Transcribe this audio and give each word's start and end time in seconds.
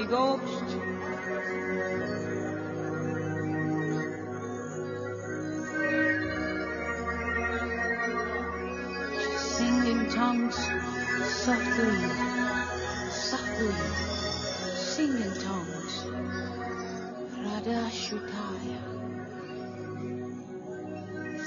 Holy 0.00 0.08
Ghost. 0.08 0.70
Sing 9.36 9.86
in 9.86 10.10
tongues 10.10 10.56
softly, 11.26 11.98
softly. 13.10 13.74
Sing 14.74 15.12
in 15.16 15.34
tongues. 15.42 16.06
Radhashutaya. 17.44 18.80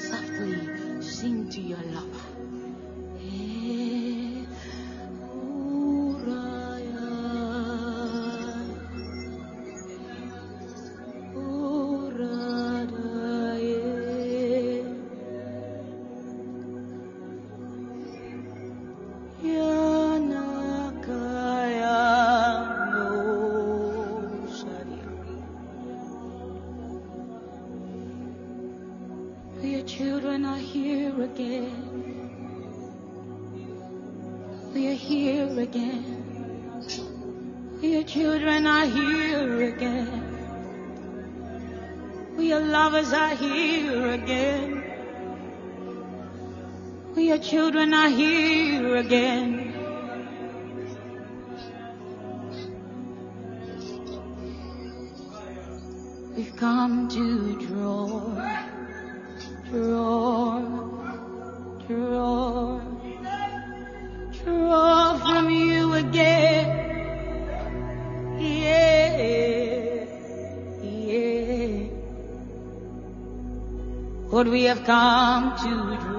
Softly 0.10 1.02
sing 1.02 1.50
to 1.50 1.62
your 1.62 1.82
lover. 1.92 2.33
not 48.04 48.12
here 48.12 48.98
again. 48.98 49.72
We've 56.36 56.56
come 56.58 57.08
to 57.10 57.60
draw, 57.66 58.20
draw, 59.70 60.60
draw, 61.88 62.82
draw 64.44 65.18
from 65.20 65.50
you 65.50 65.94
again. 65.94 66.68
Yeah, 68.38 70.06
yeah. 70.84 71.88
What 74.30 74.48
we 74.48 74.64
have 74.64 74.84
come 74.84 75.56
to 75.60 76.04
draw. 76.04 76.13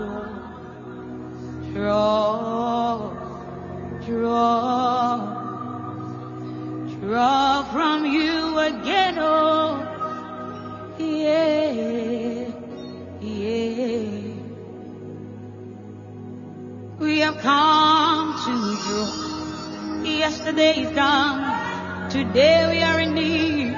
today 20.54 20.82
is 20.82 20.90
gone. 20.90 22.10
Today 22.10 22.70
we 22.70 22.80
are 22.80 23.00
in 23.00 23.12
need. 23.12 23.74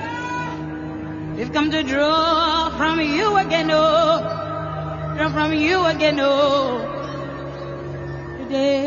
We've 1.38 1.50
come 1.50 1.70
to 1.70 1.82
draw 1.82 2.68
from 2.76 3.00
you 3.00 3.34
again, 3.38 3.70
oh. 3.72 5.14
Draw 5.16 5.30
from 5.30 5.54
you 5.54 5.86
again, 5.86 6.20
oh. 6.20 6.84
Today. 8.40 8.85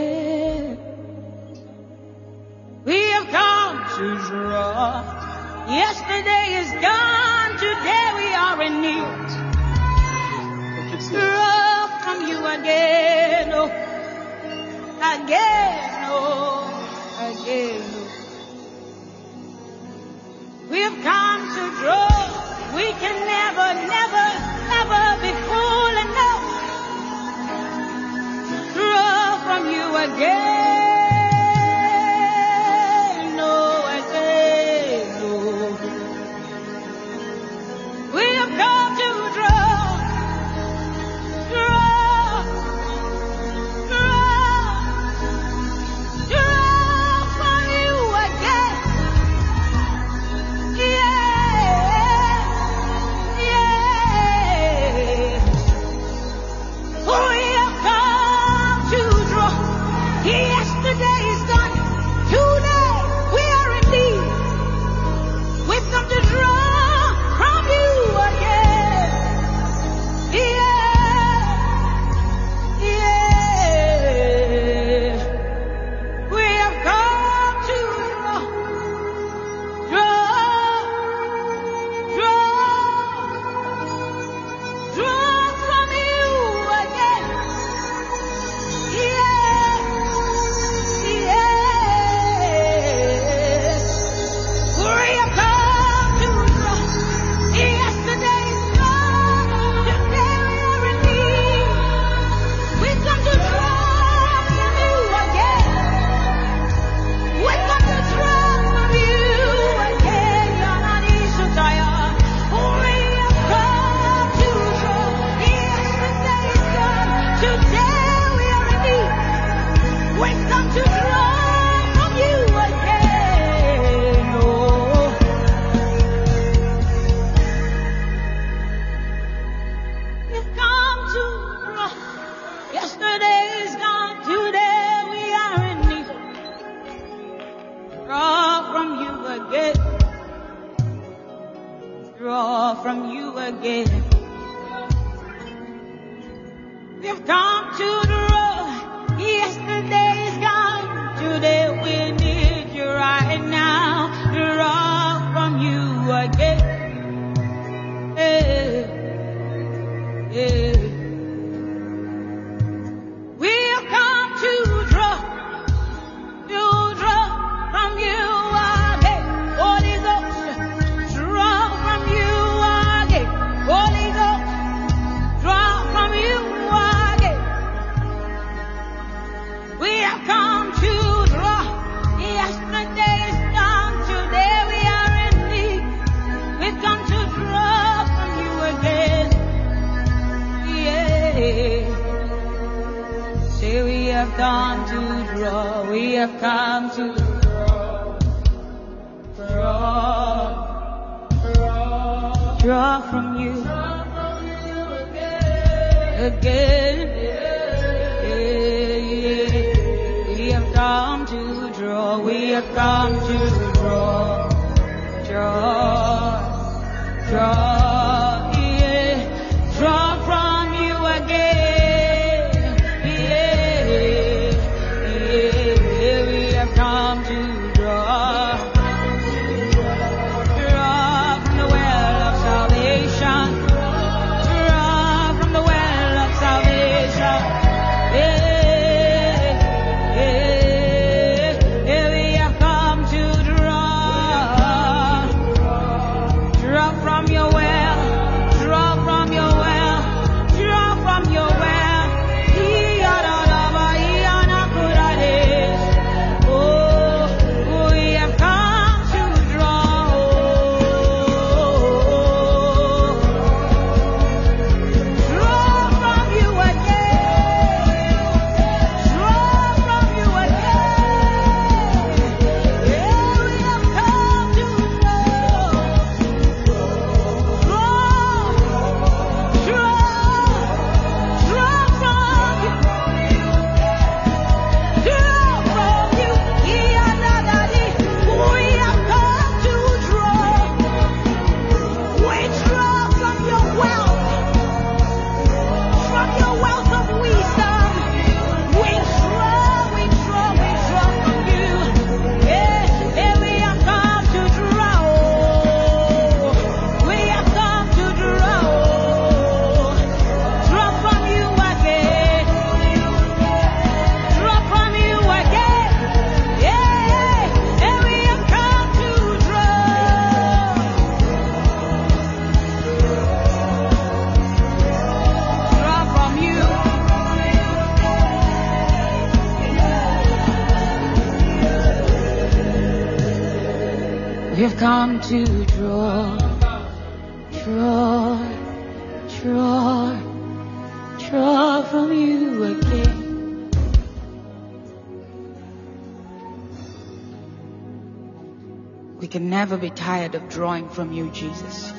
never 349.59 349.75
be 349.75 349.89
tired 349.89 350.35
of 350.35 350.47
drawing 350.47 350.87
from 350.87 351.11
you, 351.11 351.29
Jesus. 351.31 351.91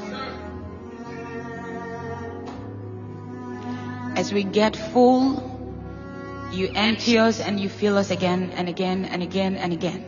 As 4.17 4.33
we 4.33 4.45
get 4.45 4.75
full, 4.75 5.25
you 6.53 6.71
empty 6.75 7.19
us 7.19 7.39
and 7.39 7.61
you 7.61 7.69
fill 7.69 7.99
us 7.99 8.11
again 8.11 8.51
and 8.57 8.67
again 8.71 9.05
and 9.05 9.23
again 9.23 9.57
and 9.57 9.75
again. 9.75 10.03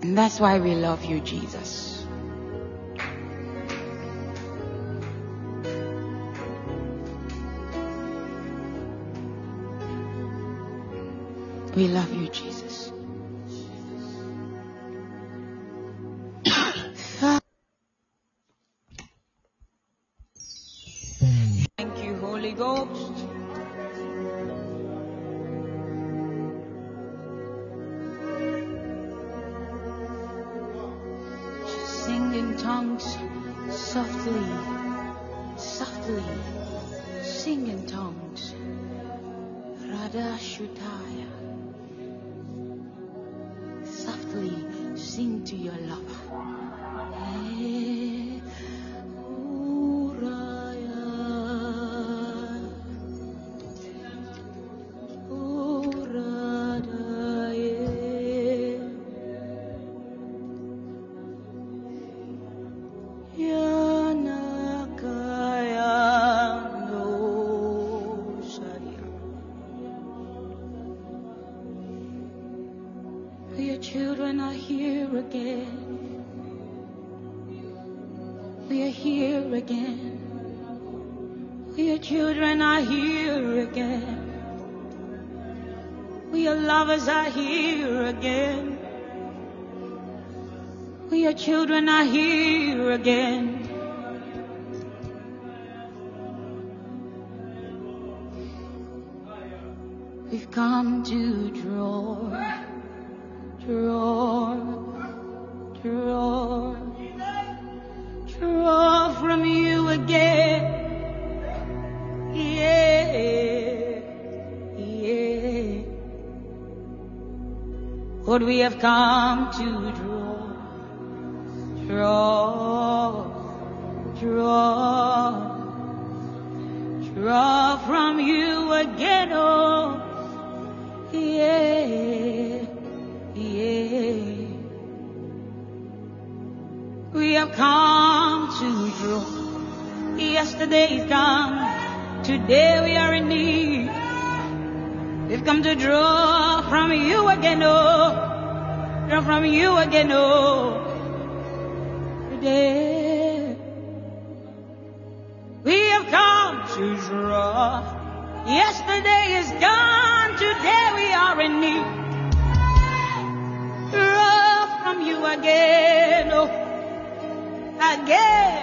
And 0.00 0.16
that's 0.16 0.40
why 0.40 0.58
we 0.58 0.74
love 0.74 1.04
you, 1.04 1.20
Jesus. 1.20 2.06
We 11.76 11.88
love 11.88 12.10
you, 12.14 12.28
Jesus. 12.30 12.65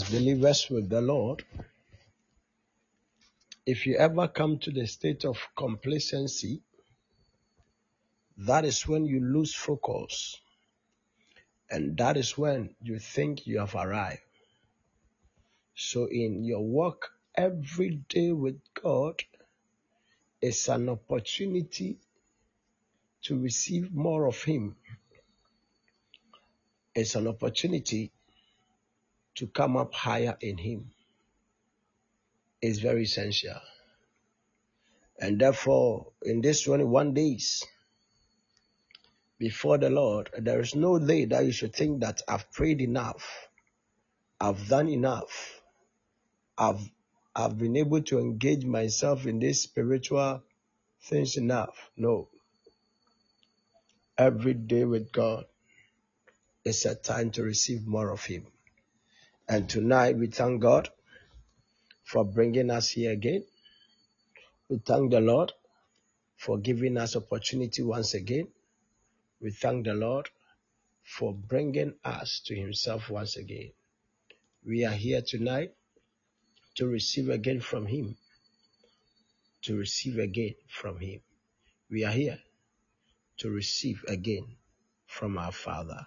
As 0.00 0.08
believers 0.08 0.70
with 0.70 0.88
the 0.88 1.02
Lord, 1.02 1.44
if 3.66 3.86
you 3.86 3.96
ever 3.96 4.28
come 4.28 4.58
to 4.60 4.70
the 4.70 4.86
state 4.86 5.26
of 5.26 5.36
complacency, 5.54 6.62
that 8.38 8.64
is 8.64 8.88
when 8.88 9.04
you 9.04 9.20
lose 9.20 9.54
focus. 9.54 10.40
And 11.70 11.98
that 11.98 12.16
is 12.16 12.38
when 12.38 12.74
you 12.82 12.98
think 12.98 13.46
you 13.46 13.58
have 13.58 13.74
arrived. 13.74 14.22
So, 15.74 16.06
in 16.06 16.44
your 16.44 16.64
walk 16.64 17.10
every 17.34 17.96
day 18.08 18.32
with 18.32 18.58
God, 18.72 19.22
is 20.40 20.66
an 20.68 20.88
opportunity 20.88 21.98
to 23.24 23.38
receive 23.38 23.92
more 23.92 24.26
of 24.26 24.42
Him. 24.44 24.76
It's 26.94 27.16
an 27.16 27.26
opportunity 27.26 28.12
to 29.40 29.46
come 29.46 29.74
up 29.74 29.94
higher 29.94 30.36
in 30.42 30.58
Him 30.58 30.90
is 32.60 32.78
very 32.78 33.04
essential. 33.04 33.58
And 35.18 35.40
therefore, 35.40 36.12
in 36.22 36.42
this 36.42 36.60
21 36.64 37.14
days 37.14 37.64
before 39.38 39.78
the 39.78 39.88
Lord, 39.88 40.28
there 40.38 40.60
is 40.60 40.74
no 40.74 40.98
day 40.98 41.24
that 41.24 41.46
you 41.46 41.52
should 41.52 41.74
think 41.74 42.00
that 42.00 42.20
I've 42.28 42.52
prayed 42.52 42.82
enough, 42.82 43.48
I've 44.38 44.68
done 44.68 44.90
enough, 44.90 45.62
I've, 46.58 46.90
I've 47.34 47.56
been 47.56 47.78
able 47.78 48.02
to 48.02 48.18
engage 48.18 48.66
myself 48.66 49.24
in 49.24 49.38
these 49.38 49.62
spiritual 49.62 50.42
things 51.04 51.38
enough. 51.38 51.90
No. 51.96 52.28
Every 54.18 54.52
day 54.52 54.84
with 54.84 55.10
God 55.12 55.46
is 56.62 56.84
a 56.84 56.94
time 56.94 57.30
to 57.30 57.42
receive 57.42 57.86
more 57.86 58.10
of 58.10 58.22
Him. 58.22 58.46
And 59.50 59.68
tonight 59.68 60.16
we 60.16 60.28
thank 60.28 60.62
God 60.62 60.88
for 62.04 62.24
bringing 62.24 62.70
us 62.70 62.90
here 62.90 63.10
again. 63.10 63.44
We 64.68 64.78
thank 64.78 65.10
the 65.10 65.20
Lord 65.20 65.50
for 66.36 66.56
giving 66.56 66.96
us 66.96 67.16
opportunity 67.16 67.82
once 67.82 68.14
again. 68.14 68.46
We 69.42 69.50
thank 69.50 69.86
the 69.86 69.94
Lord 69.94 70.30
for 71.02 71.34
bringing 71.34 71.94
us 72.04 72.42
to 72.46 72.54
Himself 72.54 73.10
once 73.10 73.36
again. 73.36 73.72
We 74.64 74.84
are 74.84 74.92
here 74.92 75.20
tonight 75.20 75.72
to 76.76 76.86
receive 76.86 77.28
again 77.28 77.58
from 77.58 77.86
Him, 77.86 78.16
to 79.62 79.76
receive 79.76 80.20
again 80.20 80.54
from 80.68 81.00
Him. 81.00 81.22
We 81.90 82.04
are 82.04 82.12
here 82.12 82.38
to 83.38 83.50
receive 83.50 84.04
again 84.06 84.46
from 85.08 85.36
our 85.38 85.50
Father. 85.50 86.06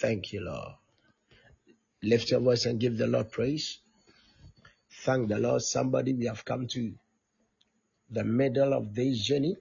Thank 0.00 0.32
you, 0.32 0.40
Lord. 0.40 0.72
Lift 2.02 2.30
your 2.30 2.40
voice 2.40 2.66
and 2.66 2.78
give 2.80 2.96
the 2.98 3.06
Lord 3.06 3.30
praise. 3.30 3.80
Thank 5.04 5.28
the 5.28 5.38
Lord. 5.38 5.62
Somebody, 5.62 6.14
we 6.14 6.26
have 6.26 6.44
come 6.44 6.66
to 6.68 6.92
the 8.10 8.24
middle 8.24 8.72
of 8.72 8.94
this 8.94 9.18
journey. 9.20 9.56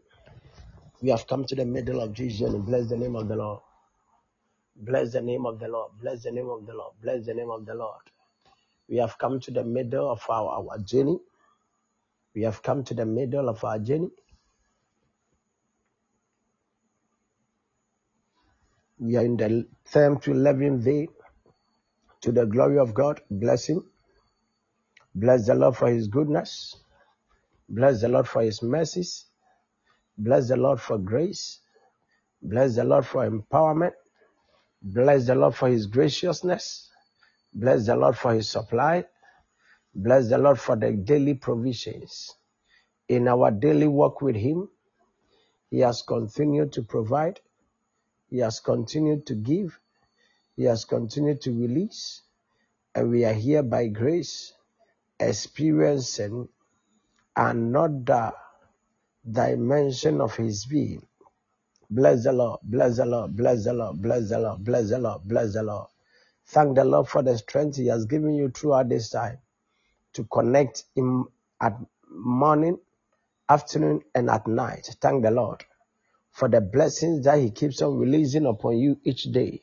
We 1.01 1.10
have 1.10 1.27
come 1.27 1.46
to 1.46 1.56
the 1.56 1.65
middle 1.65 2.01
of 2.01 2.15
this 2.15 2.39
journey. 2.39 2.60
Bless 2.60 2.89
the 2.89 2.98
name 2.98 3.15
of 3.15 3.27
the 3.27 3.36
Lord. 3.36 3.62
Bless 4.75 5.13
the 5.13 5.22
name 5.22 5.46
of 5.46 5.60
the 5.60 5.67
Lord. 5.67 5.91
Bless 6.01 6.24
the 6.24 6.32
name 6.32 6.50
of 6.50 6.65
the 6.65 6.74
Lord. 6.74 6.94
Bless 7.01 7.25
the 7.25 7.34
name 7.34 7.50
of 7.51 7.65
the 7.65 7.74
Lord. 7.75 8.01
We 8.89 8.98
have 8.98 9.17
come 9.17 9.39
to 9.41 9.51
the 9.51 9.63
middle 9.63 10.10
of 10.12 10.22
our, 10.29 10.50
our 10.50 10.77
journey. 10.79 11.20
We 12.36 12.44
have 12.44 12.62
come 12.62 12.84
to 12.86 12.94
the 12.94 13.06
middle 13.06 13.50
of 13.50 13.63
our 13.63 13.79
journey. 13.79 14.10
We 19.00 19.15
are 19.17 19.25
in 19.25 19.38
the 19.38 19.67
10th 19.91 20.24
to 20.24 20.32
11th 20.32 20.84
day 20.84 21.08
to 22.21 22.31
the 22.31 22.45
glory 22.45 22.79
of 22.79 22.93
God. 22.93 23.21
Bless 23.31 23.67
Him. 23.67 23.86
Bless 25.15 25.47
the 25.47 25.55
Lord 25.55 25.77
for 25.77 25.89
His 25.89 26.07
goodness. 26.07 26.77
Bless 27.69 28.01
the 28.01 28.09
Lord 28.09 28.27
for 28.27 28.43
His 28.43 28.63
mercies. 28.63 29.25
Bless 30.17 30.50
the 30.50 30.57
Lord 30.57 30.81
for 30.81 30.97
grace. 30.97 31.62
Bless 32.41 32.75
the 32.75 32.83
Lord 32.83 33.05
for 33.05 33.29
empowerment. 33.29 33.93
Bless 34.81 35.27
the 35.27 35.36
Lord 35.36 35.55
for 35.55 35.69
His 35.69 35.88
graciousness. 35.88 36.89
Bless 37.53 37.86
the 37.88 37.95
Lord 37.95 38.17
for 38.17 38.33
His 38.33 38.50
supply. 38.50 39.05
Bless 39.95 40.29
the 40.29 40.38
Lord 40.38 40.59
for 40.59 40.75
the 40.75 40.91
daily 40.93 41.36
provisions. 41.36 42.36
In 43.09 43.27
our 43.27 43.51
daily 43.51 43.88
walk 43.88 44.21
with 44.21 44.36
Him, 44.36 44.69
He 45.71 45.79
has 45.79 46.01
continued 46.03 46.74
to 46.74 46.83
provide. 46.83 47.41
He 48.29 48.39
has 48.39 48.59
continued 48.59 49.25
to 49.27 49.36
give. 49.36 49.79
He 50.57 50.65
has 50.65 50.85
continued 50.85 51.41
to 51.43 51.51
release. 51.53 52.23
And 52.95 53.12
we 53.12 53.25
are 53.25 53.34
here 53.34 53.63
by 53.63 53.88
grace, 53.88 54.53
experiencing 55.19 56.49
another 57.36 58.34
dimension 59.29 60.21
of 60.21 60.36
His 60.36 60.65
being. 60.65 61.05
Bless 61.89 62.25
the 62.25 62.34
Lord, 62.34 62.60
bless 62.63 62.97
the 62.97 63.05
Lord, 63.05 63.36
bless 63.36 63.63
the 63.65 63.73
Lord, 63.73 64.01
bless 64.01 64.29
the 64.29 64.39
Lord, 64.39 64.63
bless 64.65 64.89
the 64.89 64.99
Lord, 64.99 65.21
bless 65.25 65.53
the 65.53 65.63
Lord. 65.63 65.88
Thank 66.47 66.75
the 66.75 66.86
Lord 66.86 67.08
for 67.08 67.23
the 67.23 67.38
strength 67.38 67.77
He 67.77 67.88
has 67.88 68.05
given 68.05 68.36
you 68.36 68.49
throughout 68.49 68.89
this 68.89 69.10
time 69.10 69.39
to 70.13 70.25
connect 70.25 70.86
in 70.95 71.25
at 71.62 71.77
morning, 72.12 72.79
afternoon, 73.49 74.01
and 74.15 74.29
at 74.29 74.47
night. 74.47 74.95
Thank 75.01 75.23
the 75.23 75.32
Lord 75.32 75.65
for 76.32 76.49
the 76.49 76.62
blessings 76.62 77.25
that 77.25 77.39
He 77.39 77.51
keeps 77.51 77.82
on 77.82 77.97
releasing 77.97 78.45
upon 78.47 78.77
you 78.77 78.99
each 79.03 79.23
day, 79.25 79.62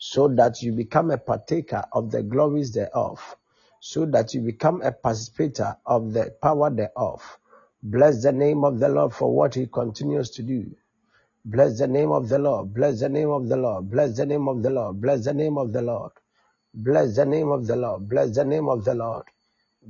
so 0.00 0.28
that 0.28 0.62
you 0.62 0.72
become 0.72 1.12
a 1.12 1.18
partaker 1.18 1.84
of 1.92 2.10
the 2.10 2.24
glories 2.24 2.72
thereof, 2.72 3.36
so 3.80 4.06
that 4.06 4.34
you 4.34 4.42
become 4.42 4.82
a 4.82 4.92
participator 4.92 5.76
of 5.86 6.14
the 6.14 6.34
power 6.42 6.70
thereof. 6.70 7.38
Bless 7.84 8.22
the 8.24 8.32
name 8.32 8.64
of 8.64 8.80
the 8.80 8.88
Lord 8.88 9.14
for 9.14 9.34
what 9.34 9.54
He 9.56 9.68
continues 9.68 10.30
to 10.32 10.42
do. 10.44 10.66
Bless 11.46 11.78
the 11.78 11.88
name 11.88 12.12
of 12.12 12.28
the 12.30 12.38
Lord. 12.38 12.74
Bless 12.74 13.00
the 13.00 13.10
name 13.10 13.30
of 13.30 13.48
the 13.48 13.56
Lord. 13.58 13.90
Bless 13.90 14.16
the 14.16 14.26
name 14.26 14.48
of 14.48 14.62
the 14.62 14.70
Lord. 14.70 15.00
Bless 15.00 15.24
the 15.26 15.34
name 15.34 15.58
of 15.58 15.72
the 15.72 15.82
Lord. 15.82 16.12
Bless 16.74 17.16
the 17.16 17.26
name 17.26 17.50
of 17.50 17.66
the 17.66 17.76
Lord. 17.76 18.08
Bless 18.08 18.36
the 18.36 18.44
name 18.46 18.68
of 18.68 18.84
the 18.84 18.94
Lord. 18.94 19.24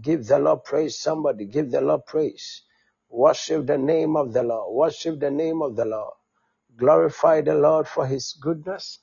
Give 0.02 0.26
the 0.26 0.38
Lord 0.40 0.64
praise. 0.64 0.98
Somebody 0.98 1.46
give 1.46 1.70
the 1.70 1.80
Lord 1.82 2.06
praise. 2.06 2.62
Worship 3.10 3.66
the 3.66 3.78
name 3.78 4.16
of 4.16 4.32
the 4.32 4.42
Lord. 4.44 4.74
Worship 4.74 5.20
the 5.20 5.30
name 5.30 5.62
of 5.62 5.76
the 5.76 5.86
Lord. 5.86 6.14
Glorify 6.76 7.42
the 7.42 7.54
Lord 7.54 7.88
for 7.88 8.06
his 8.06 8.34
goodness. 8.40 9.00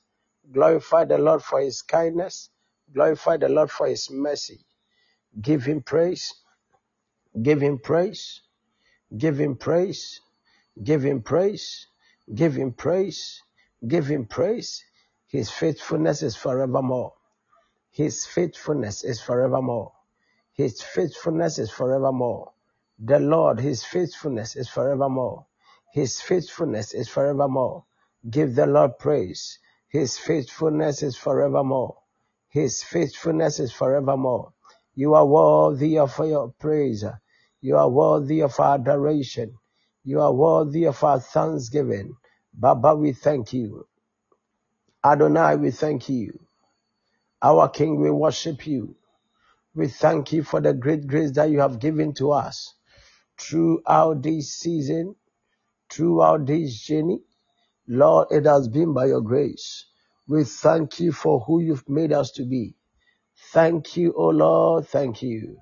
Glorify 0.52 1.04
the 1.04 1.18
Lord 1.18 1.42
for 1.42 1.60
his 1.60 1.82
kindness. 1.82 2.50
Glorify 2.92 3.36
the 3.36 3.48
Lord 3.48 3.70
for 3.70 3.86
his 3.86 4.10
mercy. 4.10 4.64
Give 5.40 5.62
him 5.64 5.82
praise. 5.82 6.34
Give 7.42 7.60
him 7.60 7.78
praise. 7.78 8.42
Give 9.16 9.38
him 9.38 9.56
praise. 9.56 10.20
Give 10.82 11.02
him 11.02 11.22
praise. 11.22 11.86
Give 12.34 12.54
him 12.54 12.72
praise. 12.72 13.42
Give 13.86 14.06
him 14.06 14.26
praise. 14.26 14.84
His 15.26 15.50
faithfulness 15.50 16.22
is 16.22 16.36
forevermore. 16.36 17.14
His 17.90 18.26
faithfulness 18.26 19.04
is 19.04 19.20
forevermore. 19.20 19.92
His 20.52 20.82
faithfulness 20.82 21.58
is 21.58 21.70
forevermore. 21.70 22.52
The 22.98 23.20
Lord, 23.20 23.60
His 23.60 23.84
faithfulness 23.84 24.56
is 24.56 24.68
forevermore. 24.68 25.46
His 25.92 26.20
faithfulness 26.20 26.94
is 26.94 27.08
forevermore. 27.08 27.84
Give 28.28 28.54
the 28.54 28.66
Lord 28.66 28.98
praise. 28.98 29.58
His 29.88 30.18
faithfulness 30.18 31.02
is 31.02 31.16
forevermore. 31.16 31.96
His 32.48 32.82
faithfulness 32.82 33.60
is 33.60 33.72
forevermore. 33.72 34.52
You 34.94 35.14
are 35.14 35.26
worthy 35.26 35.98
of 35.98 36.18
your 36.18 36.52
praise. 36.58 37.04
You 37.60 37.76
are 37.76 37.88
worthy 37.90 38.40
of 38.42 38.58
our 38.60 38.74
adoration. 38.76 39.54
You 40.04 40.20
are 40.20 40.32
worthy 40.32 40.84
of 40.84 41.02
our 41.04 41.20
thanksgiving. 41.20 42.16
Baba, 42.54 42.94
we 42.96 43.12
thank 43.12 43.52
you. 43.52 43.86
Adonai, 45.04 45.56
we 45.56 45.70
thank 45.70 46.08
you. 46.08 46.38
Our 47.42 47.68
King, 47.68 48.00
we 48.00 48.10
worship 48.10 48.66
you. 48.66 48.96
We 49.74 49.88
thank 49.88 50.32
you 50.32 50.42
for 50.42 50.60
the 50.60 50.74
great 50.74 51.06
grace 51.06 51.32
that 51.32 51.50
you 51.50 51.60
have 51.60 51.78
given 51.78 52.12
to 52.14 52.32
us 52.32 52.74
throughout 53.38 54.22
this 54.22 54.56
season, 54.56 55.14
throughout 55.90 56.46
this 56.46 56.80
journey. 56.82 57.22
Lord, 57.88 58.28
it 58.30 58.44
has 58.44 58.68
been 58.68 58.92
by 58.92 59.06
your 59.06 59.22
grace. 59.22 59.86
We 60.28 60.44
thank 60.44 61.00
you 61.00 61.10
for 61.12 61.40
who 61.40 61.60
you've 61.62 61.88
made 61.88 62.12
us 62.12 62.30
to 62.32 62.44
be. 62.44 62.76
Thank 63.52 63.96
you, 63.96 64.12
O 64.16 64.28
Lord. 64.28 64.86
Thank 64.86 65.22
you. 65.22 65.56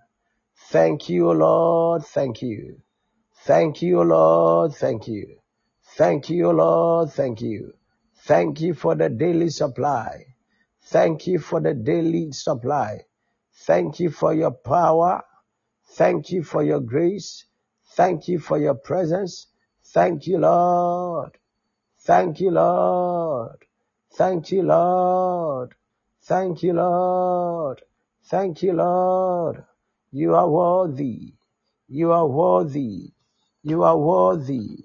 Thank 0.71 1.09
you, 1.09 1.31
O 1.31 1.33
Lord. 1.33 2.05
Thank 2.05 2.43
you. 2.43 2.83
Thank 3.45 3.83
you, 3.83 4.01
O 4.01 4.03
Lord. 4.03 4.75
Thank 4.75 5.09
you. 5.09 5.37
Thank 5.97 6.31
you, 6.31 6.49
O 6.49 6.51
Lord. 6.51 7.13
Thank 7.13 7.41
you. 7.43 7.75
Thank 8.25 8.61
you 8.61 8.75
for 8.75 8.97
the 8.97 9.09
daily 9.09 9.51
supply. 9.51 10.25
Thank 10.87 11.29
you 11.29 11.39
for 11.39 11.61
the 11.61 11.75
daily 11.75 12.33
supply. 12.33 13.03
Thank 13.67 14.01
you 14.01 14.11
for 14.11 14.35
your 14.35 14.53
power. 14.53 15.23
Thank 15.93 16.33
you 16.33 16.43
for 16.43 16.65
your 16.65 16.81
grace. 16.81 17.47
Thank 17.95 18.29
you 18.29 18.41
for 18.41 18.59
your 18.59 18.75
presence. 18.75 19.47
Thank 19.95 20.27
you, 20.27 20.39
Lord. 20.39 21.39
Thank 22.07 22.39
you, 22.39 22.53
Lord. 22.53 23.65
Thank 24.15 24.53
you, 24.53 24.63
Lord. 24.63 25.75
Thank 26.23 26.63
you, 26.63 26.73
Lord. 26.73 27.83
Thank 28.27 28.63
you, 28.63 28.75
Lord. 28.75 29.65
You 30.13 30.37
are 30.37 30.49
worthy. 30.49 31.35
You 31.89 32.13
are 32.13 32.29
worthy. 32.29 33.13
You 33.65 33.83
are 33.83 33.99
worthy. 33.99 34.85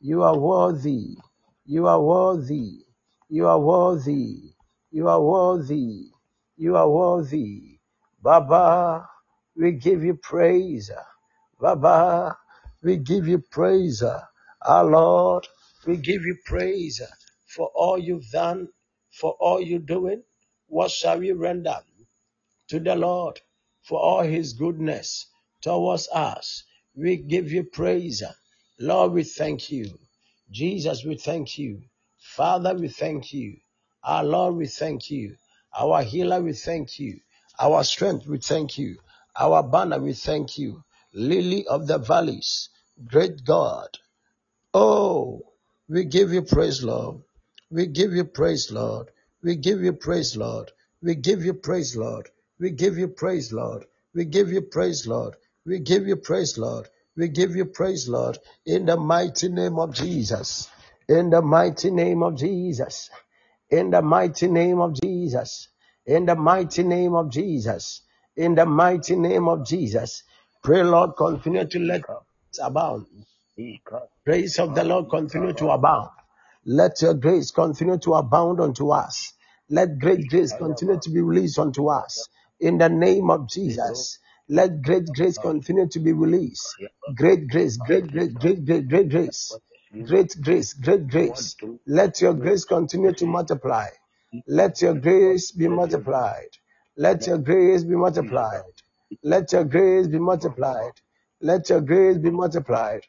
You 0.00 0.22
are 0.22 0.38
worthy. 0.38 1.18
You 1.66 1.86
are 1.86 2.00
worthy. 2.00 2.86
You 3.28 3.48
are 3.48 3.58
worthy. 3.58 4.54
You 4.90 5.08
are 5.10 5.20
worthy. 5.20 6.10
You 6.56 6.76
are 6.76 6.88
worthy. 6.88 7.80
Baba, 8.22 9.06
we 9.54 9.72
give 9.72 10.02
you 10.02 10.14
praise. 10.14 10.90
Baba, 11.60 12.38
we 12.82 12.96
give 12.96 13.28
you 13.28 13.40
praise. 13.40 14.02
Our 14.66 14.84
Lord, 14.84 15.46
we 15.86 15.96
give 15.96 16.22
you 16.22 16.36
praise 16.44 17.00
for 17.46 17.68
all 17.74 17.98
you've 17.98 18.30
done, 18.30 18.68
for 19.10 19.32
all 19.40 19.60
you're 19.60 19.78
doing. 19.78 20.22
What 20.68 20.90
shall 20.90 21.18
we 21.18 21.32
render 21.32 21.76
to 22.68 22.80
the 22.80 22.94
Lord 22.94 23.40
for 23.82 24.00
all 24.00 24.22
his 24.22 24.52
goodness 24.52 25.26
towards 25.60 26.08
us? 26.12 26.64
We 26.94 27.16
give 27.16 27.50
you 27.50 27.64
praise. 27.64 28.22
Lord, 28.78 29.12
we 29.12 29.24
thank 29.24 29.70
you. 29.70 29.98
Jesus, 30.50 31.04
we 31.04 31.16
thank 31.16 31.58
you. 31.58 31.82
Father, 32.18 32.74
we 32.74 32.88
thank 32.88 33.32
you. 33.32 33.56
Our 34.04 34.24
Lord, 34.24 34.56
we 34.56 34.66
thank 34.66 35.10
you. 35.10 35.36
Our 35.78 36.02
healer, 36.02 36.40
we 36.42 36.52
thank 36.52 36.98
you. 36.98 37.20
Our 37.58 37.84
strength, 37.84 38.26
we 38.26 38.38
thank 38.38 38.78
you. 38.78 38.96
Our 39.36 39.62
banner, 39.62 39.98
we 39.98 40.12
thank 40.12 40.58
you. 40.58 40.84
Lily 41.14 41.66
of 41.66 41.86
the 41.86 41.98
valleys, 41.98 42.68
great 43.06 43.44
God. 43.44 43.98
Oh, 44.74 45.42
we 45.92 46.06
give 46.06 46.32
you 46.32 46.40
praise, 46.40 46.82
Lord. 46.82 47.20
We 47.70 47.86
give 47.86 48.14
you 48.14 48.24
praise, 48.24 48.72
Lord. 48.72 49.10
We 49.42 49.56
give 49.56 49.82
you 49.82 49.92
praise, 49.92 50.38
Lord. 50.38 50.70
We 51.02 51.16
give 51.16 51.44
you 51.44 51.52
praise, 51.52 51.94
Lord. 51.94 52.30
We 52.58 52.70
give 52.70 52.96
you 52.96 53.08
praise, 53.08 53.52
Lord. 53.52 53.84
We 54.14 54.24
give 54.24 54.50
you 54.50 54.62
praise, 54.62 55.06
Lord. 55.06 55.36
We 55.66 55.80
give 55.80 56.08
you 56.08 56.16
praise, 56.16 56.56
Lord. 56.56 56.88
We 57.14 57.28
give 57.28 57.54
you 57.54 57.66
praise, 57.66 58.08
Lord. 58.08 58.38
In 58.64 58.86
the 58.86 58.96
mighty 58.96 59.50
name 59.50 59.78
of 59.78 59.94
Jesus. 59.94 60.70
In 61.10 61.28
the 61.28 61.42
mighty 61.42 61.90
name 61.90 62.22
of 62.22 62.38
Jesus. 62.38 63.10
In 63.70 63.90
the 63.90 64.00
mighty 64.00 64.48
name 64.48 64.80
of 64.80 64.94
Jesus. 64.98 65.68
In 66.06 66.24
the 66.24 66.34
mighty 66.36 66.84
name 66.84 67.14
of 67.14 67.30
Jesus. 67.30 68.00
In 68.34 68.54
the 68.54 68.64
mighty 68.64 69.16
name 69.16 69.46
of 69.46 69.66
Jesus. 69.66 70.22
Pray, 70.64 70.84
Lord, 70.84 71.16
continue 71.18 71.66
to 71.66 71.78
let 71.80 72.08
us 72.08 72.22
abound. 72.62 73.06
Grace 74.24 74.58
of 74.58 74.74
the 74.74 74.84
Lord 74.84 75.10
continue 75.10 75.52
to 75.52 75.70
abound. 75.70 76.10
Let 76.64 77.02
your 77.02 77.14
grace 77.14 77.50
continue 77.50 77.98
to 77.98 78.14
abound 78.14 78.60
unto 78.60 78.90
us. 78.90 79.32
Let 79.68 79.98
great 79.98 80.28
grace 80.28 80.52
continue 80.52 80.98
to 80.98 81.10
be 81.10 81.20
released 81.20 81.58
unto 81.58 81.88
us. 81.88 82.28
In 82.60 82.78
the 82.78 82.88
name 82.88 83.30
of 83.30 83.48
Jesus. 83.48 84.18
Let 84.48 84.82
great 84.82 85.06
grace 85.12 85.38
continue 85.38 85.88
to 85.88 86.00
be 86.00 86.12
released. 86.12 86.76
Great 87.16 87.48
grace, 87.48 87.76
great 87.76 88.10
grace, 88.10 88.32
great 88.34 88.64
great 88.64 88.88
great 88.88 89.08
grace. 89.08 89.58
Great 90.06 90.34
grace, 90.40 90.72
great 90.74 91.08
grace. 91.08 91.56
Let 91.86 92.20
your 92.20 92.34
grace 92.34 92.64
continue 92.64 93.12
to 93.14 93.26
multiply. 93.26 93.88
Let 94.46 94.82
your 94.82 94.94
grace 94.94 95.52
be 95.52 95.68
multiplied. 95.68 96.50
Let 96.96 97.26
your 97.26 97.38
grace 97.38 97.84
be 97.84 97.96
multiplied. 97.96 98.62
Let 99.22 99.52
your 99.52 99.64
grace 99.64 100.06
be 100.08 100.18
multiplied. 100.18 100.92
Let 101.40 101.70
your 101.70 101.80
grace 101.80 102.18
be 102.18 102.30
multiplied. 102.30 103.02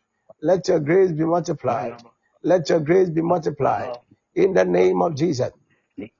Let 0.43 0.67
your 0.67 0.81
grace 0.81 1.11
be 1.13 1.25
multiplied. 1.25 2.03
Let 2.43 2.69
your 2.69 2.81
grace 2.81 3.09
be 3.09 3.21
multiplied. 3.21 3.97
In 4.35 4.53
the 4.53 4.65
name 4.65 5.01
of 5.01 5.15
Jesus. 5.15 5.53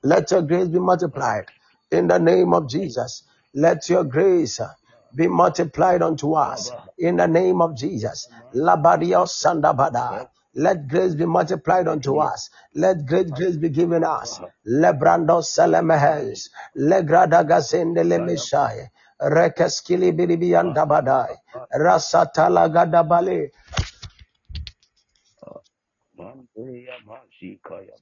Let 0.03 0.31
your 0.31 0.43
grace 0.43 0.69
be 0.69 0.79
multiplied. 0.79 1.45
In 1.91 2.07
the 2.07 2.19
name 2.19 2.53
of 2.53 2.69
Jesus. 2.69 3.23
Let 3.53 3.89
your 3.89 4.05
grace 4.05 4.61
uh, 4.61 4.69
be 5.15 5.27
multiplied 5.27 6.01
unto 6.01 6.33
us. 6.35 6.71
In 6.99 7.17
the 7.17 7.27
name 7.27 7.61
of 7.61 7.75
Jesus. 7.77 8.29
Labadio 8.55 9.27
Sandabada. 9.27 10.29
Let 10.55 10.87
grace 10.87 11.15
be 11.15 11.25
multiplied 11.25 11.87
unto 11.89 12.17
us. 12.19 12.49
Let 12.75 13.05
great 13.05 13.33
grace 13.33 13.57
be 13.57 13.69
given 13.69 14.05
us. 14.05 14.39
Lebrando 14.67 15.41
Selemehes. 15.43 16.49
Legradagazende 16.77 18.03
Lemeshai. 18.05 18.89
Rekeskili 19.21 20.13
Biribiandabadai. 20.13 21.35
Rasatala 21.77 22.69
Gadabale. 22.73 23.51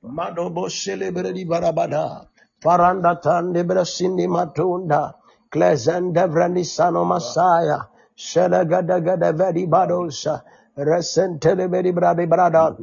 Madobo 0.04 0.70
celebrity 0.70 1.46
barabada. 1.46 2.28
Paranda 2.64 3.22
tande 3.22 3.64
brasindi 3.64 4.28
matunda. 4.28 5.14
Klezende 5.52 6.28
vrani 6.30 6.66
sano 6.66 7.06
masaya. 7.06 7.88
Shela 8.18 8.66
gada 8.70 9.00
vedi 9.34 9.68
badosa. 9.68 10.44
Resentele 10.78 11.68
vedi 11.70 11.94
bradi 11.94 12.28
brada. 12.28 12.76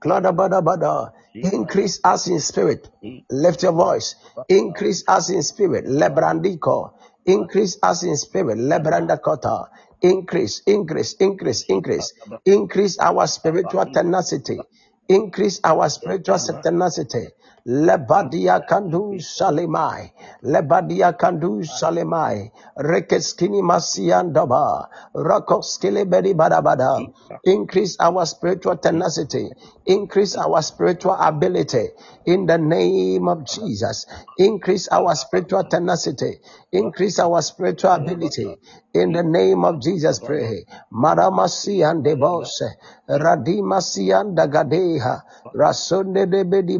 Klada 0.00 0.32
bada 0.32 0.62
bada. 0.62 1.12
Increase 1.42 2.00
us 2.04 2.28
in 2.28 2.40
spirit. 2.40 2.88
Lift 3.30 3.62
your 3.64 3.72
voice. 3.72 4.14
Increase 4.48 5.04
us 5.08 5.30
in 5.30 5.42
spirit. 5.42 5.86
Lebrandiko. 5.86 6.92
Increase 7.26 7.78
us 7.82 8.04
in 8.04 8.16
spirit. 8.16 8.58
Lebranda 8.58 9.20
kota. 9.20 9.68
Increase, 10.02 10.62
increase, 10.66 11.14
increase, 11.20 11.64
increase. 11.68 12.14
Increase 12.46 12.98
our 13.00 13.26
spiritual 13.26 13.86
tenacity. 13.86 14.66
Increase 15.14 15.60
our 15.62 15.88
spiritual 15.90 16.38
tenacity. 16.62 17.26
Lebadia 17.66 18.60
kandu 18.66 19.20
salimai. 19.20 20.10
Lebadia 20.42 21.12
kandu 21.12 21.64
salimai. 21.64 22.50
Rekeskini 22.76 23.62
masiandaba. 23.62 24.88
Rokoskele 25.14 26.04
bedi 26.04 26.34
badabada. 26.34 26.98
Increase 27.44 27.96
our 28.00 28.26
spiritual 28.26 28.76
tenacity. 28.78 29.48
Increase 29.86 30.36
our 30.36 30.62
spiritual 30.62 31.14
ability. 31.14 31.88
In 32.26 32.46
the 32.46 32.58
name 32.58 33.28
of 33.28 33.44
Jesus. 33.46 34.06
Increase 34.38 34.88
our 34.88 35.14
spiritual 35.14 35.64
tenacity. 35.64 36.40
Increase 36.72 37.18
our 37.20 37.42
spiritual 37.42 37.92
ability. 37.92 38.56
In 38.94 39.12
the 39.12 39.22
name 39.22 39.64
of 39.64 39.80
Jesus, 39.80 40.18
pray. 40.20 40.64
Maramasi 40.92 41.88
and 41.88 42.04
debose. 42.04 42.62
Radimasi 43.08 44.12
and 44.18 44.36
dagadeha. 44.36 45.22
Rasunde 45.54 46.30
de 46.30 46.44
bedi 46.44 46.78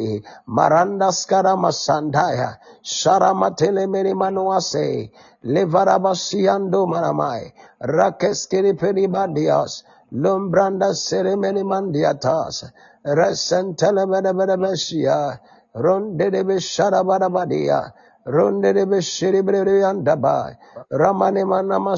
barabade. 0.00 0.22
Maranda 0.46 1.12
skara 1.12 1.56
masandaya. 1.56 2.58
Sharamatele 2.82 3.88
meni 3.88 4.14
manuase. 4.14 5.10
Levarabasi 5.44 6.48
ando 6.48 6.86
maramai. 6.86 7.52
Rakeskiri 7.82 8.74
peribadias. 8.78 9.84
Lumbranda 10.12 10.94
seremeni 10.94 11.62
mandiatas. 11.64 12.64
Resentele 13.06 14.06
bede 14.10 14.32
bede 14.34 14.56
besia. 14.58 15.38
Ronde 15.74 16.30
de 16.30 16.44
beshara 16.44 17.04
barabadia. 17.04 17.92
Ronde 18.26 18.72
de 18.74 18.84
beshiri 18.86 19.42
bere 19.44 19.82
andabai. 19.84 20.56
Ramane 20.92 21.44
manama 21.44 21.96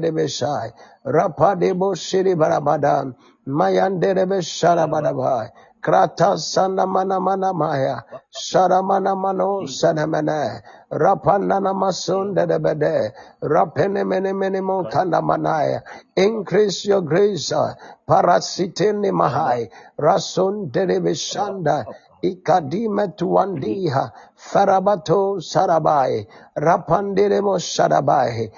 de 0.00 0.10
beshai. 0.10 0.72
Rapa 1.06 1.56
de 1.58 1.72
boshiri 1.74 2.34
barabada. 2.36 3.14
Mayande 3.46 4.14
de 4.14 4.26
beshara 4.26 4.86
barabai. 4.88 5.50
Krata 5.84 6.38
sanda 6.38 6.86
mana 6.86 7.20
mana 7.20 7.52
maya. 7.52 8.00
Shara 8.32 8.82
mana 8.82 9.14
mano 9.14 9.66
sanamene. 9.66 10.62
Rapanda 10.90 11.60
namasunda 11.60 12.48
de 12.48 12.58
bede. 12.58 13.12
Rapene 13.42 14.02
mene 14.08 14.32
mene 14.32 14.62
mo 14.62 14.84
kanda 14.84 15.20
manaya. 15.20 15.82
Increase 16.16 16.86
your 16.86 17.02
grace. 17.02 17.52
Parasitini 17.52 17.92
Parasitene 18.08 19.10
mahai. 19.12 19.68
Rasun 20.00 20.72
de 20.72 20.86
beshanda. 21.00 21.84
Ikadime 22.30 23.08
tuandiha 23.18 24.04
farabato 24.36 25.40
sarabai 25.40 26.26
rapandiremo 26.56 27.58
shadabai 27.58 28.50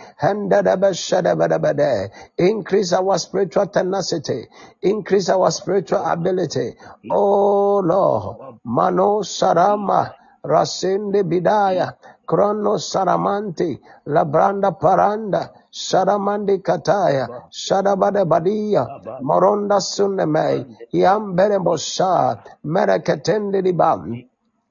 shadabadabade 0.94 2.10
increase 2.38 2.92
our 2.92 3.18
spiritual 3.18 3.66
tenacity 3.66 4.46
increase 4.82 5.28
our 5.28 5.50
spiritual 5.50 6.04
ability. 6.04 6.76
Oh 7.10 7.80
Lord 7.82 8.60
mano 8.64 9.22
sarama 9.22 10.12
rasinde 10.44 11.22
bidaya 11.24 11.96
krono 12.26 12.78
saramanti 12.78 13.78
labranda 14.06 14.70
paranda 14.78 15.50
Sharamandi 15.76 16.62
Kataya, 16.62 17.50
Shadabada 17.52 18.26
Badia, 18.26 18.86
Moronda 19.20 19.76
Suneme, 19.76 20.64
Yambere 20.94 21.58
Bosha, 21.62 22.42
Merakatende 22.64 23.62
Dibam, 23.62 24.24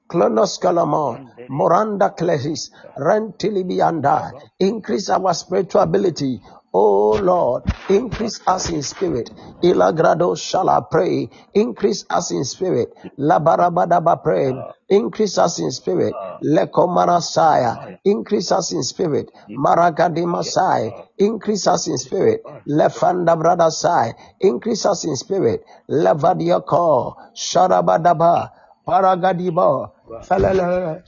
Klonos 0.08 0.58
Kalamo, 0.60 1.30
Moranda 1.48 2.10
Klesis, 2.16 2.70
Rentilibianda. 2.98 4.32
Increase 4.58 5.08
our 5.10 5.32
spiritual 5.32 5.82
ability. 5.82 6.40
Oh 6.76 7.16
Lord, 7.22 7.64
increase 7.88 8.42
us 8.46 8.70
in 8.70 8.82
spirit. 8.84 9.30
Ilagrado 9.64 10.36
shall 10.38 10.68
I 10.70 10.82
pray. 10.90 11.30
Increase 11.54 12.04
us 12.10 12.32
in 12.32 12.44
spirit. 12.44 12.92
Labarabadaba 13.18 14.22
pray. 14.22 14.54
Increase 14.90 15.38
us 15.38 15.60
in 15.60 15.72
spirit. 15.72 16.16
Lekomarasaya. 16.44 17.80
Increase 18.04 18.52
us 18.52 18.72
in 18.72 18.84
spirit. 18.84 19.32
Maragadi 19.56 20.26
Masai. 20.28 20.94
Increase 21.18 21.66
us 21.68 21.88
in 21.88 21.98
spirit. 21.98 22.44
Lefanda 22.68 23.38
brother 23.40 23.70
sai. 23.72 24.14
Increase 24.42 24.86
us 24.86 25.04
in 25.06 25.16
spirit. 25.16 25.64
Levadiako. 25.90 27.16
Sharabadaba. 27.36 28.50
Paragadiba. 28.86 29.92
Falala. 30.28 31.04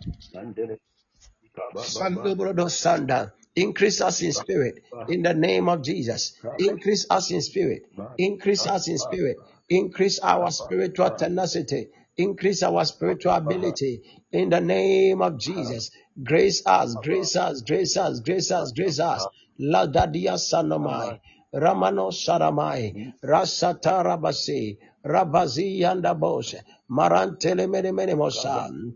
Sandobrodo 1.84 2.68
Sanda. 2.70 3.32
Increase 3.58 4.00
us 4.00 4.22
in 4.22 4.32
spirit. 4.32 4.84
In 5.08 5.22
the 5.22 5.34
name 5.34 5.68
of 5.68 5.82
Jesus. 5.82 6.32
Increase 6.58 7.06
us 7.10 7.30
in 7.32 7.40
spirit. 7.42 7.82
Increase 8.16 8.66
us 8.66 8.86
in 8.88 8.98
spirit. 8.98 9.36
Increase 9.68 10.20
our 10.20 10.50
spiritual 10.50 11.10
tenacity. 11.10 11.88
Increase 12.16 12.62
our 12.62 12.84
spiritual 12.84 13.32
ability. 13.32 14.02
In 14.32 14.50
the 14.50 14.60
name 14.60 15.22
of 15.22 15.38
Jesus. 15.38 15.90
Grace 16.22 16.62
us, 16.66 16.94
grace 16.96 17.36
us, 17.36 17.62
grace 17.62 17.96
us, 17.96 18.20
grace 18.20 18.50
us, 18.50 18.72
grace 18.72 19.00
us. 19.00 19.26
Lagadia 19.60 20.34
Sanomai. 20.38 21.20
Ramano 21.52 22.12
Saramai. 22.12 23.12
Rasata 23.24 24.04
Rabasi. 24.04 24.78
Rabazi 25.04 25.80
Yandabos. 25.80 26.54
Marantele 26.90 27.68
Mene 27.68 27.92
Mene 27.92 28.14
Mosan. 28.14 28.94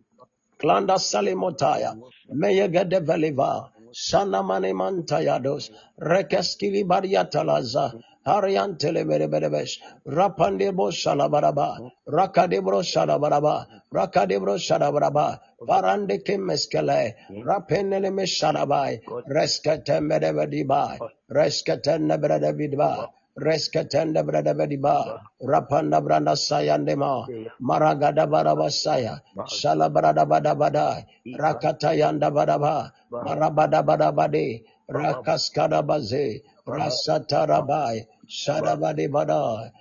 Klanda 0.60 0.98
salimotaya. 0.98 1.96
Meyegede 2.32 3.00
veliva. 3.00 3.72
Sana 3.92 4.42
mane 4.42 4.72
mantayados. 4.72 5.70
Rekeskili 6.00 6.84
bariatalaza. 6.84 7.92
Harian 8.24 8.78
telebereberebesh. 8.78 9.80
Rapandebo 10.06 10.90
shalabaraba. 10.90 11.78
Rakadebro 12.08 12.82
shalabaraba. 12.82 13.66
Rakadebro 13.92 14.56
shalabaraba. 14.58 15.40
Parande 15.68 16.22
kemeskele. 16.24 17.14
Rapenele 17.30 18.10
mesharabai. 18.10 19.00
Reskete 19.28 20.00
medebedibai. 20.00 20.98
Reskete 21.30 21.98
nebedebidibai. 21.98 23.08
Reskatenda 23.38 24.22
brada 24.24 24.54
bediba. 24.54 25.04
Ba, 25.06 25.22
Rapanda 25.42 26.00
branda 26.04 26.36
sayandema. 26.36 27.28
Maragada 27.60 28.26
barabasaya. 28.26 29.22
Ba, 29.34 29.44
Shala 29.46 29.88
brada 29.90 30.26
bada 30.26 30.54
bada. 30.54 31.06
Iba, 31.24 31.40
Rakatayanda 31.40 32.30
badaba. 32.30 32.92
Ba, 33.10 33.24
Marabada 33.24 33.82
bada 33.84 34.12
bade. 34.12 34.64
Ba, 34.92 35.00
Ba, 35.00 35.22
Rakaskada 35.24 35.86
baze. 35.86 36.42
Ba, 36.66 36.74
Rasatarabai. 36.74 38.06
Ba, 38.06 38.28
Shadabadi 38.28 39.08
bada. 39.10 39.72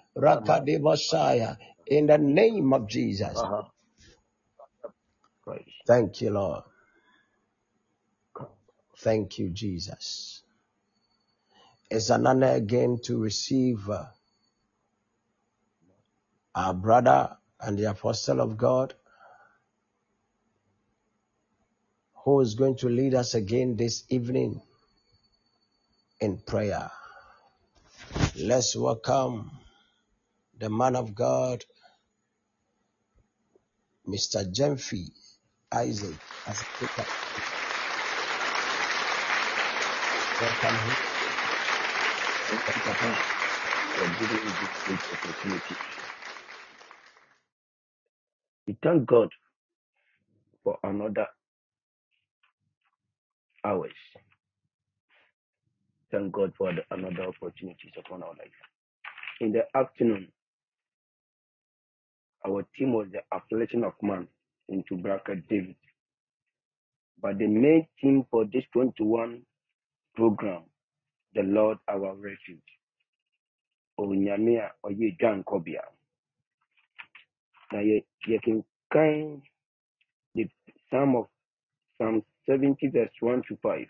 Basaya. 0.81 1.57
In 1.87 2.07
the 2.07 2.17
name 2.17 2.73
of 2.73 2.87
Jesus. 2.87 3.37
Uh-huh. 3.37 3.63
Christ. 5.43 5.65
Thank 5.87 6.21
you, 6.21 6.31
Lord. 6.31 6.63
Thank 8.99 9.39
you, 9.39 9.49
Jesus. 9.49 10.40
It's 11.91 12.09
an 12.09 12.25
honor 12.25 12.53
again 12.53 12.99
to 13.03 13.17
receive 13.21 13.89
uh, 13.89 14.05
our 16.55 16.73
brother 16.73 17.35
and 17.59 17.77
the 17.77 17.89
apostle 17.91 18.39
of 18.39 18.57
God 18.57 18.93
who 22.23 22.39
is 22.39 22.55
going 22.55 22.77
to 22.77 22.87
lead 22.87 23.13
us 23.13 23.33
again 23.33 23.75
this 23.75 24.05
evening 24.07 24.61
in 26.21 26.37
prayer. 26.37 26.89
Let's 28.37 28.73
welcome 28.73 29.51
the 30.57 30.69
man 30.69 30.95
of 30.95 31.13
God, 31.13 31.65
Mr. 34.07 34.49
Gyamfi 34.49 35.09
Isaac, 35.73 36.15
as 36.47 36.61
a. 36.61 36.65
Welcome 40.41 40.89
him. 40.89 41.00
Thank. 42.51 43.17
We 48.67 48.77
thank 48.83 49.07
God 49.07 49.29
for 50.63 50.77
another 50.83 51.27
hours. 53.65 53.91
Thank 56.11 56.33
God 56.33 56.53
for 56.57 56.73
the, 56.73 56.81
another 56.91 57.23
opportunities 57.29 57.91
upon 57.97 58.23
our 58.23 58.29
life. 58.31 58.57
In 59.41 59.51
the 59.53 59.63
afternoon, 59.77 60.29
our 62.47 62.65
team 62.77 62.93
was 62.93 63.07
the 63.11 63.21
affliction 63.35 63.83
of 63.83 63.93
man 64.01 64.27
into 64.69 64.97
bracket 64.97 65.47
David. 65.49 65.75
But 67.21 67.39
the 67.39 67.47
main 67.47 67.87
theme 68.01 68.25
for 68.31 68.45
this 68.45 68.63
21 68.73 69.43
program, 70.15 70.63
the 71.35 71.43
Lord 71.43 71.77
our 71.87 72.15
refuge. 72.15 72.59
Onyame 73.99 74.59
a 74.59 74.71
ɔyɛ 74.87 75.17
dwankɔbea. 75.19 75.83
Na 77.71 77.79
yɛ 77.79 78.03
yɛkenkan 78.27 79.41
the 80.35 80.49
Psalm 80.89 81.15
of 81.15 81.27
Psalm 81.97 82.23
70 82.47 82.87
verse 82.89 83.11
1 83.21 83.43
to 83.47 83.57
5. 83.63 83.87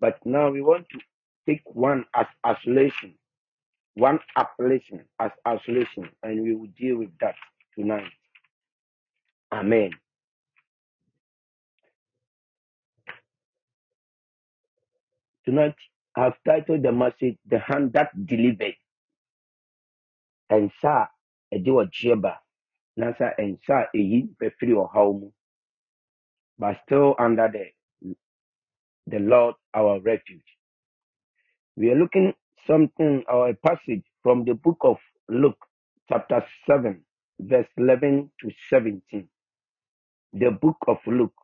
But 0.00 0.18
now 0.24 0.50
we 0.50 0.62
want 0.62 0.86
to 0.90 0.98
take 1.46 1.62
one 1.74 2.04
as 2.14 2.26
isolation, 2.46 3.14
one 3.94 4.20
appellation 4.36 5.04
as 5.20 5.30
isolation, 5.46 6.10
and 6.22 6.42
we 6.42 6.54
will 6.54 6.68
deal 6.78 6.98
with 6.98 7.10
that 7.20 7.34
tonight. 7.76 8.10
Amen. 9.52 9.90
Tonight, 15.44 15.74
I've 16.18 16.38
titled 16.44 16.82
the 16.84 16.92
message 16.92 17.38
The 17.48 17.60
Hand 17.60 17.94
That 17.94 18.10
Delivered. 18.26 18.76
And 20.50 20.70
sa 20.82 21.08
ɛde 21.54 21.68
ɔgyeɛ 21.68 22.20
ba 22.22 22.40
na 22.96 23.12
sa 23.18 23.32
nsa 23.38 23.88
a 23.94 23.98
ɛyi 23.98 24.28
bɛfiri 24.38 24.74
ɔhaw 24.74 25.20
mu, 25.20 25.30
but 26.58 26.78
still 26.84 27.14
under 27.18 27.48
the 27.48 27.72
the 29.06 29.18
Lord 29.20 29.56
our 29.74 30.00
refuge. 30.00 30.58
We 31.76 31.90
are 31.92 31.96
looking 31.96 32.34
something 32.66 33.24
or 33.28 33.50
a 33.50 33.54
passage 33.54 34.04
from 34.22 34.44
the 34.46 34.54
book 34.54 34.78
of 34.82 34.98
Luke, 35.28 35.58
chapter 36.08 36.44
7, 36.66 37.04
verse 37.40 37.68
11 37.78 38.30
to 38.40 38.50
17. 38.70 39.28
The 40.34 40.50
book 40.50 40.78
of 40.88 40.98
Luke, 41.06 41.34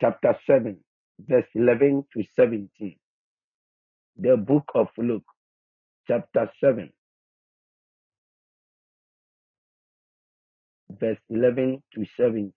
chapter 0.00 0.36
7, 0.46 0.78
verse 1.20 1.48
11 1.56 2.06
to 2.14 2.24
17. 2.36 2.99
The 4.20 4.36
book 4.36 4.64
of 4.74 4.88
Luke, 4.98 5.24
chapter 6.08 6.50
7, 6.62 6.90
verse 11.00 11.18
11 11.30 11.82
to 11.94 12.06
17. 12.18 12.52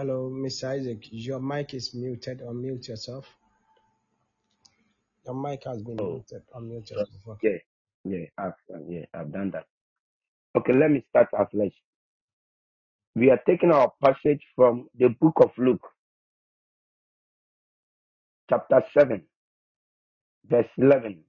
Hello, 0.00 0.30
Mr. 0.32 0.64
Isaac. 0.80 1.08
Your 1.10 1.40
mic 1.40 1.74
is 1.74 1.94
muted. 1.94 2.40
Unmute 2.40 2.88
yourself. 2.88 3.26
Your 5.26 5.34
mic 5.34 5.64
has 5.66 5.82
been 5.82 5.96
Oh, 5.98 6.04
muted. 6.04 6.42
Unmute 6.56 6.92
uh, 6.96 7.04
yourself. 7.04 7.22
Okay. 7.28 7.42
yeah, 7.42 7.58
yeah, 8.04 8.26
I've, 8.38 8.52
uh, 8.74 8.78
yeah, 8.88 9.06
I've 9.14 9.32
done 9.32 9.50
that. 9.52 9.66
Okay, 10.56 10.72
let 10.74 10.90
me 10.90 11.04
start 11.10 11.28
afresh. 11.38 11.74
We 13.16 13.30
are 13.30 13.40
taking 13.46 13.72
our 13.72 13.92
passage 14.02 14.42
from 14.56 14.88
the 14.98 15.08
book 15.08 15.34
of 15.42 15.50
Luke, 15.58 15.86
chapter 18.50 18.82
7, 18.94 19.22
verse 20.48 20.68
11 20.78 21.20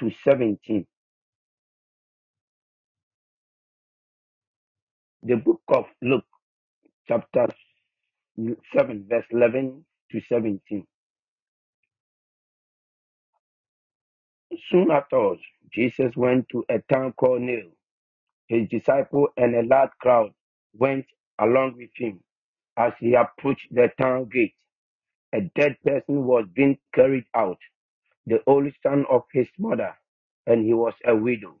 to 0.00 0.10
17. 0.24 0.86
The 5.24 5.36
book 5.36 5.62
of 5.68 5.86
Luke, 6.02 6.24
chapter 7.08 7.48
7, 8.36 9.06
verse 9.08 9.26
11 9.32 9.84
to 10.12 10.20
17. 10.28 10.86
Soon 14.70 14.90
afterwards, 14.90 15.42
Jesus 15.72 16.16
went 16.16 16.48
to 16.50 16.64
a 16.70 16.80
town 16.92 17.12
called 17.14 17.42
Nain. 17.42 17.72
His 18.48 18.68
disciple 18.70 19.28
and 19.36 19.54
a 19.56 19.62
large 19.64 19.90
crowd 20.00 20.32
went 20.74 21.06
along 21.40 21.76
with 21.78 21.90
him. 21.96 22.20
As 22.76 22.92
he 23.00 23.14
approached 23.14 23.68
the 23.72 23.90
town 24.00 24.28
gate, 24.32 24.54
a 25.34 25.42
dead 25.56 25.76
person 25.86 26.24
was 26.26 26.46
being 26.54 26.78
carried 26.94 27.26
out, 27.36 27.58
the 28.26 28.40
only 28.46 28.74
son 28.82 29.06
of 29.10 29.22
his 29.32 29.48
mother, 29.58 29.96
and 30.46 30.64
he 30.66 30.74
was 30.74 30.94
a 31.06 31.16
widow. 31.16 31.56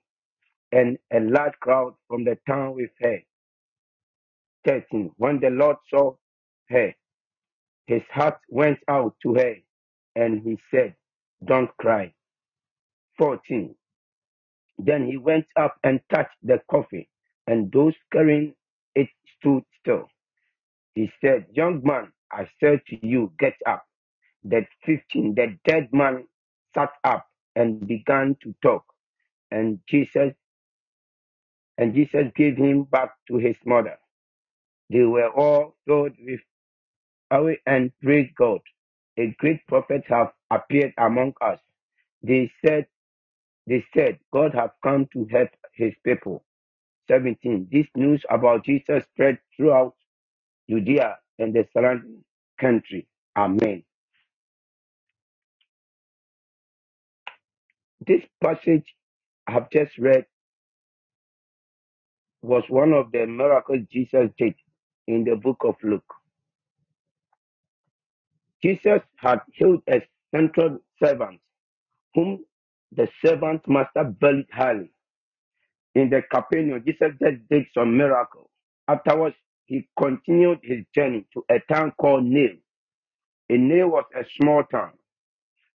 And 0.72 0.98
a 1.12 1.20
large 1.20 1.54
crowd 1.60 1.94
from 2.08 2.24
the 2.24 2.38
town 2.48 2.74
with 2.76 2.90
her. 3.00 3.20
13. 4.66 5.12
When 5.16 5.40
the 5.40 5.50
Lord 5.50 5.76
saw 5.90 6.14
her, 6.70 6.94
his 7.86 8.02
heart 8.12 8.38
went 8.50 8.78
out 8.88 9.16
to 9.24 9.34
her, 9.34 9.56
and 10.16 10.42
he 10.42 10.58
said, 10.72 10.96
Don't 11.44 11.70
cry. 11.78 12.14
14. 13.18 13.74
Then 14.78 15.06
he 15.06 15.18
went 15.18 15.46
up 15.56 15.76
and 15.84 16.00
touched 16.12 16.36
the 16.42 16.60
coffin, 16.70 17.06
and 17.46 17.72
those 17.72 17.94
carrying 18.12 18.54
it 18.94 19.08
stood 19.38 19.64
still. 19.80 20.08
He 20.94 21.10
said, 21.22 21.46
Young 21.52 21.82
man, 21.84 22.12
I 22.32 22.48
said 22.60 22.82
to 22.88 23.06
you, 23.06 23.32
get 23.40 23.54
up. 23.66 23.84
That 24.44 24.66
15, 24.86 25.34
the 25.36 25.58
dead 25.66 25.90
man 25.92 26.26
sat 26.74 26.90
up 27.04 27.26
and 27.56 27.86
began 27.86 28.36
to 28.42 28.54
talk. 28.62 28.84
And 29.50 29.80
Jesus 29.88 30.34
and 31.78 31.94
Jesus 31.94 32.26
gave 32.36 32.56
him 32.56 32.84
back 32.84 33.12
to 33.28 33.38
his 33.38 33.56
mother. 33.66 33.98
They 34.90 35.02
were 35.02 35.30
all 35.30 35.76
filled 35.86 36.14
with 36.20 36.40
awe 37.32 37.54
and 37.66 37.92
praised 38.02 38.34
God. 38.36 38.60
A 39.18 39.34
great 39.38 39.66
prophet 39.68 40.04
have 40.08 40.32
appeared 40.50 40.94
among 40.98 41.34
us. 41.42 41.60
They 42.22 42.52
said, 42.64 42.86
they 43.66 43.84
said, 43.96 44.18
God 44.32 44.54
have 44.54 44.72
come 44.82 45.08
to 45.14 45.26
help 45.30 45.50
his 45.74 45.94
people. 46.04 46.44
17. 47.10 47.68
This 47.72 47.86
news 47.96 48.22
about 48.30 48.64
Jesus 48.64 49.04
spread 49.14 49.38
throughout 49.56 49.94
Judea 50.70 51.18
and 51.38 51.54
the 51.54 51.66
surrounding 51.74 52.24
country. 52.60 53.08
Amen. 53.36 53.84
This 58.06 58.22
passage 58.42 58.86
I 59.48 59.52
have 59.52 59.70
just 59.70 59.98
read 59.98 60.26
was 62.42 62.64
one 62.68 62.92
of 62.94 63.12
the 63.12 63.26
miracles 63.26 63.80
Jesus 63.92 64.30
did 64.38 64.54
in 65.08 65.24
the 65.24 65.36
book 65.36 65.58
of 65.66 65.76
Luke. 65.84 66.14
Jesus 68.62 69.00
had 69.16 69.40
healed 69.54 69.82
a 69.90 70.02
central 70.34 70.80
servant 71.02 71.40
whom 72.14 72.44
the 72.92 73.08
servant 73.24 73.62
master 73.68 74.14
valued 74.20 74.46
highly. 74.52 74.92
In 75.94 76.10
the 76.10 76.22
Capernaum, 76.32 76.84
Jesus 76.86 77.12
just 77.22 77.36
did 77.50 77.66
some 77.74 77.96
miracle. 77.96 78.50
Afterwards, 78.88 79.36
he 79.66 79.88
continued 79.98 80.60
his 80.62 80.80
journey 80.94 81.26
to 81.34 81.44
a 81.50 81.60
town 81.72 81.92
called 82.00 82.24
Nain. 82.24 82.60
A 83.50 83.58
Nain 83.58 83.90
was 83.90 84.04
a 84.16 84.24
small 84.40 84.64
town, 84.64 84.92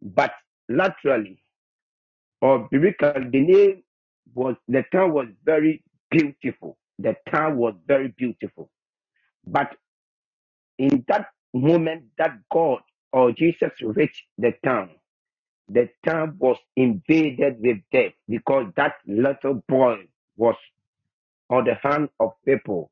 but 0.03 0.33
laterally 0.69 1.39
or 2.41 2.69
biblically, 2.71 3.31
the 3.31 3.41
name 3.41 3.83
was 4.35 4.57
the 4.69 4.85
town 4.93 5.13
was 5.13 5.27
very 5.45 5.83
beautiful. 6.11 6.79
The 6.99 7.17
town 7.31 7.57
was 7.57 7.75
very 7.87 8.09
beautiful. 8.17 8.71
But 9.53 9.77
in 10.79 11.05
that 11.09 11.29
moment 11.55 12.05
that 12.19 12.39
God 12.53 12.81
or 13.13 13.33
Jesus 13.33 13.73
reached 13.83 14.25
the 14.39 14.53
town, 14.65 14.91
the 15.69 15.91
town 16.07 16.37
was 16.39 16.59
invaded 16.77 17.57
with 17.61 17.79
death 17.93 18.13
because 18.29 18.73
that 18.77 18.95
little 19.07 19.63
boy 19.69 20.07
was 20.37 20.57
on 21.51 21.65
the 21.65 21.75
hand 21.83 22.11
of 22.21 22.33
people 22.47 22.91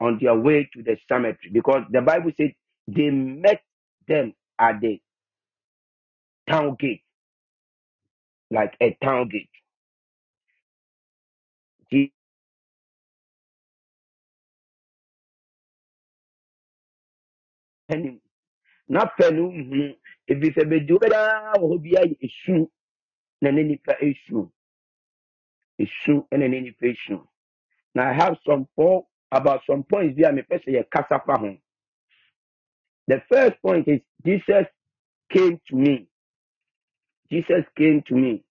on 0.00 0.18
their 0.20 0.36
way 0.36 0.68
to 0.74 0.82
the 0.82 0.96
cemetery. 1.08 1.50
Because 1.52 1.84
the 1.90 2.02
Bible 2.02 2.32
said 2.36 2.54
they 2.88 3.10
met 3.10 3.62
them 4.08 4.34
at 4.58 4.80
the 4.80 5.00
town 6.48 6.76
gate, 6.78 7.02
like 8.50 8.74
a 8.80 8.96
town 9.02 9.30
gate. 9.30 9.50
Jesus 17.90 18.20
na 18.88 19.06
fɛ 19.18 19.30
no 19.34 19.44
nhunu 19.50 19.84
mhm, 19.84 19.96
ebi 20.30 20.48
sɛ 20.54 20.64
bedi 20.70 20.92
obiara 20.94 21.54
wɔ 21.60 21.66
hɔ 21.70 21.78
biara 21.84 22.06
yɛ 22.06 22.16
esu 22.26 22.70
na 23.42 23.50
ne 23.52 23.64
nipa 23.64 23.94
esu. 24.00 24.50
Esu 25.80 26.28
ɛna 26.32 26.48
ne 26.50 26.60
nipa 26.60 26.86
esu. 26.86 27.26
Na 27.94 28.10
i 28.10 28.14
have 28.14 28.38
some 28.46 28.68
four 28.76 29.06
about 29.32 29.62
some 29.66 29.84
points 29.84 30.16
bi 30.16 30.28
a 30.28 30.32
mepɛ 30.32 30.64
sɛ 30.64 30.70
yɛ 30.76 30.90
kasa 30.90 31.20
fa 31.26 31.38
ho. 31.38 31.56
The 33.08 33.22
first 33.30 33.60
point 33.62 33.88
is 33.88 34.00
jesus 34.24 34.66
came 35.30 35.60
to 35.68 35.76
me. 35.76 36.08
Jesus 37.30 37.64
came 37.76 38.02
to 38.08 38.14
me. 38.14 38.44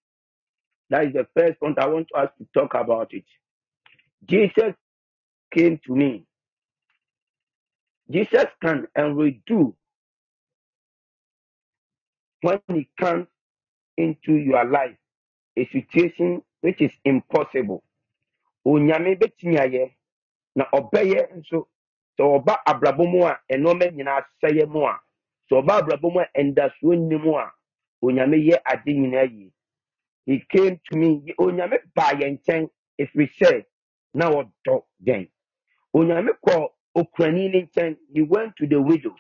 That 0.90 1.06
is 1.08 1.14
the 1.14 1.28
first 1.36 1.60
point 1.60 1.80
i 1.80 1.88
want 1.88 2.10
us 2.16 2.30
to 2.40 2.48
talk 2.54 2.74
about 2.76 3.14
it. 3.14 3.26
Jesus 4.26 4.76
came 5.52 5.80
to 5.88 5.96
me 5.96 6.26
jesus 8.12 8.48
can 8.62 8.88
and 8.96 9.16
will 9.18 9.32
do 9.48 9.76
when 12.42 12.60
he 12.70 12.90
comes 13.00 13.28
into 13.98 14.34
your 14.36 14.66
life 14.66 14.96
a 15.58 15.66
situation 15.68 16.44
which 16.62 16.82
is 16.82 16.92
impossible. 17.06 17.84
Onyame 18.68 19.16
betumi 19.20 19.58
ayɛ 19.60 19.94
na 20.56 20.66
ɔbɛyɛ 20.74 21.22
nso 21.38 21.68
sɛ 22.20 22.24
ɔba 22.38 22.58
abrabɔ 22.68 23.06
mu 23.12 23.26
a 23.26 23.40
ɛnɔɔma 23.52 23.92
nyinaa 23.96 24.26
sɛyɛ 24.44 24.68
mu 24.70 24.86
a 24.86 25.00
sɛ 25.52 25.62
ɔba 25.64 25.80
abrabɔ 25.82 26.14
mu 26.14 26.20
a 26.22 26.28
ɛndasuo 26.38 26.96
nni 26.98 27.18
a 27.38 27.52
onyame 28.04 28.38
yɛ 28.50 28.58
ade 28.66 28.88
nyinaa 28.94 29.26
yie. 29.32 29.54
He 30.26 30.42
came 30.50 30.80
to 30.92 30.98
me 30.98 31.24
onyame 31.40 31.80
baa 31.96 32.12
yɛn 32.14 32.40
nkyɛn 32.40 32.70
ɛfiri 33.02 33.30
sɛ 33.40 33.66
na 34.16 34.32
ɔdɔ 34.32 34.84
yɛn. 35.08 35.30
Onyame 35.96 36.32
kɔ 36.48 36.70
ne 36.96 37.62
nkyɛn 37.64 37.98
he 38.14 38.22
went 38.24 38.56
to 38.58 38.68
the 38.68 38.82
widow 38.82 39.16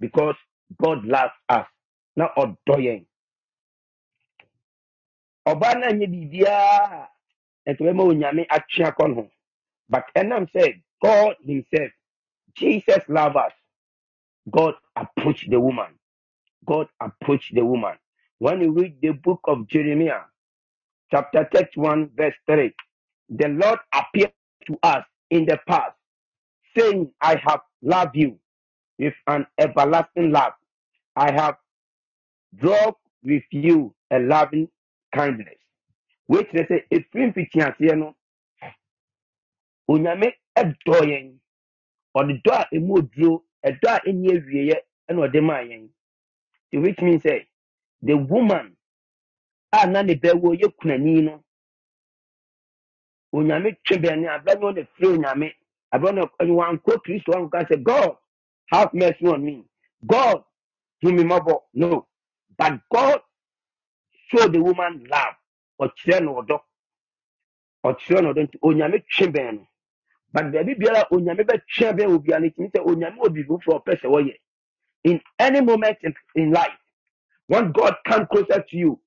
because 0.00 0.36
god 0.82 1.04
loves 1.04 1.34
us 1.48 1.66
na 2.16 2.28
ɔdɔ 2.36 2.76
yɛn 2.78 3.06
ɔbaa 5.46 5.74
no 5.80 5.86
anyɛ 5.88 6.06
biribiara 6.12 7.08
a 7.66 7.70
ɛsɛ 7.70 7.80
bɛma 7.86 8.02
onyame 8.04 8.46
atwe 8.48 8.84
akɔ 8.86 9.08
no 9.08 9.14
ho. 9.16 9.30
But 9.88 10.06
ɛnam 10.16 10.50
said, 10.52 10.82
god 11.02 11.36
himself 11.44 11.92
jesus 12.54 13.04
love 13.08 13.36
us. 13.36 13.52
God 14.50 14.74
approached 14.96 15.50
the 15.50 15.60
woman. 15.60 15.98
God 16.66 16.88
approached 17.00 17.54
the 17.54 17.64
woman. 17.64 17.96
When 18.38 18.60
you 18.62 18.72
read 18.72 19.00
the 19.02 19.12
book 19.12 19.40
of 19.46 19.68
jeremiah 19.68 20.22
chapter 21.10 21.48
31 21.52 22.10
verse 22.16 22.34
3 22.46 22.72
the 23.30 23.48
lord 23.48 23.78
appeared 23.94 24.32
to 24.66 24.78
us 24.82 25.04
in 25.30 25.46
the 25.46 25.58
past 25.68 25.96
saying 26.76 27.12
i 27.20 27.36
have 27.36 27.60
loved 27.82 28.16
you. 28.16 28.38
With 28.98 29.14
an 29.28 29.46
everlasting 29.58 30.32
love. 30.32 30.54
I 31.16 31.32
have 31.32 31.56
drawn 32.56 32.94
with 33.24 33.44
you 33.52 33.94
a 34.12 34.18
loving 34.20 34.68
kindness. 35.14 35.58
Which 36.26 36.48
they 36.52 36.66
say 36.66 36.84
ɛfiri 36.92 37.32
mfitiaseɛ 37.34 37.98
no 37.98 38.14
onyame 39.90 40.32
ɛdɔ 40.58 40.98
yɛn. 41.10 41.36
Ɔde 42.16 42.42
dɔ 42.44 42.52
a 42.52 42.68
ɛmu 42.76 42.98
oduro 42.98 43.42
ɛdɔ 43.66 43.88
a 43.88 44.00
ɛnyɛ 44.08 44.32
awieeɛ 44.38 44.76
ɛna 45.10 45.20
ɔde 45.28 45.42
maa 45.44 45.60
yɛn. 45.62 45.88
Nti 46.72 46.82
which 46.82 47.00
means 47.02 47.22
sɛ 47.24 47.46
the 48.02 48.14
woman 48.16 48.76
a 49.72 49.86
na 49.88 50.02
ne 50.02 50.14
bɛwɔ 50.16 50.60
yɛ 50.60 50.72
kunani 50.78 51.22
no 51.24 51.44
onyame 53.34 53.76
twe 53.84 53.98
bɛn 53.98 54.20
ne 54.20 54.28
abɛ 54.28 54.60
no 54.60 54.70
na 54.72 54.82
firi 54.96 55.08
onyame 55.18 55.54
abɛ 55.94 56.14
no 56.14 56.30
wankɔ 56.40 57.02
kristo 57.04 57.32
wanka 57.34 57.66
sɛ 57.68 57.82
god 57.84 58.16
have 58.72 58.94
mercy 58.94 59.26
on 59.28 59.44
me. 59.44 59.64
God 60.06 60.44
hu 61.02 61.12
me 61.12 61.24
mmɔbɔ 61.24 61.60
no. 61.74 62.08
But 62.58 62.80
god 62.92 63.22
show 64.30 64.48
the 64.48 64.62
woman 64.62 65.06
love. 65.10 65.34
Ɔkyerɛ 65.80 66.24
no 66.24 66.34
ɔdɔ 66.42 66.60
ɔkyerɛ 67.84 68.22
no 68.22 68.34
ɔdɔ 68.34 68.42
nti 68.48 68.58
onyame 68.62 69.04
twe 69.08 69.26
bɛn 69.28 69.54
no 69.56 69.68
but 70.32 70.46
baabi 70.52 70.74
biara 70.78 71.06
onyame 71.12 71.44
bɛtwe 71.44 71.92
bɛn 71.98 72.08
wɔ 72.08 72.24
biara 72.26 72.42
no 72.42 72.50
tumi 72.50 72.70
sɛ 72.72 72.86
onyame 72.86 73.18
wɔ 73.18 73.28
biribi 73.34 73.54
a 73.68 73.80
ɔpɛ 73.80 74.00
sɛ 74.02 74.08
wɔyɛ 74.10 74.36
in 75.04 75.20
any 75.38 75.60
moment 75.62 75.98
in, 76.02 76.14
in 76.36 76.52
life 76.52 76.78
when 77.48 77.72
god 77.72 77.96
come 78.06 78.26
closer 78.28 78.62
to 78.68 78.76
you 78.78 79.00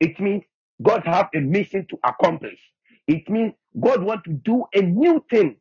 it 0.00 0.20
means 0.20 0.44
god 0.82 1.04
have 1.06 1.28
a 1.34 1.40
mission 1.40 1.86
to 1.88 1.98
accomplish. 2.04 2.60
It 3.08 3.28
means 3.30 3.54
god 3.80 4.02
want 4.04 4.24
to 4.24 4.32
do 4.32 4.64
a 4.74 4.82
new 4.82 5.24
thing 5.30 5.56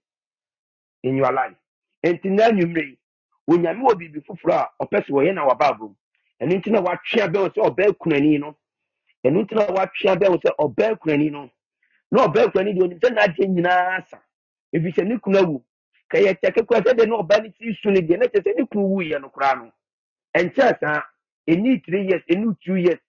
in 1.06 1.18
your 1.18 1.34
life. 1.34 1.58
Nti 2.06 2.30
na 2.32 2.48
yi 2.48 2.98
onyame 3.48 3.82
wɔ 3.86 3.94
biribi 4.00 4.22
foforɔ 4.28 4.54
a 4.54 4.70
ɔpɛ 4.86 4.98
sɛ 5.06 5.12
wɔyɛ 5.16 5.36
na 5.36 5.46
waba 5.48 5.68
abom 5.70 5.96
ɛno 6.42 6.54
nti 6.60 6.72
na 6.72 6.82
watwea 6.82 7.28
bɛn 7.34 7.50
sɛ 7.54 7.62
ɔbaa 7.70 7.94
kunani 8.00 8.40
no 8.40 8.58
ɛno 9.26 9.40
nti 9.46 9.56
na 9.56 9.68
watwea 9.68 10.16
bɛn 10.20 10.40
sɛ 10.44 10.52
ɔbaa 10.60 11.00
kunani 11.00 11.32
no 11.32 11.52
na 12.12 12.28
ɔbaa 12.28 12.52
kunani 12.54 12.74
deɛ 12.76 12.84
onim 12.86 13.00
sɛ 13.00 13.10
n'adeɛ 13.16 13.48
nyinaa 13.50 13.98
asa 14.00 14.22
ɛfiri 14.76 14.94
sɛ 14.96 15.08
ne 15.08 15.20
kunu 15.20 15.38
awu 15.40 15.64
ka 16.10 16.18
yɛkyɛ 16.20 16.54
kekora 16.56 16.82
sɛ 16.84 16.94
deɛ 16.98 17.08
na 17.10 17.16
ɔbaa 17.24 17.44
no 17.44 17.52
si 17.60 17.74
su 17.82 17.92
no 17.92 18.02
deɛ 18.02 18.20
na 18.20 18.26
kyerɛ 18.28 18.44
sɛ 18.44 18.56
ne 18.58 18.66
kunu 18.68 19.20
no 19.22 19.30
koraa 19.30 19.56
no. 19.58 19.72
Ɛnkyɛ 20.36 20.80
saa 20.80 21.04
ɛni 21.50 21.84
three 21.86 22.08
years 22.08 22.24
ɛni 22.32 22.58
two 22.66 22.76
years 22.78 23.00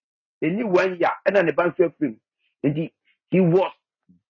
ɛni 0.43 0.65
one 0.65 0.99
year 1.01 1.13
ɛna 1.29 1.45
ne 1.47 1.53
ba 1.53 1.65
nso 1.71 1.85
afirim 1.91 2.19
he 3.31 3.41
was 3.41 3.73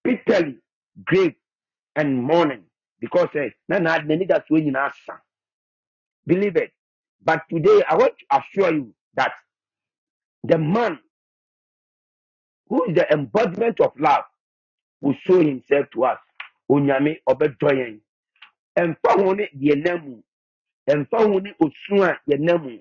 bitterly 0.04 0.58
grave 1.06 1.34
and 1.96 2.22
mourning 2.22 2.64
because 3.00 3.28
eh, 3.36 3.50
na 3.68 3.78
na 3.80 3.98
n'ani 4.00 4.26
da 4.28 4.40
soɔ 4.40 4.62
nyinaa 4.64 4.92
sa 5.06 5.18
believe 6.26 6.56
it. 6.56 6.72
But 7.24 7.42
today 7.50 7.82
i 7.88 7.96
want 7.96 8.14
to 8.18 8.26
assure 8.38 8.72
you 8.74 8.94
that 9.16 9.32
the 10.44 10.58
man 10.58 10.98
who 12.68 12.84
is 12.86 12.96
the 12.96 13.12
embodiment 13.12 13.80
of 13.80 13.92
love 13.98 14.24
will 15.00 15.14
show 15.26 15.40
himself 15.40 15.86
to 15.94 16.04
us. 16.06 16.18
Onyame 16.70 17.20
ɔbɛdɔ 17.28 17.70
yɛn 17.72 18.00
ɛmfa 18.78 19.12
ho 19.24 19.32
ne 19.34 19.48
deɛ 19.54 19.76
nam 19.84 20.00
mu 20.10 20.22
ne 21.40 21.52
a 22.04 22.18
yɛnam 22.30 22.62
mu 22.64 22.80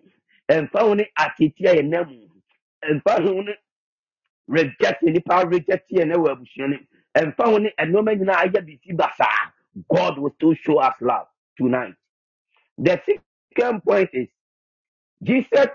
ɛmfa 0.49 0.81
ho 0.81 0.93
ne 0.95 1.05
atete 1.19 1.65
a 1.69 1.75
yɛnam 1.77 2.07
mu 2.09 2.27
ɛmfa 2.83 3.23
ho 3.23 3.41
ne 3.41 3.55
reject 4.47 5.03
nipa 5.03 5.45
reject 5.47 5.89
yɛn 5.91 6.13
ɛwɔ 6.15 6.31
abusua 6.31 6.67
no 6.69 6.77
mu 6.77 6.85
ɛmfa 7.15 7.45
ho 7.45 7.57
ne 7.59 7.71
ɛnneɛma 7.79 8.15
nyinaa 8.19 8.45
god 9.91 10.19
will 10.19 10.31
still 10.37 10.55
show 10.55 10.79
us 10.79 10.95
love 11.01 11.27
tonight. 11.57 11.95
The 12.77 13.01
second 13.55 13.83
point 13.83 14.09
is 14.13 14.27
jesus 15.23 15.67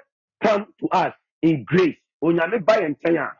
come 0.42 0.66
to 0.80 0.88
us 0.90 1.14
in 1.42 1.64
grace. 1.64 1.96
Onyame 2.24 2.64
ba 2.64 2.74
yɛn 2.80 2.96
nkyɛn 2.96 3.18
a 3.18 3.32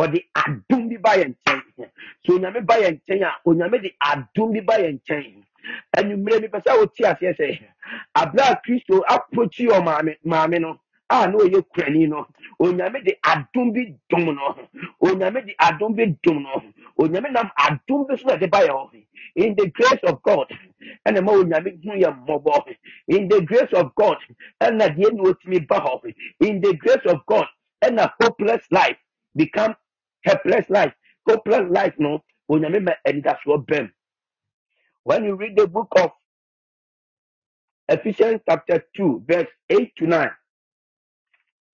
ɔde 0.00 0.24
adum 0.36 0.88
bi 0.90 0.96
ba 0.98 1.10
yɛn 1.18 1.34
nkyɛn. 1.46 1.90
So 2.26 2.38
onyame 2.38 2.66
ba 2.66 2.74
yɛn 2.76 3.00
nkyɛn 3.02 3.22
a 3.24 3.32
onyame 3.48 3.82
de 3.82 3.94
adum 4.02 4.52
bi 4.54 4.60
ba 4.60 4.74
yɛn 4.78 5.00
nkyɛn. 5.02 5.44
Anwummerɛ 5.96 6.42
mi 6.42 6.48
pɛ 6.48 6.62
sɛ 6.64 6.78
wote 6.78 6.98
aseɛ 7.04 7.36
sɛ 7.38 7.60
abere 8.16 8.52
a 8.52 8.56
kristo 8.64 9.02
approchi 9.08 9.68
ɔ 9.68 9.82
maame 9.84 10.16
maame 10.24 10.60
no 10.60 10.80
a 11.10 11.28
na 11.28 11.38
ɔyɛ 11.38 11.62
kurani 11.74 12.08
no 12.08 12.26
onyame 12.60 13.04
de 13.04 13.14
adum 13.24 13.72
bi 13.74 13.94
dum 14.10 14.26
no. 14.36 14.56
Oh, 15.02 15.08
onyame 15.08 15.46
de 15.46 15.54
adum 15.60 15.96
bi 15.96 16.06
dum 16.22 16.42
no. 16.44 16.62
Oh, 16.98 17.04
onyame 17.08 17.32
nam 17.32 17.50
adum 17.58 18.08
bi 18.08 18.16
so 18.16 18.28
na 18.28 18.36
ɛde 18.36 18.50
ba 18.50 18.58
yɛn 18.60 18.70
hɔ 18.70 19.04
in 19.36 19.54
the 19.56 19.68
grace 19.70 20.00
of 20.04 20.22
god 20.22 20.48
ɛna 21.08 21.24
ma 21.24 21.32
onyame 21.32 21.70
hu 21.84 21.92
yɛ 21.92 22.26
mmɔbɔ 22.26 22.76
in 23.08 23.28
the 23.28 23.42
grace 23.42 23.72
of 23.74 23.94
god 23.96 24.18
ɛna 24.62 24.96
deɛ 24.96 25.12
na 25.14 25.22
otumi 25.24 25.66
ba 25.68 25.76
hɔ 25.80 26.14
in 26.40 26.60
the 26.60 26.74
grace 26.76 27.06
of 27.06 27.24
god 27.26 27.46
ɛna 27.84 28.12
hopeless 28.22 28.66
life 28.72 28.98
become 29.36 29.74
helpless 30.24 30.70
life. 30.70 30.94
Hopeless 31.28 31.70
life 31.70 31.94
no. 31.98 32.22
Onyame 32.50 32.82
ma 32.84 32.92
anidasoɔ 33.06 33.66
bɛm 33.66 33.90
when 35.04 35.24
you 35.24 35.36
read 35.36 35.56
the 35.56 35.66
book 35.68 35.88
of 35.96 36.12
Ephesians 37.88 38.40
chapter 38.48 38.84
2, 38.96 39.24
verse 39.28 39.48
8 39.70 39.96
to 39.96 40.06
9. 40.08 40.30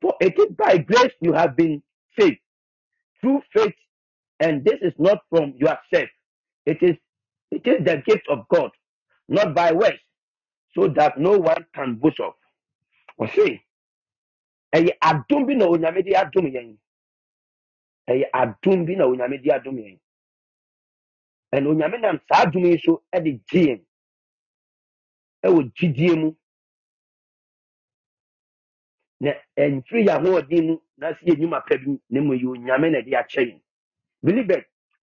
For 0.02 0.14
it 0.20 0.38
is 0.38 0.54
by 0.56 0.78
grace 0.78 1.12
you 1.20 1.32
have 1.34 1.56
been 1.56 1.82
saved 2.18 2.38
through 3.20 3.42
faith, 3.54 3.74
and 4.40 4.64
this 4.64 4.78
is 4.82 4.94
not 4.98 5.20
from 5.30 5.54
yourself. 5.56 6.10
It 6.66 6.78
is 6.82 6.96
it 7.50 7.66
is 7.66 7.84
the 7.84 8.02
gift 8.06 8.28
of 8.30 8.46
God, 8.54 8.70
not 9.28 9.54
by 9.54 9.72
works, 9.72 10.00
so 10.74 10.88
that 10.88 11.18
no 11.18 11.38
one 11.38 11.66
can 11.74 11.96
boast 11.96 12.20
of. 12.20 12.34
Ɔse, 13.20 13.60
ɛyɛ 14.74 14.90
adom 15.02 15.46
bi 15.46 15.54
na 15.54 15.66
onyame 15.66 16.04
de 16.04 16.12
adom 16.14 16.46
yɛn. 16.52 16.76
Ɛyɛ 18.10 18.24
adom 18.34 18.86
bi 18.86 18.94
na 18.94 19.06
onyame 19.06 19.42
de 19.42 19.50
adom 19.50 19.76
yɛn. 19.78 19.98
And 21.52 21.66
onyame 21.66 22.00
nam 22.00 22.20
saa 22.32 22.46
adom 22.46 22.66
yi 22.66 22.80
so 22.84 23.02
de 23.12 23.40
gye 23.50 23.80
ɛwɔ 25.44 25.72
gyidie 25.76 26.16
mu 26.20 26.32
na 29.20 29.32
ɛmfiri 29.58 30.06
yɛn 30.06 30.16
ahoɔden 30.26 30.66
mu 30.66 30.78
na 30.98 31.08
sɛ 31.12 31.26
yɛ 31.26 31.36
pa 31.68 31.76
bi 31.78 31.98
na 32.10 32.20
mmom 32.20 32.38
ɛyɛ 32.38 32.46
onyame 32.48 32.92
na. 32.92 33.02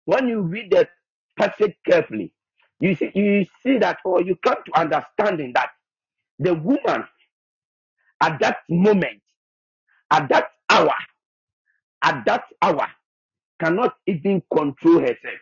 When 0.06 0.30
you 0.30 0.42
read 0.42 0.72
the 0.72 0.90
passage 1.38 1.76
carefully, 1.86 2.34
you 2.82 2.96
see, 2.96 3.12
you 3.16 3.46
see 3.64 3.80
that, 3.80 4.00
or 4.06 4.22
you 4.24 4.38
come 4.38 4.58
to 4.68 4.80
understanding 4.80 5.54
that 5.56 5.72
the 6.40 6.54
woman 6.56 7.06
at 8.22 8.40
that 8.42 8.60
moment, 8.70 9.22
at 10.12 10.30
that 10.30 10.50
hour, 10.70 10.94
at 12.04 12.26
that 12.26 12.44
hour, 12.62 12.88
cannot 13.60 13.96
even 14.08 14.44
control 14.54 15.00
herself, 15.02 15.40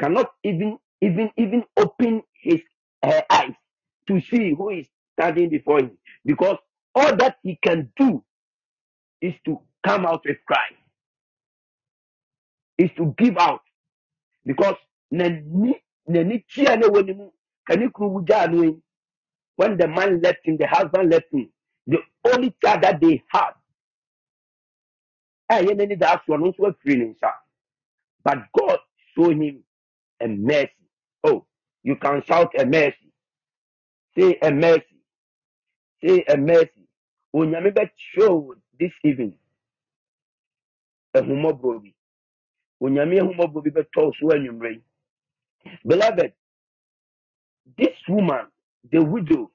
cannot 0.00 0.32
even, 0.44 0.78
even, 1.02 1.30
even 1.36 1.64
open 1.76 2.22
his 2.42 2.60
her 3.04 3.22
eyes 3.30 3.54
to 4.08 4.20
see 4.20 4.54
who 4.54 4.70
is 4.70 4.86
standing 5.14 5.50
before 5.50 5.80
him, 5.80 5.92
because 6.24 6.58
all 6.94 7.16
that 7.16 7.36
he 7.42 7.58
can 7.62 7.92
do 7.96 8.24
is 9.22 9.34
to 9.46 9.60
come 9.86 10.06
out 10.06 10.22
with 10.26 10.38
cry, 10.46 10.58
is 12.78 12.90
to 12.98 13.14
give 13.18 13.36
out, 13.38 13.62
because 14.46 14.76
When 19.56 19.76
the 19.78 19.88
man 19.88 20.20
left 20.20 20.38
him, 20.44 20.56
the 20.56 20.66
husband 20.66 21.10
left 21.10 21.32
him, 21.32 21.50
the 21.86 21.98
only 22.32 22.54
child 22.64 22.82
that 22.82 23.00
they 23.00 23.22
had, 23.28 23.52
eh, 25.50 25.62
yẹn 25.62 25.78
ní 25.88 25.96
that 26.00 26.22
one 26.28 26.42
nso 26.42 26.66
afiri 26.68 26.96
ne 26.98 27.06
nsa. 27.14 27.32
but 28.24 28.38
God 28.58 28.78
showed 29.14 29.36
him 29.42 29.64
a 30.20 30.28
mercy. 30.28 30.72
Oh, 31.24 31.46
you 31.84 31.96
can 31.96 32.22
shout 32.24 32.52
a 32.58 32.66
mercy. 32.66 33.12
Say 34.18 34.38
a 34.42 34.50
mercy. 34.52 34.98
Say 36.04 36.24
a 36.28 36.36
mercy. 36.36 36.79
Onyame 37.34 37.72
bɛ 37.74 37.90
show 38.14 38.54
this 38.80 38.92
evening 39.04 39.38
ehumɔborɔ 41.16 41.82
bi. 41.82 41.94
Onyame 42.82 43.16
ehumɔborɔ 43.20 43.64
bi 43.64 43.70
bɛ 43.70 43.84
tɔ 43.96 44.12
so 44.20 44.28
anwummerɛ 44.30 44.74
yi. 44.76 44.82
Beloved, 45.86 46.32
this 47.78 47.96
woman, 48.08 48.46
the 48.92 49.02
widow, 49.04 49.50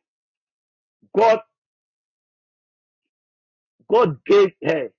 God, 1.16 1.40
God 3.90 4.20
gave 4.26 4.52
her 4.64 4.90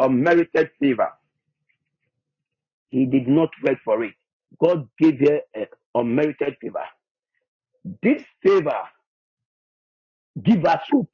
unmerited 0.00 0.70
favor. 0.80 1.12
He 2.90 3.06
did 3.06 3.28
not 3.28 3.50
work 3.64 3.78
for 3.84 4.04
it. 4.04 4.14
God 4.62 4.88
gave 4.98 5.20
her 5.20 5.40
a 5.56 5.66
unmerited 5.94 6.56
favor. 6.60 6.84
This 8.02 8.24
favor 8.42 8.82
give 10.42 10.64
us 10.66 10.82
hope. 10.90 11.10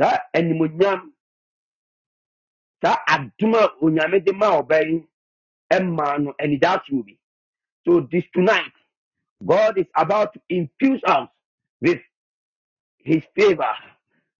Saa 0.00 0.20
animonyam, 0.34 1.12
saa 2.82 2.98
adom 3.08 3.54
onyame 3.82 4.20
de 4.24 4.32
ma 4.32 4.48
ɔbaa 4.60 4.82
yi 4.88 4.96
ɛmaa 5.74 6.14
no 6.24 6.30
anidasoɔ 6.42 7.04
bi. 7.06 7.14
So 7.86 8.00
this 8.12 8.24
tonight, 8.34 8.72
God 9.44 9.78
is 9.78 9.86
about 9.96 10.34
to 10.34 10.40
infuse 10.50 11.02
us 11.06 11.28
with 11.80 12.00
his 13.04 13.22
favor. 13.36 13.74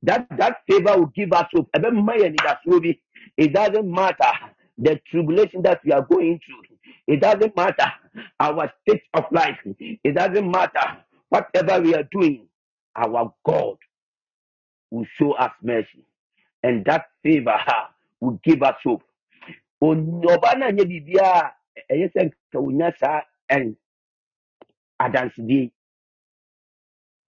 That 0.02 0.26
that 0.38 0.58
favor 0.68 0.98
will 0.98 1.12
give 1.16 1.32
us 1.32 1.48
hope. 1.54 1.70
Ɛbɛma 1.76 2.14
yɛn 2.20 2.36
anidasoɔ 2.36 2.82
bi. 2.82 3.00
It 3.38 3.52
doesn't 3.54 3.90
matter 3.90 4.32
the 4.78 5.00
tribulation 5.10 5.62
that 5.62 5.80
we 5.84 5.92
are 5.92 6.02
going 6.02 6.40
through. 6.46 6.76
It 7.08 7.20
doesn't 7.20 7.56
matter 7.56 7.92
our 8.40 8.72
state 8.82 9.02
of 9.14 9.24
life. 9.32 9.58
It 9.78 10.14
doesn't 10.14 10.50
matter 10.50 10.98
whatever 11.30 11.80
we 11.82 11.94
are 11.94 12.04
doing. 12.12 12.48
Our 12.96 13.32
God 13.44 13.76
will 14.90 15.06
show 15.18 15.32
us 15.34 15.52
mercy. 15.62 16.04
and 16.62 16.84
that 16.86 17.06
favor 17.22 17.54
ha, 17.56 17.90
will 18.20 18.40
give 18.44 18.62
us 18.62 18.76
hope. 18.84 19.02
On- 19.80 20.22
eh, 21.76 21.82
eh, 23.50 23.70
adansedie 25.00 25.50
yi, 25.50 25.72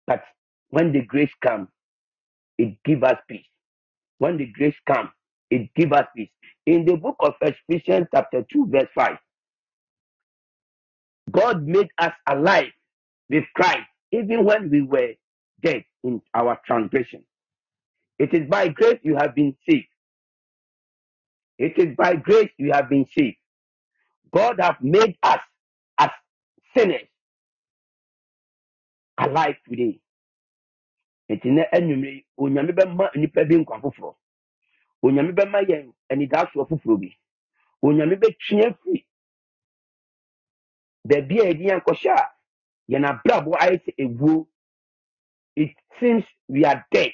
but 0.07 0.25
when 0.71 0.93
the 0.93 1.03
grace 1.03 1.33
comes, 1.43 1.69
it 2.59 2.77
give 2.85 3.05
us 3.05 3.19
peace. 3.29 3.47
When 4.19 4.39
the 4.39 4.47
grace 4.47 4.77
comes, 4.87 5.11
it 5.51 5.71
give 5.77 5.93
us 5.93 6.07
peace. 6.17 6.31
In 6.67 6.85
the 6.87 6.97
book 6.97 7.17
of 7.21 7.35
Ephesians 7.43 8.09
chapter 8.15 8.45
2 8.53 8.67
verse 8.71 8.89
5, 8.95 9.19
God 11.33 11.65
made 11.67 11.89
us 11.99 12.13
alive 12.29 12.73
with 13.31 13.45
Christ 13.55 13.87
even 14.13 14.45
when 14.45 14.71
we 14.71 14.83
were 14.83 15.15
dead 15.63 15.85
in 16.05 16.23
our 16.35 16.61
transgression. 16.67 17.25
It 18.19 18.35
is 18.35 18.49
by 18.49 18.69
grace 18.69 19.01
you 19.03 19.17
have 19.17 19.35
been 19.35 19.57
saved. 19.69 19.89
It 21.59 21.79
is 21.79 21.97
by 21.97 22.17
grace 22.17 22.51
you 22.59 22.73
have 22.73 22.89
been 22.91 23.07
saved. 23.17 23.37
God 24.33 24.61
have 24.61 24.77
made 24.83 25.17
us 25.23 25.41
as 25.99 26.11
sinners 26.77 27.09
alive 29.19 29.57
today. 29.69 29.99
nti 31.31 31.51
na 31.51 31.65
anwummerɛ 31.73 32.13
yi 32.17 32.27
onyame 32.43 32.73
bɛma 32.79 33.07
nnipa 33.17 33.43
bi 33.49 33.57
nkwa 33.61 33.77
foforɔ 33.83 34.13
onyame 35.07 35.33
bɛma 35.39 35.61
yɛn 35.71 35.87
anidasoɔ 36.13 36.65
foforɔ 36.71 36.97
bi 37.01 37.11
onyame 37.87 38.17
bɛtwe 38.23 38.55
yɛn 38.63 38.75
firi 38.83 39.01
baabi 41.09 41.37
a 41.41 41.45
yɛde 41.49 41.65
yɛn 41.69 41.83
kɔhyɛ 41.87 42.13
a 42.23 42.25
yɛn 42.93 43.05
abrabɔ 43.11 43.53
ayɛ 43.65 43.77
sɛ 43.85 43.93
ewuo 44.05 44.49
it 45.57 45.77
seems 46.01 46.25
we 46.49 46.65
are 46.65 46.87
dead 46.93 47.13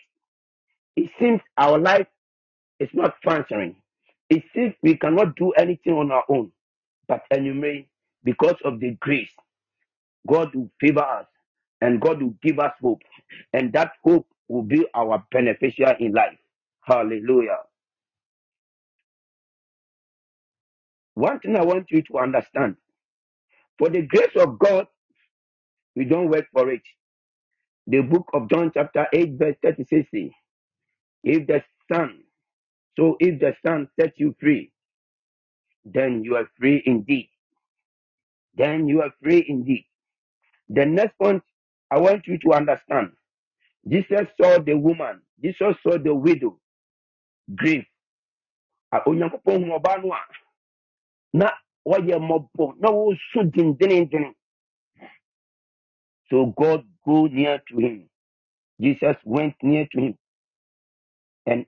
it 1.04 1.10
seems 1.20 1.40
our 1.58 1.78
life 1.78 2.08
is 2.80 2.90
not 2.94 3.14
functioning 3.24 3.76
it 4.30 4.44
seems 4.54 4.74
we 4.82 4.96
cannot 4.96 5.36
do 5.36 5.52
anything 5.52 5.94
on 5.94 6.12
our 6.12 6.24
own. 6.28 6.52
But 7.08 7.22
anyway, 7.32 7.88
because 8.24 8.56
of 8.64 8.80
the 8.80 8.92
grace 9.00 9.30
god 10.28 10.54
will 10.54 10.70
favor 10.80 11.00
us 11.02 11.26
and 11.80 12.00
god 12.00 12.22
will 12.22 12.34
give 12.42 12.58
us 12.60 12.72
hope. 12.82 13.00
And 13.52 13.72
that 13.74 13.92
hope 14.04 14.26
will 14.48 14.62
be 14.62 14.86
our 14.94 15.24
beneficial 15.32 15.92
in 16.00 16.12
life. 16.12 16.38
Hallelujah. 16.82 17.58
One 21.14 21.40
thing 21.40 21.56
i 21.56 21.64
want 21.64 21.90
you 21.90 22.02
to 22.02 22.18
understand. 22.18 22.76
For 23.78 23.90
the 23.90 24.02
grace 24.02 24.36
of 24.36 24.58
God, 24.58 24.86
we 25.96 26.04
don't 26.06 26.28
work 26.30 26.46
for 26.52 26.70
it. 26.70 26.82
The 27.86 28.02
book 28.02 28.28
of 28.34 28.50
John, 28.50 28.70
chapter 28.74 29.06
8, 29.12 29.34
verse 29.38 29.56
36 29.62 30.08
says, 30.12 30.30
If 31.24 31.46
the 31.48 31.62
Son, 31.92 32.20
so 32.98 33.16
if 33.20 33.40
the 33.40 33.54
Son 33.66 33.88
sets 34.00 34.14
you 34.18 34.34
free, 34.40 34.72
then 35.84 36.24
you 36.24 36.36
are 36.36 36.48
free 36.58 36.82
indeed. 36.86 37.30
Then 38.56 38.88
you 38.88 39.02
are 39.02 39.12
free 39.22 39.44
indeed. 39.48 39.86
The 40.70 40.86
next 40.86 41.18
point 41.18 41.42
I 41.90 41.98
want 41.98 42.26
you 42.26 42.38
to 42.38 42.54
understand 42.54 43.12
Jesus 43.88 44.26
saw 44.40 44.58
the 44.60 44.74
woman, 44.76 45.22
Jesus 45.42 45.76
saw 45.82 45.98
the 45.98 46.14
widow 46.14 46.58
grieve. 47.56 47.84
Ah, 48.92 49.02
na 51.34 51.50
so 56.30 56.46
god 56.58 56.84
go 57.06 57.26
near 57.28 57.60
to 57.68 57.78
him 57.80 58.08
jesus 58.80 59.16
went 59.24 59.54
near 59.62 59.86
to 59.92 60.00
him 60.00 60.18
and 61.46 61.66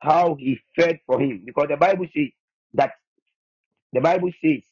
how 0.00 0.36
he 0.38 0.58
fed 0.76 1.00
for 1.06 1.20
him. 1.20 1.42
Because 1.46 1.68
the 1.70 1.76
bible 1.78 2.06
says 2.14 2.30
that 2.74 2.92
the 3.92 4.00
bible 4.00 4.30
says 4.44 4.62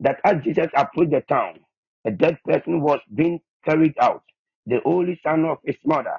that 0.00 0.18
as 0.24 0.42
jesus 0.44 0.68
approached 0.76 1.12
the 1.12 1.22
town 1.22 1.60
a 2.06 2.10
dead 2.10 2.38
person 2.46 2.80
was 2.82 3.00
being 3.14 3.40
carried 3.64 3.94
out 4.00 4.22
the 4.66 4.80
only 4.84 5.20
son 5.24 5.44
of 5.46 5.58
his 5.64 5.76
mother 5.84 6.16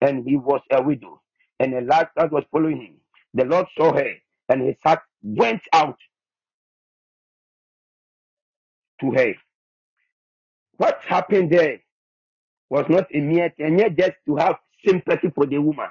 and 0.00 0.26
he 0.28 0.36
was 0.36 0.60
a 0.72 0.82
widow 0.82 1.20
and 1.60 1.74
a 1.74 1.80
large 1.82 2.08
crowd 2.16 2.32
was 2.32 2.44
following 2.52 2.80
him. 2.80 2.94
The 3.34 3.44
lord 3.44 3.66
saw 3.76 3.92
her 3.94 4.12
and 4.48 4.62
his 4.62 4.76
heart 4.84 5.00
went 5.22 5.62
out 5.72 5.98
to 9.00 9.12
her. 9.12 9.34
What 10.78 11.00
happened 11.06 11.52
there 11.52 11.80
was 12.70 12.86
not 12.88 13.06
a 13.14 13.20
mere 13.20 13.50
thing, 13.56 13.76
mere 13.76 13.90
just 13.90 14.12
to 14.26 14.36
have 14.36 14.56
sympathy 14.86 15.30
for 15.34 15.46
the 15.46 15.58
woman. 15.58 15.88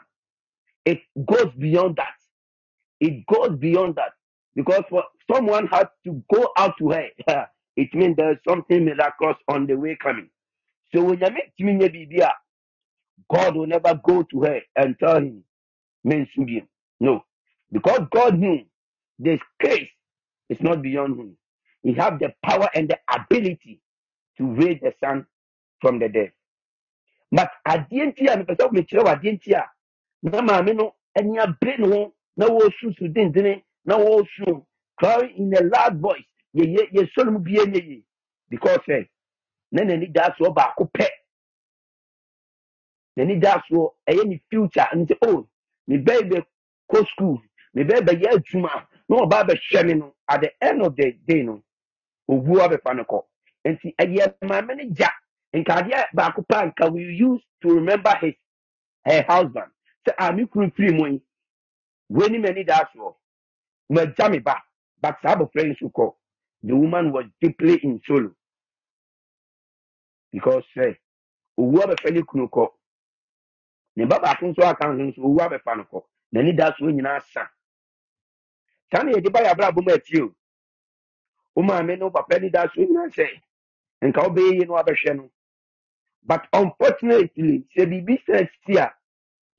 It 0.86 1.02
goes 1.26 1.52
beyond 1.60 1.98
that. 1.98 2.16
It 3.00 3.26
goes 3.28 3.58
beyond 3.60 3.96
that. 3.98 4.14
Because 4.56 4.84
for 4.90 5.04
someone 5.34 5.68
had 5.68 5.90
to 6.06 6.24
go 6.34 6.50
out 6.58 6.76
to 6.80 6.92
her, 6.92 7.10
it 7.78 7.94
means 7.96 8.18
there's 8.18 8.38
something 8.48 8.86
miraculous 8.86 9.38
on 9.50 9.68
the 9.68 9.76
way 9.76 9.98
coming. 10.02 10.30
So 10.94 11.04
when 11.04 11.20
you 11.20 11.28
meet 11.32 11.80
me, 11.80 11.88
baby, 11.88 12.22
God 13.32 13.56
will 13.58 13.68
never 13.68 14.00
go 14.06 14.24
to 14.24 14.42
her 14.44 14.62
and 14.78 14.98
tell 15.00 15.18
him, 15.18 15.44
men. 16.04 16.28
No. 17.02 17.24
Because 17.72 18.02
God 18.12 18.40
knew 18.40 18.62
this 19.20 19.40
case 19.62 19.90
is 20.50 20.60
not 20.62 20.82
beyond 20.82 21.20
him. 21.20 21.38
He 21.84 21.94
have 21.96 22.20
the 22.20 22.34
power 22.46 22.70
and 22.76 22.90
the 22.90 23.00
ability 23.14 23.82
to 24.38 24.46
raise 24.56 24.80
the 24.82 24.94
son 25.04 25.26
from 25.82 26.00
the 26.00 26.10
dead. 26.10 26.32
But 27.32 27.52
adeɛ 27.68 28.14
nti 28.14 28.28
a 28.34 28.38
mepɛ 28.38 28.56
sɛ 28.58 28.72
mekyerɛ 28.74 29.04
na 30.24 30.42
maame 30.42 30.74
no 30.74 30.96
ani 31.18 31.40
abere 31.40 31.78
ne 31.80 31.88
ho 31.88 32.14
na 32.38 32.46
wɔresusu 32.48 33.08
dendene 33.14 33.64
na 33.86 33.96
wɔresu 33.98 34.66
crying 34.98 35.36
in 35.38 35.54
a 35.58 35.62
loud 35.64 36.00
voice. 36.02 36.26
Yɛyɛ 36.56 36.92
yɛsɔ 36.94 37.26
no 37.26 37.32
mu 37.34 37.40
bie 37.40 37.66
nyɛ 37.66 37.84
yie 37.88 38.04
because 38.50 38.80
ɛ 38.90 39.10
na 39.72 39.84
n'ani 39.84 40.08
da 40.14 40.34
soɔ 40.38 40.54
baako 40.56 40.86
pɛ. 40.94 41.08
N'ani 43.18 43.40
da 43.42 43.62
soɔ 43.70 43.94
ɛyɛ 44.10 44.26
ne 44.28 44.42
future. 44.50 44.88
Nti 44.96 45.18
oh 45.28 45.48
me 45.88 45.98
bɛyɛ 45.98 46.30
bɛ 46.32 46.46
kɔ 46.92 47.08
school. 47.10 47.42
Me 47.74 47.84
bɛyɛ 47.84 48.02
bɛyɛ 48.08 48.34
adwuma. 48.36 48.88
Na 49.10 49.18
ɔba 49.18 49.48
bɛhwɛ 49.50 49.88
me 49.88 49.94
no 49.96 50.16
at 50.30 50.42
the 50.42 50.52
end 50.66 50.82
of 50.84 50.96
the 50.96 51.14
day 51.28 51.44
no 51.44 51.64
owu 52.30 52.58
abɛfa 52.60 52.96
no 52.98 53.04
kɔ. 53.06 53.26
Nti 53.68 53.96
ɛyɛ 53.98 54.36
maame 54.44 54.76
no 54.78 54.86
gya. 54.96 55.10
Nkadeɛ 55.56 56.08
baako 56.16 56.44
pa 56.48 56.66
nka 56.66 56.92
we 56.94 57.04
use 57.04 57.42
to 57.62 57.70
remember 57.70 58.16
his 58.22 58.36
her 59.06 59.24
husband 59.28 59.72
sɛ 60.08 60.14
a 60.18 60.34
me 60.34 60.46
kuru 60.48 60.72
firi 60.72 60.94
mu 60.94 61.08
yi 61.08 61.22
wei 62.10 62.30
ni 62.30 62.40
m'ani 62.40 62.66
da 62.66 62.86
soɔ 62.96 63.16
magya 63.92 64.32
me 64.32 64.40
ba. 64.40 64.64
But 65.02 65.18
saa 65.24 65.36
abɔfra 65.36 65.64
yi 65.66 65.72
nso 65.76 65.92
kɔ 65.92 66.16
the 66.64 66.76
woman 66.76 67.12
was 67.14 67.26
deeply 67.42 67.80
in 67.84 68.02
sorrow. 68.06 68.36
Because 70.32 70.66
sɛ 70.76 70.98
owu 71.60 71.80
abɛfa 71.84 72.14
ne 72.14 72.22
kunu 72.24 72.50
kɔ 72.50 72.70
ne 73.98 74.06
ba 74.06 74.20
baako 74.20 74.48
nso 74.54 74.64
aka 74.64 74.88
ho 74.88 74.94
nso 74.94 75.20
owu 75.22 75.38
abɛfa 75.40 75.78
no 75.78 75.84
kɔ 75.86 76.04
n'ani 76.34 76.56
da 76.58 76.72
soɔ 76.74 76.94
nyinaa 76.94 77.22
sa. 77.34 77.48
Saa 78.92 79.04
na 79.04 79.12
yɛde 79.14 79.32
ba 79.34 79.42
yɛ 79.42 79.52
abrabɔ 79.56 79.84
mu 79.86 79.92
akyi 79.94 80.22
o. 80.24 80.36
Maame 81.64 81.98
ne 82.00 82.10
papa 82.12 82.36
ani 82.36 82.50
da 82.52 82.68
soɔ 82.68 82.88
nyinaa 82.88 83.10
sɛ 83.12 83.42
nka 84.04 84.22
wobɛyɛ 84.24 84.54
yie 84.60 84.66
na 84.66 84.74
wabɛhwɛ 84.84 85.18
no. 85.18 85.32
But 86.24 86.48
unfortunately 86.54 87.66
sɛ 87.78 87.86
biribi 87.88 88.24
sɛ 88.28 88.50
si 88.66 88.78
a 88.78 88.94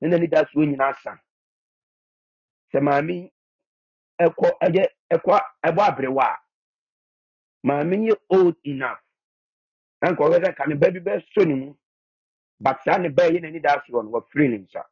ne 0.03 0.09
n'ani 0.09 0.29
da 0.29 0.45
soɔ 0.45 0.67
nyinaa 0.67 0.95
sa 1.03 1.17
sɛ 2.73 2.81
maame 2.83 3.31
ɛkɔ 4.21 4.47
ɛyɛ 4.65 4.85
ɛkɔ 5.15 5.41
ɛbɔ 5.67 5.81
aberewa 5.89 6.25
a 6.25 6.39
maame 7.67 8.11
old 8.31 8.57
enough. 8.65 8.99
Na 10.01 10.11
nka 10.11 10.23
ɔbɛ 10.23 10.37
sɛ 10.45 10.55
ka 10.57 10.65
ne 10.67 10.75
ba 10.75 10.91
bi 10.91 10.99
bɛsɔ 10.99 11.47
ne 11.47 11.55
mu. 11.55 11.75
But 12.61 12.81
saa 12.83 12.97
ne 12.97 13.09
ba 13.09 13.23
yɛ 13.23 13.41
n'ani 13.41 13.61
da 13.61 13.81
soɔ 13.83 14.03
no 14.05 14.11
wɔfiri 14.11 14.49
ne 14.51 14.57
nsa 14.59 14.83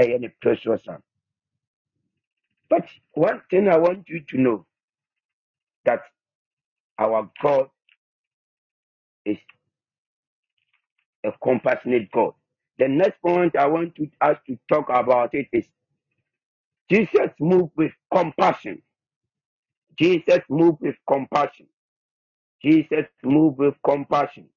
ɛyɛ 0.00 0.20
ne 0.20 0.28
precious 0.28 0.84
son 0.84 1.02
but 2.70 2.88
one 3.14 3.42
thing 3.50 3.68
i 3.68 3.76
want 3.78 4.08
you 4.08 4.20
to 4.20 4.38
know 4.38 4.66
that 5.84 6.02
our 6.98 7.30
god 7.42 7.70
is 9.24 9.38
a 11.24 11.32
compassionate 11.42 12.10
god 12.12 12.34
the 12.82 12.88
next 12.88 13.20
point 13.22 13.56
i 13.56 13.66
want 13.66 13.94
to, 13.96 14.08
us 14.22 14.38
to 14.46 14.58
talk 14.72 14.86
about 14.90 15.34
it 15.34 15.48
is 15.52 15.66
jesus 16.90 17.30
moved 17.40 17.72
with 17.76 17.92
compassion. 18.14 18.76
Jesus 19.98 20.40
moved 20.50 20.82
with 20.82 20.96
compassion. 21.08 21.68
Jesus 22.62 23.06
moved 23.24 23.58
with 23.58 23.74
compassion. 23.84 24.48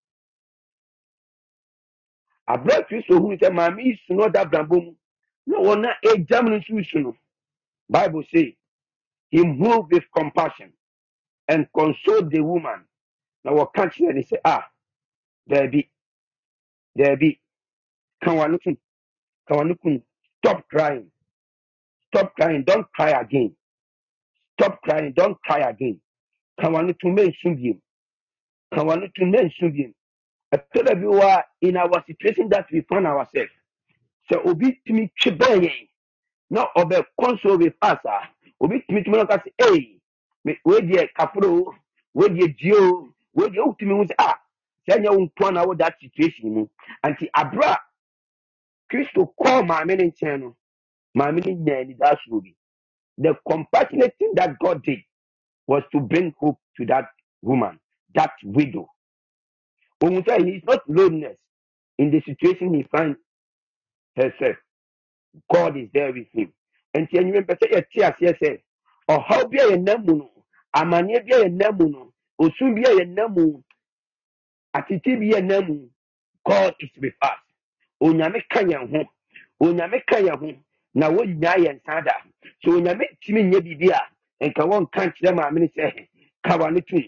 Abúlé 2.50 2.86
kristo 2.88 3.20
hu 3.20 3.38
sɛ 3.38 3.50
maame 3.52 3.84
yi 3.84 3.96
su 4.08 4.14
no 4.16 4.26
ɔda 4.28 4.42
abrabɔ 4.46 4.84
mu 4.86 4.96
na 5.48 5.58
wɔn 5.60 5.82
na 5.82 5.94
egyam 6.04 6.46
no 6.50 6.58
nso 6.60 6.84
su 6.90 7.00
no 7.00 7.18
bible 7.90 8.24
say 8.34 8.58
he 9.32 9.44
moved 9.46 9.92
with 9.94 10.06
compassion 10.16 10.74
and 11.48 11.68
consoled 11.74 12.32
the 12.32 12.42
woman. 12.42 12.86
Na 13.46 13.52
wɔka 13.54 13.92
kyerɛ 13.94 14.16
ne 14.16 14.24
sɛ 14.24 14.38
ah 14.46 14.70
daabi 15.50 15.90
daabi 16.98 17.40
ka 18.24 18.32
wano 18.34 18.58
kun 18.64 18.78
ka 19.48 19.56
wano 19.56 19.76
kun 19.82 20.04
stop 20.40 20.68
crying. 20.70 21.12
Stop 22.10 22.36
crying. 22.36 22.64
Don't 22.66 22.88
cry 22.94 23.12
again. 23.12 23.56
Stop 24.60 24.82
crying. 24.84 25.14
Don't 25.16 25.38
cry 25.44 25.60
again. 25.70 26.02
Ka 26.62 26.70
wano 26.70 26.94
kun 27.02 27.16
mɛ 27.16 27.24
nsu 27.30 27.56
biem 27.58 27.80
ka 28.76 28.84
wano 28.84 29.08
kun 29.16 29.32
mɛ 29.34 29.42
nsu 29.46 29.72
biem 29.74 29.94
ɛtɔ 30.56 30.86
da 30.86 30.96
bi 30.96 31.04
wɔ 31.06 31.24
a 31.24 31.46
in 31.62 31.78
our 31.78 32.04
situation 32.08 32.50
that 32.50 32.68
we 32.72 32.82
find 32.82 33.08
ourselves. 33.08 33.52
Sɛ 34.32 34.46
obi 34.48 34.80
bɛn 35.32 35.64
yɛn 35.64 35.88
na 36.50 36.68
ɔbɛ 36.78 37.06
console 37.20 37.58
with 37.60 37.76
us 37.82 38.00
a 38.06 38.30
obi 38.62 38.84
ee 39.64 40.00
me- 40.46 40.60
wei 40.66 40.82
deɛ 40.82 41.10
kaforo 41.14 41.50
o 41.68 41.76
wei 42.14 42.30
deɛ 42.30 42.58
die 42.58 42.74
o 42.74 43.10
wei 43.34 43.50
deɛ 43.50 43.66
wotumi 43.68 43.96
hu 43.98 44.06
sɛ 44.06 44.16
ah 44.20 44.40
wo 45.12 45.20
nko 45.28 45.54
na 45.54 45.66
wɔ 45.66 45.78
that 45.78 46.00
situation 46.00 46.54
mu 46.54 46.68
anti 47.04 47.30
abere 47.36 47.66
a 47.66 47.78
kristo 48.92 49.34
kɔɔ 49.40 49.66
maame 49.68 49.96
ne 49.98 50.06
nkyɛn 50.12 50.40
no 50.42 50.58
maame 51.16 51.42
no 51.46 51.54
nya 51.54 51.82
anidasoɔ 51.82 52.44
bi. 52.44 52.56
The 53.18 53.36
compassionate 53.50 54.16
thing 54.20 54.34
that 54.36 54.60
god 54.60 54.84
did 54.84 55.00
was 55.68 55.84
to 55.94 56.02
bring 56.02 56.34
hope 56.40 56.60
to 56.78 56.86
that 56.88 57.10
woman 57.42 57.80
that 58.16 58.32
widow. 58.44 58.90
Ohun 60.04 60.24
sɛ 60.26 60.46
he 60.46 60.58
is 60.58 60.64
not 60.66 60.82
loneliness 60.90 61.38
in 62.00 62.12
the 62.12 62.22
situation 62.26 62.74
he 62.76 62.84
find 62.92 63.16
herself 64.18 64.58
god 65.54 65.78
is 65.78 65.90
there 65.94 66.14
with 66.14 66.28
him. 66.34 66.54
Nti 66.98 67.14
enyim 67.20 67.44
mpɛ 67.46 67.58
sɛ 67.60 67.72
yɛte 67.74 68.04
aseɛ 68.10 68.40
sɛ 68.42 68.62
ɔhaw 69.10 69.52
bi 69.52 69.58
a 69.60 69.68
yɛnam 69.78 70.06
mu 70.06 70.16
no 70.18 70.32
amanneɛ 70.76 71.26
bi 71.28 71.36
a 71.38 71.46
yɛnam 71.50 71.80
mu 71.80 71.90
no 71.90 72.14
osu 72.40 72.76
bi 72.76 72.84
a 72.90 72.96
atete 74.76 75.18
bi 75.20 75.38
a 75.38 75.42
mu 75.68 75.90
god 76.48 76.76
is 76.80 76.92
with 77.02 77.16
us 77.24 77.40
onyame 78.02 78.42
ka 78.50 78.62
yɛn 78.62 78.90
ho. 78.92 79.04
Onyame 79.62 80.02
ka 80.08 80.18
yɛn 80.20 80.40
ho. 80.40 80.54
Na 80.96 81.10
wonyaa 81.10 81.58
yɛn 81.58 81.80
nsa 81.82 82.02
da 82.06 82.14
so 82.64 82.72
onyame 82.72 83.06
tumi 83.22 83.44
nyɛ 83.44 83.62
biribi 83.62 83.90
a 83.92 84.02
nka 84.48 84.64
wɔnka 84.66 85.02
nkyerɛ 85.08 85.36
maame 85.36 85.60
no 85.62 85.68
sɛ 85.68 86.08
kawa 86.44 86.72
no 86.72 86.80
tum 86.82 87.04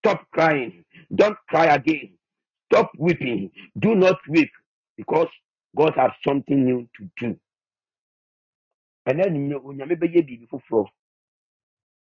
stop 0.00 0.30
crying. 0.32 0.84
Don't 1.14 1.36
cry 1.48 1.66
again. 1.74 2.18
Stop 2.66 2.90
weeping. 2.98 3.50
Do 3.78 3.94
not 3.96 4.18
weep 4.28 4.50
because 4.96 5.28
god 5.76 5.94
has 5.96 6.12
something 6.26 6.64
new 6.64 6.88
to 6.96 7.10
do. 7.18 7.38
Ɛnɛ 9.08 9.32
nim 9.32 9.52
onyame 9.60 9.96
bɛyɛ 9.96 10.22
biribi 10.28 10.48
foforɔ 10.48 10.86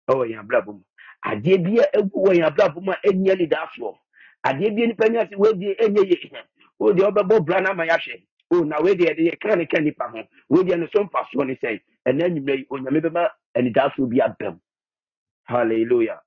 ɛwɔ 0.10 0.30
yɛn 0.32 0.40
abrabɔ 0.42 0.74
mu. 0.74 0.84
Adeɛ 1.26 1.58
bi 1.64 1.80
a 1.84 2.00
egu 2.00 2.18
wɔ 2.26 2.34
yɛn 2.38 2.48
abrabɔ 2.52 2.82
mu 2.84 2.92
a 2.94 2.98
ɛnyɛ 3.08 3.38
ne 3.40 3.48
daasoɔ 3.48 3.98
adeɛ 4.46 4.76
bi 4.76 4.84
a 4.84 4.88
nipa 4.88 5.10
ni 5.10 5.18
ase 5.20 5.36
wɔadie 5.36 5.76
ɛnyɛ 5.80 6.02
yie 6.10 6.32
o 6.80 6.94
deɛ 6.94 7.12
ɔbɛbɔ 7.12 7.46
bra 7.46 7.62
na 7.62 7.72
ama 7.72 7.86
yɛahwɛ 7.86 8.24
o 8.52 8.64
na 8.66 8.82
wei 8.82 8.96
deɛ 8.96 9.10
yɛde 9.16 9.24
yɛkra 9.32 9.58
ne 9.58 9.66
ka 9.68 9.80
nipa 9.82 10.10
ho. 10.10 10.24
Wei 10.50 10.64
deɛ 10.64 10.80
no 10.80 10.88
so 10.94 11.04
mfasoɔ 11.06 11.48
ne 11.48 11.56
sɛn 11.56 11.82
ɛnɛ 12.08 12.34
nim 12.34 12.50
yi 12.50 12.66
onyame 12.72 13.02
bɛma 13.02 13.30
anidaasoɔ 13.58 14.10
bi 14.10 14.22
aba 14.22 14.52
mu 14.52 14.60
hallelujah 15.46 16.22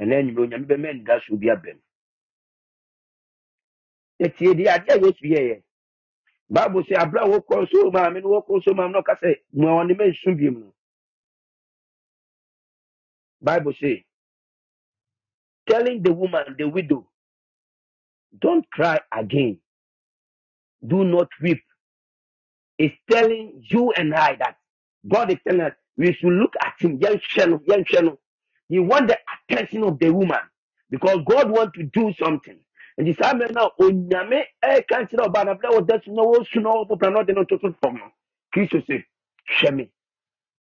ɛnɛ 0.00 0.24
nim 0.26 0.36
onyame 0.36 0.66
bɛma 0.66 0.88
anidaasoɔ 0.90 1.40
bi 1.40 1.50
aba 1.50 1.74
mu 1.74 1.80
etie 4.26 4.54
deɛ 4.54 4.68
adeɛ 4.76 4.92
a 4.94 5.00
yesu 5.06 5.26
yɛɛyɛ 5.26 5.62
bible 6.50 6.82
sɛ 6.84 6.96
abere 7.02 7.20
a 7.24 7.28
wɔkɔ 7.28 7.70
so 7.70 7.90
maame 7.90 8.20
no 8.22 8.28
wɔkɔ 8.40 8.62
so 8.64 8.74
maame 8.74 8.92
no 8.92 9.02
ɔka 9.02 9.16
sɛ 9.22 9.36
mua 9.52 9.84
ɔne 9.84 9.96
ma 9.98 10.04
nsu 10.06 10.36
biem 10.38 10.54
no 10.60 10.74
bible 13.42 13.74
say 13.80 14.04
telling 15.68 16.02
the 16.02 16.12
woman 16.12 16.44
the 16.58 16.68
widow 16.68 17.06
don't 18.40 18.68
cry 18.70 19.00
again 19.14 19.58
do 20.86 21.04
not 21.04 21.28
weep 21.42 21.60
is 22.78 22.92
telling 23.10 23.62
you 23.70 23.92
and 23.94 24.14
I 24.14 24.36
that 24.36 24.56
God 25.10 25.32
is 25.32 25.38
telling 25.48 25.62
us 25.62 25.74
we 25.98 26.14
should 26.14 26.34
look 26.34 26.54
at 26.62 26.74
him. 26.80 27.00
yɛnhwɛ 27.00 27.50
no, 27.50 27.58
yɛnhwɛ 27.60 28.04
no. 28.04 28.18
He 28.68 28.80
want 28.80 29.08
the 29.08 29.18
attention 29.50 29.84
of 29.84 29.98
the 30.00 30.10
woman 30.12 30.40
because 30.90 31.18
God 31.26 31.50
want 31.50 31.74
to 31.76 31.84
do 31.84 32.12
something. 32.20 32.58
And 32.98 33.08
the 33.08 33.14
same 33.14 33.40
now, 33.52 33.72
onyame 33.80 34.44
ɛka 34.64 35.08
nkyerɛ 35.08 35.28
ɔbaa 35.28 35.46
na 35.46 35.54
bere 35.54 35.76
a 35.76 35.80
ɔda 35.82 36.04
so 36.04 36.12
na 36.12 36.22
wɔsu 36.24 36.62
na 36.62 36.70
ɔpopa 36.72 37.12
na 37.12 37.22
ɔde 37.24 37.36
no 37.36 37.44
toto 37.44 37.74
fam 37.82 37.96
no. 37.96 38.12
Kristo 38.54 38.84
sɛ, 38.86 39.04
hwɛ 39.60 39.76
me. 39.76 39.90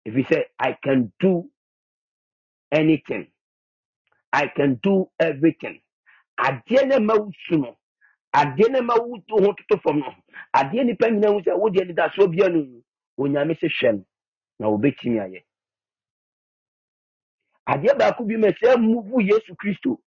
If 0.05 0.15
he 0.15 0.25
say, 0.25 0.47
I 0.59 0.77
can 0.83 1.13
do 1.21 1.51
anything, 2.73 3.29
I 4.33 4.49
can 4.49 4.81
do 4.83 5.11
everything. 5.21 5.81
Adeɛ 6.41 6.89
na 6.89 7.01
ma 7.01 7.15
wusu 7.15 7.61
no, 7.61 7.77
adeɛ 8.35 8.71
na 8.73 8.83
ma 8.83 8.95
wutu 8.97 9.41
ho 9.45 9.53
toto 9.55 9.79
fam 9.83 10.01
no, 10.01 10.15
adeɛ 10.57 10.87
nipa 10.87 11.07
nyinaa 11.11 11.33
hu 11.35 11.41
sɛ 11.43 11.59
wodeɛ 11.59 11.87
ne 11.89 11.95
da 11.95 12.11
so 12.17 12.29
bia 12.29 12.49
no 12.51 12.63
no, 12.63 12.83
onyame 13.21 13.59
sɛ 13.61 13.69
hwɛ 13.71 13.93
no 13.95 14.07
na 14.61 14.69
wobɛtumi 14.69 15.19
ayɛ. 15.21 15.43
adeɛ 17.69 17.99
baako 17.99 18.25
bi 18.29 18.37
ma 18.39 18.49
sɛ 18.49 18.77
muvu 18.79 19.21
yesu 19.23 19.57
kristo 19.57 19.99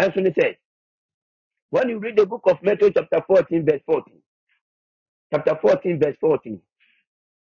ɛnso 0.00 0.22
ne 0.22 0.30
sɛ 0.30 0.58
when 1.70 1.88
you 1.90 1.98
read 2.00 2.16
the 2.16 2.26
book 2.26 2.42
of 2.46 2.62
matthew 2.62 2.90
chapter 2.92 3.22
14 3.26 3.64
verse 3.66 3.82
14 3.86 4.22
chapter 5.32 5.56
14 5.62 6.00
verse 6.00 6.16
14 6.20 6.60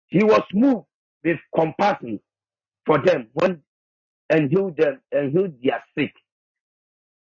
he 0.07 0.23
was 0.23 0.43
moved 0.53 0.85
with 1.23 1.39
compassion 1.55 2.19
for 2.85 2.99
them 3.05 3.29
when 3.33 3.61
and 4.29 4.51
healed 4.51 4.77
them 4.77 5.01
and 5.11 5.31
healed 5.33 5.55
their 5.63 5.83
sick. 5.97 6.13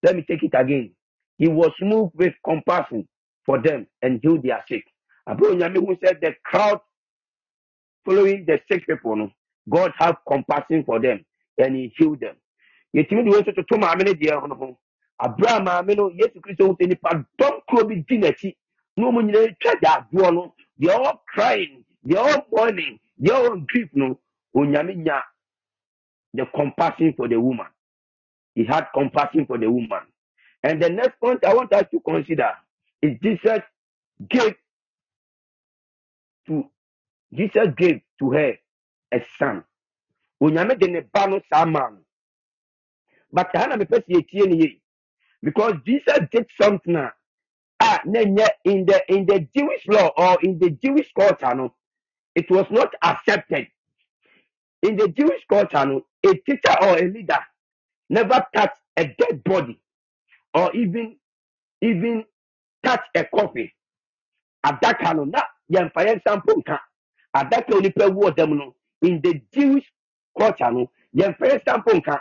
Let 0.04 0.16
me 0.16 0.24
take 0.28 0.42
it 0.44 0.52
again. 0.54 0.92
He 1.38 1.48
was 1.48 1.72
moved 1.82 2.14
with 2.16 2.34
compassion 2.44 3.08
for 3.46 3.62
them 3.62 3.86
and 4.02 4.20
healed 4.22 4.44
their 4.44 4.64
sick. 4.68 4.84
Nyame 5.28 5.76
hu 5.76 5.96
said 6.04 6.18
the 6.22 6.34
crowd 6.44 6.80
following 8.06 8.44
the 8.46 8.60
sick 8.70 8.86
people 8.86 9.16
no 9.16 9.30
god 9.70 9.92
have 9.98 10.16
compassion 10.28 10.84
for 10.84 11.00
them 11.00 11.24
and 11.58 11.76
he 11.76 11.92
healed 11.98 12.20
them. 12.20 12.36
Yɛtumi 12.96 13.24
de 13.24 13.30
wei 13.30 13.42
nso 13.42 13.52
toto 13.54 13.76
maame 13.78 14.04
no 14.04 14.14
deɛ 14.14 14.48
no 14.48 14.54
ho. 14.56 14.78
Abere 15.22 15.56
a 15.56 15.60
maame 15.60 15.96
no 15.96 16.10
yesu 16.10 16.40
kristo 16.40 16.66
ho 16.68 16.74
sɛ 16.76 16.88
nipa 16.88 17.24
dɔm 17.40 17.60
kuro 17.68 17.84
bi 17.88 17.96
di 18.08 18.18
n'akyi. 18.18 18.56
Na 18.96 19.06
wɔn 19.10 19.26
nyinaa 19.26 19.48
atwa 19.50 19.74
gyaagboɔ 19.82 20.34
no 20.34 20.54
they 20.78 20.90
are 20.92 21.00
all 21.02 21.22
crying 21.28 21.84
mourning 22.52 22.98
grief 23.68 23.90
no 23.94 24.18
the 26.34 26.46
compassion 26.54 27.14
for 27.16 27.28
the 27.28 27.40
woman. 27.40 27.66
He 28.54 28.64
had 28.64 28.88
compassion 28.94 29.46
for 29.46 29.58
the 29.58 29.70
woman. 29.70 30.02
And 30.64 30.82
the 30.82 30.90
next 30.90 31.20
point 31.20 31.44
i 31.44 31.54
want 31.54 31.72
us 31.74 31.84
to 31.92 32.00
consider 32.00 32.50
is 33.02 33.18
jesus 33.22 33.60
gave 34.30 34.54
to 36.48 36.64
jesus 37.34 37.68
gave 37.76 38.00
to 38.20 38.32
her 38.32 38.54
a 39.12 39.24
son. 39.38 39.64
Ne 40.42 40.64
but 43.32 43.50
ha 43.54 43.66
na 43.66 43.76
mepɛ 43.76 44.00
sɛ 44.04 44.08
yɛtie 44.16 44.46
ne 44.48 44.80
because 45.42 45.74
jesus 45.86 46.20
did 46.32 46.46
something 46.60 46.96
ah, 47.80 48.00
in 48.64 48.86
the 48.86 49.02
in 49.08 49.26
the 49.26 49.48
Jewish 49.56 49.86
law 49.88 50.10
or 50.18 50.38
in 50.42 50.58
the 50.60 50.70
Jewish 50.72 51.12
culture, 51.14 51.54
no, 51.54 51.74
it 52.34 52.50
was 52.50 52.66
not 52.70 52.94
accepted. 53.02 53.68
In 54.82 54.96
the 54.96 55.08
Jewish 55.08 55.42
culture, 55.48 55.78
a 56.26 56.34
teacher 56.46 56.76
or 56.82 56.98
a 56.98 57.02
leader 57.08 57.38
never 58.10 58.44
touch 58.54 58.72
a 58.96 59.04
dead 59.06 59.44
body 59.44 59.80
or 60.54 60.74
even 60.76 61.16
even 61.82 62.24
touch 62.84 63.02
a 63.16 63.24
coffin. 63.24 63.70
Adaka 64.66 65.14
no 65.16 65.24
na 65.24 65.42
yɛmfa 65.72 66.00
yɛn 66.06 66.16
nsa 66.20 66.36
mpo 66.38 66.52
nka. 66.60 66.78
Adaka 67.36 67.70
a 67.74 67.76
onipa 67.78 68.06
wu 68.14 68.22
wɔ 68.30 68.48
no 68.56 68.74
in 69.02 69.20
the 69.22 69.40
Jewish 69.54 69.86
culture 70.38 70.70
no 70.72 70.90
yɛmfa 71.16 71.40
yɛn 71.50 71.62
mpo 71.82 71.92
nka. 72.00 72.20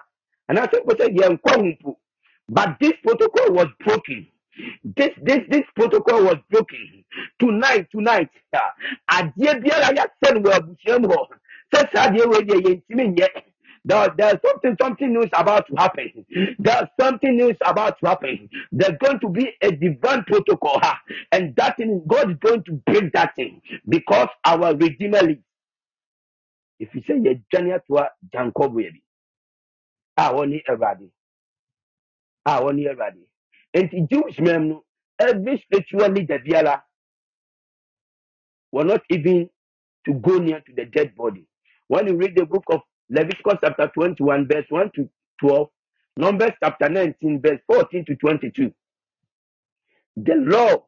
Anaasɛ 0.49 0.83
mpo 0.85 0.93
sɛ 0.97 1.07
yɛnkɔ 1.17 1.51
ho 1.55 1.63
mpo. 1.63 1.97
But 2.49 2.77
this 2.81 2.93
protocol 3.03 3.53
was 3.53 3.67
broken. 3.85 4.27
This 4.83 5.11
this 5.23 5.41
this 5.49 5.63
protocol 5.75 6.23
was 6.25 6.37
broken. 6.49 7.05
Tonight, 7.39 7.87
tonight, 7.91 8.29
ah, 8.55 8.73
adeɛ 9.11 9.61
biara 9.63 9.95
yɛasɛ 9.97 10.33
no 10.35 10.41
wɔ 10.41 10.53
abusua 10.59 11.01
mu 11.01 11.07
hɔ. 11.09 11.27
Sɛ. 11.75 13.29
There, 13.85 14.09
there's 14.17 14.37
something 14.45 14.77
something 14.81 15.13
news 15.13 15.29
about 15.33 15.67
to 15.67 15.75
happen. 15.77 16.25
There's 16.59 16.87
something 16.99 17.37
news 17.37 17.57
about 17.65 17.99
to 18.01 18.07
happen. 18.09 18.49
There's 18.71 18.97
going 18.99 19.19
to 19.21 19.29
be 19.29 19.49
a 19.61 19.71
divine 19.71 20.23
protocol, 20.25 20.79
ah, 20.83 20.99
and 21.31 21.55
that 21.57 21.77
thing 21.77 22.03
God 22.07 22.31
is 22.31 22.37
going 22.41 22.63
to 22.65 22.73
break 22.73 23.13
that 23.13 23.35
thing 23.35 23.61
because 23.89 24.29
our 24.45 24.75
Redeemer 24.75 25.21
lives. 25.21 25.41
If 26.79 26.89
you 26.95 27.01
say 27.07 27.19
you're 27.23 27.35
Johnny 27.53 27.71
to 27.71 28.09
Jacob, 28.33 28.75
baby, 28.75 29.03
ah, 30.17 30.33
only 30.33 30.63
everybody. 30.67 31.05
a 32.45 32.61
wɔne 32.61 32.83
yɛ 32.85 32.97
And 33.75 33.91
the 33.91 34.07
jewish 34.11 34.39
men 34.39 34.81
every 35.19 35.59
spiritual 35.65 36.09
leader 36.09 36.39
biara 36.39 36.83
were 38.71 38.85
not 38.85 39.03
even 39.11 39.49
to 40.05 40.13
go 40.15 40.39
near 40.39 40.61
to 40.61 40.73
the 40.75 40.85
dead 40.87 41.15
body 41.15 41.47
when 41.89 42.07
you 42.07 42.17
read 42.17 42.35
the 42.37 42.45
book 42.45 42.65
of 42.71 42.81
leviticus 43.11 43.59
chapter 43.63 43.91
21 43.95 44.47
verse 44.49 44.67
1 44.69 44.91
to 44.95 45.09
12 45.41 45.69
numbers 46.17 46.53
chapter 46.63 46.89
19 46.89 47.41
verse 47.41 47.61
14 47.67 48.05
to 48.05 48.17
22 48.17 48.73
the 50.17 50.35
law 50.35 50.85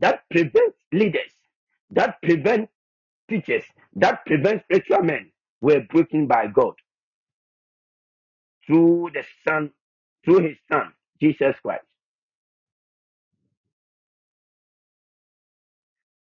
that 0.00 0.22
prevents 0.30 0.78
leaders 0.92 1.32
that 1.92 2.22
prevents 2.22 2.72
teachers 3.30 3.64
that 3.96 4.26
prevents 4.26 4.64
spiritual 4.64 5.02
men 5.02 5.30
were 5.62 5.82
broken 5.90 6.26
by 6.28 6.46
god 6.48 6.74
through 8.66 9.10
the 9.14 9.24
son 9.48 9.70
through 10.24 10.40
his 10.40 10.58
son 10.72 10.92
jesus 11.20 11.56
christ. 11.62 11.84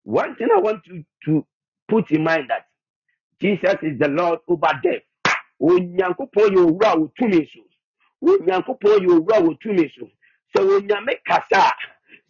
One 0.04 0.36
thing 0.36 0.50
I 0.56 0.60
want 0.60 0.86
you 0.88 1.06
to 1.26 1.46
put 1.88 2.12
in 2.12 2.24
mind 2.24 2.50
that 2.50 2.68
Jesus 3.42 3.76
is 3.84 4.00
the 4.00 4.10
Lord 4.10 4.40
over 4.48 4.82
death. 4.84 5.04
Onyankopɔn 5.62 6.56
yɛ 6.56 6.62
owura 6.68 6.94
a 6.94 6.98
wotumi 6.98 7.50
so. 7.54 7.62
Onyankopɔn 8.24 9.00
yɛ 9.06 9.10
owura 9.20 9.38
a 9.38 9.44
wotumi 9.44 9.92
so. 9.98 10.10
Sɛ 10.56 10.62
onyame 10.82 11.14
kasa 11.28 11.58
a, 11.58 11.74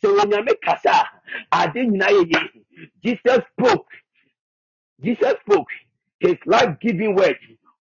sɛ 0.05 0.19
onyame 0.19 0.53
kasa 0.63 0.91
a, 0.91 1.63
ade 1.63 1.75
nyinaa 1.87 2.09
yɛ 2.11 2.33
yie. 2.33 2.89
Jesus 3.03 3.41
spoke. 3.53 3.87
Jesus 5.03 5.35
spoke 5.45 5.67
his 6.19 6.37
life-giving 6.47 7.15
word. 7.15 7.37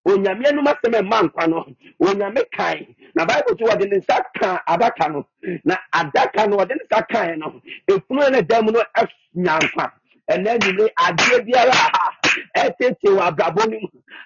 Onyame 0.08 0.46
anum 0.48 0.66
asɛm 0.68 0.94
ɛma 1.00 1.18
nkwa 1.28 1.48
no, 1.50 1.66
onyame 2.02 2.42
kan. 2.52 2.86
Na 3.16 3.26
Bible 3.26 3.56
sɛ 3.56 3.66
wɔde 3.68 3.90
ne 3.90 3.98
nsa 3.98 4.22
ka 4.38 4.62
adaka 4.68 5.12
no. 5.12 5.26
Na 5.64 5.76
adaka 5.94 6.48
no 6.48 6.58
wɔde 6.58 6.70
ne 6.76 6.84
nsa 6.86 7.08
kan 7.10 7.38
no, 7.40 7.60
efunu 7.90 8.30
ne 8.32 8.42
dɛm 8.42 8.72
no 8.72 8.84
anya 8.96 9.58
nkwa. 9.60 9.92
Ɛnɛ 10.30 10.60
nyine 10.62 10.88
adeɛ 10.98 11.46
biara 11.46 11.72
a 11.72 12.11
ɛtete 12.56 13.08
wɔ 13.16 13.20
abrabɔ 13.30 13.70
mu, 13.70 13.80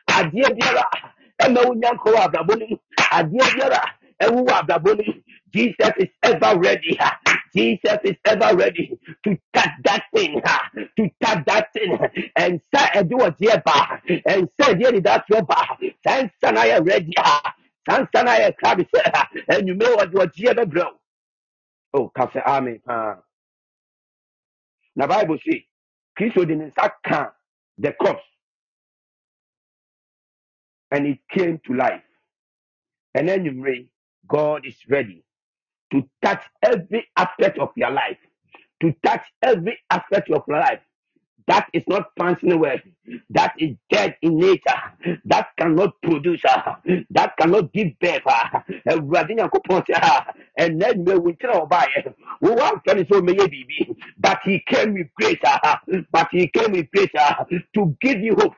adeɛ 0.08 0.48
biara 0.58 0.84
ɛma 1.42 1.60
wonya 1.66 1.90
nkwa 1.94 2.12
wɔ 2.14 2.20
abrabɔ 2.26 2.54
mu, 2.70 2.76
adeɛ 3.12 3.44
biara 3.56 3.80
wɔ 4.22 4.52
abrabɔ 4.60 4.98
mu. 5.06 5.14
Jesus 5.54 5.92
is 5.98 6.08
ever 6.22 6.58
ready. 6.60 6.96
ha. 7.00 7.18
Jesus 7.56 7.98
is 8.04 8.16
ever 8.26 8.56
ready 8.56 8.98
to 9.24 9.38
touch 9.54 9.70
that 9.84 10.04
thing, 10.14 10.40
ha, 10.44 10.70
to 10.96 11.10
touch 11.24 11.44
that 11.46 11.72
thing. 11.72 11.98
And 12.36 12.60
say, 12.74 12.88
and 12.94 13.10
do 13.10 13.18
what 13.18 13.38
dear 13.38 13.62
ba, 13.64 14.02
and 14.26 14.48
say, 14.60 14.74
dear, 14.74 15.00
that's 15.00 15.28
your 15.30 15.42
ba. 15.42 15.66
San 16.06 16.30
Sanaya 16.44 16.86
ready, 16.86 17.12
ha. 17.18 17.54
San 17.88 18.08
Sanaya 18.14 18.54
crab, 18.56 18.80
and 19.48 19.68
you 19.68 19.74
may 19.76 19.94
what 19.94 20.12
you 20.12 20.20
are 20.20 20.26
dear, 20.28 20.54
bro. 20.66 20.84
Oh, 21.94 22.12
Cafe 22.16 22.40
Army. 22.46 22.80
Ah, 22.88 23.18
now 24.96 25.08
Bible 25.08 25.38
say, 25.46 25.66
Christ 26.16 26.36
didn't 26.36 26.72
can 27.04 27.28
the 27.78 27.92
corpse, 27.92 28.22
and 30.90 31.06
it 31.06 31.18
came 31.30 31.60
to 31.66 31.74
life. 31.74 32.02
And 33.14 33.28
pray, 33.62 33.88
God 34.28 34.66
is 34.66 34.76
ready 34.88 35.24
to 35.92 36.04
touch 36.24 36.42
every 36.62 37.06
aspect 37.16 37.58
of 37.58 37.70
your 37.76 37.90
life, 37.92 38.18
to 38.82 38.94
touch 39.04 39.24
every 39.42 39.78
aspect 39.90 40.30
of 40.30 40.42
your 40.48 40.58
life. 40.60 40.80
That 41.48 41.68
is 41.74 41.84
not 41.88 42.10
functioning 42.18 42.60
well. 42.60 42.78
That 43.30 43.54
is 43.58 43.76
dead 43.90 44.16
in 44.22 44.38
nature. 44.38 45.18
That 45.26 45.48
cannot 45.58 46.00
produce. 46.02 46.42
ah, 46.48 46.80
That 47.10 47.36
cannot 47.38 47.72
give 47.72 47.98
birth. 48.00 48.22
ah. 48.26 48.64
Awurade 48.88 49.36
Nyankopɔn 49.38 49.84
sɛ, 49.86 49.94
ah, 50.02 50.26
ɛnnɛ 50.60 50.94
nnɛ 50.96 51.18
wo 51.22 51.32
nkyerɛ 51.32 51.60
wo 51.60 51.66
baeɛ. 51.66 52.14
wo 52.40 52.54
but 54.18 54.38
he 54.44 54.60
came 54.68 54.94
with 54.94 55.08
grace 55.16 55.38
ah, 55.44 55.80
but 56.12 56.28
he 56.32 56.48
came 56.48 56.72
with 56.72 56.90
grace 56.92 57.10
ah, 57.18 57.44
to 57.74 57.96
give 58.00 58.20
you 58.20 58.34
hope 58.36 58.54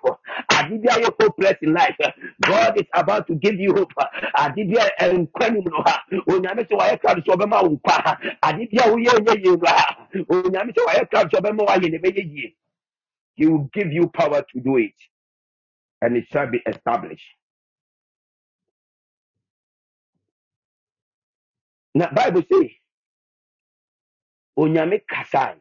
ade 0.58 0.82
bi 0.82 0.88
ayɛ 0.94 1.10
hopeless 1.20 1.56
in 1.62 1.74
life 1.74 1.96
god 2.40 2.78
is 2.78 2.86
about 2.94 3.26
to 3.26 3.34
give 3.36 3.54
you 3.56 3.74
hope 3.74 3.92
ade 4.44 4.62
bi 4.72 4.90
a 5.00 5.10
nkwa 5.14 5.52
nim 5.52 5.64
no 5.64 5.82
ha 5.86 6.02
onyame 6.28 6.62
sɛ 6.68 6.74
wayɛ 6.80 7.00
crowd 7.00 7.18
sɛ 7.24 7.34
ɔbɛma 7.36 7.62
wo 7.64 7.70
nkwa 7.76 7.96
ha 8.06 8.18
ade 8.44 8.68
bi 8.70 8.78
a 8.84 8.88
woyɛ 8.90 9.14
nyɛ 9.24 9.34
yie 9.44 9.56
no 9.56 9.66
ha 9.66 10.08
onyame 10.30 10.72
sɛ 10.76 10.82
wayɛ 10.88 11.10
crowd 11.10 11.30
sɛ 11.32 11.40
ɔbɛma 11.40 11.66
yie 12.34 12.54
he 13.38 13.46
will 13.48 13.70
give 13.74 13.92
you 13.92 14.08
power 14.08 14.42
to 14.42 14.60
do 14.60 14.78
it. 14.78 14.94
And 16.02 16.16
it 16.16 16.26
shall 16.32 16.48
be 16.50 16.62
established. 16.66 17.26
Na 21.94 22.12
bible 22.12 22.42
says, 22.52 22.70
onyame 24.58 25.02
kasae 25.10 25.56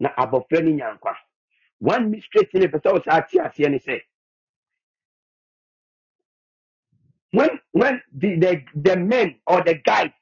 na 0.00 0.10
abɔfra 0.18 0.62
no 0.64 0.70
nya 0.72 0.94
nkwa 0.98 1.16
one 1.80 2.10
mystery 2.10 2.46
thing 2.46 2.62
wo 2.92 3.00
saa 3.04 3.20
te 3.22 3.38
aseɛ 3.38 3.70
ne 3.70 3.78
sɛ 3.78 4.00
when 7.32 7.60
when 7.72 8.02
the, 8.14 8.36
the 8.36 8.64
the 8.76 8.96
men 8.96 9.36
or 9.46 9.62
the 9.64 9.74
guys 9.74 10.12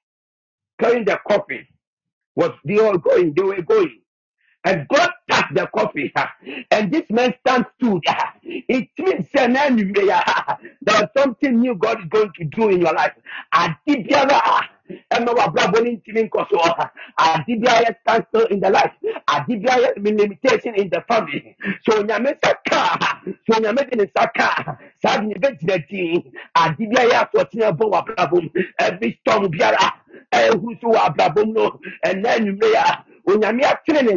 carrying 0.81 1.05
the 1.07 1.19
coffin 1.29 1.67
was 2.37 2.53
they 2.65 2.77
were 2.77 2.99
going 2.99 3.35
they 3.35 3.43
were 3.43 3.63
going 3.63 4.01
and 4.65 4.89
God 4.89 5.11
the 5.55 5.67
coffin 5.75 6.11
ah, 6.17 6.31
and 6.71 6.93
this 6.93 7.05
man 7.11 7.35
stands 7.41 7.69
ah. 8.09 8.35
it 8.45 8.89
means 8.99 9.27
say, 9.35 9.49
na 9.49 9.61
anwummerɛ 9.69 10.03
yi, 10.05 10.11
ah, 10.13 10.59
there 10.83 11.05
is 11.05 11.09
something 11.17 11.61
new 11.61 11.75
God 11.75 12.01
is 12.01 12.07
going 12.11 12.33
to 12.39 12.45
do 12.45 12.69
in 12.71 12.81
your 12.81 12.95
life. 12.95 13.15
Ade 13.55 14.09
in 18.51 18.61
the 18.61 18.71
life. 18.71 18.93
Limitation 19.99 20.77
in 20.77 20.91
the 20.91 21.03
family. 21.09 21.57
So 21.85 22.03
onyame 22.03 22.35
nsa 22.41 22.55
ka. 22.69 22.99
Ah, 23.01 23.23
so 23.47 23.55
onyame 23.61 23.91
mu. 28.33 28.51
Biara 29.51 29.93
mu 31.37 31.47
no 31.53 31.81
a 32.77 33.05
onyame 33.29 33.65
atene 33.65 34.03
ne 34.05 34.15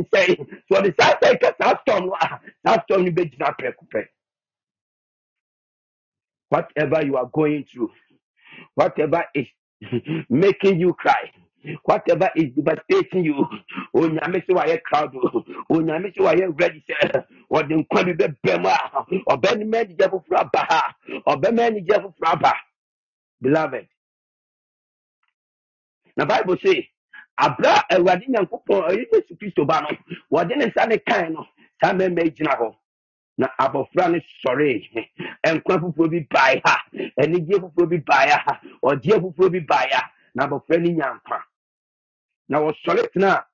whatever 6.50 7.06
you 7.06 7.18
are 7.18 7.30
going 7.34 7.66
through 7.66 7.92
whatever 8.76 9.26
is 9.36 9.48
making 10.30 10.80
you 10.80 10.94
cry. 10.94 11.32
Whatever 11.86 12.30
is 12.36 12.52
devastating 12.56 13.26
you 13.26 13.36
oh, 13.96 14.00
onyame 14.02 14.46
sɛ 14.46 14.54
wayɛ 14.56 14.82
crowd 14.84 15.12
oh, 15.18 15.44
o 15.70 15.76
onyame 15.80 16.14
sɛ 16.16 16.20
wayɛ 16.26 16.60
ready 16.62 16.84
sɛ 16.90 17.26
ɔde 17.52 17.72
nkwa 17.86 18.06
bi 18.06 18.14
bɛbɛ 18.14 18.62
mu 18.62 18.70
a 18.70 19.06
ɔbɛnima 19.38 19.78
anigye 19.86 20.10
foforɔ 20.10 20.40
aba 20.42 20.60
ha. 20.70 20.96
Ɔbɛma 21.28 21.62
anigye 21.70 21.98
foforɔ 22.04 22.34
aba. 22.34 22.54
Beloved. 23.42 23.88
Na 26.18 26.26
bible 26.26 26.58
say 26.64 26.90
abra 27.40 27.84
a 27.92 27.96
awurade 27.98 28.28
nyankopɔn 28.30 28.90
ɔyɛ 28.90 29.06
yesu 29.14 29.36
kristo 29.38 29.66
ba 29.68 29.82
no 29.82 29.90
wɔde 30.32 30.58
ne 30.58 30.72
na 33.38 33.48
abɔfra 33.60 34.10
no 34.12 34.20
sɔree 34.46 34.90
nkwa 35.56 35.76
foforɔ 35.82 36.10
bi 36.12 36.28
bae 36.32 36.62
ha. 36.66 36.76
Anigye 37.22 37.60
foforɔ 37.62 37.90
bi 37.90 37.98
bae 37.98 38.30
ha. 38.32 38.62
Ɔgyeɛ 38.84 39.22
foforɔ 39.22 39.52
bi 39.54 39.60
bae 39.62 39.90
ha. 39.94 40.12
Na 40.36 40.48
abɔfra 40.48 40.80
no 40.82 40.92
nya 40.92 41.14
nkwa 41.20 41.44
na 42.50 42.60
wɔsɔre 42.60 43.12
tena 43.14 43.46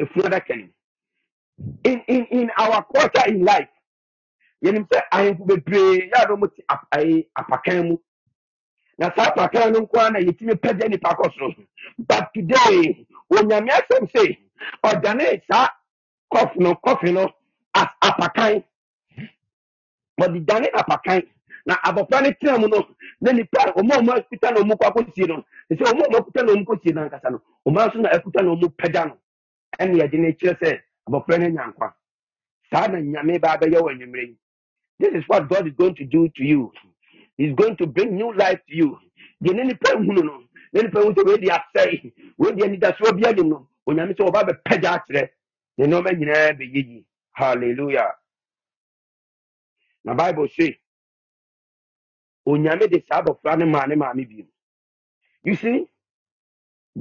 efunu 0.00 0.26
adaka 0.28 0.56
nim. 0.56 0.72
In 1.84 2.02
in 2.08 2.26
in 2.32 2.50
our 2.58 2.84
culture 2.94 3.28
in 3.28 3.44
life 3.44 3.68
yɛnim 4.64 4.88
sɛ 4.88 5.00
ahemfo 5.12 5.46
bebree 5.46 6.10
yɛ 6.10 6.24
a 6.24 6.28
na 6.28 6.36
wɔte 6.36 6.60
ap- 6.68 6.88
ayi 6.92 7.28
apakan 7.38 7.88
mu. 7.88 7.98
Na 8.98 9.10
saa 9.16 9.32
apakan 9.32 9.72
no 9.72 9.80
nko 9.82 9.98
ara 10.00 10.10
na 10.12 10.20
yɛtumi 10.20 10.54
pɛgya 10.54 10.90
nipa 10.90 11.10
kɔ 11.16 11.32
soro. 11.34 11.66
But 11.98 12.30
today 12.34 13.06
onyame 13.32 13.70
asɛm 13.70 14.10
sɛ 14.12 14.38
ɔdane 14.84 15.42
saa 15.50 15.68
kɔf 16.34 16.56
no 16.58 16.74
kɔfe 16.76 17.12
no 17.14 17.30
as 17.74 17.88
apakan. 18.02 18.64
Wɔde 20.22 20.46
dane 20.46 20.68
apakan 20.74 21.22
na 21.66 21.74
abɔfra 21.84 22.22
no. 22.22 22.30
Tena 22.40 22.58
mu 22.60 22.68
no 22.68 22.86
na 23.22 23.32
nipa 23.32 23.72
ɔmo 23.76 23.92
a 23.94 23.98
ɔmo 24.00 24.12
akuta 24.18 24.52
na 24.52 24.60
ɔmo 24.62 24.74
kɔ 24.78 24.86
akɔsie 24.90 25.28
no 25.28 25.44
sɛ 25.72 25.84
ɔmo 25.92 26.02
a 26.04 26.08
ɔmo 26.08 26.18
akuta 26.20 26.42
na 26.46 26.52
ɔmo 26.54 26.64
kɔsie 26.66 26.94
no 26.94 27.02
ankasa 27.08 27.30
no 27.32 27.42
ɔmo 27.68 27.78
nso 27.88 27.98
na 28.02 28.10
akuta 28.10 28.42
na 28.42 28.52
this 35.00 35.10
is 35.14 35.24
what 35.28 35.48
god 35.48 35.66
is 35.68 35.74
going 35.74 35.94
to 35.96 36.04
do 36.04 36.28
to 36.36 36.44
you. 36.44 36.72
He's 37.38 37.54
going 37.54 37.76
to 37.78 37.86
bring 37.86 38.16
new 38.16 38.34
life 38.34 38.60
to 38.68 38.76
you. 38.76 38.98
Deɛ 39.44 39.54
ne 39.56 39.64
nipa 39.64 39.90
nhunu 39.96 40.24
no? 40.24 40.44
Ne 40.72 40.82
nipa 40.82 41.00
hu 41.02 41.12
sɛ 41.12 41.40
de 41.40 41.48
asɛe 41.48 42.12
de 42.56 42.64
anidasoɔ 42.64 43.20
bi 43.20 43.28
anim 43.28 43.48
no 43.50 43.68
hallelujah 47.34 48.12
na 50.04 50.14
bible 50.14 50.48
say 50.56 50.78
onyame 52.48 52.88
de 52.90 53.04
saa 53.08 53.22
abɔfra 53.22 53.58
no 53.58 53.66
maa 53.66 53.86
ne 53.86 53.96
you 55.44 55.56
see 55.56 55.86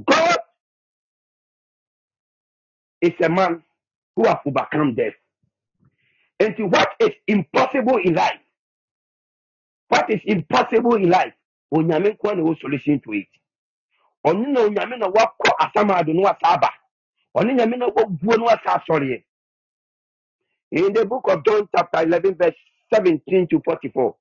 god 0.05 0.39
is 3.01 3.13
a 3.21 3.29
man 3.29 3.63
who 4.15 4.25
has 4.27 4.37
overcome 4.45 4.95
death. 4.95 5.13
And 6.39 6.57
to 6.57 6.65
what 6.67 6.89
is 6.99 7.11
impossible 7.27 7.97
in 8.03 8.15
life 8.15 8.39
what 9.89 10.09
is 10.11 10.21
impossible 10.25 10.95
in 10.95 11.09
life 11.09 11.33
onyame 11.73 12.17
nko 12.17 12.35
na 12.37 12.43
ɛwɔ 12.43 12.59
solution 12.61 12.99
to 13.01 13.13
it. 13.13 13.27
Ɔno 14.25 14.47
na 14.49 14.61
onyame 14.61 14.99
na 14.99 15.07
wakɔ 15.09 15.51
asamado 15.59 16.13
no 16.13 16.27
asa 16.27 16.53
aba. 16.55 16.69
Ɔne 17.37 17.57
nyame 17.59 17.77
na 17.79 17.87
wabuo 17.89 18.37
no 18.39 18.47
asa 18.47 18.79
asɔreɛ. 18.81 19.23
In 20.71 20.93
the 20.93 21.05
book 21.05 21.25
of 21.29 21.43
john 21.45 21.67
chapter 21.75 22.03
11 22.03 22.35
verse 22.35 22.55
17 22.93 23.47
to 23.49 23.61
44 23.65 24.15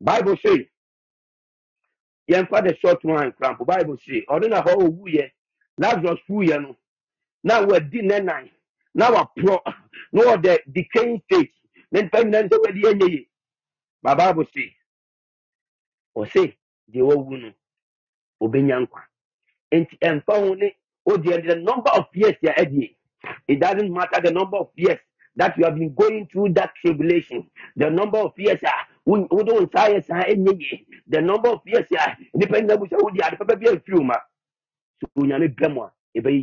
bible 0.00 0.36
say 0.44 0.68
yɛmfa 2.30 2.64
the 2.68 2.76
short 2.80 3.04
one 3.04 3.32
crampo 3.32 3.66
bible 3.66 3.98
say 4.06 4.24
ɔno 4.30 4.48
na 4.50 4.62
hɔ 4.62 4.74
owuyɛ 4.82 5.30
lazarus 5.78 6.20
wuyɛ 6.30 6.62
no 6.62 6.76
na 7.44 7.60
wadi 7.66 8.02
ne 8.02 8.18
nan 8.20 8.50
na 8.94 9.10
waporɔ 9.10 9.58
na 10.12 10.22
wɔde 10.22 10.58
decaying 10.72 11.22
stage 11.26 11.52
na 11.92 12.00
nipa 12.02 12.18
nyinaa 12.24 12.48
sɛ 12.48 12.58
wadi 12.64 12.82
anyɛ 12.82 13.10
ye? 13.12 13.28
Ba 14.02 14.16
bible 14.16 14.46
say 14.54 14.76
ɔse 16.16 16.56
deɛ 16.92 17.02
wawu 17.06 17.38
no 17.40 17.52
obɛnya 18.42 18.80
nkwa. 18.86 19.02
Nti 19.74 19.98
ɛmfa 20.00 20.34
ho 20.40 20.54
ne 20.54 20.76
wodeɛ 21.08 21.46
the 21.48 21.56
number 21.56 21.90
of 21.92 22.06
years 22.14 22.36
yɛ 22.42 22.54
adie 22.58 22.96
it 23.48 23.60
doesn't 23.60 23.92
matter 23.92 24.20
the 24.22 24.32
number 24.32 24.58
of 24.58 24.70
years 24.76 25.00
that 25.36 25.56
you 25.58 25.64
have 25.64 25.76
been 25.76 25.94
going 25.94 26.28
through 26.32 26.54
that 26.54 26.72
tribulation. 26.82 27.46
The 27.76 27.90
number 27.90 28.18
of 28.18 28.32
years 28.38 28.60
a 28.64 28.72
wo- 29.06 29.28
wode 29.30 29.48
wo 29.52 29.60
nsa 29.66 29.88
ayɛ 29.88 30.06
the 31.08 31.22
number 31.22 31.50
of 31.50 31.62
years 31.66 31.86
a 31.92 32.16
nipa 32.34 32.56
nyina 32.60 32.78
bu 32.78 32.86
sɛ 32.86 33.02
wode 33.02 33.20
ade 33.22 33.38
papa 33.38 33.56
bi 33.56 33.66
afiri 33.66 33.98
wo 33.98 34.04
ma. 34.04 34.16
So 35.00 35.08
onyame 35.18 35.54
bɛ 35.56 35.74
mu 35.74 35.82
a 35.82 35.92
ɛbɛyɛ 36.18 36.42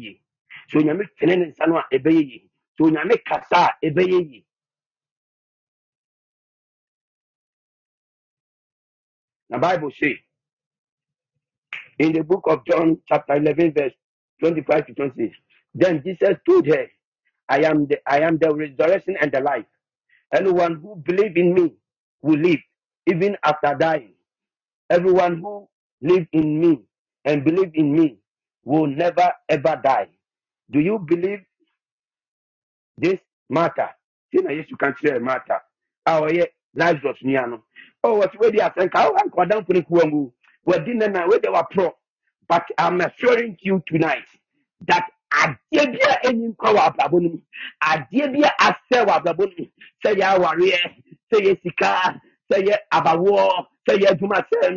so 0.69 0.79
onyame 0.79 1.07
tene 1.19 1.37
ne 1.39 1.45
nsa 1.51 1.67
no 1.67 1.77
a 1.77 1.85
ɛbɛyɛ 1.93 2.23
ye. 2.31 2.49
So 2.77 2.85
onyame 2.85 3.23
kasa 3.25 3.71
a 3.83 3.87
ɛbɛyɛ 3.87 4.29
na 9.49 9.59
bible 9.59 9.91
say 9.91 10.19
in 11.99 12.13
the 12.13 12.23
book 12.23 12.43
of 12.47 12.65
john 12.65 12.97
chapter 13.07 13.35
11 13.35 13.73
verse 13.73 13.93
25 14.41 14.87
to 14.87 14.93
26 14.95 15.35
then 15.75 16.03
jesus 16.05 16.37
told 16.47 16.67
her 16.67 16.87
i 17.51 17.59
am 17.71 17.87
the 17.87 17.99
i 18.07 18.19
am 18.21 18.39
the 18.39 18.53
resurrection 18.55 19.17
and 19.21 19.31
the 19.33 19.41
life. 19.41 19.65
Anyone 20.33 20.75
who 20.81 20.97
believes 20.97 21.35
in 21.37 21.53
me 21.55 21.73
will 22.23 22.39
live 22.39 22.59
even 23.07 23.37
after 23.43 23.75
dying. 23.79 24.13
Everyone 24.89 25.39
who 25.39 25.67
lives 26.01 26.27
in 26.33 26.59
me 26.61 26.81
and 27.25 27.43
believe 27.45 27.71
in 27.75 27.93
me 27.93 28.17
will 28.65 28.87
never 28.87 29.31
ever 29.49 29.81
die. 29.83 30.09
Do 30.71 30.79
you 30.79 30.99
believe 30.99 31.41
this 32.97 33.19
matter? 33.49 33.89
Na 34.33 34.51
yesu 34.51 34.77
ka 34.77 34.91
kyerɛ 34.93 35.21
matter. 35.23 35.61
Ɔyɛ 36.07 36.47
lazarus 36.75 37.19
nua 37.23 37.47
no 37.49 37.63
oh 38.03 38.19
wɔte 38.21 38.39
wadi 38.39 38.59
asɛnka 38.59 39.09
wo 39.11 39.17
anka 39.17 39.37
ɔdamfo 39.45 39.73
no 39.75 39.81
kuwa 39.83 40.05
mu 40.11 40.31
wadi 40.65 40.93
ne 40.95 41.07
na 41.07 41.27
wede 41.27 41.45
waporɔ 41.49 41.93
but 42.49 42.65
i'm 42.79 43.01
assuring 43.01 43.57
you 43.61 43.81
tonight 43.87 44.25
that 44.87 45.09
adeɛ 45.31 45.83
bi 45.93 45.99
a 46.09 46.13
ɛni 46.27 46.45
nkwa 46.53 46.69
wɔ 46.75 46.81
abrabɔ 46.89 47.17
no 47.23 47.29
mu. 47.29 47.39
Adeɛ 47.91 48.25
bi 48.33 48.41
a 48.43 48.51
asɛ 48.67 49.05
wɔ 49.07 49.11
abrabɔ 49.19 49.43
no 49.49 49.55
mu. 49.59 49.65
Sɛ 50.03 50.09
yɛ 50.19 50.25
awareɛ 50.35 50.79
sɛ 51.31 51.37
yɛ 51.45 51.53
sika 51.63 52.21
sɛ 52.51 52.57
yɛ 52.67 52.75
abawoɔ 52.91 53.67
sɛ 53.87 53.93
yɛ 54.01 54.07
adwumasɛm 54.13 54.75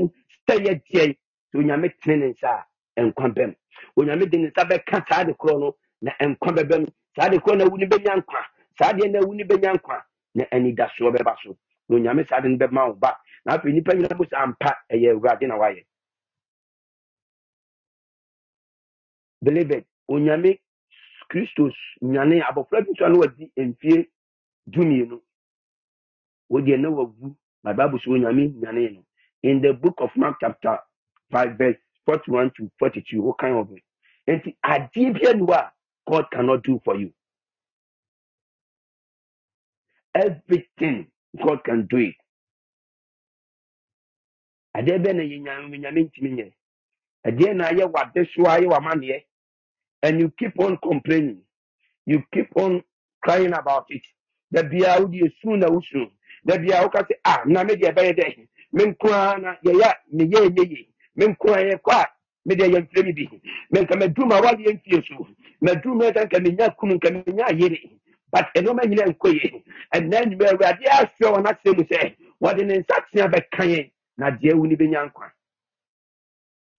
sɛ 0.48 0.54
yɛ 0.66 0.72
deɛ 0.90 1.16
onyame 1.56 1.88
tene 2.02 2.18
ne 2.20 2.28
nsa 2.34 2.64
a 2.98 3.02
nkwa 3.02 3.28
bɛm. 3.34 3.54
Onyame 3.98 4.30
de 4.30 4.38
ne 4.38 4.48
nsa 4.50 4.64
bɛka 4.70 5.04
saa 5.08 5.24
de 5.24 5.32
korɔ 5.34 5.60
no 5.60 5.76
na 6.02 6.12
nkwa 6.20 6.52
bɛbɛm. 6.58 6.88
Saa 7.16 7.28
de 7.30 7.38
korɔ 7.38 7.58
na 7.58 7.64
awu 7.66 7.78
ne 7.78 7.86
bɛnya 7.86 8.16
nkwa. 8.22 8.42
Saa 8.78 8.92
deɛ 8.92 9.10
na 9.12 9.20
awu 9.20 9.34
ne 9.36 9.44
bɛnya 9.44 9.74
nkwa 9.78 10.02
na 10.36 10.44
anidasoɔ 10.52 11.12
bɛba 11.16 11.36
so. 11.44 11.56
Na 11.88 11.96
onyame 11.98 12.28
saa 12.28 12.40
de 12.40 12.48
no 12.48 12.56
bɛma 12.58 12.88
wo 12.88 12.94
ba. 12.94 13.16
Na 13.46 13.58
afei 13.58 13.72
nnipa 13.72 13.94
nyina 13.94 14.16
mu 14.18 14.24
sɛ 14.24 14.36
ampa 14.42 14.76
ɛyɛ 14.92 15.12
awurade 15.14 15.48
na 15.48 15.56
wayɛ. 15.58 15.84
Beloved 19.42 19.84
onyame 20.10 20.60
kristo 21.30 21.70
nyane 22.02 22.42
abɔfra 22.42 22.82
bi 22.86 22.92
so 22.98 23.06
a 23.06 23.08
na 23.10 23.18
wadi 23.18 23.52
mfie 23.56 24.10
dumienu. 24.66 25.20
Wodeɛ 26.50 26.80
na 26.80 26.90
wawu 26.90 27.36
na 27.64 27.72
bible 27.74 28.00
so 28.04 28.10
onyame 28.12 28.48
nyane 28.60 28.94
no. 28.94 29.04
In 29.42 29.60
the 29.62 29.72
book 29.74 29.96
of 30.00 30.10
mark 30.16 30.38
chapter 30.40 30.78
5 31.32 31.58
verse 31.58 31.78
41 32.06 32.52
to 32.56 32.70
42 32.78 33.22
what 33.22 33.38
kind 33.38 33.56
of 33.56 33.70
it? 33.72 33.84
Nti 34.28 34.56
adeɛ 34.64 35.14
bi 35.14 35.28
anu 35.30 35.46
a 35.52 35.72
god 36.08 36.26
cannot 36.32 36.62
do 36.64 36.80
for 36.84 36.96
you. 36.96 37.12
Everything 40.14 41.08
god 41.44 41.64
can 41.64 41.86
do 41.88 41.98
it. 41.98 42.16
Adeɛ 44.76 44.98
bɛ 45.04 45.16
na 45.16 45.22
yɛ 45.22 45.40
nyame 45.42 45.78
nyame 45.80 46.10
ntumi 46.10 46.30
nyɛ? 46.36 46.52
Adeɛ 47.26 47.56
na 47.56 47.64
ayɛ 47.70 47.90
wade 47.92 48.28
so 48.34 48.42
ayɛ 48.44 48.66
w'amanneɛ 48.68 49.24
and 50.04 50.20
you 50.20 50.32
keep 50.38 50.60
on 50.60 50.78
complaining. 50.84 51.42
You 52.06 52.22
keep 52.34 52.50
on 52.56 52.84
crying 53.22 53.54
about 53.54 53.86
it. 53.90 54.02
Da 54.52 54.62
biara 54.64 55.00
wode 55.02 55.18
esu 55.20 55.56
na 55.58 55.68
wusu 55.68 56.12
da 56.44 56.58
biara 56.58 56.82
woka 56.84 57.00
sɛ 57.04 57.14
ah 57.24 57.42
na 57.46 57.64
me 57.64 57.74
deɛ 57.76 57.92
ɛbɛyɛ 57.94 58.14
dɛ 58.18 58.48
me 58.72 58.84
nko 58.86 59.08
ara 59.12 59.40
na 59.40 59.56
yɛyɛ 59.64 59.94
me 60.12 60.24
yɛ 60.26 60.50
nyɛ 60.50 60.70
yie 60.70 60.88
me 61.16 61.26
nko 61.28 61.50
ara 61.54 61.64
yɛ 61.72 61.80
kɔ 61.82 62.06
me 62.46 62.56
deɛ 62.56 62.68
yɛmfrɛ 62.74 63.04
me 63.06 63.12
bi. 63.12 63.40
Me 63.72 63.80
nka 63.82 63.96
maduru 64.00 64.28
ma 64.28 64.40
wade 64.42 64.60
yɛmfie 64.60 65.04
so. 65.08 65.28
Maduru 65.62 65.96
ma 65.96 66.10
nka 66.12 66.38
nka 66.40 66.76
kunu 66.78 66.94
nka 66.96 67.10
menya 67.26 67.48
yere. 67.58 67.80
But 68.32 68.48
ɛnɔma 68.54 68.84
nyina 68.86 69.06
nkɔ 69.14 69.32
yie 69.34 69.64
ɛnna 69.94 70.26
nnwuma 70.26 70.50
awurade 70.52 70.84
ahwɛ 70.86 71.32
wɔ 71.32 71.42
n'asɛm 71.44 71.76
mu 71.78 71.84
sɛ 71.84 72.16
wɔde 72.42 72.66
ne 72.66 72.78
nsa 72.78 72.96
tea 73.12 73.28
bɛka 73.28 73.64
yɛn 73.66 73.90
na 74.18 74.30
deɛ 74.30 74.52
awu 74.54 74.68
ne 74.68 74.76
bɛnya 74.76 75.10
nkwa. 75.10 75.32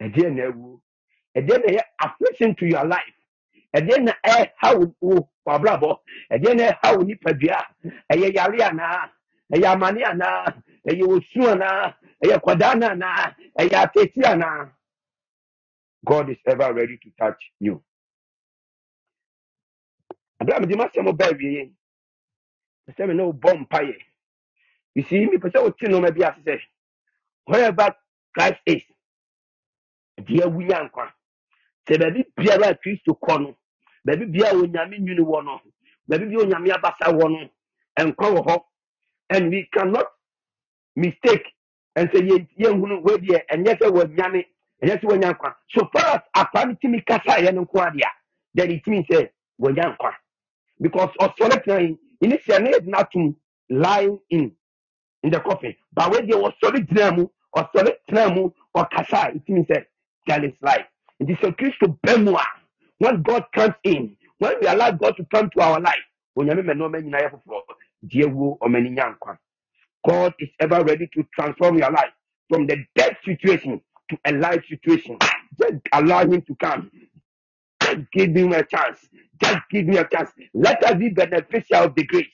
Ɛdeɛ 0.01 0.36
na 0.36 1.82
affliction 2.03 2.55
to 2.55 2.67
your 2.67 2.86
life 2.86 3.14
ɛdeɛ 3.78 3.97
na 4.05 4.13
ɛha 4.26 4.69
wo 5.01 5.30
w'abrabɔ 5.47 5.91
ɛdeɛ 6.34 6.55
na 6.57 6.63
ɛha 6.71 6.89
nipadua 7.07 7.59
ɛyɛ 8.13 8.36
yare 8.36 8.59
anaa 8.69 9.11
ɛyɛ 9.53 9.67
amane 9.73 10.01
anaa 10.11 10.45
ɛyɛ 10.89 11.03
osu 11.13 11.41
anaa 11.53 11.93
ɛyɛ 12.26 12.41
kwadaa 12.43 12.76
no 12.80 12.88
anaa 12.89 13.36
ɛyɛ 13.59 13.76
atete 13.84 14.21
anaa 14.26 14.71
god 16.05 16.30
is 16.32 16.38
ever 16.47 16.73
ready 16.73 16.97
to 16.97 17.09
touch 17.19 17.41
you. 17.59 17.84
Mi 20.61 20.67
di 20.67 20.76
ma 20.76 20.88
sɛ 20.89 21.03
mo 21.03 21.13
bɛ 21.13 21.26
awie 21.34 21.73
sɛ 22.97 23.15
na 23.15 23.23
o 23.23 23.34
bɔ 23.34 23.53
mpaeɛ 23.67 23.97
you 24.95 25.03
see 25.03 25.26
mi 25.26 25.38
pɛ 25.38 25.51
nneɛma 25.89 26.11
bi 26.15 26.23
ase 26.28 26.61
wherever 27.45 27.95
christ 28.36 28.61
is 28.67 28.84
deɛ 30.19 30.45
wunya 30.53 30.89
nkwa. 30.89 31.11
Sɛ 31.89 31.97
baabi 31.99 32.26
biara 32.38 32.69
a 32.71 32.76
kɔ 33.15 33.41
no 33.41 33.57
baabi 34.06 34.26
biara 34.32 34.51
a 34.51 34.62
onyame 34.64 34.97
nwini 34.99 35.22
wɔ 35.22 35.45
no 35.45 35.62
baabi 36.10 36.26
biara 36.30 36.43
a 36.43 36.47
onyame 36.47 36.72
abasa 36.72 37.12
wɔ 37.14 37.30
no 37.32 38.06
nkwa 38.06 38.28
wɔ 38.36 38.45
hɔ 38.47 38.64
and 39.32 39.49
we 39.51 39.70
cannot 39.74 40.08
mistake 40.95 41.45
and 41.95 42.10
say 42.14 42.22
yɛnhunu 42.22 43.01
wei 43.03 43.18
deɛ 43.18 43.45
ɛnyɛ 43.51 43.78
sɛ 43.80 43.88
wɔnyame 43.91 44.45
ɛnyɛ 44.84 45.01
sɛ 45.01 45.06
wɔnya 45.10 45.34
nkwa 45.34 45.56
so 45.70 45.89
far 45.93 46.16
as 46.18 46.22
afa 46.36 46.68
no 46.68 46.76
tumi 46.76 47.01
kasa 47.06 47.39
yɛ 47.41 47.53
no 47.53 47.66
nko 47.66 47.82
adeɛ 47.82 48.03
a 48.03 48.12
then 48.56 48.72
it 48.72 48.88
means 48.88 49.08
sɛ 49.08 49.30
wɔnya 49.62 49.95
nkwa 49.97 50.14
because 50.82 51.10
ɔsɔre 51.22 51.64
tena 51.64 51.82
yi 51.82 51.97
ini 52.22 52.38
sɛ 52.47 52.62
ne 52.64 52.72
lying 53.70 54.20
in 54.30 54.51
in 55.24 55.32
the 55.32 55.39
coffin. 55.39 55.76
But 55.93 56.12
wei 56.12 56.22
deɛ 56.22 56.36
ɔsɔre 56.51 56.88
gyina 56.88 57.16
mu 57.18 57.28
ɔsɔre 57.56 57.91
tena 58.10 58.36
mu 58.36 58.51
ɔkasa 58.76 59.36
it 59.36 59.49
means 59.49 59.68
sɛ 59.68 59.86
there 60.28 60.45
is 60.45 60.53
life. 60.62 60.86
It 61.20 61.30
is 61.30 61.38
a 61.43 61.51
kristo 61.51 61.97
bɛn 62.06 62.26
mu 62.26 62.32
when 63.00 63.22
god 63.24 63.46
comes 63.56 63.76
in 63.84 64.16
when 64.39 64.54
we 64.62 64.68
allow 64.68 64.91
god 64.91 65.16
to 65.18 65.26
come 65.34 65.50
to 65.52 65.62
our 65.62 65.80
life 65.82 65.96
god 70.08 70.34
is 70.39 70.50
ever 70.60 70.84
ready 70.84 71.08
to 71.14 71.24
transform 71.36 71.78
your 71.80 71.91
life 71.91 72.14
from 72.50 72.68
the 72.68 72.78
dead 72.96 73.18
situation 73.26 73.82
to 74.10 74.18
a 74.26 74.34
life 74.34 74.64
situation. 74.70 75.18
Just 75.60 75.76
allow 75.93 76.22
him 76.24 76.41
to 76.43 76.56
come. 76.62 76.91
Just 77.84 78.00
give 78.14 78.36
him 78.36 78.54
a 78.54 78.64
chance. 78.66 79.00
Just 79.41 79.60
give 79.72 79.86
me 79.88 79.98
a 79.98 80.08
chance. 80.08 80.32
Let 80.54 80.84
us 80.84 80.96
be 80.98 81.10
beneficial 81.10 81.78
of 81.78 81.96
the 81.96 82.06
grace. 82.06 82.28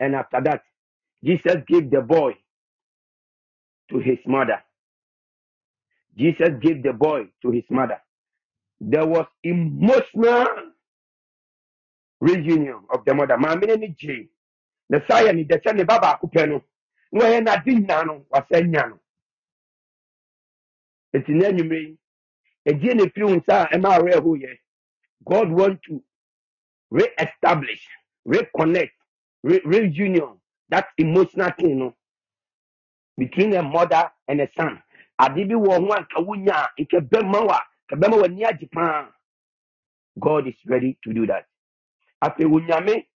And 0.00 0.14
after 0.16 0.40
that 0.42 0.62
jesus 1.24 1.56
gave 1.68 1.90
the 1.90 2.00
boy 2.02 2.34
to 3.90 3.98
his 4.00 4.18
mother 4.26 4.62
jesus 6.16 6.50
gave 6.60 6.82
the 6.82 6.92
boy 6.92 7.28
to 7.42 7.50
his 7.52 7.64
mother. 7.70 8.00
There 8.80 9.06
was 9.06 9.26
emotional 9.44 10.46
reunion 12.20 12.80
of 12.92 13.04
the 13.06 13.14
mother. 13.14 13.36
Maame 13.38 13.66
no 13.68 13.76
ni 13.76 13.88
gyee 13.98 14.28
na 14.90 15.00
saa 15.08 15.22
yɛ 15.24 15.34
ne 15.36 15.44
dɛ 15.44 15.62
sɛ 15.62 15.76
ne 15.76 15.84
ba 15.84 16.00
baako 16.00 16.28
pɛ 16.32 16.48
no. 16.48 16.62
Na 17.12 17.20
wɔyɛ 17.24 17.44
n'ade 17.44 17.66
nyinaa 17.66 18.06
no 18.06 18.26
wasa 18.30 18.62
nya 18.62 18.88
no. 18.90 19.00
Eti 21.14 21.32
na 21.32 21.48
enyimire 21.48 21.82
yi 21.88 21.98
edie 22.66 22.94
na 22.94 23.04
efiri 23.04 23.36
nsa 23.36 23.64
a 23.70 23.76
ɛma 23.76 23.98
awerɛ 23.98 24.22
ho 24.22 24.36
yɛ 24.36 24.58
god 25.24 25.50
want 25.52 25.82
to 25.84 26.02
re-establish 26.90 27.88
reconnect 28.26 28.92
re- 29.44 29.62
reunion 29.64 30.40
that 30.70 30.88
emotional 30.98 31.50
thing 31.58 31.78
no 31.80 31.94
between 33.18 33.54
a 33.54 33.62
mother 33.62 34.10
and 34.28 34.42
a 34.42 34.48
son 34.56 34.82
ade 35.18 35.44
bi 35.48 35.54
wɔ 35.54 35.78
ho 35.80 35.92
a 35.94 36.00
nka 36.02 36.20
wonya 36.26 36.54
a 36.78 36.82
nka 36.82 37.00
wa 37.46 37.60
nka 37.86 37.96
bɛma 37.96 38.16
w'ani 38.22 38.44
agye 38.46 38.68
paa. 38.72 39.08
God 40.20 40.48
is 40.48 40.56
ready 40.66 40.98
to 41.04 41.12
do 41.14 41.26
that. 41.26 41.46
Afei 42.24 42.46
wonyame 42.46 43.06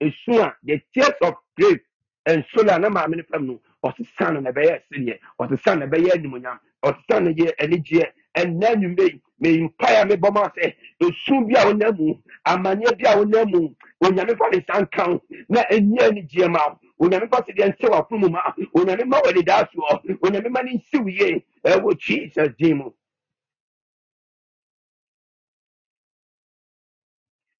esu 0.00 0.40
a 0.42 0.56
the 0.64 0.80
tears 0.94 1.14
of 1.22 1.34
grief 1.58 1.80
and 2.26 2.44
sorrow 2.54 2.74
a 2.76 2.80
na 2.80 2.90
maame 2.90 3.16
no 3.16 3.24
fam 3.30 3.46
no 3.48 3.60
ɔsesa 3.84 4.34
no 4.34 4.40
na 4.40 4.50
ɛbɛyɛ 4.52 4.82
sedeɛ 4.92 5.18
ɔsesa 5.40 5.78
no 5.78 5.86
na 5.86 5.86
ɛbɛyɛ 5.86 6.12
animonyam 6.14 6.60
ɔsesa 6.84 7.22
no 7.24 7.30
yɛ 7.32 7.52
anigyeɛ 7.60 8.12
ɛnna 8.40 8.68
nnwuma 8.76 9.04
yi 9.04 9.20
meyi 9.40 9.62
mpae 9.68 9.96
a 10.02 10.04
mebɔ 10.06 10.32
ma 10.34 10.48
sɛ 10.56 10.74
esu 11.00 11.46
bi 11.48 11.54
a 11.56 11.66
wonam 11.66 11.96
mu 11.98 12.14
amanneɛ 12.46 12.96
bi 12.98 13.04
a 13.10 13.16
wonam 13.18 13.50
mu 13.52 13.74
onyame 14.04 14.36
fa 14.38 14.48
ne 14.52 14.58
nsa 14.58 14.82
nka 14.82 15.08
wo 15.10 15.20
na 15.48 15.62
ɛnyɛ 15.70 16.02
anigyeɛ 16.08 16.50
ma 16.52 16.60
wo 16.98 17.06
onyame 17.08 17.28
fa 17.30 17.42
sedeɛ 17.46 17.68
nhyɛ 17.76 17.88
w'afono 17.90 18.20
mu 18.20 18.30
ma 18.30 18.42
onyame 18.74 19.04
ma 19.06 19.18
wɔ 19.20 19.28
anidaa 19.32 19.68
soɔ 19.72 20.18
onyame 20.22 20.50
ma 20.50 20.62
ne 20.62 20.72
nsiw 20.78 21.06
yie 21.08 21.44
ɛwɔ 21.64 21.98
jesus 22.00 22.48
din 22.58 22.78
mu 22.78 22.90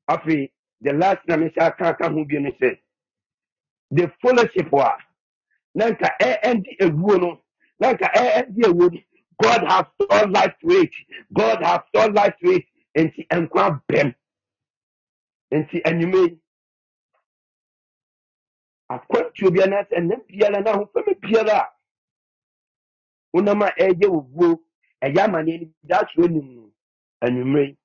afei 0.08 0.50
the 0.82 0.92
last 0.92 1.20
na 1.28 1.36
mehyɛ 1.36 1.58
aka 1.62 1.86
aka 1.90 2.10
ho 2.10 2.24
bio 2.24 2.40
ne 2.40 2.52
sɛ 2.52 2.78
the 3.92 4.08
fellowship 4.22 4.72
a 4.74 4.96
na 5.74 5.86
nka 5.90 6.08
ɛɛndi 6.20 6.76
ewuo 6.80 7.20
no 7.20 7.40
na 7.80 7.92
nka 7.94 8.08
ɛɛndi 8.14 8.62
god 9.42 9.62
has 9.68 9.86
stored 10.02 10.30
life 10.32 10.54
to 10.60 10.68
it 10.70 10.92
god 11.34 11.62
has 11.62 11.80
stored 11.88 12.14
life 12.14 12.34
to 12.42 12.50
it 12.52 12.64
nti 12.98 13.26
nkwa 13.30 13.82
bɛm. 13.88 14.14
Nti 15.52 15.78
enyima 15.84 16.18
yi 16.18 16.38
akwantuo 18.94 19.50
bi 19.54 19.60
anaasɛ 19.62 19.94
ɛnna 19.98 20.16
biara 20.28 20.60
na 20.64 20.72
ahofama 20.72 21.14
biara 21.22 21.58
a 21.62 21.68
wonam 23.34 23.62
a 23.62 23.70
ɛyɛ 23.84 24.06
owuo 24.08 24.60
ɛyɛ 25.04 25.20
amaneɛ 25.24 25.60
no 25.62 25.68
daasoro 25.88 26.28
nim 26.30 26.48
no 26.56 26.72
enyima 27.26 27.60
yi 27.68 27.78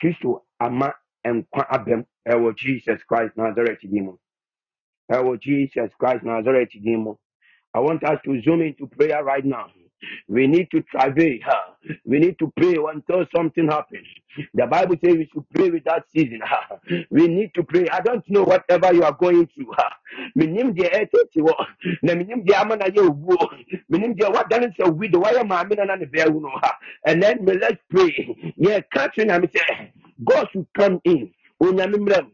kristo 0.00 0.44
ama 0.60 0.94
nkwa 1.26 1.64
abɛm. 1.70 2.06
Ɛwɔ 2.28 2.56
jesus 2.56 3.02
christ 3.04 3.36
nazareth 3.36 3.80
din 3.82 4.04
mu. 4.06 4.18
Ɛwɔ 5.12 5.40
jesus 5.40 5.92
christ 5.98 6.24
nazareth 6.24 6.72
din 6.72 7.00
mu. 7.04 7.16
I 7.74 7.80
want 7.80 8.04
us 8.04 8.20
to 8.24 8.40
zoom 8.42 8.62
into 8.62 8.86
prayer 8.88 9.24
right 9.24 9.44
now. 9.44 9.70
We 10.28 10.46
need 10.48 10.70
to 10.72 10.82
travail. 10.82 11.38
huh? 11.44 11.74
We 12.06 12.20
need 12.20 12.38
to 12.40 12.52
pray 12.56 12.76
until 12.92 13.26
something 13.36 13.68
happens. 13.68 14.06
The 14.54 14.66
Bible 14.66 14.96
says 15.04 15.14
we 15.16 15.30
should 15.32 15.48
pray 15.50 15.70
without 15.70 16.04
ceasing. 16.14 16.40
huh? 16.44 16.76
We 17.10 17.28
need 17.28 17.52
to 17.56 17.64
pray. 17.64 17.88
I 17.90 18.00
don't 18.00 18.24
know 18.30 18.44
whatever 18.44 18.94
you 18.94 19.04
are 19.04 19.12
going 19.18 19.48
through. 19.54 19.72
huh? 19.76 19.90
Minim 20.36 20.74
deɛ 20.74 20.90
ɛtete 21.02 21.40
wɔ 21.42 21.54
na 22.02 22.14
minim 22.14 22.44
deɛ 22.44 22.56
ama 22.62 22.76
na 22.76 22.86
yɛ 22.86 23.02
owuo 23.08 23.36
minim 23.90 24.14
deɛ 24.14 24.32
wadane 24.34 24.68
sɛ 24.76 24.90
wi 24.98 25.08
de 25.08 25.18
wayɛ 25.18 25.44
maame 25.48 25.76
na 25.76 25.84
na 25.84 25.96
ne 25.96 26.06
bɛɛwu 26.06 26.40
no 26.42 26.50
ha 26.62 26.72
and 27.06 27.22
then 27.22 27.44
me 27.44 27.54
let's 27.54 27.82
pray 27.90 28.10
yɛ 28.60 28.84
ka 28.92 29.08
kyerɛ 29.08 29.26
nyame 29.28 29.48
sɛ 29.52 29.90
God 30.24 30.48
should 30.52 30.66
come 30.74 31.00
in 31.04 31.32
onyame 31.62 31.96
mmerɛ 31.96 32.22
mu 32.24 32.30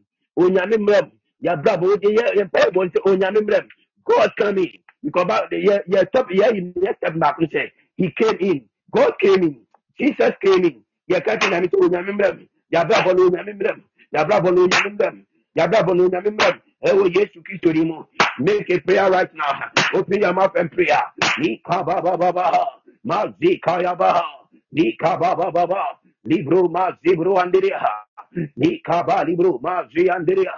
onyame 0.48 0.76
mmerɛ 0.78 1.02
mu 1.04 1.10
oh, 1.10 1.12
yɛabrabɔ 1.44 1.86
yɛ 2.02 2.36
yɛ 2.38 2.44
mpaebɔ 2.50 2.92
sɛ 2.92 3.00
onyame 3.06 3.40
mmerɛ 3.42 3.62
mu 3.62 3.70
God 4.06 4.32
come 4.38 4.58
in 4.58 4.72
because 5.04 5.24
about 5.24 5.50
the 5.50 5.58
yeah 5.60 5.80
yeah 5.88 6.04
stop 6.10 6.28
yeah 6.32 6.50
yeah 6.54 6.92
step 6.98 7.18
back 7.20 7.36
and 7.40 7.50
say 7.52 7.72
he 7.96 8.12
came 8.18 8.38
in. 8.40 8.66
God 8.94 9.14
came 9.20 9.44
in. 9.44 9.56
Jesus 10.00 10.32
came 10.44 10.64
in. 10.66 10.82
Yeah 11.08 11.20
catching 11.20 11.50
na 11.52 11.60
mi 11.60 11.68
to 11.68 11.78
onyame 11.78 12.12
mbrem 12.12 12.48
ya 12.70 12.84
bra 12.86 13.02
bolo 13.04 13.28
onyame 13.30 13.54
mbrem 13.54 13.82
ya 14.12 14.24
bra 14.26 14.40
bolo 14.40 14.64
onyame 14.64 14.90
mbrem 14.90 15.24
ya 15.56 15.68
bra 15.68 15.84
bolo 15.84 16.04
onyame 16.06 16.30
mbrem 16.30 16.56
eh 16.82 16.92
wo 16.96 17.06
Yesu 17.08 17.42
Kristo 17.44 17.72
ni 17.74 17.84
mo. 17.86 18.08
Make 18.40 18.70
a 18.70 18.80
prayer 18.80 19.10
right 19.10 19.34
now. 19.34 19.54
Open 19.94 20.22
your 20.22 20.34
mouth 20.34 20.56
and 20.56 20.72
prayer 20.72 21.02
ni 21.40 21.62
ka 21.66 21.84
ba 21.84 22.02
ba 22.02 22.16
ba 22.18 22.32
ba. 22.32 22.66
Ma 23.04 23.26
zi 23.40 23.58
ka 23.64 23.80
ya 23.82 23.94
ba. 23.96 24.22
Ni 24.72 24.96
ba 25.18 25.36
ba 25.36 25.50
ba 25.52 25.66
ba. 25.68 25.82
Libro 26.24 26.68
ma 26.68 26.92
zibro 27.04 27.38
anderia 27.40 27.80
ni 28.56 28.80
kaba 28.80 29.24
libro 29.24 29.58
ma 29.62 29.84
zi 29.94 30.08
anderia 30.10 30.52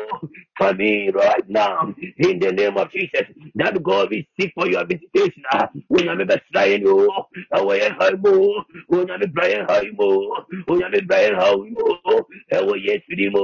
for 0.57 0.73
right 1.15 1.49
now. 1.49 1.93
In 2.19 2.39
the 2.39 2.51
name 2.53 2.77
of 2.77 2.91
Jesus. 2.91 3.27
That 3.55 3.81
God 3.83 4.09
will 4.11 4.23
seek 4.39 4.53
for 4.55 4.67
your 4.67 4.85
visitation. 4.85 5.43
Ah 5.53 5.69
onyame 5.91 6.25
bɛsra 6.29 6.61
yɛn 6.71 6.85
o 6.87 6.95
ɛwɔ 7.57 7.73
yɛn 7.81 7.93
ha 7.99 8.05
mu 8.23 8.31
onyame 8.97 9.27
bra 9.33 9.45
yɛn 9.53 9.65
ha 9.69 9.81
mu 9.97 10.07
onyame 10.73 10.99
bra 11.07 11.17
yɛn 11.25 11.35
ha 11.39 11.47
mu 11.57 11.65
ɛwɔ 12.53 12.73
Yesu 12.85 13.13
ni 13.17 13.29
mu 13.29 13.43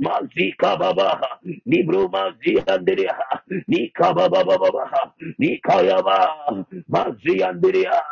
mazi 0.00 0.54
kababa 0.60 1.20
ni 2.40 2.54
bro 2.54 2.62
mazi 2.62 2.62
anderea 2.66 3.16
ni 3.68 3.88
kababa 3.88 4.44
baba 4.44 5.12
ni 5.38 5.58
kayaba. 5.58 6.30
Mazi 6.88 7.42
anderea 7.44 8.02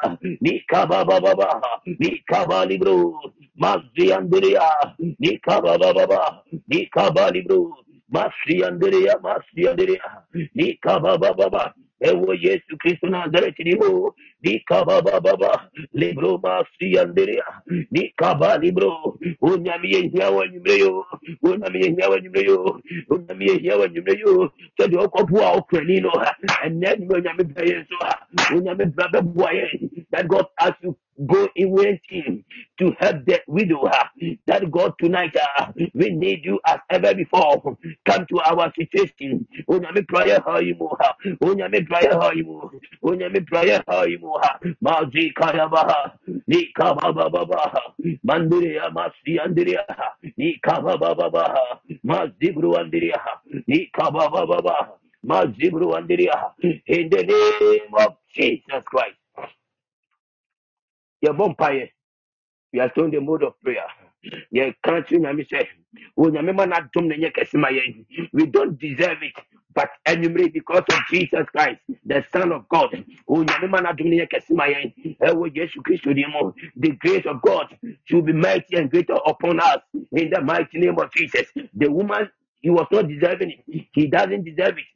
ni 0.41 0.61
kababa 0.61 1.21
baba 1.21 1.61
ni 1.87 2.23
kabali 2.27 2.79
bro 2.79 3.21
mazi 3.57 4.13
anderea 4.13 4.71
ni 5.19 5.39
kababa 5.39 5.93
baba 5.95 6.43
ni 6.69 6.87
kabali 6.87 7.43
bro 7.43 7.77
Masi 8.11 8.65
anderea, 8.65 9.19
masi 9.23 9.69
anderea, 9.69 10.25
ni 10.55 10.75
kababa 10.75 11.33
baba, 11.35 11.75
ewo 12.01 12.35
Yesu 12.35 12.79
Kristo 12.79 13.09
Nazareti 13.09 13.65
ni 13.65 13.75
mo, 13.77 14.15
ni 14.43 14.61
kababa 14.61 15.21
baba, 15.21 15.71
libro 15.95 16.39
masi 16.39 16.99
anderea, 16.99 17.45
ni 17.91 18.09
kaba 18.17 18.59
libro, 18.59 19.19
unyami 19.43 19.93
yehia 19.93 20.31
wa 20.31 20.49
nyumreyo, 20.49 21.07
unyami 21.43 21.81
yehia 21.85 22.09
wa 22.11 22.21
nyumreyo, 22.21 22.83
unyami 23.11 23.47
yehia 23.49 23.77
wa 23.77 23.89
nyumreyo, 23.89 24.53
sadi 24.79 24.97
okopu 24.97 25.35
wa 25.37 25.53
okreni 25.53 26.01
no, 26.01 26.13
and 26.65 26.83
then 26.85 27.09
unyami 27.09 27.45
bra 27.45 27.65
yeso, 27.67 27.97
unyami 28.57 28.85
bra 28.87 29.09
bebwa 29.09 29.53
ye, 29.53 29.91
that 30.13 30.29
God 30.29 30.47
ask 30.61 30.77
you 30.83 30.97
go 31.27 31.49
with 31.57 32.01
him 32.09 32.45
to 32.79 32.93
help 33.01 33.25
the 33.27 33.41
widow. 33.49 33.91
That 34.47 34.71
God 34.71 34.95
tonight, 35.01 35.37
uh, 35.37 35.69
we 35.95 36.11
need 36.11 36.45
you 36.45 36.61
as 36.67 36.81
ever 36.91 37.15
before. 37.15 37.79
Come 38.07 38.27
to 38.31 38.41
our 38.41 38.73
situation. 38.79 39.47
Onyame 39.69 40.07
prayer 40.09 40.41
how 40.47 40.61
you 40.61 40.77
move. 40.77 40.99
Onyame 41.43 41.87
prayer 41.87 42.17
how 42.21 42.33
you 42.33 42.45
move. 42.45 42.73
Onyame 43.05 43.47
prayer 43.47 43.83
how 43.89 44.05
you 44.05 44.21
move. 44.21 44.43
Mazi 44.83 45.35
kaya 45.35 45.69
baha. 45.69 46.15
Ni 46.49 46.69
kaba 46.77 47.13
baba 47.15 47.47
baha. 47.47 47.83
Mandiria 48.27 48.91
masi 48.93 49.39
andiria. 49.41 49.85
Ni 50.39 50.59
kaba 50.63 50.99
baba 50.99 51.31
baha. 51.31 51.81
Mazibru 52.05 52.79
andiria. 52.79 53.21
Ni 53.69 53.87
kaba 53.93 54.31
baba 54.31 54.63
baha. 54.63 54.89
Mazibru 55.27 55.97
andiria. 55.97 56.53
In 56.87 57.11
the 57.11 57.25
name 57.25 57.95
of 57.99 58.17
Jesus 58.35 58.85
Christ. 58.87 59.20
Your 61.23 61.35
bumpire. 61.35 61.89
We 62.73 62.81
are 62.81 62.91
still 62.93 63.07
in 63.07 63.13
the 63.13 63.21
mode 63.21 63.43
of 63.45 63.61
prayer. 63.63 63.87
Yeah, 64.53 64.67
you 64.67 65.21
nyame 65.21 65.49
say? 65.49 65.69
Oh. 66.19 66.31
We 68.33 68.47
don't 68.47 68.79
deserve 68.79 69.19
it, 69.23 69.35
but 69.75 69.91
anyway, 70.07 70.49
because 70.49 70.85
of 70.93 71.01
Jesus 71.11 71.47
Christ, 71.53 71.81
the 72.07 72.25
Son 72.33 72.53
of 72.53 72.69
God. 72.69 72.91
Oh, 73.29 73.45
nyame 73.45 73.71
man 73.71 73.87
adom 73.87 74.11
na 74.11 74.27
ma. 74.55 76.53
The 76.77 76.93
grace 77.01 77.27
of 77.27 77.43
God 77.43 77.77
should 78.05 78.27
be 78.27 78.35
mighty 78.35 78.77
and 78.77 78.91
greater 78.91 79.17
upon 79.27 79.61
us 79.61 79.79
in 80.13 80.31
the 80.31 80.41
mighty 80.43 80.79
name 80.79 80.99
of 80.99 81.13
Jesus. 81.13 81.47
The 81.75 81.91
woman 81.91 82.31
he 82.61 82.71
was 82.71 82.87
not 82.93 83.09
deserving 83.09 83.53
it. 83.69 83.87
He 83.95 84.07
doesn't 84.09 84.45
deserve 84.45 84.77
it. 84.79 84.87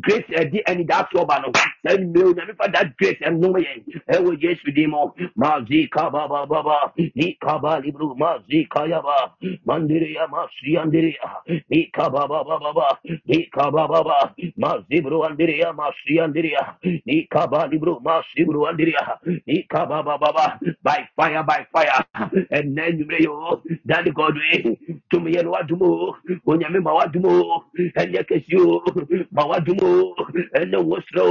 Grace 0.00 0.28
ɛdi 0.40 0.62
ɛnidasoɔ 0.68 1.26
ba 1.26 1.40
no 1.40 1.52
saa 1.54 1.96
nnumere 1.96 2.26
onyame 2.32 2.54
fa 2.56 2.68
that 2.72 2.96
grace 2.96 3.18
ɛnom 3.20 3.54
yɛn 3.58 3.80
ɛwɔ 4.14 4.42
yesu 4.42 4.72
din 4.74 4.90
mu 4.90 5.10
mazi 5.36 5.88
kaba 5.90 6.28
ba 6.28 6.46
ba 6.46 6.62
ba 6.62 6.92
ni 7.16 7.36
kaba 7.40 7.80
libru 7.80 8.14
mazi 8.16 8.68
kaya 8.70 9.02
ba 9.02 9.32
mandiri 9.66 10.14
ya 10.14 10.26
masi 10.28 10.76
andiri 10.78 11.16
ya 11.22 11.30
ni 11.70 11.86
kaba 11.92 12.28
ba 12.28 12.44
ba 12.44 12.58
ba 12.58 12.72
ba 12.72 12.88
ni 13.26 13.46
kaba 13.50 13.88
ba 13.88 14.02
ba 14.04 14.34
mazi 14.58 15.00
bru 15.02 15.22
andiri 15.24 15.58
ya 15.60 15.72
masi 15.72 16.20
andiri 16.20 16.52
ya 16.52 16.76
ni 17.06 17.26
kaba 17.26 17.66
libru 17.68 18.00
masi 18.04 18.44
bru 18.46 18.66
andiri 18.68 18.92
ya 18.92 19.18
ni 19.46 19.62
kaba 19.68 20.02
ba 20.02 20.18
ba 20.18 20.32
ba 20.32 20.58
by 20.84 21.00
fire 21.16 21.42
by 21.44 21.66
fire. 21.72 22.04
Ɛnna 22.58 22.84
nnumere 22.92 23.22
yo 23.24 23.62
dadi 23.86 24.10
godwe 24.12 24.78
tumi 25.10 25.32
yɛn 25.34 25.46
wa 25.48 25.62
dumo 25.62 26.16
onyame 26.46 26.80
ma 26.82 26.92
wa 26.94 27.06
dumo 27.06 27.32
ɛnyɛ 28.00 28.22
kɛse 28.28 28.56
o 28.60 28.82
ma 29.32 29.46
wa 29.46 29.58
dumo 29.60 29.79
ɛnɛ 30.60 30.78
wɔsrɛ 30.88 31.22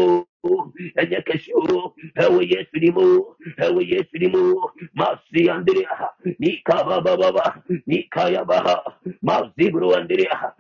o 0.44 0.72
ɛnyɛ 1.00 1.20
kɛse 1.28 1.50
o 1.56 1.94
ɛwɔ 2.20 2.40
yesu 2.52 2.78
mu 2.96 3.06
ɛwɔ 3.60 3.82
yesu 3.92 4.16
ni 4.20 4.28
mu. 4.28 4.56
Masi 4.96 5.50
andrea 5.50 6.12
ni 6.40 6.62
kaba 6.66 7.02
baba 7.02 7.32
ba 7.32 7.64
ni 7.88 8.04
kaya 8.12 8.46
ba 8.46 8.84
masi 9.24 9.72
bro 9.72 9.94
andrea 9.96 10.54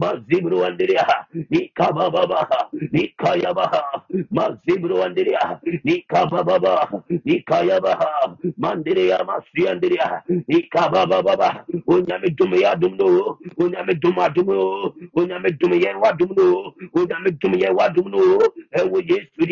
Mazibru 0.00 0.64
Andiria, 0.64 1.06
Nikababa, 1.50 2.48
Nikayaba, 2.92 3.82
Mazibru 4.32 5.02
Andiria, 5.04 5.60
Nikababa, 5.84 7.04
Nikayaba, 7.26 8.38
Mandiria 8.60 9.18
Masi 9.26 9.68
Andiria, 9.68 10.22
Nikababa, 10.48 11.64
Unyame 11.88 12.30
Dumia 12.36 12.76
Dumno, 12.76 13.38
Unyame 13.58 13.94
Duma 14.00 14.30
Dumno, 14.30 14.94
Unyame 15.16 15.50
Dumia 15.58 15.94
Wadumno, 16.00 16.74
Unyame 16.94 17.30
Dumia 17.40 17.70
Wadumno, 17.74 18.40
and 18.74 18.92
we 18.92 19.02
just 19.04 19.28
to 19.40 19.46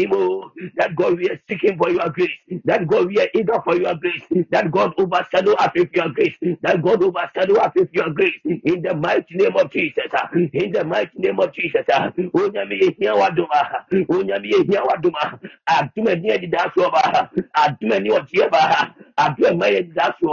that 0.76 0.94
God 0.96 1.18
we 1.18 1.28
are 1.30 1.40
seeking 1.48 1.76
for 1.78 1.90
your 1.90 2.08
grace, 2.10 2.30
that 2.64 2.86
God 2.86 3.08
we 3.08 3.20
are 3.20 3.28
eager 3.34 3.60
for 3.64 3.76
your 3.76 3.94
grace, 3.96 4.22
that 4.50 4.70
God 4.70 4.94
overshadow 4.98 5.52
us 5.54 5.70
with 5.74 5.90
your 5.94 6.08
grace, 6.10 6.34
that 6.62 6.82
God 6.82 7.02
overshadow 7.02 7.54
us 7.56 7.72
with 7.76 7.88
your 7.92 8.10
grace, 8.10 8.34
in 8.44 8.82
the 8.82 8.94
mighty 8.94 9.34
name 9.36 9.56
of 9.56 9.70
Jesus 9.70 10.04
in 10.52 10.72
the 10.72 10.84
mighty 10.84 11.18
name 11.18 11.40
of 11.40 11.52
Jesus. 11.54 11.84
Ah, 11.92 12.10
onyame 12.16 12.80
duma, 12.80 13.14
wadoma. 13.16 13.48
Ah, 13.52 13.86
onyame 13.90 14.48
yehia 14.52 14.82
wadoma. 14.84 15.40
Ah, 15.68 15.82
Aduma 15.82 16.14
ni 16.20 16.32
adi 16.32 16.48
da 16.48 16.70
so 16.76 16.90
ba. 16.90 17.30
Aduma 17.56 18.00
ni 18.02 18.10
odi 18.10 18.40
ba 18.50 18.94
adum 19.18 19.50
ɛma 19.50 19.66
yɛ 19.74 19.94
da 19.94 20.12
so 20.20 20.28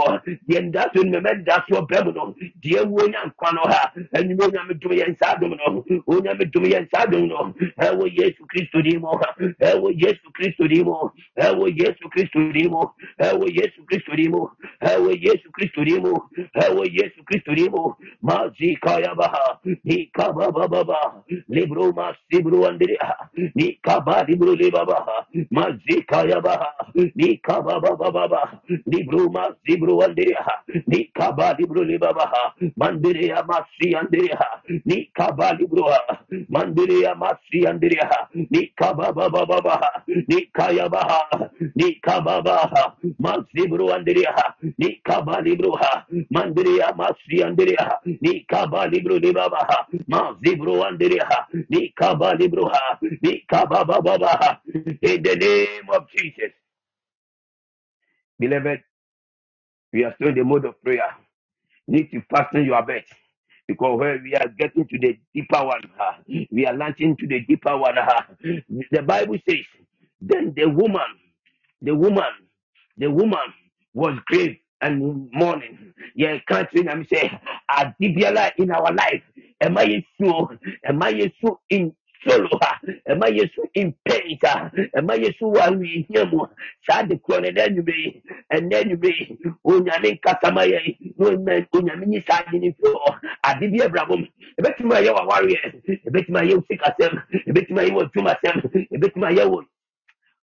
deɛ 0.48 0.70
da 0.72 0.84
so 0.94 1.02
no 1.02 1.20
mɛmɛ 1.20 1.44
da 1.44 1.64
so 1.68 1.82
bɛ 1.86 2.04
mu 2.06 2.12
no. 2.12 2.34
Deɛ 2.62 2.84
wuo 2.86 3.06
nya 3.10 3.22
nkwa 3.26 3.54
no 3.54 3.62
ha. 3.70 3.92
Ɛnum 4.14 4.38
onyame 4.40 4.80
dum 4.80 4.92
yɛ 4.92 5.06
nsa 5.16 5.40
dum 5.40 5.50
no. 5.58 5.84
Onyame 6.08 6.50
dum 6.52 6.64
yɛ 6.64 6.86
nsa 6.88 7.10
dum 7.10 7.28
no. 7.28 7.54
Ɛwɔ 7.80 8.06
yesu 8.18 8.44
kristo 8.48 8.82
di 8.82 8.96
mu 8.98 9.08
ɛwɔ 9.60 9.88
yesu 10.02 10.28
kristo 10.36 10.68
di 10.68 10.82
mu 10.84 10.94
ɛwɔ 11.38 11.66
yesu 11.78 12.08
kristo 12.12 12.40
di 12.52 12.62
mu 12.68 12.80
ɛwɔ 13.20 13.46
yesu 13.56 13.80
kristo 13.88 14.16
di 14.16 14.28
mu 14.28 14.48
ɛwɔ 14.82 15.22
yesu 15.22 15.48
kristo 15.52 15.84
di 15.84 15.98
mu 16.00 16.14
ɛwɔ 16.56 16.84
yesu 16.92 17.22
kristo 17.24 17.54
di 17.56 17.68
mu 17.68 17.94
mazi 18.22 18.76
kaya 18.80 19.14
baha 19.14 19.58
ni 19.84 20.10
kaba 20.14 20.50
baba 20.52 20.84
ba 20.84 21.00
libro 21.48 21.92
ma 21.92 22.12
sibro 22.30 22.66
andria 22.68 23.16
ni 23.54 23.78
kaba 23.82 24.24
libro 24.28 24.54
le 24.54 24.70
baba 24.70 25.26
mazi 25.50 26.02
kaya 26.06 26.40
baha 26.40 26.70
ni 27.14 27.36
kaba 27.38 27.80
baba 27.80 28.10
baba 28.12 28.60
Libruma 28.88 29.54
Zibru 29.66 30.00
Nikaba 30.88 31.56
Libru 31.58 31.84
Mandiria 32.78 33.42
Masi 33.46 33.94
Nikaba 34.86 35.52
Libruha, 35.58 36.00
Mandiria 36.50 37.14
Masi 37.16 37.62
Nikaba 38.50 39.12
Baba 39.14 39.46
Nikaya 40.28 40.90
Baha, 40.90 41.50
Nikaba 41.78 42.42
Baha, 42.44 42.94
Nikaba 44.80 45.42
Libruha, 45.42 46.04
Mandiria 46.32 46.94
Masi 46.96 47.42
Nikaba 48.22 48.86
Libru 48.90 49.20
Mazibru 50.08 50.82
Nikaba 51.70 52.34
Libruha, 52.38 52.98
Nikaba 53.22 53.86
Baba 53.86 54.18
Baha, 54.18 54.60
in 55.02 55.22
the 55.22 55.36
name 55.36 55.88
of 55.94 56.06
Jesus 56.16 56.52
beloved 58.40 58.80
we 59.92 60.04
are 60.04 60.14
still 60.16 60.28
in 60.30 60.36
the 60.36 60.44
mode 60.44 60.64
of 60.66 60.82
prayer 60.82 61.14
need 61.88 62.10
to 62.12 62.22
fasten 62.30 62.64
your 62.64 62.82
belt 62.84 63.04
because 63.68 63.98
where 63.98 64.20
we 64.22 64.34
are 64.34 64.48
getting 64.58 64.86
to 64.88 64.98
the 64.98 65.18
deeper 65.34 65.64
one, 65.64 65.82
we 66.52 66.66
are 66.66 66.74
launching 66.74 67.16
to 67.16 67.26
the 67.26 67.40
deeper 67.40 67.76
one. 67.76 67.96
The 68.90 69.02
Bible 69.02 69.38
says, 69.48 69.64
then 70.20 70.52
the 70.56 70.66
woman, 70.68 71.00
the 71.82 71.94
woman, 71.94 72.24
the 72.98 73.10
woman 73.10 73.38
was 73.94 74.18
grave 74.26 74.58
and 74.82 75.30
mourning. 75.32 75.94
Yeah, 76.14 76.38
can't 76.48 76.68
say, 76.72 77.40
Adibiala 77.70 78.52
in 78.58 78.70
our 78.70 78.92
life. 78.94 79.22
Am 79.60 79.78
I 79.78 80.04
so? 80.20 80.50
Am 80.84 81.02
I 81.02 81.32
so 81.42 81.60
in 81.70 81.94
solo 82.28 82.48
ha 82.62 82.80
ɛma 83.10 83.26
yesu 83.36 83.62
in 83.74 83.92
pain 84.04 84.38
ha 84.44 84.70
ɛma 84.98 85.14
yesu 85.22 85.46
wa 85.52 85.60
ahwehia 85.68 86.24
mu 86.30 86.46
saa 86.88 87.02
de 87.02 87.14
korɔ 87.16 87.40
no 87.42 87.48
ɛnɛ 87.48 87.60
anwumɛ 87.66 87.94
yi 88.02 88.22
ɛnɛ 88.54 88.74
anwumɛ 88.82 89.08
yi 89.18 89.24
onyame 89.64 90.08
nkasama 90.18 90.62
yɛ 90.72 90.78
na 91.44 91.52
onyame 91.72 92.06
nyi 92.06 92.20
saa 92.28 92.40
ade 92.46 92.58
no 92.60 92.66
mfiri 92.68 92.94
hɔ 93.04 93.10
ade 93.48 93.64
bi 93.72 93.78
abrabɔ 93.86 94.14
mu 94.20 94.26
ɛbɛtumi 94.60 94.94
ayɛ 94.94 95.10
wɔ 95.16 95.22
wɔ 95.26 95.34
wɔ 99.52 99.60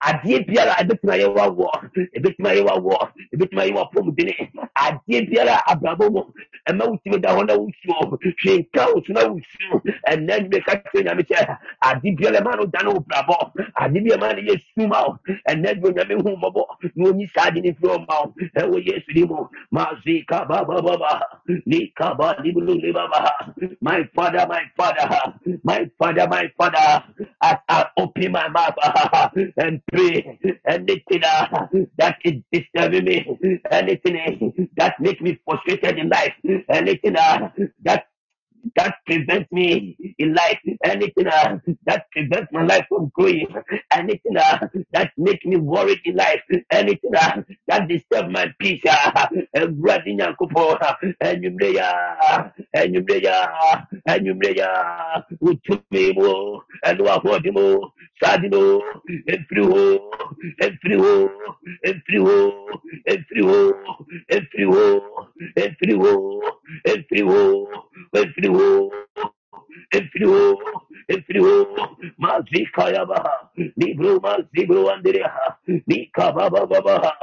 adeɛ 0.09 0.45
biara 0.47 0.73
ɛbɛtuma 0.81 1.15
yɛ 1.21 1.27
wa 1.35 1.45
wɔ 1.49 1.69
ɛbɛtuma 2.17 2.49
yɛ 2.57 2.61
wa 2.67 2.75
wɔ 2.85 2.95
ɛbɛtuma 3.33 3.63
yɛ 3.67 3.73
wa 3.75 3.89
pɔmu 3.93 4.11
dene 4.17 4.33
adeɛ 4.75 5.29
biara 5.29 5.55
abrabɔ 5.71 6.11
mo, 6.11 6.33
ema 6.69 6.85
wutumi 6.85 7.21
da 7.21 7.29
hɔ 7.35 7.47
na 7.47 7.53
wusuo 7.55 8.17
hwinka 8.41 8.83
wusu 8.93 9.13
na 9.13 9.21
wusu 9.27 9.67
ɛnɛ 10.09 10.31
ɛdini 10.37 10.63
ka 10.65 10.73
kyerɛ 10.75 11.03
nyame 11.05 11.23
kyɛ. 11.27 11.57
Ade 11.83 12.15
biara 12.17 12.39
ɛma 12.41 12.55
no 12.57 12.65
dane 12.65 12.89
obrabɔ 12.89 13.37
ade 13.81 13.93
bi 14.03 14.09
ɛma 14.15 14.35
no 14.35 14.41
yɛ 14.51 14.55
suma 14.75 14.97
o 15.07 15.17
ɛnɛ 15.49 15.65
ɛdini 15.73 15.93
nyame 15.95 16.13
hu 16.23 16.29
mɔbɔ 16.37 16.63
na 16.95 17.09
onyi 17.09 17.27
saa 17.33 17.47
adi 17.47 17.61
ne 17.61 17.73
fi 17.73 17.87
ma 17.87 18.15
o 18.23 18.33
ɛwɔ 18.57 18.77
yesu 18.87 19.11
ni 19.15 19.23
mu 19.25 19.47
maa 19.71 19.93
zi 20.03 20.23
ka 20.27 20.45
ba 20.45 20.63
ba 20.65 20.81
ba 20.81 20.97
ba 20.97 21.11
ni 21.65 21.87
ka 21.97 22.13
ba 22.15 22.35
ni 22.43 22.51
bulu 22.51 22.75
ni 22.81 22.91
ba 22.91 23.07
ba 23.11 23.21
my 23.81 24.03
father 24.15 24.45
my 24.49 24.63
father 24.77 25.07
my 25.63 25.89
father 25.99 26.27
my 26.27 26.45
father 26.57 27.03
as 27.41 27.57
i 27.69 27.85
open 27.97 28.31
my 28.31 28.47
mouth 28.49 28.75
and 29.57 29.81
pray, 29.93 30.39
anything 30.67 31.23
uh, 31.23 31.67
that 31.97 32.17
is 32.25 32.35
disturbing 32.51 33.05
me, 33.05 33.61
anything 33.71 34.69
that 34.77 34.99
makes 34.99 35.21
me 35.21 35.39
frustrated 35.45 35.99
in 35.99 36.09
life, 36.09 36.33
anything 36.69 37.15
uh, 37.17 37.49
that 37.83 38.05
that 38.75 38.95
prevents 39.05 39.51
me 39.51 39.97
in 40.19 40.33
life, 40.33 40.59
anything 40.85 41.27
uh, 41.27 41.57
that 41.85 42.05
prevents 42.11 42.51
my 42.51 42.63
life 42.65 42.85
from 42.89 43.11
growing, 43.15 43.47
anything 43.91 44.37
uh, 44.37 44.59
that 44.93 45.11
makes 45.17 45.45
me 45.45 45.57
worried 45.57 45.99
in 46.05 46.15
life, 46.15 46.41
anything 46.71 47.11
uh, 47.15 47.41
that 47.67 47.87
disturbs 47.87 48.31
my 48.31 48.47
peace, 48.59 48.81
uh, 48.89 49.27
Awurade 49.55 50.07
Nyankopɔn, 50.17 50.81
uh, 50.81 50.93
anwummerɛ 51.21 51.73
yi 51.73 51.77
a, 51.77 52.53
anwummerɛ 52.75 53.21
yi 53.23 53.27
a, 53.27 53.87
anwummerɛ 54.09 54.55
yi 54.55 54.61
a, 54.61 55.25
wo 55.41 55.53
tumi 55.65 56.13
mu, 56.15 56.59
ɛne 56.85 57.01
w'ahoɔden 57.05 57.53
mu, 57.53 57.65
saa 58.21 58.35
ade 58.35 58.49
no, 58.51 58.81
ɛmfiri 59.31 59.63
hɔ, 59.71 59.81
ɛmfiri 60.63 60.97
hɔ, 61.03 61.13
ɛmfiri 61.87 62.19
hɔ, 62.25 62.35
ɛmfiri 63.11 63.41
hɔ, 63.47 63.57
ɛmfiri 64.33 64.65
hɔ, 64.73 64.83
ɛmfiri 65.61 65.95
hɔ, 66.01 66.13
ɛmfiri 66.87 67.23
hɔ, 67.29 67.41
ɛmfiri 68.17 68.49
wo 68.53 68.91
every 69.93 70.27
wo 70.27 70.59
every 71.09 71.41
wo 71.41 71.55
mazika 72.19 72.89
yabaha 72.95 73.49
libro 73.77 74.19
mazibro 74.21 74.91
andreha 74.93 75.57
nika 75.87 76.31
baba 76.33 76.67
baba 76.67 77.13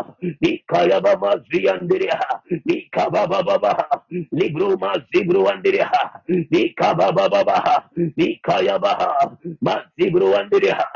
nika 0.43 0.79
yaba 0.91 1.17
mazi 1.19 1.69
andreha 1.69 2.41
nika 2.67 3.11
baba 3.11 3.43
baba 3.45 4.03
libro 4.33 4.77
mazibro 4.79 5.49
andreha 5.51 6.23
nika 6.51 6.95
baba 6.95 7.29
baba 7.31 7.85
nika 8.17 8.57
yabaha 8.63 9.33
mazibro 9.63 10.37
andreha 10.39 10.87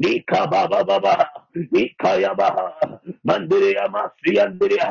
nika 0.00 0.46
baba 0.48 0.84
baba 0.84 1.30
Ikayabaha, 1.54 3.00
Mandiria 3.26 3.88
Masiandiria, 3.90 4.90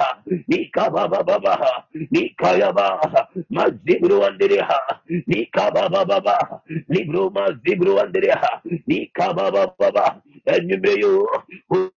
Ikabababaha, 0.49 1.83
Ikayabaha, 2.13 3.27
Mazibru 3.51 4.23
Andiriha, 4.25 4.79
Ikabababaha, 5.09 6.61
Libru 6.89 7.31
Mazibru 7.31 7.99
Andiriha, 8.01 8.61
Ikabababa, 8.89 10.21
and 10.47 10.71
you 10.71 11.89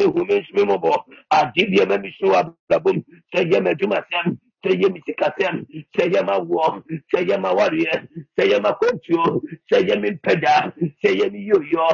who 0.00 0.26
means 0.26 0.46
memorable, 0.54 1.04
I 1.30 1.50
give 1.56 1.68
you 1.70 1.82
a 1.82 1.86
memory 1.86 2.14
so 2.20 2.34
I'm 2.34 2.54
the 2.68 2.80
boom, 2.80 3.04
say, 3.34 3.46
Yamajumasem, 3.46 4.38
sɛ 4.64 4.70
yɛ 7.28 7.36
ma 7.40 7.50
wareɛ 7.58 7.94
sɛ 8.38 8.44
yɛ 8.50 8.60
ma 8.62 8.72
kwantuo 8.78 9.42
sɛ 9.70 9.78
yɛ 9.88 10.00
mi 10.00 10.10
mpɛda 10.10 10.72
sɛ 11.02 11.10
yɛ 11.20 11.32
mi 11.32 11.40
yoyɔ 11.48 11.86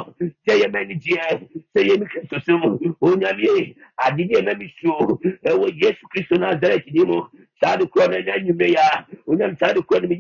sɛ 0.47 0.55
yɛ 0.61 0.73
ma 0.73 0.79
anigyeɛ 0.81 1.41
sɛ 1.75 1.81
yɛ 1.89 2.01
mi 2.01 2.07
kristosom 2.07 2.63
onyame 3.03 3.75
adibia 4.05 4.43
ma 4.45 4.55
mi 4.55 4.73
so 4.83 5.19
ɛwɔ 5.47 5.67
yesu 5.83 6.05
kristo 6.15 6.37
nasaret 6.39 6.85
ni 6.93 7.05
mu 7.05 7.23
saa 7.63 7.77
de 7.77 7.87
korɔ 7.87 8.09
no 8.11 8.17
ɛnyɛ 8.19 8.33
anwummerɛ 8.39 8.69
yi 8.69 8.77
a 8.77 9.07
onyam 9.29 9.57
saa 9.59 9.73
de 9.73 9.81
korɔ 9.83 10.03
no 10.03 10.09
ne 10.09 10.17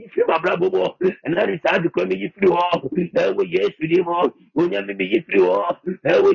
yesu 3.52 3.82
ni 3.88 4.00
mu 4.02 4.32
onyame 4.58 4.94
meyi 4.96 5.24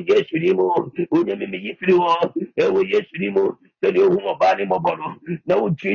yesu 0.08 0.38
ni 0.38 0.52
mu 0.54 0.68
onyame 1.12 1.46
meyi 1.46 1.76
yesu 2.92 3.18
ni 3.20 3.30
mu 3.30 3.52
sɛdeɛ 3.82 4.02
ohu 4.06 4.18
ɔbaa 4.34 4.56
ne 4.58 4.64
mmɔbɔ 4.66 4.92
no 4.98 5.06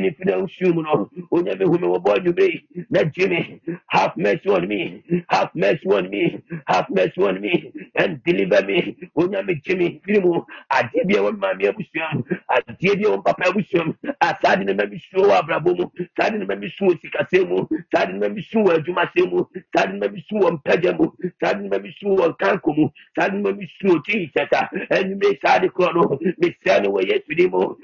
me 0.03 0.11
free 0.11 0.33
shumano. 0.61 1.09
Who 1.31 1.43
me 1.43 1.87
wo 1.87 1.99
born 1.99 2.25
you 2.25 2.33
be. 2.33 2.67
Let 2.91 3.13
Jimmy 3.13 3.61
have 3.89 4.13
mercy 4.17 4.49
on 4.49 4.67
me. 4.67 5.03
Have 5.29 5.51
mercy 5.55 5.87
on 5.87 6.09
me. 6.11 6.43
Have 6.67 6.87
mercy 6.91 7.21
on 7.23 7.41
me 7.41 7.73
and 7.95 8.23
deliver 8.25 8.65
me. 8.65 8.97
Onyame 9.17 9.63
Jimmy 9.63 10.01
free 10.05 10.19
mo. 10.19 10.45
Adie 10.71 11.03
bi 11.07 11.19
won 11.21 11.39
mama 11.39 11.63
abusuam. 11.63 12.23
Adie 12.49 12.95
bi 12.97 13.09
won 13.09 13.23
papa 13.23 13.45
abusuam. 13.51 13.95
Asade 14.21 14.65
na 14.65 14.73
mami 14.73 15.01
suo 15.11 15.31
abrabo 15.33 15.75
mu. 15.77 15.91
Sade 16.19 16.37
na 16.39 16.45
mami 16.45 16.71
suo 16.77 16.93
show 17.01 17.45
mu. 17.47 17.67
Sade 17.95 18.13
na 18.13 18.27
mami 18.29 18.43
suo 18.51 18.71
adwuma 18.71 19.09
se 19.15 19.23
mu. 19.27 19.45
Sade 19.75 19.93
na 19.93 20.07
mami 20.07 20.23
suo 20.29 20.41
show 20.41 20.93
mu. 20.99 21.13
Sade 21.43 21.61
na 21.63 21.69
mami 21.77 21.95
suo 21.99 22.33
kanko 22.33 22.73
mu. 22.77 22.89
Sade 23.17 23.35
na 23.37 23.51
mami 23.51 23.69
suo 23.81 23.99
Jesus. 24.07 24.49
Enyume 24.91 25.39
sade 25.41 25.69
kono. 25.69 26.19
Me 26.39 26.55
sane 26.65 26.87
wo 26.89 27.01
Yesu 27.01 27.35
dimo. 27.37 27.77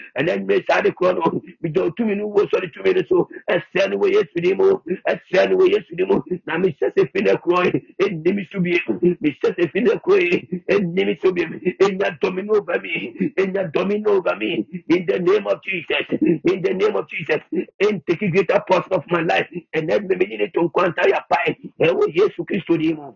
Me 1.62 1.70
don't 1.70 1.96
minu 2.10 2.27
wo 2.36 2.45
sɔre 2.48 2.72
tumi 2.73 2.94
ne 2.95 3.03
so 3.10 3.30
ɛsɛ 3.49 3.90
no 3.91 3.98
wɔ 3.99 4.11
yesu 4.15 4.41
ni 4.44 4.53
mu 4.56 4.69
ɛsɛ 5.10 5.49
no 5.52 5.57
wɔ 5.57 5.69
yesu 5.73 5.95
ni 5.98 6.06
mu 6.06 6.22
na 6.48 6.57
mehyɛ 6.57 6.91
sɛ 6.98 7.10
fi 7.14 7.22
ne 7.23 7.34
korɔ 7.45 7.65
yi 7.65 7.81
ɛnni 8.07 8.36
mi 8.36 8.48
so 8.52 8.60
bie 8.61 8.80
mehyɛ 9.22 9.56
sɛ 9.57 9.72
fi 9.72 9.81
ne 9.81 9.95
yi 10.22 10.40
ɛnni 10.69 11.06
mi 11.07 11.18
so 11.22 11.31
bie 11.34 11.45
ɛnya 11.45 12.19
dɔmi 12.22 12.45
no 12.45 12.56
over 12.61 12.80
me 12.81 12.94
ɛnya 13.38 13.72
dɔmi 13.73 14.02
no 14.06 14.14
over 14.19 14.36
me 14.38 14.68
in 14.90 15.06
the 15.07 15.19
name 15.19 15.48
of 15.48 15.61
jesus. 15.64 16.07
In 16.52 16.61
the 16.64 16.73
name 16.73 16.95
of 16.95 17.10
jesus. 17.10 17.41
In 17.80 18.03
the 18.07 18.15
greater 18.31 18.61
portion 18.69 18.94
of 18.94 19.03
my 19.10 19.22
life. 19.22 19.48
Ɛnɛ 19.76 19.99
mɛmɛ 20.07 20.30
yi 20.31 20.38
ne 20.38 20.48
to 20.53 20.61
nkwanta 20.69 21.03
yapa 21.10 21.38
yi 21.48 21.72
ɛwɔ 21.88 22.15
yesu 22.15 22.45
kristo 22.45 22.77
ni 22.77 22.94
mu. 22.94 23.14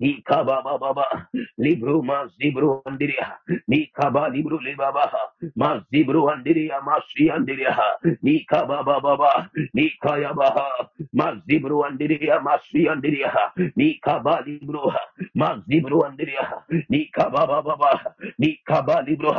Ikabababa, 0.00 1.28
Libru 1.58 2.02
Mazibru 2.04 2.82
Andiria, 2.86 3.38
Nikaba 3.70 4.28
Libru 4.30 4.58
Libaba, 4.60 5.10
Mazibru 5.56 6.28
Andiria 6.30 6.80
Mashi 6.84 7.30
Andiria, 7.30 7.76
Nikabababa, 8.24 9.48
Nikayabaha, 9.74 10.88
Mazibru 11.16 11.84
Andiria 11.86 12.40
Mashi 12.42 12.88
Andiria, 12.88 13.32
Nikaba 13.78 14.44
Libru, 14.46 14.92
Mazibru 15.36 16.04
Andiria, 16.04 16.62
Nikabababa, 16.90 18.14
Nikaba 18.40 19.02
Libru, 19.06 19.32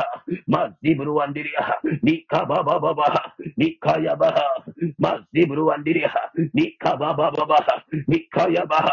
Mazibru 0.48 1.22
Andiria, 1.22 1.76
Nikabababa, 2.02 3.32
Nikayabaha, 3.58 4.44
Mazibru 5.00 5.70
Andiria, 5.72 6.12
Nikabababa, 6.54 7.60
Nikayabaha, 8.08 8.90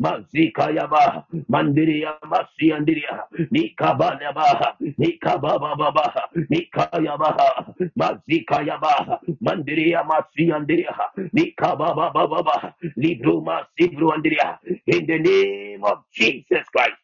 Mazika 0.00 0.65
yaba, 0.72 1.26
mandiria 1.48 2.14
masi 2.28 2.72
andiria, 2.72 3.24
nikaba 3.52 4.18
yaba, 4.22 4.76
nikaba 4.98 5.58
baba, 5.60 6.30
nikaya 6.50 7.18
baha, 7.18 7.74
mazika 7.96 8.62
yaba, 8.62 9.20
mandiria 9.40 10.04
masi 10.04 10.52
andiria, 10.52 10.94
nikaba 11.34 11.94
baba, 11.94 12.74
libro 12.96 13.40
masi 13.42 13.90
andiria. 14.14 14.58
In 14.86 15.06
the 15.06 15.18
name 15.18 15.84
of 15.84 16.04
Jesus 16.12 16.66
Christ, 16.74 16.98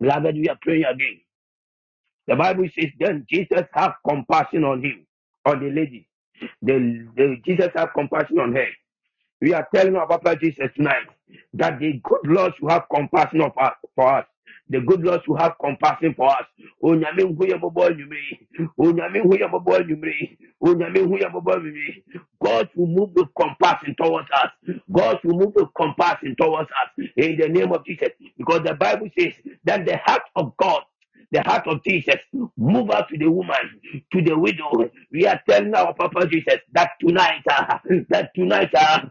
beloved, 0.00 0.36
we 0.36 0.48
are 0.48 0.58
praying 0.62 0.84
again. 0.84 1.20
The 2.28 2.36
Bible 2.36 2.68
says, 2.78 2.90
then 3.00 3.26
Jesus 3.30 3.66
have 3.74 3.94
compassion 4.08 4.64
on 4.64 4.82
him, 4.82 5.06
on 5.46 5.60
the 5.60 5.70
lady. 5.70 6.08
The, 6.62 7.08
the 7.16 7.36
Jesus 7.44 7.70
have 7.76 7.90
compassion 7.94 8.38
on 8.40 8.54
her. 8.54 8.87
We 9.40 9.54
are 9.54 9.66
telling 9.74 9.96
our 9.96 10.08
Papa 10.08 10.36
Jesus 10.36 10.70
tonight 10.76 11.06
that 11.54 11.78
the 11.80 12.00
good 12.04 12.20
Lord 12.26 12.54
should 12.58 12.70
have 12.70 12.84
compassion 12.94 13.42
of 13.42 13.52
us 13.58 13.74
for 13.94 14.18
us. 14.18 14.26
The 14.70 14.80
good 14.82 15.02
Lord 15.02 15.22
should 15.26 15.38
have 15.40 15.54
compassion 15.60 16.14
for 16.16 16.30
us. 16.30 16.44
Yɛ 16.82 17.12
mmɔbɔ 17.24 17.86
anwummere. 17.88 18.38
God 22.42 22.68
will 22.76 22.86
move 22.88 23.10
with 23.14 23.28
compassion 23.40 23.94
towards 24.02 24.28
us. 24.32 24.50
God 24.92 25.20
will 25.24 25.38
move 25.38 25.54
with 25.56 25.68
compassion 25.76 26.36
towards 26.40 26.70
us 26.70 27.06
in 27.16 27.38
the 27.38 27.48
name 27.48 27.72
of 27.72 27.84
Jesus. 27.86 28.10
Because 28.38 28.62
the 28.64 28.74
Bible 28.74 29.08
says 29.18 29.34
that 29.64 29.86
the 29.86 29.98
heart 29.98 30.22
of 30.36 30.56
God 30.58 30.82
the 31.32 31.42
heart 31.42 31.66
of 31.68 31.82
Jesus 31.84 32.16
move 32.56 32.90
out 32.90 33.08
to 33.10 33.18
the 33.18 33.30
woman, 33.30 33.56
to 34.12 34.22
the 34.22 34.38
widow. 34.38 34.90
We 35.12 35.26
are 35.26 35.40
telling 35.48 35.74
our 35.74 35.94
Papa 35.94 36.26
Jesus 36.28 36.60
that 36.72 36.90
tonight, 37.00 37.42
ah, 37.50 37.80
that 38.10 38.34
tonight, 38.34 38.70
ah, 38.76 39.08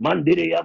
mandiria 0.00 0.62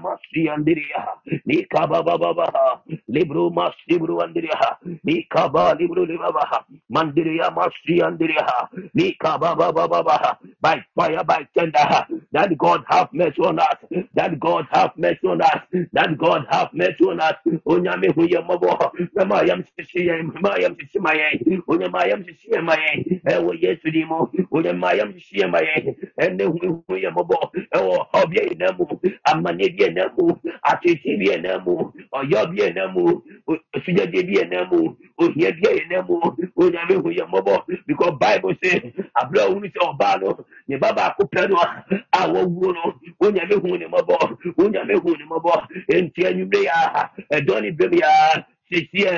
andiria, 0.55 1.05
ni 1.45 1.65
kaba 1.65 2.03
baba 2.03 2.81
libro 3.09 3.49
masi 3.51 3.77
libro 3.89 4.21
andiria, 4.21 4.77
ni 5.03 5.23
kaba 5.29 5.75
libro 5.79 6.05
le 6.05 6.17
baba, 6.17 6.65
mandiria 6.91 7.51
masi 7.51 8.01
andiria, 8.01 8.45
ni 8.93 9.13
kaba 9.13 9.55
baba, 9.55 10.37
by 10.61 10.77
fire, 10.95 11.23
by 11.25 11.47
tender, 11.57 12.07
that 12.33 12.57
God 12.57 12.83
have 12.89 13.09
mercy 13.13 13.41
on 13.41 13.59
us, 13.59 13.77
that 14.15 14.39
God 14.39 14.67
have 14.71 14.91
mercy 14.97 15.27
on 15.27 15.41
us, 15.41 15.61
that 15.93 16.17
God 16.17 16.45
have 16.49 16.69
mercy 16.73 17.03
on 17.05 17.19
us. 17.21 17.35
Onyame 17.65 18.07
huye 18.13 18.39
mabo, 18.41 18.91
nama 19.15 19.43
yam 19.45 19.63
shishiye, 19.79 20.23
nama 20.33 20.59
yam 20.61 20.75
shishimaye, 20.77 21.63
onyama 21.67 22.07
yam 22.07 22.23
shishimaye, 22.25 23.21
ewo 23.31 23.53
yesu 23.53 23.91
dimo, 23.91 24.31
onyama 24.51 24.93
yam 24.93 25.13
shishimaye, 25.19 25.95
ene 26.21 26.43
huye 26.45 26.69
huye 26.87 27.09
mabo, 27.09 27.51
ewo 27.75 28.07
obye 28.13 28.41
inamu, 28.43 28.87
amane 29.23 29.69
bi 29.69 29.83
inamu, 29.85 30.37
atiti 30.63 31.17
bi 31.17 31.25
inamu, 31.33 31.93
oyo 32.11 32.47
bi 32.47 32.61
inamu, 32.67 33.23
suja 33.85 34.05
bi 34.07 34.19
inamu, 34.19 34.97
ohye 35.17 35.51
bi 35.51 35.67
inamu, 35.85 36.37
onyame 36.57 36.95
huye 36.95 37.25
mabo, 37.31 37.63
because 37.87 38.13
Bible 38.19 38.55
say, 38.63 38.93
abla 39.15 39.49
unu 39.49 39.67
se 39.73 39.79
obano, 39.81 40.45
ne 40.67 40.77
baba 40.77 41.05
akupeno, 41.15 41.57
awo 42.11 42.45
wuno, 42.45 42.93
onyame 43.21 43.55
huye 43.55 43.82
ne 43.83 43.87
mmɔbɔ, 43.91 44.17
onyame 44.63 44.95
hu 45.03 45.11
ne 45.17 45.25
mmɔbɔ, 45.25 45.53
enti 45.95 46.21
anwummerɛ 46.27 46.61
yi 46.63 46.67
a, 46.67 47.11
ɛdɔ 47.37 47.61
ne 47.61 47.71
bɛm 47.71 47.93
yi 47.93 48.01
a, 48.03 48.45
sisi 48.69 49.01
ɛ 49.05 49.13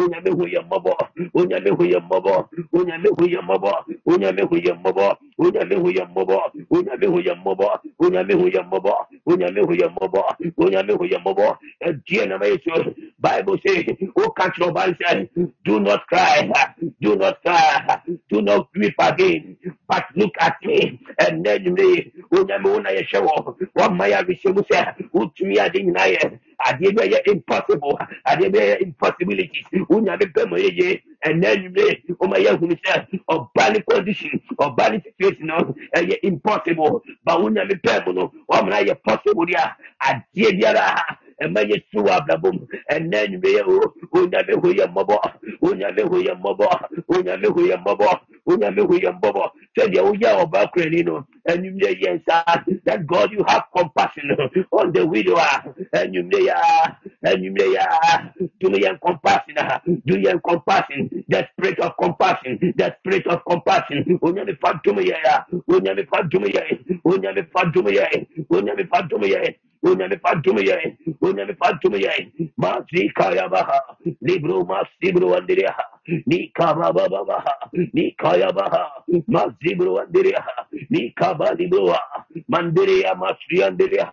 onyame 0.00 0.30
hu 0.36 0.44
yɛ 0.54 0.60
mmɔbɔ 0.66 0.92
onyame 1.40 1.70
hu 1.76 1.84
yɛ 1.92 1.98
mmɔbɔ 2.06 2.34
onyame 2.78 3.08
hu 3.18 3.24
yɛ 3.32 3.40
mmɔbɔ 3.42 3.72
onyame 4.12 4.42
hu 4.48 4.56
yɛ 4.64 4.72
mmɔbɔ 4.76 5.06
onyame 5.42 5.74
hu 5.82 5.90
yɛ 5.96 6.04
mmɔbɔ 6.08 6.36
onyame 6.58 7.14
hu 7.14 7.18
yɛ 7.26 7.34
mmɔbɔ 7.40 7.66
onyame 8.02 8.34
hu 8.36 8.46
yɛ 8.50 8.62
mmɔbɔ 8.68 8.92
onyame 9.26 9.60
hu 9.66 9.74
yɛ 9.74 9.88
mmɔbɔ 9.94 10.22
onyame 10.62 10.92
hu 10.98 11.04
yɛ 11.12 11.18
mmɔbɔ 11.24 11.46
ɛdiɛ 11.86 12.28
nama 12.28 12.46
yɛ 12.46 12.58
sɔ 12.64 12.94
bible 13.20 13.58
say 13.66 13.86
o 14.16 14.30
ka 14.30 14.50
kyerɛ 14.50 14.70
ɔba 14.70 15.26
n 15.36 15.52
do 15.64 15.80
not 15.80 16.06
cry 16.06 16.50
do 17.00 17.16
not 17.16 17.42
cry 17.42 18.00
do 18.28 18.42
not 18.42 18.68
weep 18.76 18.94
again 19.00 19.56
but 19.92 20.06
look 20.16 20.34
at 20.40 20.56
me. 20.64 21.00
Patrick 21.00 21.00
Ati, 21.20 21.34
Nenme, 21.42 22.12
Unamuna 22.32 22.90
Yeshewo, 22.90 23.56
Wamaya 23.76 24.22
Vishemusa, 24.24 24.94
Utumia 25.14 25.70
Dinaye, 25.72 26.38
Adibaya 26.66 27.22
impossible, 27.26 27.98
Adibaya 28.26 28.78
impossibilities, 28.80 29.64
Unabe 29.90 30.32
Pemoye, 30.32 31.02
and 31.24 31.42
Nenme, 31.42 32.02
Umaya 32.20 32.58
Humisa, 32.58 33.06
or 33.28 33.50
Bali 33.54 33.82
condition, 33.88 34.40
or 34.58 34.72
Bali 34.74 35.02
situation, 35.02 35.50
and 35.94 36.12
impossible, 36.22 37.02
Bauna 37.26 37.66
Pemono, 37.82 38.32
Wamaya 38.50 38.96
possible, 39.02 39.46
Adibiara 40.02 41.16
a 41.42 41.48
adeɛ 41.48 41.48
biara 41.48 41.48
ɛma 41.48 41.60
yɛ 41.70 41.76
si 41.90 41.98
wɔ 41.98 42.10
abrabɔ 42.18 42.52
mu 42.52 42.66
ɛnɛ 42.90 43.20
nwumire 43.30 43.62
o 43.68 43.94
onyame 44.18 44.54
ho 44.62 44.68
yɛ 44.78 44.86
mmɔbɔ 44.88 45.16
onyame 45.62 46.02
ho 46.10 46.16
yɛ 46.26 46.34
mmɔbɔ 46.40 46.66
onyame 47.14 47.48
ho 47.54 47.60
yɛ 47.70 47.76
mmɔbɔ 47.84 48.08
onyame 48.48 48.82
ho 48.88 48.94
yɛ 49.04 49.10
mmɔbɔ 49.20 49.44
sɛdeɛ 49.76 50.02
woyɛ 50.04 50.30
ɔba 50.42 50.60
kurani 50.72 51.02
no 51.04 51.26
anwummerɛ 51.48 51.90
yɛ 52.02 52.10
nsa 52.18 52.64
that 52.84 53.06
God 53.06 53.32
you 53.32 53.44
have 53.48 53.64
compassion 53.76 54.30
on 54.72 54.92
the 54.92 55.06
widower 55.06 55.48
anwummerɛ 55.94 56.52
ah. 56.54 56.96
yɛ 57.24 57.32
anwummerɛ 57.32 57.66
yɛ 57.76 57.84
do 58.60 58.68
yɛn 58.70 58.98
compassion 59.00 59.56
ah? 59.58 59.80
do 60.06 60.14
yɛn 60.16 60.40
compassion? 60.42 61.08
The 61.28 61.48
spirit 61.52 61.78
of 61.80 61.96
compassion 62.00 62.58
the 62.76 62.94
spirit 63.00 63.26
of 63.28 63.44
compassion. 63.48 64.04
Onyame 64.22 64.58
fa 64.60 64.80
dom 64.84 64.96
yɛ 64.96 65.16
yɛ 65.24 65.62
onyame 65.70 66.08
fa 66.08 66.22
dom 66.30 66.44
yɛ 66.44 66.62
onyame 67.04 67.46
fa 67.52 67.64
dom 67.72 67.86
yɛ 67.86 68.26
onyame 68.50 68.88
fa 68.90 69.02
dom 69.08 69.22
yɛ 69.22 69.56
unanipatumiye 69.82 70.98
unanipatumiye 71.22 72.32
mazikayabaha 72.56 73.82
libro 74.22 74.64
masibro 74.64 75.36
andiriha 75.36 75.84
nikabababaha 76.26 77.54
nikayabaha 77.92 78.92
mazibro 79.28 80.00
andiriha 80.00 80.66
nikabalibroa 80.90 82.00
mandiria 82.48 83.14
masriandiriha 83.14 84.12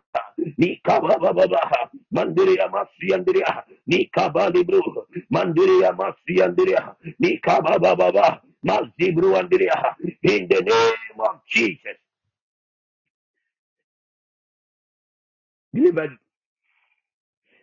nikabababaha 0.58 1.90
mandiria 2.12 2.70
masriandiriha 2.70 3.64
nikabalibro 3.88 5.08
mandiria 5.30 5.94
masriandiriha 5.94 6.96
nikabababaha 7.20 8.41
mazibro 8.64 9.38
andiriha 9.38 9.96
in 10.24 10.48
the 10.50 10.62
name 10.62 11.20
of 11.20 11.38
Jesus. 11.48 11.98
Delivered. 15.74 16.12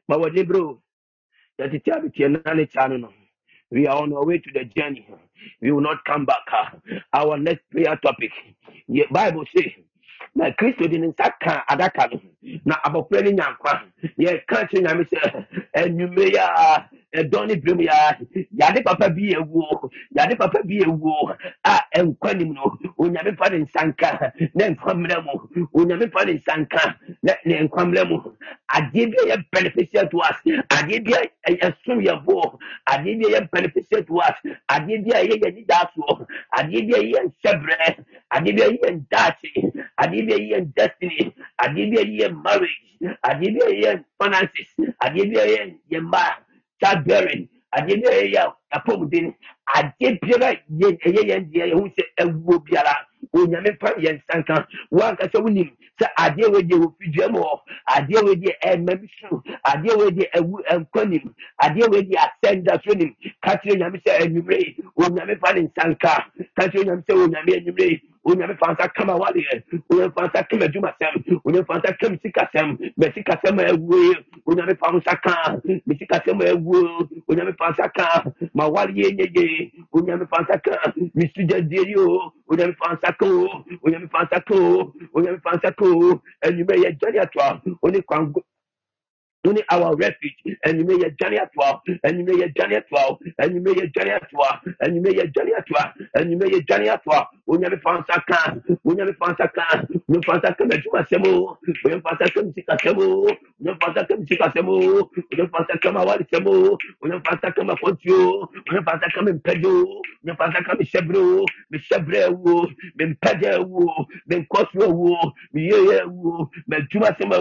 Ma 0.08 0.16
wɔde 0.18 0.46
bro 0.48 0.82
yɛtete 1.60 1.90
abetia 1.92 2.28
na 2.30 2.54
ne 2.54 2.66
kya 2.66 2.88
no 2.90 2.96
no 2.98 3.14
we 3.70 3.86
are 3.88 4.02
on 4.02 4.12
our 4.14 4.26
way 4.26 4.38
to 4.38 4.50
the 4.54 4.64
journey. 4.76 5.06
We 5.62 5.72
will 5.72 5.82
not 5.82 6.04
come 6.04 6.26
back. 6.26 6.44
Our 7.12 7.38
next 7.38 7.62
prayer 7.70 7.96
topic 8.02 8.32
the 8.88 9.04
bible 9.12 9.44
says 9.56 9.72
na 10.36 10.50
kristo 10.52 10.88
de 10.88 10.98
ne 10.98 11.08
nsa 11.08 11.30
ka 11.40 11.64
adaka 11.68 12.08
no 12.12 12.20
na 12.66 12.74
abɔfra 12.86 13.22
no 13.24 13.30
nyankwa 13.32 13.72
yɛka 14.18 14.68
kyerɛ 14.70 14.82
nyame 14.84 15.04
sɛ 15.04 15.18
anwummere 15.80 16.30
yi 16.32 16.38
a 16.38 16.88
ɛdɔn 17.16 17.46
ne 17.48 17.54
berɛ 17.56 17.74
mu 17.76 17.82
yi 17.82 17.88
a 17.88 18.16
papa 18.84 19.08
bi 19.10 19.34
awuo 19.34 19.90
yɛade 20.16 20.38
papa 20.38 20.60
bi 20.64 20.80
awuo 20.84 21.36
a 21.64 21.74
ɛnkwa 21.98 22.36
nim 22.38 22.52
no 22.54 22.78
onyame 22.98 23.36
fa 23.38 23.50
ne 23.50 23.58
nsa 23.64 23.82
na 24.54 24.64
nkwa 24.70 24.94
mmerɛ 24.94 25.24
mu 25.24 25.68
onyame 25.74 26.10
fa 26.12 26.24
ne 26.26 26.34
nsa 26.34 26.56
ne 27.46 27.54
nkwa 27.68 27.84
mmerɛ 27.86 28.08
mu. 28.08 28.18
Adeɛ 28.72 29.06
bi 29.10 29.16
a 29.22 29.36
yɛ 29.36 29.44
beneficial 29.52 30.08
to 30.08 30.18
us 30.20 30.36
adeɛ 30.70 31.04
bi 31.04 31.12
a 31.14 31.52
yɛ 32.02 32.24
boɔ 32.24 32.58
adeɛ 32.88 33.18
bi 33.20 33.26
yɛ 33.34 33.50
beneficial 33.50 34.02
to 34.04 34.18
us 34.20 34.36
adeɛ 34.70 35.04
bi 35.04 35.10
a 35.12 35.22
ɛyɛ 35.24 35.36
yɛ 35.42 35.48
nidaasoɔ 35.56 36.26
adeɛ 36.58 36.80
bi 36.88 36.94
a 36.96 37.00
ɛyɛ 37.02 37.20
nhyɛberɛ 37.26 38.04
adeɛ 38.34 38.52
bi 38.56 38.62
a 38.62 38.68
ɛyɛ 38.70 38.90
ndaakye 39.00 39.52
adeɛ 40.06 40.26
bi 40.26 40.34
a 40.34 40.38
ɛyɛ 40.38 40.58
destiny 40.76 41.34
adeɛ 41.64 41.90
bi 41.90 41.98
a 41.98 42.04
ɛyɛ 42.06 42.28
marriage 42.44 42.80
adeɛ 43.30 43.48
bi 43.54 43.60
a 43.66 43.70
ɛyɛ 43.74 44.04
finances 44.20 44.70
adeɛ 45.06 45.24
bi 45.32 45.36
a 45.40 45.46
ɛyɛ 45.46 45.74
yɛ 45.92 46.00
mma 46.02 46.22
childbearing 46.82 47.48
adeɛ 47.78 47.96
bi 48.02 48.08
a 48.08 48.22
ɛyɛ 48.24 48.42
apɔmuden 48.76 49.34
adeɛ 49.76 50.18
biara 50.22 50.50
yɛ 50.80 50.88
ɛyɛ 51.06 51.22
yɛn 51.30 51.44
deɛ 51.52 51.66
yɛn 51.70 51.80
ho 51.80 51.88
sɛ 51.96 52.04
ɛwuo 52.22 52.58
biara 52.66 52.94
onyame 53.34 53.70
fa 53.80 53.90
yɛn 54.04 54.16
nsa 54.22 54.38
nka 54.40 54.56
wankasa 54.92 55.38
wonim 55.44 55.70
sɛ 56.00 56.06
adeɛ 56.24 56.52
wei 56.52 56.62
deɛ 56.62 56.76
wɔfi 56.82 57.12
dua 57.14 57.28
mu 57.30 57.40
hɔ 57.40 57.54
adeɛ 57.96 58.24
wei 58.26 58.36
deɛ 58.36 58.54
so 59.20 59.42
adeɛ 59.72 59.92
deɛ 60.18 60.26
ɛwu 60.38 60.54
ɛnkɔ 60.72 61.08
nim 61.10 61.34
adeɛ 61.64 61.90
wei 61.92 62.02
deɛ 62.02 62.18
asɛn 62.26 62.64
so 62.84 62.92
nim 62.94 63.14
ka 63.42 63.56
kyerɛ 63.62 63.78
nyame 63.80 63.98
sɛ 64.04 64.10
anwummere 64.22 64.76
onyame 64.98 65.34
fa 65.40 65.52
ne 65.54 65.60
nsa 65.68 65.84
nka 65.90 66.12
ka 66.56 66.64
kyerɛ 66.72 66.84
nyame 66.86 67.02
sɛ 67.08 67.12
onyame 67.24 67.52
anwummere 67.58 68.02
onyame 68.26 68.54
fa 68.60 68.72
nsa 68.72 68.88
kama 68.96 69.14
waleɛ 69.14 69.62
onyame 69.90 70.12
fa 70.16 70.22
nsa 70.28 70.42
kama 70.50 70.64
adwumasɛm 70.66 71.14
onyame 71.46 71.66
fa 71.66 71.74
nsa 71.78 71.92
kama 72.00 72.16
sikasɛm 72.24 72.68
bɛ 73.00 73.06
sikasɛm 73.14 73.58
a 73.60 73.64
ɛwuo 73.72 73.98
yi 74.04 74.14
onyame 74.46 74.74
fa 74.80 74.88
nsa 74.92 75.14
ka 75.24 75.34
me 75.86 75.94
sikasɛm 76.00 76.40
a 76.42 76.46
ɛwuo 76.54 77.08
onyame 77.30 77.52
fa 77.58 77.70
nsa 77.72 77.88
ka 77.96 78.06
ma 78.54 78.64
waleɛ 78.68 79.10
nyɛ 79.16 79.26
ye 79.36 79.72
onyame 79.94 80.26
fa 80.30 80.42
nsa 80.42 80.58
ka 80.64 80.92
me 81.14 81.24
sugyadie 81.36 81.86
yi 81.88 81.96
o 81.98 82.32
onyame 82.50 82.74
fa 82.80 82.94
nsa 82.94 83.12
ka 83.18 83.26
o 83.26 83.64
onyame 83.86 84.08
fa 84.12 84.24
nsa 84.26 84.40
ka 84.46 84.54
o 84.54 84.92
onyame 85.14 85.40
fa 85.42 85.56
nsa 85.56 85.70
ka 85.78 85.84
o 85.86 86.20
anwummere 86.44 86.80
yɛ 86.84 86.90
gyane 87.00 87.18
atoa 87.24 87.60
one 87.82 88.02
kwan 88.02 88.34
Tuni 89.46 89.62
our 89.70 89.94
refuge, 89.96 90.34
and 90.64 90.78
you 90.78 90.84
may 90.84 91.06
a 91.06 91.10
journey 91.12 91.38
at 91.38 91.52
twelve, 91.54 91.80
and 92.02 92.18
you 92.18 92.24
may 92.24 92.42
a 92.44 92.48
journey 92.50 92.74
at 92.76 92.88
twelve, 92.88 93.18
and 93.38 93.54
you 93.54 93.60
may 93.62 93.72
a 93.80 93.86
journey 93.88 94.10
at 94.10 94.28
twelve, 94.30 94.58
and 94.80 94.96
you 94.96 95.02
may 95.02 95.10
a 95.20 95.28
journey 95.28 95.52
at 95.56 95.66
twelve, 95.68 95.90
and 96.14 96.30
you 96.32 96.36
may 96.36 96.46
a 96.56 96.62
journey 96.62 96.88
at 96.88 97.04
twelve. 97.04 97.28
When 97.46 97.62
you 97.62 97.70
found 97.84 98.04
Saka, 98.10 98.60
when 98.82 98.98
you 98.98 99.14
found 99.20 99.36
Saka, 99.38 99.86
you 100.08 100.20
found 100.26 100.42
Saka, 100.42 100.64
you 100.64 100.82
found 100.92 101.06
Semo, 101.06 101.56
when 101.82 101.94
you 101.94 102.00
found 102.00 102.18
Saka, 102.18 102.42
Semo, 102.42 103.24
when 103.24 103.36
you 103.60 103.76
found 103.80 103.96
Saka, 103.96 104.14
Semo, 104.16 105.08
when 105.30 105.38
you 105.38 105.48
found 105.48 105.66
Saka, 105.70 105.88
Mawali 105.92 106.28
Semo, 106.28 106.76
you 107.04 107.22
found 107.24 107.40
Saka, 107.40 107.60
Mafontio, 107.62 108.48
when 108.66 108.76
you 108.76 108.82
found 108.82 109.00
Saka, 109.00 109.20
Mpedo, 109.20 109.84
when 110.22 110.24
you 110.24 110.34
found 110.36 110.54
Saka, 110.54 110.76
Mishebro, 110.76 111.44
Mishebre, 111.72 112.30
Mimpede, 112.98 113.64
Minkoswo, 114.28 115.32
Miye, 115.54 116.02
Mejuma 116.68 117.16
Sema, 117.16 117.38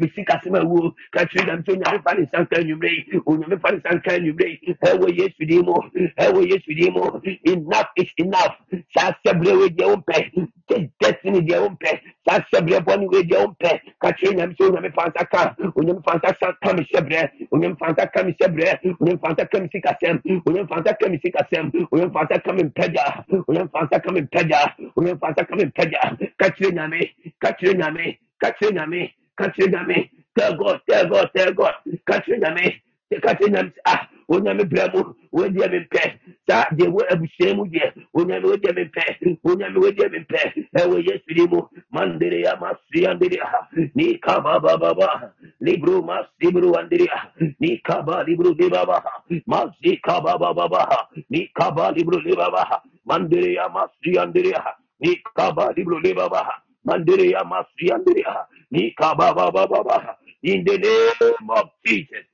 Misika 0.00 0.40
Sema, 0.42 0.64
Katri, 1.34 1.50
I'm 1.50 1.64
saying, 1.66 1.82
I'm 1.86 2.02
finding 2.02 2.28
Sanka, 2.34 2.64
you 2.66 2.76
may, 2.76 3.04
when 3.24 3.42
you 3.48 3.58
find 3.58 3.82
Sanka, 3.88 4.20
you 4.22 4.34
may, 4.34 4.58
Ewe 4.66 5.12
Yesu 5.12 5.48
Dimo, 5.48 5.80
Ewe 5.94 6.46
Yesu 6.46 6.78
Dimo, 6.78 7.20
enough 7.46 7.86
is 7.96 8.08
enough. 8.18 8.54
Sasebre 8.96 9.58
with 9.58 9.72
your 9.78 9.92
own 9.92 10.02
pay, 10.02 10.30
take 10.70 10.90
destiny 11.00 11.40
their 11.46 11.62
own 11.62 11.76
pay, 11.78 12.00
Sasebre 12.28 12.84
body 12.84 13.06
with 13.08 13.26
your 13.26 13.40
own 13.42 13.56
pay. 13.60 13.80
Katri, 14.02 14.40
I'm 14.42 14.54
saying, 14.60 14.76
I'm 14.76 14.92
finding 14.92 15.14
Sanka, 15.18 15.56
when 15.74 15.88
you 15.88 16.02
find 16.04 16.20
Sanka, 16.24 16.56
come 16.64 16.78
Shebre, 16.92 17.28
when 17.50 17.62
you 17.62 17.76
find 17.78 17.96
Sanka, 17.98 18.12
come 18.16 18.34
Shebre, 18.40 18.78
when 18.98 19.10
you 19.12 19.18
find 19.18 19.36
Sanka, 19.38 19.68
Sika 19.72 19.96
Sem, 20.02 20.22
when 20.44 20.56
you 20.56 20.66
find 20.66 20.86
Sanka, 20.86 21.18
Sika 21.22 21.46
Sem, 21.52 21.70
when 21.90 22.02
you 22.02 22.10
find 22.10 22.28
Sanka, 22.30 22.40
come 22.44 22.58
in 22.60 22.70
Peja, 22.70 23.24
when 23.46 23.58
you 23.58 23.68
find 23.72 23.88
Sanka, 23.92 24.06
come 24.06 24.16
in 24.18 24.28
Peja, 24.28 24.72
when 24.94 25.06
you 25.08 25.16
find 25.16 25.34
Sanka, 25.36 25.50
come 25.50 25.60
in 25.60 25.72
Peja, 25.72 26.16
Katri, 26.40 26.72
Name, 26.72 27.08
Katri, 27.42 27.74
Name, 29.88 30.08
Tell 30.38 30.56
God, 30.56 30.80
tell 30.90 31.08
God, 31.08 31.30
tell 31.36 31.52
God, 31.54 31.74
Katri, 32.08 32.38
Name, 32.40 32.80
Katri, 33.22 33.50
Name, 33.50 33.72
ah, 33.86 34.08
onyame 34.28 34.64
brɛ 34.70 34.84
mu 34.94 35.02
wɔdeɛ 35.36 35.66
me 35.72 35.78
mpɛ 35.86 36.02
saa 36.48 36.64
deɛ 36.76 36.86
wɔ 36.94 37.02
abusua 37.12 37.54
mu 37.56 37.64
deɛ 37.72 37.86
onyame 38.18 38.44
wɔdeɛ 38.50 38.72
me 38.76 38.82
mpɛ 38.84 39.04
onyame 39.48 39.78
wɔdeɛ 39.84 40.12
me 40.12 40.18
mpɛ 40.24 40.40
ɛwɔ 40.80 40.96
yesu 41.06 41.34
din 41.36 41.48
mu 41.50 41.60
mandere 41.94 42.40
ya 42.44 42.56
masi 42.60 43.06
andere 43.06 43.38
ha 43.42 43.68
ni 43.94 44.18
kaba 44.18 44.60
baba 44.60 44.94
ba 44.94 45.32
libro 45.60 46.02
masi 46.02 46.50
bro 46.52 46.72
andere 46.74 47.06
ha 47.10 47.30
ni 47.60 47.78
kaba 47.84 48.24
libro 48.26 48.54
de 48.54 48.68
baba 48.70 49.02
ha 49.04 49.12
masi 49.48 50.00
kaba 50.02 50.38
baba 50.38 50.68
ba 50.68 50.80
ha 50.90 51.08
ni 51.30 51.48
kaba 51.54 51.92
libro 51.96 52.20
de 52.22 52.34
baba 52.36 52.64
ha 52.70 52.82
mandere 53.06 53.54
ya 53.54 53.68
masi 53.68 54.18
andere 54.18 54.52
ha 54.54 54.74
ni 55.00 55.16
kaba 55.36 55.72
libro 55.76 56.00
de 56.02 56.14
baba 56.14 56.38
ha 56.44 56.54
mandere 56.86 57.30
ya 57.30 57.44
masi 57.44 57.90
andere 57.92 58.22
ha 58.26 58.46
ni 58.70 58.92
kaba 58.94 59.34
baba 59.34 59.66
in 60.44 60.64
the 60.64 60.78
name 60.78 61.50
of 61.50 61.70
Jesus. 61.86 62.26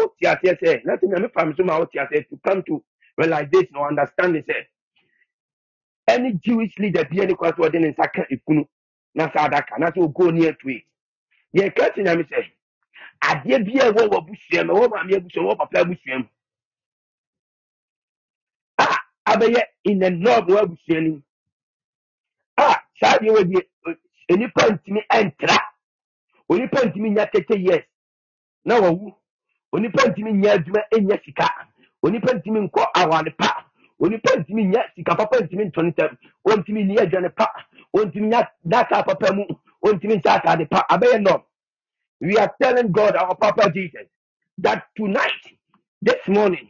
Wo 0.00 0.14
te 0.20 0.26
aseɛ 0.28 0.56
sɛ 0.60 0.84
na 0.86 0.96
sɛ 0.96 1.08
me 1.48 1.54
so 1.56 1.64
ma 1.64 1.78
wo 1.78 1.86
te 1.86 1.98
aseɛ 2.00 2.28
to 2.30 2.38
come 2.44 2.62
to 2.64 2.84
realization 3.18 3.76
or 3.76 3.88
understanding 3.88 4.44
sɛ 4.44 4.66
any 6.08 6.32
jewish 6.34 6.72
leader 6.78 7.04
bia 7.04 7.26
ne 7.26 7.34
kwa 7.34 7.52
sɛ 7.52 7.68
ɔde 7.68 7.80
ne 7.80 7.88
nsa 7.92 8.12
ka 8.14 8.24
ekunu 8.30 8.66
na 9.14 9.28
sɛ 9.28 9.48
adaka 9.48 9.78
na 9.80 9.90
sɛ 9.90 10.02
ogo 10.04 10.30
near 10.32 10.54
to 10.54 10.68
it 10.70 10.84
yɛka 11.56 11.94
te 11.94 12.02
nyame 12.02 12.24
sɛ 12.28 12.44
adeɛ 13.22 13.64
bi 13.66 13.80
a 13.80 13.92
ɛwɔ 13.92 14.08
wɔ 14.10 14.18
abusua 14.18 14.64
mu 14.66 14.74
ɛwɔ 14.74 14.90
maame 14.90 15.16
abusua 15.16 15.42
mu 15.42 15.48
ɛwɔ 15.50 15.58
papa 15.58 15.80
abusua 15.80 16.18
mu 16.18 16.26
a 18.78 18.86
abɛyɛ 19.32 19.62
in 19.84 20.02
a 20.04 20.10
norm 20.10 20.46
wɔ 20.48 20.58
abusua 20.64 21.00
no 21.02 21.10
mu 21.10 21.22
a 22.58 22.76
saa 23.00 23.16
adeɛ 23.18 23.30
wɔ 23.36 23.42
deɛ 23.44 23.62
eh, 23.88 24.34
onipa 24.34 24.62
ntumi 24.70 25.02
ɛntra 25.12 25.58
nya 26.50 27.84
na 28.64 28.76
wawu. 28.80 29.14
Nya 29.74 30.52
adwuma 30.54 30.84
enya 30.92 31.20
sika. 31.24 31.50
Awale 32.94 33.30
pa. 33.38 33.66
Nya 34.00 34.84
sika 34.96 35.16
papa 35.16 35.38
ntumi 35.40 35.64
ntɔ 35.66 35.82
ne 35.84 35.90
ntɛm 35.90 36.18
ontumi 36.46 36.84
ni 36.84 36.96
aduane 36.98 37.30
pa. 37.36 37.46
Nya 37.94 38.48
data 38.64 39.02
papa 39.04 39.34
mu. 39.34 39.46
Pa. 40.70 41.44
We 42.20 42.36
are 42.38 42.52
telling 42.60 42.92
God, 42.92 43.16
our 43.16 43.36
Papa 43.36 43.70
Jesus, 43.72 44.06
that 44.58 44.84
tonight, 44.96 45.30
this 46.02 46.16
morning, 46.28 46.68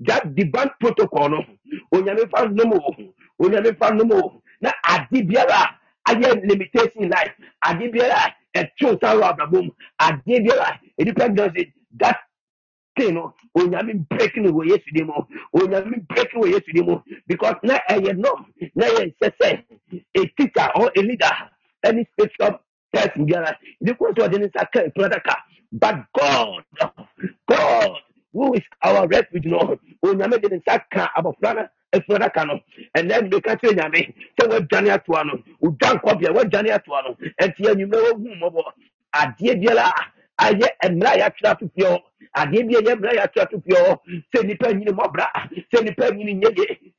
that 0.00 0.34
divine 0.36 0.70
protocol, 0.80 1.30
no, 1.30 1.44
onyame 1.94 2.30
fa 2.30 2.48
no 2.52 2.64
mo, 2.66 2.80
onyame 3.40 3.78
fa 3.78 3.94
no 3.94 4.04
mo, 4.04 4.42
na 4.60 4.72
ade 4.84 5.22
biara 5.26 5.70
ayɛ 6.08 6.46
limitation 6.48 7.04
in 7.04 7.10
life, 7.10 7.32
ade 7.66 7.92
biara 7.92 8.34
sa 9.02 9.16
wɔ 9.16 9.24
abrabɔ 9.30 9.64
mu, 9.64 9.72
ade 10.00 10.22
biara 10.44 10.80
enipa 11.00 11.28
gyina 11.28 11.48
sɛ 11.54 11.72
that 12.00 12.18
thing 12.96 13.14
no, 13.14 13.34
onyame 13.58 14.06
breaking 14.08 14.44
wɔ 14.44 14.66
yesu 14.70 14.90
dim 14.94 15.06
mu, 15.08 15.22
onyame 15.56 16.06
breaking 16.08 16.42
wɔ 16.42 16.48
yesu 16.54 16.72
dim 16.74 16.86
mu, 16.86 17.00
because 17.28 17.56
na 17.64 17.78
ɛyɛ 17.90 18.16
norm, 18.18 18.46
na 18.76 18.86
ɛyɛ 18.86 19.14
nsɛ 19.14 19.32
sɛ 19.40 19.64
a 20.16 20.26
teacher 20.38 20.68
or 20.76 20.90
a 20.96 21.00
leader, 21.02 21.32
any 21.84 22.06
spiritual 22.12 22.60
person 22.92 23.26
biara, 23.26 23.56
ebi 23.82 23.92
kɔ 23.98 24.16
so 24.18 24.28
ɔde 24.28 24.38
ne 24.40 24.46
nsa 24.48 24.66
ka 24.72 24.80
ekura 24.80 25.10
daka, 25.10 25.36
but 25.72 25.96
God, 26.18 26.64
God, 27.48 27.90
who 28.32 28.54
is 28.54 28.62
our 28.82 29.06
refuge 29.08 29.46
no, 29.46 29.78
onyame 30.04 30.40
de 30.42 30.48
ne 30.50 30.58
nsa 30.60 30.82
ka 30.90 31.10
abɔfra 31.16 31.56
no 31.56 31.68
efura 31.92 32.18
daka 32.20 32.44
no, 32.46 32.60
ɛnna 32.96 33.42
ka 33.42 33.56
atoa 34.94 35.24
no, 35.24 35.34
nkɔbea 35.94 36.30
atoa 36.74 37.02
no, 37.04 37.16
adeɛ 39.12 39.54
biara 39.60 39.92
ayɛ 40.38 40.68
ato 41.26 41.66
adeɛ 42.36 42.62
bi 42.68 42.74
ɛyɛ 42.76 43.22
ato 43.24 43.40
sɛ 44.32 44.44
nyini 44.46 44.54
sɛ 45.98 46.12
nyini 46.16 46.34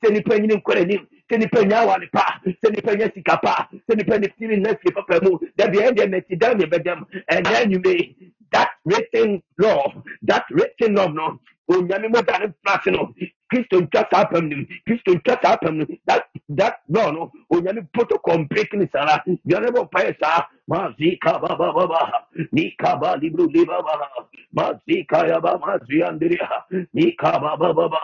sɛ 0.01 0.39
nyini 0.39 0.55
nkɔ 0.55 0.73
n'anim, 0.75 1.07
sɛ 1.29 1.37
awale 1.73 2.07
pa, 2.11 2.41
sɛ 2.45 3.13
sika 3.13 3.37
pa, 3.43 3.69
sɛ 3.89 3.95
ne 3.97 4.27
tiri 4.37 4.57
fie 4.81 4.91
papa 4.93 5.19
mu, 5.23 5.39
ɛyɛ 5.57 5.91
deɛ 5.95 6.07
mɛti 6.11 6.37
anwume, 7.29 8.15
that 8.51 8.69
written 8.85 9.41
law, 9.59 9.93
that 10.23 10.45
written 10.51 10.95
law 10.95 11.07
no, 11.07 11.39
onyame 11.69 12.09
mogya 12.13 12.39
ne 12.39 12.47
mfrase 12.47 12.91
no, 12.91 13.13
kristo 13.53 13.81
ntwa 13.81 14.03
saa 14.11 14.21
apam 14.25 14.45
nim, 14.49 14.65
kristo 14.85 15.13
ntwa 15.13 15.38
saa 15.43 15.53
apam 15.53 15.77
nim, 15.77 15.88
that 16.07 16.25
that 16.57 16.75
law 16.89 17.11
no 17.11 17.31
onyame 17.53 17.88
protocol 17.93 18.45
break 18.49 18.73
ne 18.73 18.88
sara 18.93 19.23
biara 19.47 19.69
bɔ 19.75 19.81
mpaeɛ 19.89 20.15
saa 20.21 20.47
mazika 20.68 21.40
bababa 21.40 22.14
nikaba 22.52 23.18
libru 23.18 23.45
libaba 23.48 24.10
mazika 24.53 25.27
yaba 25.27 25.60
mazi 25.60 26.03
andiriha 26.03 26.64
nikaba 26.94 27.57
bababa 27.57 27.99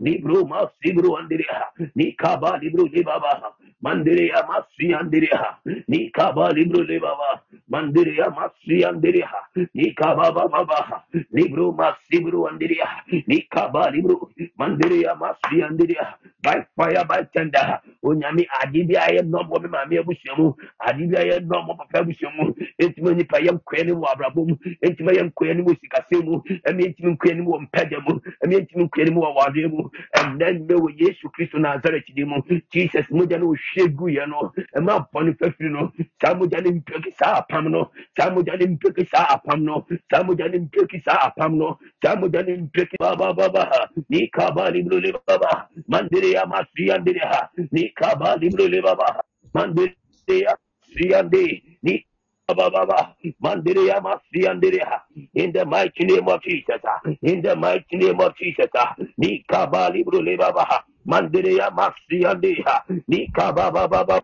libru 0.00 0.46
masibru 0.46 1.18
andiriha 1.18 1.64
nikaba 1.96 2.58
libru 2.58 2.86
libaba 2.86 3.52
mandiriya 3.82 4.46
masi 4.48 4.94
andiriha 4.94 5.58
nikaba 5.88 6.52
libru 6.52 6.82
libaba 6.84 7.42
mandiriya 7.68 8.30
masi 8.30 8.84
andiriha 8.84 9.40
nikaba 9.74 10.32
bababa 10.32 11.04
libru 11.32 11.72
masibru 11.72 12.48
andiriha 12.48 13.04
nikaba 13.26 13.90
libru 13.90 14.30
mandiriya 14.58 15.14
masi 15.14 15.62
andiriha 15.62 16.14
by 16.42 16.62
fire 16.76 17.04
by 17.08 17.22
tender 17.34 17.80
onyame 18.08 18.46
ade 18.62 18.80
bi 18.88 18.94
ayɛ 18.94 19.22
nɔm 19.24 19.48
wɔ 19.50 19.62
me 19.62 19.68
maame 19.68 19.98
abusua 20.00 20.38
mu 20.38 20.54
ade 20.88 21.02
bi 21.10 21.16
ayɛ 21.16 21.40
nɔm 21.46 21.66
wɔ 21.68 21.76
papa 21.78 21.98
abusua 22.00 22.30
mu 22.36 22.52
ɛntumi 22.82 23.16
nipa 23.16 23.38
yɛ 23.40 23.52
nkoa 23.58 23.84
ne 23.86 23.92
wɔ 23.92 24.06
abrabɔ 24.12 24.40
mu 24.48 24.54
ɛntumi 24.84 25.12
yɛ 25.18 25.22
nkoa 25.30 25.54
ne 25.56 25.62
wɔ 25.62 25.72
sikasɛm 25.80 26.24
mu 26.24 26.40
ɛmi 26.68 26.82
ɛntumi 26.88 27.10
nkoa 27.16 27.34
ne 27.36 27.42
wɔ 27.42 27.56
mpɛgya 27.66 27.98
mu 28.06 28.12
ɛmi 28.44 28.54
ɛntumi 28.60 28.82
nkoa 28.88 29.04
ne 29.04 29.10
wɔ 29.16 29.24
awadeɛ 29.32 29.68
mu. 29.70 29.82
Ɛnɛ 30.16 30.46
nnɛ 30.58 30.74
wɔ 30.82 30.88
yesu 31.00 31.28
kristo 31.30 31.58
nasaret 31.58 32.04
di 32.14 32.24
mu. 32.24 32.42
Jesus 32.72 33.06
mogya 33.10 33.38
no 33.40 33.54
ɔhwie 33.54 33.88
guyɛ 33.96 34.28
no 34.28 34.52
ɛma 34.76 35.06
bɔne 35.12 35.36
fafiri 35.38 35.70
no 35.70 35.92
saa 36.22 36.34
mogya 36.34 36.60
no 36.64 36.70
mpioki 36.72 37.12
saa 37.18 37.40
apam 37.42 37.70
no 37.70 37.90
saa 38.18 38.30
mogya 38.30 38.58
no 38.60 38.66
mpioki 38.66 39.06
saa 39.10 39.36
apam 39.38 39.62
no 39.64 39.86
saa 40.10 40.22
mogya 40.24 40.48
no 40.52 40.58
mpioki 40.66 41.02
saa 41.04 41.30
apam 41.30 41.54
no 41.56 41.78
saa 42.02 42.16
mogya 42.16 42.42
babababa 43.00 43.88
ni 44.08 44.30
baba 45.26 45.68
mandere 45.88 46.30
ya 46.32 46.46
andere 46.94 47.20
ha. 47.20 47.50
Ni 47.72 47.90
kaba 47.96 48.36
libro 48.36 48.68
le 48.68 48.82
baba 48.82 49.22
mandere 49.54 49.96
ya 50.28 50.56
siande 50.96 51.62
ni 51.82 52.06
baba 52.48 52.70
baba. 52.70 53.16
Mandere 53.40 53.86
ya 53.86 54.00
masi 54.00 54.46
andere 54.48 54.80
ha 54.84 55.04
in 55.34 55.52
the 55.52 55.64
mighty 55.66 56.04
name 56.04 56.28
of 56.28 56.42
Jesus. 56.42 56.82
In 57.22 57.42
the 57.42 57.56
mighty 57.56 57.96
name 57.96 58.20
of 58.20 58.36
Jesus. 58.36 58.68
Ni 59.18 59.44
kaba 59.48 59.90
libro 59.94 60.20
baba 60.38 60.64
ha 60.64 60.84
mandere 61.06 61.54
ya 61.56 61.70
masi 61.70 62.24
ande 62.26 62.62
ha 62.66 62.84
ni 63.08 63.28
kaba 63.34 63.70
baba 63.72 64.22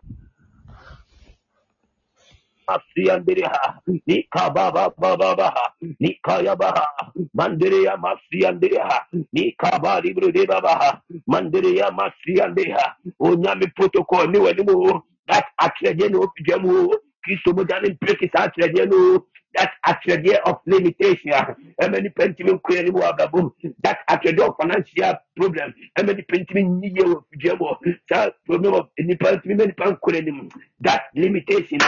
Asiandiriha, 2.67 3.79
Nika 4.07 4.49
Baba 4.49 4.93
Baba, 4.97 5.53
Nika 5.99 6.41
Yabaha, 6.41 6.87
Mandiria 7.35 7.97
Masiandiriha, 7.97 8.99
Nika 9.33 9.79
Bali 9.79 10.13
Brude 10.13 10.45
Baba, 10.47 11.01
Mandiria 11.27 11.91
Masiandiha, 11.91 12.95
Unyami 13.21 13.67
Protocol, 13.75 14.27
New 14.27 14.47
Animal, 14.47 15.03
that 15.27 15.45
Atrediano 15.61 16.27
Jamu, 16.47 16.89
Christo 17.23 17.53
Modanin 17.53 17.97
Prekis 17.99 18.31
Atrediano, 18.35 19.23
that 19.55 19.71
attribute 19.85 20.37
of 20.45 20.57
limitation. 20.67 21.31
How 21.33 21.89
many 21.89 22.09
pentiment 22.09 22.61
query 22.63 22.89
wababum? 22.91 23.51
That 23.83 23.99
attribute 24.07 24.47
of 24.47 24.55
financial 24.61 25.13
problem. 25.35 25.73
How 25.95 26.03
many 26.03 26.23
pentiment 26.23 26.79
need 26.81 26.97
you 26.97 27.25
jamo? 27.39 27.77
That 28.09 28.35
problem 28.45 28.75
of 28.75 28.89
any 28.99 29.15
pentiment 29.15 29.77
pan 29.77 29.97
query. 30.01 30.49
That 30.81 31.03
limitation. 31.15 31.79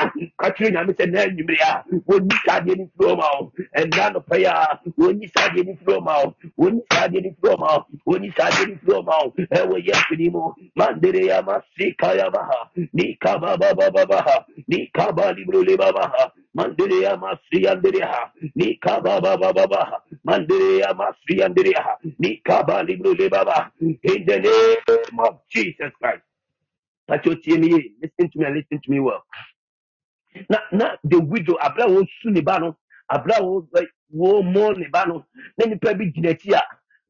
Catherine, 0.41 0.77
I'm 0.77 0.95
saying, 0.97 1.11
Nubria, 1.13 1.83
when 2.05 2.23
you 2.29 2.37
start 2.43 2.65
getting 2.65 2.89
from 2.97 3.19
out, 3.19 3.51
and 3.73 3.91
none 3.95 4.15
of 4.15 4.25
prayer, 4.27 4.53
when 4.95 5.21
you 5.21 5.27
start 5.29 5.55
getting 5.55 5.77
from 5.83 6.07
out, 6.07 6.35
when 6.55 6.75
you 6.77 6.83
start 6.91 7.11
getting 7.13 7.35
from 7.41 7.63
out, 7.63 7.87
when 8.05 8.23
you 8.23 8.31
start 8.31 8.53
getting 8.53 8.79
from 8.85 9.09
out, 9.09 9.33
and 9.51 9.69
we 9.73 9.83
yes 9.85 10.03
anymore. 10.11 10.55
Manderea 10.77 11.43
Masikaya 11.45 12.31
Baha, 12.31 12.69
Nika 12.93 13.39
Baba 13.39 13.75
Baba, 13.75 14.45
Nika 14.67 15.13
Bali 15.13 15.43
Brule 15.45 15.77
Baba. 15.77 16.31
Mandiria 16.57 17.17
Masiandiria, 17.17 18.31
Nika 18.55 19.01
Baba 19.01 19.37
Baba, 19.37 20.01
Mandiria 20.27 20.93
Masiandiria, 20.95 21.85
Nika 22.19 22.63
Bali 22.65 22.97
Baba, 23.29 23.71
in 23.81 23.97
the 24.27 24.39
name 24.39 25.19
of 25.19 25.39
Jesus 25.51 25.91
Christ. 26.01 26.23
But 27.07 27.25
you 27.25 27.37
see 27.43 27.57
me, 27.57 27.93
listen 28.01 28.31
to 28.31 28.39
me 28.39 28.45
and 28.45 28.55
listen 28.57 28.81
to 28.83 28.91
me 28.91 28.99
well. 29.01 29.23
Na 30.49 30.59
na 30.71 30.97
the 31.03 31.19
widow 31.19 31.57
abla 31.61 31.87
wo 31.87 32.05
su 32.21 32.31
ne 32.31 32.41
ba 32.41 32.59
no, 32.59 32.77
abla 33.09 33.41
wo 33.43 33.67
wo 34.11 34.43
mo 34.43 34.71
ne 34.71 34.87
ba 34.91 35.05
no, 35.07 35.25
na 35.57 35.65
nipa 35.67 35.93
bi 35.95 36.11
gyina 36.13 36.31
akyi 36.31 36.53
a, 36.55 36.61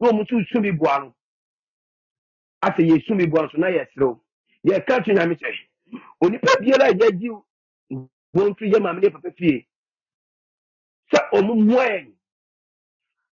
na 0.02 0.10
ɔmo 0.10 0.24
nso 0.24 0.46
su 0.52 0.62
mi 0.62 0.72
boa 0.72 1.00
no. 1.00 1.16
Asɛ 2.64 2.84
yɛ 2.90 3.04
su 3.08 3.16
mi 3.16 3.28
boa 3.28 3.44
no 3.44 3.50
so 3.52 3.58
na 3.60 3.68
yɛ 3.70 3.88
serew. 3.96 4.20
Yɛ 4.68 4.86
ka 4.88 5.00
yɛgye 6.94 7.32
wɔn 8.36 8.58
fi 8.58 8.66
yɛ 8.72 8.82
maame 8.82 9.02
ne 9.02 9.10
papa 9.12 9.32
fie, 9.38 9.68
sɛ 11.14 11.20
ɔmo 11.34 11.56
mmoa 11.56 11.86
yɛn 11.90 12.14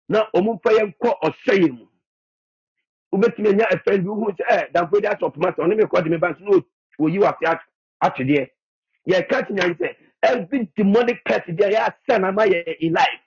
na 0.09 0.25
ɔmo 0.35 0.55
mfa 0.55 0.71
yɛn 0.79 0.93
kɔ 1.01 1.11
ɔsɛe 1.23 1.71
mu. 1.71 1.87
Wobɛtumi 3.13 3.49
anya 3.49 3.65
ɛfɛn 3.73 4.03
bi 4.03 4.09
wohu 4.09 4.31
sɛ 4.37 4.45
ɛ 4.49 4.57
eh, 4.63 4.67
danfo 4.73 5.01
de 5.01 5.07
atɔ 5.09 5.33
poma 5.33 5.51
sɛ 5.53 5.59
ɔne 5.65 5.77
me 5.77 5.83
kɔ 5.85 6.03
de 6.03 6.09
me 6.11 6.17
ba 6.17 6.29
nso 6.33 6.41
na 6.45 6.61
oyi 6.99 7.19
wɔ 7.19 7.33
ase 7.43 7.61
atwedeɛ. 8.03 8.49
Yɛ 9.09 9.29
ka 9.29 9.41
kyerɛ 9.43 9.51
nyame 9.57 9.75
sɛ, 9.79 9.95
every 10.23 10.69
demonic 10.77 11.23
curse 11.25 11.47
bi 11.47 11.65
a 11.65 11.71
yɛasɛ 11.71 12.21
na 12.21 12.29
ama 12.29 12.43
yɛ 12.45 12.77
in 12.81 12.93
life. 12.93 13.19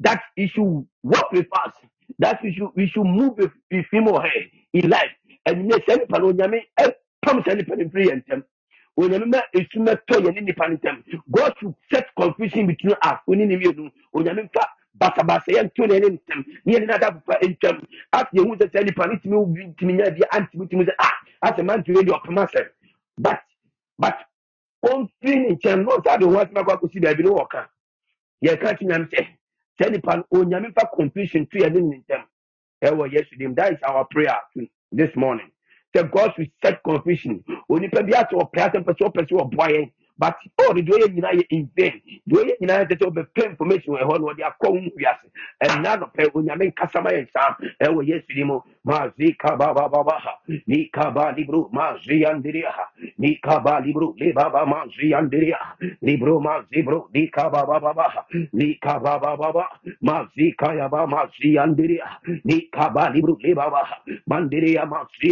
that 0.00 0.22
he 0.36 0.48
should 0.48 0.86
work 1.04 1.32
with 1.32 1.46
us, 1.66 1.72
that 2.18 2.40
we 2.42 2.54
should 2.54 2.70
we 2.76 2.88
should 2.88 3.04
move 3.04 3.38
with, 3.38 3.52
with 3.72 3.86
him 3.92 4.08
or 4.08 4.22
her 4.22 4.28
in 4.74 4.90
life. 4.90 5.10
And 5.46 5.70
yes, 5.70 5.80
any 5.88 6.06
pan 6.06 6.22
onyame 6.22 6.60
eh, 6.78 6.90
pam 7.24 7.42
sɛ 7.42 7.56
nipa 7.56 7.76
ne 7.76 7.84
mfiri 7.86 8.06
yɛn 8.10 8.24
ntɛm. 8.26 8.44
Onyame 8.98 9.26
ma 9.26 9.40
esu 9.54 9.80
mɛtɔ 9.80 10.16
yɛn 10.24 10.34
ne 10.34 10.40
nipa 10.42 10.68
ne 10.68 10.76
ntɛm. 10.76 11.04
God 11.30 11.54
should 11.60 11.74
set 11.92 12.06
confusion 12.16 12.66
between 12.68 12.94
us. 13.02 13.20
Oni 13.28 13.46
ne 13.46 13.56
mienu. 13.56 13.90
Onyame 14.14 14.44
nfa 14.48 14.62
basabasa 15.00 15.48
yɛn 15.52 15.74
to 15.74 15.86
ne 15.88 15.98
ne 16.00 16.08
ntɛm. 16.18 16.46
Ne 16.66 16.74
yɛn 16.74 16.80
ne 16.82 16.86
nada 16.86 17.12
papa 17.12 17.38
ntɛm. 17.46 17.84
Afei 18.12 18.40
ehu 18.40 18.56
sɛ 18.56 18.70
sɛ 18.72 18.84
nipa 18.86 19.06
ne 19.08 19.16
tumi 19.18 19.36
wu 19.36 19.74
tumi 19.78 19.94
nya 19.94 20.10
bi 20.12 20.22
antimi 20.32 20.68
tumi 20.70 20.84
sɛ 20.86 20.94
ah 21.00 21.14
asɛ 21.46 21.64
man 21.66 21.82
tumi 21.84 22.04
de 22.04 22.12
ɔpem 22.12 22.38
asɛm. 22.38 22.68
But 23.18 23.42
but 23.98 24.18
ɔmfiri 24.86 25.36
ne 25.42 25.56
nkyɛn 25.56 25.84
no 25.84 25.98
ɔsa 25.98 26.18
de 26.20 26.26
wɔn 26.26 26.46
asɛm 26.46 26.62
akɔ 26.64 26.72
akɔsi 26.80 27.02
baabi 27.02 27.24
ne 27.24 27.30
wɔka. 27.30 27.68
Yɛka 28.44 28.78
ti 28.78 28.86
nyame 28.86 29.08
sɛ 29.10 29.26
sɛ 29.80 29.92
nipa 29.92 30.16
no 30.16 30.24
onyame 30.34 30.74
fa 30.74 30.88
confusion 30.96 31.46
to 31.48 31.58
yɛn 31.58 31.74
ne 31.74 31.80
ne 31.80 31.96
ntɛm 32.08 32.24
ɛwɔ 32.84 33.12
yesu 33.12 33.36
dim 33.38 33.54
that 33.54 33.72
is 33.72 33.78
our 33.84 34.04
prayer 34.06 34.36
this 34.92 35.14
morning 35.16 35.50
sɛ 35.94 36.10
god 36.12 36.32
should 36.36 36.50
set 36.62 36.82
confusion. 36.84 37.42
Onipa 37.70 38.02
bi 38.06 38.14
ato 38.14 38.38
ɔpɛ 38.38 38.60
asɛm 38.66 38.84
pɛ 38.84 38.94
sɛ 38.98 39.04
ɔpɛ 39.08 39.22
sɛ 39.28 39.34
ɔboa 39.44 39.68
yɛn 39.74 39.90
but 40.20 40.36
oh 40.62 40.74
de 40.74 40.82
deɛ 40.82 40.98
yɛ 41.38 41.46
in 41.50 41.70
vain 41.76 42.02
deɛ 42.28 42.38
ɔyɛ 42.44 42.54
nyinaa 42.60 42.80
yɛ 42.84 42.88
sɛ 43.00 43.06
ɔbɛpɛ 43.10 43.50
information 43.50 43.96
eh, 43.96 44.04
wɔ 44.04 44.04
ɛhɔ 44.04 44.20
no 44.20 44.26
ɔde 44.34 44.42
akɔ 44.50 44.68
wo 44.72 44.80
wiase 44.98 45.28
ɛnna 45.64 45.92
nɔpɛ 46.00 46.32
onyame 46.36 46.66
nkasa 46.72 47.02
ma 47.04 47.10
yɛn 47.12 47.28
saa 47.34 47.56
ɛwɔ 47.84 48.06
yesu 48.08 48.34
dim 48.34 48.50
mazi 48.84 49.34
kaba 49.38 49.74
baba 49.74 50.04
baha 50.04 50.32
ni 50.66 50.86
kaba 50.90 51.32
libro 51.36 51.68
mazi 51.72 52.24
andiria 52.26 52.72
ni 53.18 53.36
kaba 53.36 53.80
libro 53.84 54.14
le 54.18 54.32
baba 54.32 54.66
mazi 54.66 55.12
andiria 55.14 55.58
libro 56.02 56.40
mazi 56.40 56.82
bro 56.84 57.08
ni 57.14 57.28
kaba 57.28 57.66
baba 57.66 57.94
baha 57.94 58.24
ni 58.52 58.74
kaba 58.80 59.18
baba 59.20 59.52
ba 59.52 59.68
mazi 60.02 60.54
mazi 61.06 61.58
andiria 61.58 62.06
ni 62.44 62.68
kaba 62.72 63.10
libro 63.14 63.36
le 63.42 63.54
baba 63.54 63.82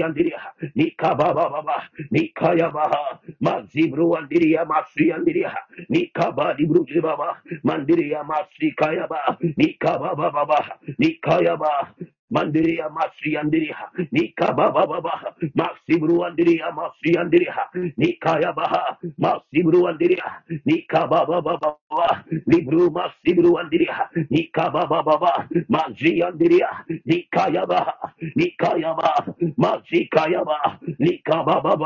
andiria 0.04 0.40
ni 0.76 0.90
kaba 0.92 1.34
baba 1.34 1.62
ba 1.62 1.82
ni 2.10 2.28
kaya 2.34 2.70
ba 2.70 3.20
mazi 3.40 3.88
bro 3.90 4.14
andiria 4.16 4.64
mazi 4.78 5.12
andiria 5.12 5.54
ni 5.90 6.06
kaba 6.14 6.54
libro 6.58 6.84
le 6.88 7.00
baba. 7.00 7.42
Mandiria 7.64 8.24
mazi 8.24 8.72
kaya 8.76 9.06
ba. 9.08 9.38
Ni 9.58 9.74
kaba 9.78 10.14
baba 10.16 10.44
ba 10.46 10.78
ni 10.98 11.18
kaya 11.22 11.56
ba. 11.56 11.94
Mandiria 12.30 12.88
Masi 12.90 13.36
Andiriha, 13.36 13.90
Nika 14.12 14.52
Baba 14.52 14.86
Baba, 14.86 15.34
Masibru 15.56 16.22
Andiria 16.24 16.70
Masi 16.72 17.16
Andiriha, 17.16 17.66
Nikaya 17.98 18.54
Baha, 18.54 18.98
Masibru 19.20 19.88
Andiriha, 19.88 20.42
Nika 20.64 21.06
Baba 21.08 21.42
Baba, 21.42 22.24
Libru 22.48 22.90
Masibru 22.90 23.58
Andiriha, 23.58 24.08
Nika 24.30 24.70
Baba 24.70 25.02
Baba, 25.02 25.48
Mazi 25.68 26.22
Andiria, 26.22 26.68
Nikaya 27.06 27.66
Baha, 27.66 28.12
Nikaya 28.36 28.94
Baha, 28.96 29.34
Mazi 29.58 30.08
Kaya 30.10 30.44
Baha, 30.44 30.78
Nika 31.00 31.42
Baba 31.42 31.76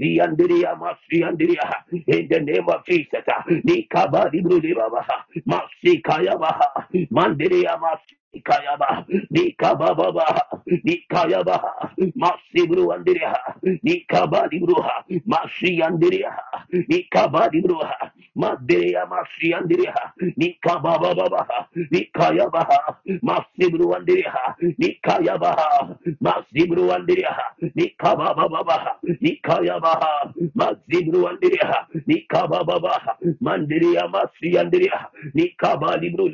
Baba, 0.00 0.36
Niandiria 0.36 0.78
Masi 0.78 1.22
in 2.08 2.28
the 2.30 2.40
name 2.40 2.68
of 2.68 2.84
Jesus, 2.86 3.24
ah, 3.30 3.44
Nika 3.64 4.08
Libru 4.32 4.62
Baba, 4.76 5.06
Masi 5.48 6.02
Kaya 6.04 6.38
Baha, 6.38 6.86
Mandiria 7.12 7.78
Masi 7.80 8.16
Kayaba, 8.42 9.04
Nikababa, 9.32 10.40
Nikayaba, 10.86 11.60
Masibru 12.16 12.92
Andiriha, 12.94 13.36
Nikabadibruha, 13.84 15.04
Masi 15.28 15.80
Andiriha, 15.82 16.38
Nikabadibruha, 16.72 18.10
Madeya 18.36 19.06
Masiandria, 19.06 19.94
Nikaba 20.38 20.98
Baba, 21.00 21.68
Nikaya 21.92 22.50
Baha, 22.50 22.96
Masibru 23.22 23.94
Andria, 23.94 24.32
Nikaya 24.80 25.38
Baha, 25.38 25.96
Masibru 26.22 26.90
Andria, 26.92 27.36
Nikaba 27.76 28.34
Baba, 28.36 28.96
Nikaya 29.20 29.80
Baha, 29.94 30.34
Masibru 30.56 31.28
Andria, 31.28 31.86
Nikaba 32.08 32.64
Baba, 32.66 33.16
Mandiria 33.42 34.04
Masiandria, 34.10 35.06
Nikaba 35.36 35.96
Libru 36.00 36.30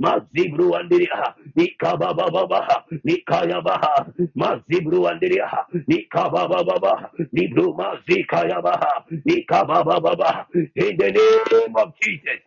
Mazibru 0.00 0.72
Andria, 0.74 1.34
Nikaba 1.56 2.14
Baba, 2.16 2.84
Nikaya 3.06 3.62
Baha, 3.64 4.06
Mazibru 4.36 5.08
Andria, 5.10 5.48
Nikaba 5.88 6.48
Baba, 6.48 7.10
Libru 7.34 7.76
Mazikaya 7.76 8.62
Baha, 8.62 9.04
Nikaba 9.26 9.84
Baba, 9.84 10.46
in 10.54 10.96
the 10.98 11.12
name 11.12 11.76
of 11.76 11.94
Jesus. 12.00 12.40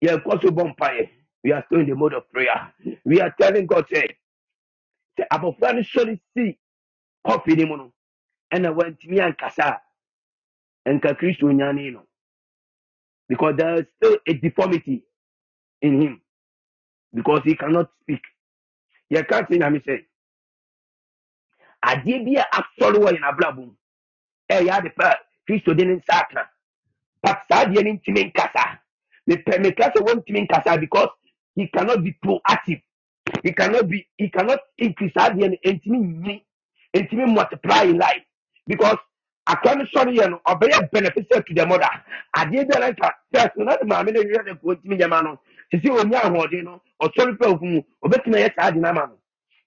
Yeah, 0.00 0.16
because 0.16 0.40
we 0.44 0.50
bonfire. 0.50 1.10
We 1.44 1.52
are 1.52 1.64
still 1.66 1.80
in 1.80 1.88
the 1.88 1.94
mode 1.96 2.14
of 2.14 2.30
prayer. 2.32 2.72
We 3.04 3.20
are 3.20 3.34
telling 3.40 3.66
God, 3.66 3.86
say, 3.92 4.06
say, 5.18 5.26
abofra 5.32 5.74
no 5.74 5.82
sɔre 5.82 6.20
si 6.36 6.58
coffee 7.26 7.56
ni 7.56 7.64
mu 7.66 7.76
no, 7.76 7.92
ɛna 8.52 8.70
wantumi 8.76 9.20
ankasa 9.20 9.80
a, 10.86 10.90
nka 10.92 11.14
Kristo 11.18 11.52
nyane 11.52 11.92
no. 11.92 12.02
Because 13.28 13.56
there 13.58 13.76
is 13.80 13.86
still 13.96 14.18
a 14.28 14.34
deformity 14.34 15.04
in 15.82 16.02
him. 16.02 16.22
Because 17.14 17.42
he 17.44 17.56
cannot 17.56 17.90
speak. 18.02 18.22
You 19.10 19.24
can't 19.24 19.48
say, 19.50 19.58
me 19.58 19.82
say, 19.86 20.06
adeɛ 21.84 22.24
bi 22.26 22.40
a 22.40 22.44
asɔre 22.52 22.98
wɔ 22.98 23.12
yɛn 23.12 23.24
abrabɔ 23.30 23.56
mu, 23.66 23.74
ɛyɛ 24.50 24.78
ade 24.78 24.94
pa 24.96 25.16
Kristo 25.48 25.74
de 25.76 25.84
ne 25.86 25.94
nsa 25.96 26.20
aka. 26.22 26.50
But 27.22 27.42
saa 27.50 27.64
adeɛ 27.66 27.84
no 27.84 27.92
ntumi 27.94 28.32
nkasa. 28.32 28.78
Mepɛ 29.28 29.58
meka 29.64 29.92
sɛ 29.94 30.00
wɔntumi 30.06 30.48
nkasa 30.48 30.80
because 30.80 31.10
he 31.56 31.68
cannot 31.68 32.04
be 32.04 32.12
proactive. 32.24 32.82
He 33.44 33.52
cannot 33.52 33.88
be, 33.88 34.06
he 34.18 34.30
cannot 34.30 34.60
increase 34.78 35.14
adeɛ 35.14 35.50
no 35.50 35.56
ntumi 35.72 36.22
nyi, 36.22 36.44
multiply 37.34 37.84
in 37.84 37.98
life 37.98 38.24
because 38.66 38.98
akwa 39.48 39.76
no 39.78 39.84
sɔre 39.86 40.12
yɛ 40.18 40.30
no 40.30 40.40
ɔbɛyɛ 40.46 40.90
beneficial 40.92 41.42
to 41.42 41.54
the 41.54 41.66
mother. 41.66 41.90
Adeɛ 42.36 42.68
bi 42.68 42.78
a 42.88 42.92
nka 42.92 43.12
first 43.34 43.56
no 43.56 43.64
na 43.64 43.76
de 43.78 43.84
maame 43.86 44.12
no 44.14 44.20
wiɛ 44.22 44.44
de 44.46 44.54
ko 44.56 44.74
ntumi 44.76 44.98
nyɛma 45.00 45.24
no. 45.24 45.40
Sisi 45.72 45.90
onya 45.90 46.20
ahoɔden 46.20 46.64
no 46.64 46.82
ɔsɔre 47.02 47.38
pɛ 47.38 47.46
ofu 47.54 47.64
mu 47.66 47.82
obetumi 48.04 48.36
ayɛ 48.38 48.54
saa 48.56 48.68
ade 48.68 48.76
no 48.76 48.88
ama 48.90 49.06
no. 49.08 49.18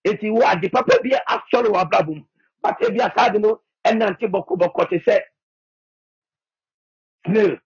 Eti 0.06 0.30
wo 0.32 0.42
ade 0.46 0.72
papa 0.72 1.00
bi 1.04 1.12
asɔre 1.12 1.70
wɔ 1.70 1.82
abrabɔ 1.90 2.16
mu 2.16 2.24
but 2.64 2.78
ebi 2.82 3.00
a 3.00 3.14
saa 3.18 3.28
ade 3.30 3.42
no 3.42 3.62
ɛnante 3.86 4.28
bɔkɔbɔkɔ 4.32 4.90
te 4.90 5.00
sɛ 5.00 5.20
snail 7.26 7.58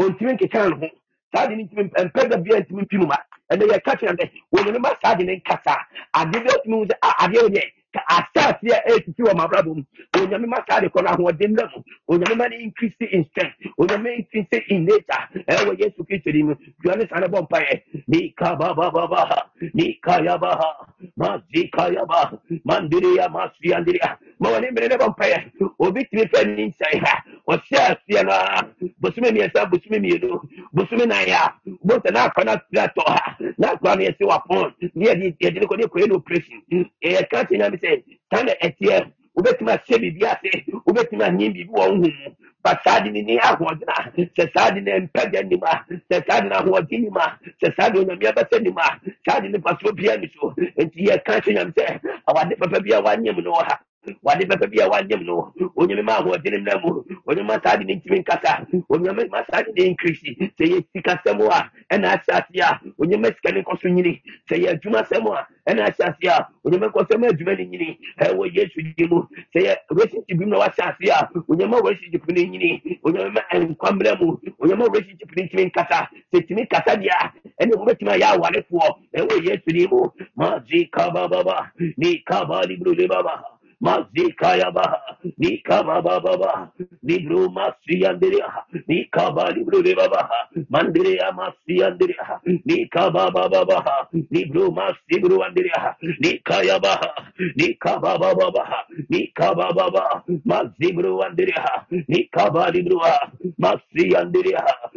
ontumi 0.00 0.32
nkeka 0.34 0.68
ne 0.70 0.76
ho 0.76 0.90
saa 1.34 1.46
de 1.48 1.56
no 1.56 1.64
ntumi 1.64 1.84
mpɛ 2.06 2.28
da 2.30 2.36
bia 2.38 2.60
ntumi 2.60 2.82
mpi 2.82 2.98
mu 2.98 3.06
ma 3.06 3.16
ɛnɛ 3.52 3.64
yɛka 3.72 3.92
kyerɛ 4.00 4.16
dɛ 4.18 4.30
wɔn 4.54 4.72
ne 4.72 4.78
ma 4.78 4.90
saa 5.02 5.14
de 5.16 5.24
no 5.24 5.32
nkasa 5.34 5.76
ade 6.14 6.32
bi 6.44 6.50
atumi 6.50 6.76
hu 6.78 6.86
sɛ 6.86 6.96
a 7.02 7.10
adeɛ 7.24 7.40
wɔ 7.44 7.50
deɛ 7.54 7.64
ka 7.94 8.02
asase 8.08 8.68
a 8.72 8.80
ɛsisi 8.90 9.22
wɔ 9.22 9.34
m'abrabɔ 9.36 9.74
mu 9.76 9.84
onyame 10.18 10.46
ma 10.48 10.58
saa 10.68 10.80
de 10.80 10.88
kɔ 10.88 11.02
no 11.04 11.10
ahoɔden 11.10 11.56
da 11.56 11.64
mu 11.74 11.82
onyame 12.16 12.36
ma 12.36 12.48
no 12.48 12.56
increase 12.56 12.94
in 13.00 13.24
strength. 13.30 13.56
Onyame 13.78 14.18
increase 14.18 14.62
in 14.68 14.84
nature. 14.86 15.24
Ɛwɔ 15.48 15.78
yesu 15.80 16.04
kristo 16.04 16.32
di 16.32 16.42
mu 16.42 16.54
dua 16.82 16.96
ne 16.96 17.06
saa 17.08 17.20
ne 17.20 17.28
bɔ 17.28 17.48
mpaeɛ 17.48 17.82
ni 18.08 18.34
kabababa 18.38 19.44
ni 19.74 19.98
kayabaha. 20.04 20.86
Mazikayaba 21.18 22.38
mandiria 22.66 23.28
masiandiria 23.28 24.18
ma 24.40 24.50
wɔne 24.50 24.70
mmere 24.70 24.88
ne 24.88 24.96
bɔ 24.96 25.08
mpaeɛ 25.14 25.38
obi 25.80 26.04
tumi 26.06 26.24
fɛ 26.32 26.46
ne 26.46 26.64
nsɛe 26.70 26.98
ha 27.04 27.24
ɔhyɛ 27.48 27.78
aseɛ 27.90 28.24
no 28.26 28.32
a 28.32 28.62
bosome 29.00 29.30
mmiɛnsa 29.32 29.70
bosome 29.70 29.98
mmienu 30.00 30.40
bosome 30.74 31.06
nan 31.08 31.28
a 31.30 31.54
bota 31.84 32.10
na 32.12 32.28
akɔ 32.28 32.44
na 32.46 32.56
tira 32.70 32.88
tɔ 32.96 33.04
ha 33.06 33.36
na 33.58 33.68
akɔ 33.74 33.96
no 33.98 34.04
yɛsi 34.04 34.24
wapɔn 34.28 34.72
ne 34.94 35.06
yɛde 35.40 35.60
ne 35.60 35.66
kɔ 35.66 35.78
ne 35.78 35.84
kɔyɛ 35.86 36.08
no 36.08 36.16
operation. 36.16 36.62
Yɛka 37.04 37.48
kyerɛ 37.48 37.58
nyame 37.58 37.77
sɛ 37.82 38.44
na 38.46 38.52
ɛteɛ 38.66 38.96
wobɛtumi 39.36 39.70
ahyɛ 39.74 39.96
biribi 40.02 40.24
ase 40.32 40.50
wobɛtumi 40.86 41.24
anyɛ 41.28 41.46
biribi 41.54 41.70
wɔ 41.72 41.84
wo 41.90 41.96
hu 41.96 41.96
mu. 42.02 42.30
Ba 42.64 42.80
saa 42.84 43.00
de 43.00 43.10
ne 43.10 43.22
ni 43.22 43.38
ahoɔden 43.38 43.88
a 43.88 44.10
sɛ 44.36 44.50
saa 44.54 44.70
de 44.74 44.80
ne 44.82 44.92
mpɛgya 45.06 45.42
nim 45.48 45.62
a 45.64 45.84
sɛ 46.10 46.26
saa 46.28 46.40
de 46.42 46.48
ne 46.48 46.56
ahoɔden 46.56 47.00
nim 47.04 47.16
a 47.16 47.38
sɛ 47.62 47.74
saa 47.76 47.90
de 47.90 47.98
onyame 48.00 48.26
abɛsɛ 48.32 48.62
nim 48.62 48.78
a 48.78 49.00
saa 49.28 49.40
de 49.40 49.48
ne 49.48 49.58
fasoɔ 49.58 49.96
bia 49.96 50.16
ni 50.18 50.30
so. 50.34 50.54
Nti 50.78 51.06
yɛka 51.08 51.40
kyerɛ 51.44 51.54
nyame 51.56 51.72
sɛ 51.74 52.00
awade 52.28 52.58
papa 52.58 52.80
bi 52.80 52.92
a 52.96 53.02
wanyam 53.02 53.42
no 53.44 53.52
wɔ 53.52 53.64
ha 53.68 53.80
wade 54.22 54.48
papa 54.48 54.66
bi 54.68 54.80
a 54.82 54.88
wanyam 54.90 55.24
no 55.26 55.52
onyame 55.76 56.02
ma 56.04 56.18
ahoɔden 56.20 56.60
mna 56.62 56.78
mu 56.82 57.04
onyame 57.26 57.46
ma 57.48 57.58
saa 57.64 57.76
de 57.78 57.84
ne 57.84 57.94
ntimi 57.96 58.20
nkasa 58.20 58.66
onyame 58.90 59.28
ma 59.30 59.44
saa 59.50 59.62
de 59.62 59.72
ne 59.76 59.90
nkirisi 59.94 60.36
sɛ 60.58 60.64
yɛ 60.72 60.78
sikasɛm 60.92 61.40
a 61.50 61.70
ɛna 61.92 62.08
ahyɛ 62.14 62.32
ase 62.38 62.60
a 62.62 62.80
onyame 63.00 63.28
sika 63.34 63.52
ne 63.52 63.62
nkɔ 63.62 63.80
so 63.80 63.88
nyini. 63.88 64.22
Sɛ 64.50 64.56
yɛ 64.62 64.68
adwumasɛm 64.74 65.26
a 65.32 65.46
ɛna 65.70 65.82
ahyɛ 65.88 66.04
ase 66.08 66.28
a 66.28 66.48
onyame 66.64 66.86
nkɔ 66.90 67.00
sɛ 67.08 67.18
ma 67.20 67.26
adwuma 67.28 67.54
no 67.58 67.64
nyini 67.64 67.98
ɛwɔ 68.20 68.54
yesu 68.54 68.82
di 68.96 69.06
mu 69.06 69.22
sɛ 69.54 69.60
yɛ 69.66 69.76
relationship 69.90 70.38
mu 70.38 70.46
na 70.46 70.58
wahyɛ 70.58 70.82
ase 70.90 71.10
a 71.10 71.28
onyame 71.48 71.76
relationship 71.82 72.28
no 72.28 72.42
nyini. 72.42 73.00
Onyame 73.04 73.32
ma 73.34 73.42
nkwammerɛ 73.52 74.20
mu 74.20 74.38
onyame 74.62 74.84
relationship 74.92 75.30
no 75.36 75.42
ntimi 75.44 75.70
nkasa. 75.72 76.08
Sɛ 76.34 76.46
timi 76.48 76.66
kasa 76.70 76.96
deɛ 76.96 77.10
a 77.10 77.32
ɛne 77.64 77.72
wobɛtumi 77.76 78.10
ayɛ 78.16 78.26
awarefoɔ 78.36 78.88
ɛwɔ 79.16 79.44
yesu 79.46 79.72
di 79.72 79.86
mu 79.90 80.10
kabalibrodebaba 80.36 80.92
Mazikaya 80.96 81.44
baha, 81.44 81.72
ni 81.98 82.18
kaba 82.24 82.58
baba 82.98 83.44
baha, 86.38 86.70
ni 87.02 87.18
bro 87.20 87.48
masi 87.50 88.04
anderia, 88.06 88.46
ni 88.88 89.04
kaba 89.12 89.50
libro 89.52 89.82
de 89.82 89.94
baba, 89.94 90.28
mandiria 90.70 91.32
masi 91.32 91.82
anderia, 91.82 92.40
ni 92.66 92.86
kaba 92.88 93.30
baba 93.30 93.64
masi 94.72 95.20
bro 95.22 95.44
anderia, 95.44 95.94
ni 96.20 96.38
kaya 96.44 96.80
baha, 96.80 97.12
ni 97.56 97.74
kaba 97.74 98.18
baba 98.18 98.50
baha, 98.50 98.84
ni 99.10 99.28
kaba 99.34 99.72
baba, 99.74 100.22
masi 100.44 100.92
bro 100.92 101.22
anderia, 101.22 101.64
ni 102.08 102.24
kaba 102.32 102.70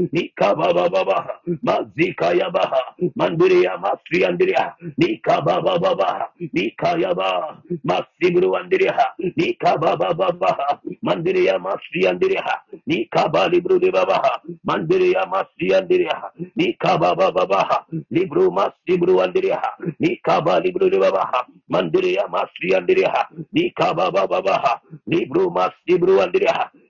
libro 0.10 0.26
masi 0.26 0.26
anderia, 0.26 0.26
ni 0.26 0.32
kaba 0.36 0.74
baba 0.74 1.06
baha, 1.06 1.40
mazikaya 1.64 2.50
baha, 2.52 2.82
mandiria 3.16 3.78
masi 3.78 4.26
anderia, 4.26 4.74
ni 4.98 5.18
kaba 5.18 5.62
baba 5.62 5.96
baha, 5.96 6.28
ni 6.54 6.72
kaya 6.72 7.14
baha, 7.16 7.58
masibru 7.84 8.56
andiriha 8.58 9.06
ni 9.38 9.54
kaba 9.54 9.96
baba 9.98 10.32
baha 10.32 10.80
mandiriya 11.02 11.60
masi 11.60 12.08
andiriha 12.08 12.56
ni 12.86 13.06
kaba 13.06 13.48
libru 13.48 13.80
masibru 18.52 19.22
andiriha 19.22 19.70
ni 20.00 20.16
kaba 20.24 20.60
libru 20.60 20.90
de 20.90 21.00
baba 21.00 21.46
mandiriya 21.70 22.28
masi 22.28 22.76
andiriha 22.76 23.28
ni 23.54 23.70
kaba 23.72 24.12
baba 24.12 24.42
baha 24.42 24.82
libru 25.08 25.52
masibru 25.52 26.22
andiriha 26.22 26.72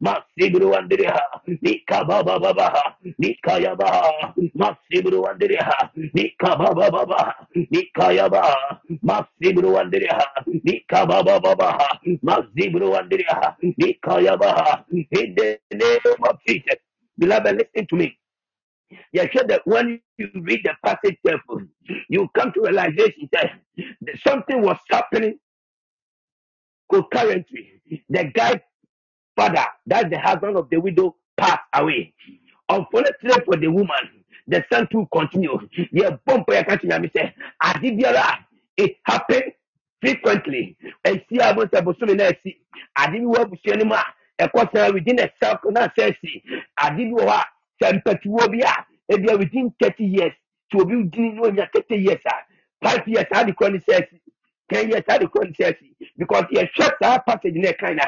baba, 0.00 0.14
baba, 0.20 0.70
masibru 0.70 0.76
andiriha, 0.76 1.22
ni 1.62 1.80
kaba 1.86 2.22
libru 2.24 2.40
de 2.40 2.40
baba, 2.40 2.96
baba 3.10 3.76
baha, 3.76 4.34
ni 4.36 4.52
masibru 4.54 5.26
andiriha, 5.28 5.90
ni 6.14 6.30
kaba 6.38 6.74
baba 6.74 6.90
baba 6.90 7.06
baha, 7.06 7.46
ni 7.54 7.82
kaya 7.94 8.28
baha, 8.30 8.80
masibru 9.02 9.78
andiriha, 9.78 10.26
ni 10.64 10.80
kaba 10.88 11.22
baba 11.24 11.56
masibru 12.22 12.96
andiriha, 12.96 13.56
ni 13.78 13.94
kaya 13.94 14.36
in 14.92 15.34
the 15.36 15.58
name 15.72 16.22
of 16.28 16.38
Jesus. 16.46 16.78
Beloved, 17.18 17.56
listen 17.58 17.86
to 17.88 17.96
me. 17.96 18.18
You 19.12 19.28
sure 19.32 19.44
that 19.48 19.62
when 19.66 20.00
you 20.18 20.28
read 20.36 20.60
the 20.64 20.74
passage 20.84 21.18
carefully, 21.26 21.66
you 22.08 22.28
come 22.36 22.52
to 22.54 22.62
realization 22.62 23.28
that 23.32 23.52
something 24.26 24.62
was 24.62 24.78
happening 24.90 25.38
concurrently. 26.90 27.82
The 28.10 28.24
guy's 28.34 28.60
father, 29.38 29.66
that's 29.86 30.10
the 30.10 30.18
husband 30.20 30.58
of 30.58 30.70
the 30.70 30.78
widow, 30.78 31.16
passed 31.38 31.60
away. 31.74 32.14
Unfortunately 32.70 33.44
for 33.46 33.56
the 33.58 33.68
woman, 33.68 34.24
the 34.48 34.64
son 34.72 34.88
too 34.92 35.08
continued. 35.12 35.70
Yeah, 35.92 36.18
me 37.00 37.10
say, 37.16 37.34
it 38.78 38.96
happened 39.04 39.52
frequently. 40.02 40.76
And 41.06 41.22
see, 41.30 41.40
I 41.40 41.52
was 41.52 41.68
able 41.74 41.94
to 41.94 42.06
see. 42.44 42.58
With 43.50 43.60
cinema. 43.66 44.04
A 44.40 44.50
question 44.50 44.94
within 44.94 45.20
a 45.20 45.30
circle, 45.42 45.72
not 45.72 45.92
say, 45.98 46.16
I 46.78 46.90
didn't 46.90 47.14
work. 47.14 47.46
Sempatuo 47.82 48.48
bi 48.52 48.60
a, 48.66 48.86
ebi 49.14 49.38
within 49.38 49.74
thirty 49.82 50.04
years, 50.06 50.32
to 50.72 50.80
obi 50.82 50.96
within 50.96 51.36
no 51.36 51.50
nya 51.50 51.68
thirty 51.74 51.96
years 52.02 52.20
a, 52.26 52.34
five 52.84 53.08
years 53.08 53.26
kɔ 53.30 53.72
ne 53.72 53.80
kɛnyɛ 54.70 55.04
saa 55.06 55.18
sequentially 55.20 55.94
because 56.18 56.44
yɛhwɛ 56.52 56.90
saa 57.02 57.18
passage 57.20 57.54
na 57.56 57.70
ɛkan 57.72 57.96
na 57.96 58.04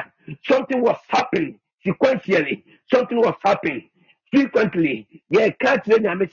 something 0.47 0.81
was 0.81 0.97
happening 1.09 1.59
sequentially. 1.85 2.63
Something 2.91 3.19
was 3.19 3.35
happening 3.43 3.89
frequently. 4.31 5.07
Yɛka 5.33 5.83
kyerɛ 5.83 5.99
nyame 6.03 6.29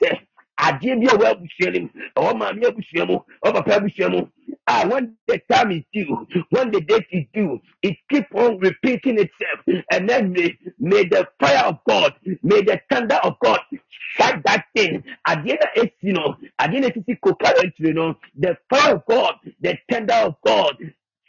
I 0.59 0.72
adeɛ 0.72 1.00
bi 1.00 1.06
a 1.06 1.16
wɔabusua 1.18 1.72
no 1.72 1.80
mu 1.80 1.90
ɛwɔ 2.16 2.38
maame 2.38 2.66
abusua 2.66 3.06
mu 3.06 3.18
ɔwɔ 3.44 3.55
papa 3.55 3.72
abusua 3.80 4.10
mu 4.10 4.26
ah 4.69 4.86
when 4.89 5.16
the 5.28 5.40
time 5.53 5.73
is 5.73 5.85
due 5.95 6.27
when 6.51 6.70
the 6.73 6.82
date 6.82 7.07
is 7.12 7.24
due 7.35 7.61
it 7.82 7.97
keep 8.11 8.27
on 8.36 8.59
repeating 8.61 9.19
itself 9.19 9.61
and 9.93 10.09
then 10.11 10.32
may, 10.32 10.57
may 10.81 11.05
the 11.07 11.27
fire 11.40 11.65
of 11.66 11.78
God 11.89 12.15
may 12.45 12.62
the 12.62 12.81
thunder 12.90 13.16
of 13.24 13.35
God 13.45 13.61
strike 14.15 14.45
that 14.45 14.66
thing 14.77 15.05
at 15.28 15.45
the 15.45 15.53
end 15.53 15.61
of 15.62 15.70
na 15.77 15.82
esi 15.85 16.15
no 16.19 16.36
adeɛ 16.61 16.81
na 16.82 16.89
esisi 16.90 17.20
ko 17.23 17.35
currently 17.36 17.93
no 17.95 18.16
the 18.36 18.57
fire 18.70 18.97
of 18.97 19.03
God 19.07 19.36
the 19.62 19.78
thunder 19.90 20.15
of 20.28 20.36
God 20.47 20.77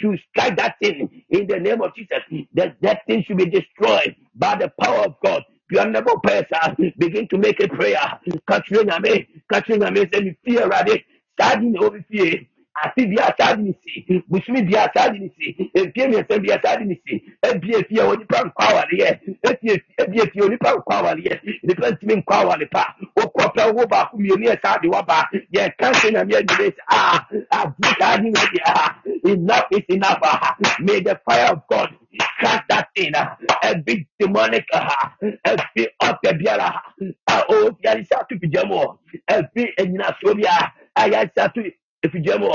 to 0.02 0.18
strike 0.30 0.58
that 0.58 0.76
thing 0.82 1.24
in 1.30 1.48
the 1.48 1.60
name 1.60 1.82
of 1.82 1.96
Jesus. 1.96 2.20
That 2.56 2.78
that 2.82 3.06
thing 3.08 3.24
should 3.28 3.38
be 3.38 3.46
destroyed 3.48 4.16
by 4.36 4.58
the 4.58 4.72
power 4.82 5.06
of 5.06 5.16
God. 5.24 5.44
You 5.72 5.80
are 5.80 5.90
never 5.90 6.18
person. 6.24 6.94
Begin 6.98 7.28
to 7.30 7.38
make 7.38 7.60
a 7.62 7.68
prayer. 7.68 8.20
Katrina 8.50 9.00
me, 9.00 9.28
Katrina 9.52 9.92
me, 9.92 10.06
say 10.14 10.22
me 10.22 10.38
fear 10.46 10.68
ready. 10.68 11.06
Starting 11.40 11.76
over 11.80 12.04
fear 12.12 12.42
ase 12.76 13.06
bi 13.06 13.18
asaa 13.20 13.56
de 13.56 13.62
ne 13.64 13.74
si 13.84 14.24
busumi 14.28 14.62
bi 14.62 14.76
asaa 14.78 15.10
de 15.10 15.20
ne 15.20 15.30
si 15.38 15.72
efie 15.74 16.08
mmiɛnsa 16.08 16.40
bi 16.44 16.52
asaa 16.52 16.78
de 16.80 16.86
ne 16.86 16.96
si 17.06 17.14
ebie 17.50 17.76
efie 17.80 18.02
onipa 18.02 18.38
nkɔ 18.46 18.64
awareɛ 18.70 19.10
ebie 19.50 20.22
efie 20.24 20.58
power. 20.58 20.78
nkɔ 20.80 20.94
awareɛ 21.00 21.36
nipa 21.64 21.88
ntumi 21.92 22.16
nkɔ 22.22 22.34
aware 22.42 22.66
pa 22.74 22.84
okɔ 23.22 23.44
pɛ 23.56 23.64
wo 23.76 23.84
baako 23.92 24.18
mmienu 24.18 24.48
ɛsa 24.54 24.82
de 24.82 24.88
waba 24.90 25.18
yɛ 25.56 25.64
kansi 25.80 26.12
na 26.14 26.24
mmiɛ 26.24 26.42
nyere 26.48 26.74
a 26.90 26.96
enough 29.30 29.68
is 29.72 29.84
enough 29.90 30.20
ah, 30.24 30.56
may 30.80 31.00
the 31.02 31.20
fire 31.26 31.52
of 31.52 31.62
god 31.70 31.90
cast 32.40 32.64
that 32.70 32.88
in 32.96 33.14
a 33.16 33.76
big 33.86 34.08
demonic 34.20 34.66
a 34.74 35.12
every 35.46 35.88
ɔpɛ 36.02 36.32
biara 36.40 36.70
a 36.70 37.14
ah, 37.28 37.44
o 37.50 37.56
oh, 37.68 37.72
yari 37.84 38.06
sa 38.06 38.24
tupi 38.30 38.48
jɛ 38.52 38.68
mu 38.68 38.80
every 39.28 39.74
enyinaso 39.78 40.34
bi 40.36 40.48
a 40.48 40.72
I 40.96 41.10
got 41.10 41.30
sa. 41.34 41.48
Efidie 42.04 42.36
mu 42.40 42.50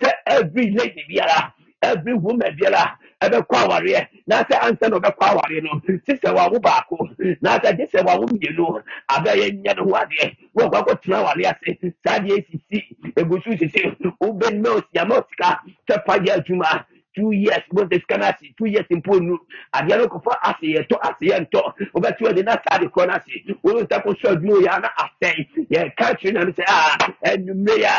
sɛ 0.00 0.10
every 0.26 0.70
lady 0.72 1.04
biara 1.10 1.52
every 1.82 2.14
woman 2.14 2.56
biara 2.58 2.98
ɛbɛkɔ 3.24 3.56
awareɛ 3.64 4.08
na 4.26 4.44
sɛ 4.44 4.56
ansa 4.66 4.88
na 4.90 4.96
ɔbɛkɔ 4.98 5.24
awareɛ 5.32 5.62
no 5.64 5.80
sisɛ 6.06 6.34
wawo 6.36 6.58
baako 6.60 6.98
na 7.42 7.58
sɛ 7.58 7.76
gye 7.78 7.86
sɛ 7.92 8.04
wawo 8.06 8.26
mmienu 8.28 8.82
abɛyɛ 9.10 9.62
nyɛ 9.62 9.76
no 9.76 9.84
ho 9.84 9.92
adeɛ 10.02 10.36
wɔkɔ 10.56 10.76
akɔtena 10.82 11.16
awareɛ 11.22 11.46
ase 11.52 11.94
saa 12.06 12.18
deɛ 12.20 12.38
esisi 12.40 12.78
egusu 13.16 13.58
sisi 13.58 13.80
wobɛnuma 14.22 14.70
osiama 14.80 15.16
osika 15.22 15.60
sɛ 15.88 16.04
pa 16.06 16.14
yɛ 16.18 16.32
adwuma 16.40 16.86
two 17.16 17.32
years 17.32 17.64
bó 17.72 17.82
ṣe 17.84 18.00
sika 18.00 18.16
sí 18.40 18.54
two 18.58 18.66
years 18.66 18.86
mpo 18.90 19.20
nu 19.20 19.38
adeɛ 19.74 19.98
no 19.98 20.06
kɔfɔ 20.08 20.32
ase 20.48 20.66
yɛ 20.74 20.82
tɔ 20.88 20.96
ase 21.02 21.24
yɛ 21.30 21.40
ntɔ 21.46 22.34
de 22.36 22.42
na 22.42 22.56
saa 22.64 22.78
de 22.78 22.86
korɔ 22.88 23.06
n'ase 23.08 23.32
wɔn 23.64 23.84
nsa 23.84 24.02
ko 24.02 24.10
sɔ 24.14 24.28
adwuma 24.36 24.60
yɛ 24.66 24.70
ana 24.76 24.88
asɛn 25.04 25.36
yɛ 25.70 25.94
kankiri 25.98 26.32
na 26.34 26.40
sɛ 26.52 26.64
aa 26.68 26.98
ɛnumere 27.30 27.80
ya 27.80 27.94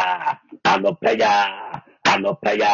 anɔpɛ 0.66 1.20
ya 1.20 1.32
anɔpɛ 2.06 2.60
ya 2.60 2.72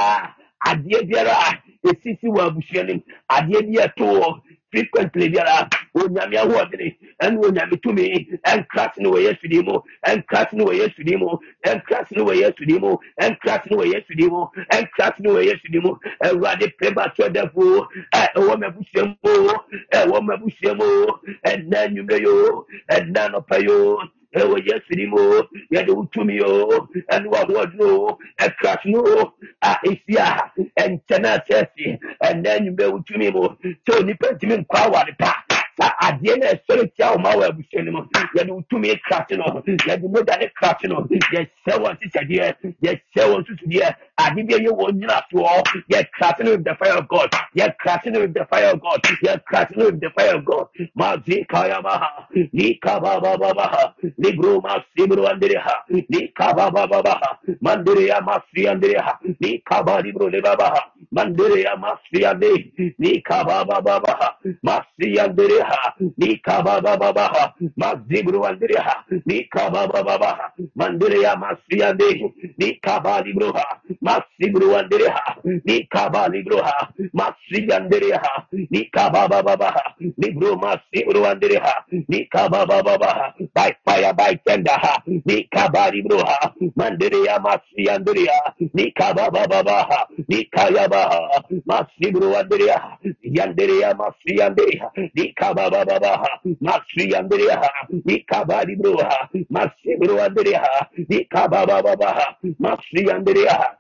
adeɛ 0.68 0.99
biara 1.07 1.36
esisi 1.84 2.28
wɔ 2.28 2.41
abusua 2.48 2.84
no 2.88 2.94
mu 2.95 3.02
adeɛ 3.30 3.61
bi 3.68 3.74
yɛ 3.80 3.94
to 3.98 4.03
wɔ 4.06 4.41
frequently 4.73 5.29
biara 5.29 5.69
onyame 5.95 6.37
ahoɔdene 6.43 6.89
ɛne 7.23 7.37
onyame 7.47 7.77
tumi 7.83 8.05
ɛnkra 8.53 8.85
se 8.95 9.03
no 9.03 9.11
wɔ 9.13 9.21
yesu 9.27 9.47
din 9.49 9.65
mu 9.65 9.75
ɛnkra 10.07 10.49
se 10.51 10.57
no 10.57 10.65
wɔ 10.67 10.75
yesu 10.81 11.03
din 11.05 11.19
mu 11.21 11.29
ɛnkra 11.67 12.09
se 12.09 12.15
no 12.17 12.25
wɔ 12.25 12.35
yesu 12.43 12.65
din 12.67 12.81
mu 12.81 12.97
ɛnkra 13.21 13.63
se 13.63 13.69
no 13.71 13.77
wɔ 13.83 13.85
yesu 13.93 14.15
din 14.17 14.29
mu 14.33 14.41
ɛnkra 14.77 15.07
se 15.17 15.23
no 15.23 15.31
wɔ 15.35 15.45
yesu 15.45 15.67
din 15.71 15.83
mu. 15.83 15.93
Awurade 16.25 16.67
pɛba 16.81 17.13
to 17.15 17.23
dɛfo 17.29 17.87
ɛ 18.13 18.23
ɛwɔ 18.37 18.53
m'abusua 18.61 19.03
mu 19.07 19.15
o 19.23 19.55
ɛwɔ 19.93 20.17
m'abusua 20.27 20.73
mu 20.79 20.85
o 20.85 21.19
ɛnna 21.45 21.79
nnwumɛ 21.89 22.21
yo 22.25 22.65
ɛnna 22.91 23.23
nɔpɛ 23.33 23.57
yo 23.67 23.99
ɛwɔ 24.35 24.57
yesu 24.68 24.95
din 24.95 25.10
mu 25.10 25.18
o. 25.19 25.47
Yɛde 25.73 25.95
wo 25.95 26.03
tumi 26.14 26.41
o. 26.41 26.88
Ɛne 27.11 27.27
w'ahoɔdene 27.31 27.85
o. 27.85 28.18
Ɛkra 28.39 28.81
se 28.84 28.89
no 28.91 28.99
o. 29.01 29.34
A 29.64 29.77
esi 29.85 30.18
a 30.18 30.51
ɛnkyɛn 30.80 31.26
a 31.26 31.39
sɛɛsi 31.47 31.99
ɛnna 32.23 32.60
nnwumɛ 32.60 32.91
wo 32.91 32.99
tumi 33.07 33.31
mu 33.34 33.49
sɛ 33.85 33.91
onipa 33.99 34.27
ntumi 34.35 34.57
nkɔ 34.65 34.77
aware 34.88 35.15
pa 35.19 35.43
sa 35.77 35.88
adeɛ 36.07 36.38
na 36.39 36.47
ɛsɔre 36.53 36.91
tia 36.95 37.11
wo 37.11 37.18
ma 37.19 37.31
wɔ 37.35 37.45
abusua 37.49 37.84
no 37.85 37.91
mu 37.91 38.01
yɛde 38.35 38.49
wo 38.51 38.61
tumi 38.69 38.95
krate 39.07 39.38
no 39.38 39.45
yɛde 39.65 40.03
mogya 40.11 40.39
ne 40.39 40.47
krate 40.60 40.85
no 40.89 41.01
yɛhyɛ 41.10 41.76
wɔn 41.84 41.97
sisɛdeɛ 42.01 42.55
yɛhyɛ 42.84 43.23
wɔn 43.31 43.45
susudeɛ 43.47 43.95
I 44.18 44.34
give 44.35 44.49
you 44.49 44.60
you 44.61 44.73
will 44.76 44.94
not 44.94 45.26
to 45.31 45.44
all. 45.44 45.64
You're 45.90 46.06
crashing 46.14 46.48
with 46.48 46.64
the 46.64 46.76
fire 46.80 46.98
of 46.99 47.10
God. 47.10 47.31
You're 47.53 47.73
crashing 47.80 48.14
with 48.14 48.34
the 48.34 48.45
fire 48.49 48.72
of 48.73 48.81
God. 48.81 49.02
You're 49.23 49.40
crashing 49.40 49.80
with 49.80 50.02
the 50.02 50.10
fire 50.11 50.38
of 50.38 50.45
God. 50.45 50.68
Mazika 50.98 51.68
yamaha. 51.69 52.27
Nika 52.53 53.02
baba 53.02 53.38
baba. 53.38 53.95
Libruma 54.19 54.84
sibru 54.98 55.27
andiriha. 55.27 55.73
Nika 56.10 56.53
baba 56.56 56.88
baba. 56.88 57.40
Mandiria 57.61 58.22
masi 58.22 58.68
andiriha. 58.69 59.19
Nika 59.41 59.84
baba 59.84 60.02
libro 60.02 60.30
lebabaha. 60.30 60.81
Mandiria 61.11 61.76
masi 61.77 62.26
andi. 62.26 62.73
Nika 62.99 63.44
baba 63.44 63.81
baba. 63.81 64.38
Masi 64.64 65.19
andiriha. 65.19 65.94
Nika 66.18 66.64
baba 66.64 66.98
baba. 66.98 67.53
Mazibru 67.77 68.45
andiriha. 68.48 69.06
Nika 69.26 69.69
baba 69.72 70.03
baba. 70.03 70.53
Mandiria 70.77 71.35
masi 71.35 71.84
andi. 71.84 72.34
Nika 72.60 73.02
baba 73.02 73.23
libroha. 73.23 73.81
Masigruandereha, 74.03 75.38
Nikaba 75.65 76.27
Libroha, 76.27 76.89
Masigandereha, 77.13 78.45
Nikaba 78.71 79.27
Baba, 79.30 79.73
Libro 80.17 80.55
Masigruandereha, 80.57 81.73
Nikaba 82.11 82.65
Baba, 82.67 83.34
by 83.55 83.75
fire, 83.85 84.13
by 84.13 84.34
tender, 84.45 84.77
Nikaba 85.07 85.89
Libroha, 85.91 86.53
Manderea 86.77 87.39
Masianderea, 87.39 88.39
Nikaba 88.75 89.31
Baba, 89.31 90.07
Nikayaba, 90.30 91.41
Masigruandereha, 91.65 92.97
Yanderea 93.23 93.95
Masiandereha, 93.95 94.91
Nikaba 95.15 95.69
Baba, 95.71 96.27
Masiandereha, 96.61 97.69
Nikaba 98.05 98.63
Libroha, 98.65 99.30
Masigruandereha, 99.49 100.88
Nikaba 101.09 101.65
Baba, 101.65 102.35
Masiandereha, 102.59 103.77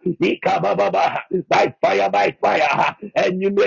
by 1.49 1.75
fire, 1.81 2.09
by 2.09 2.35
fire. 2.41 2.95
And 3.15 3.41
you 3.41 3.51
may 3.51 3.65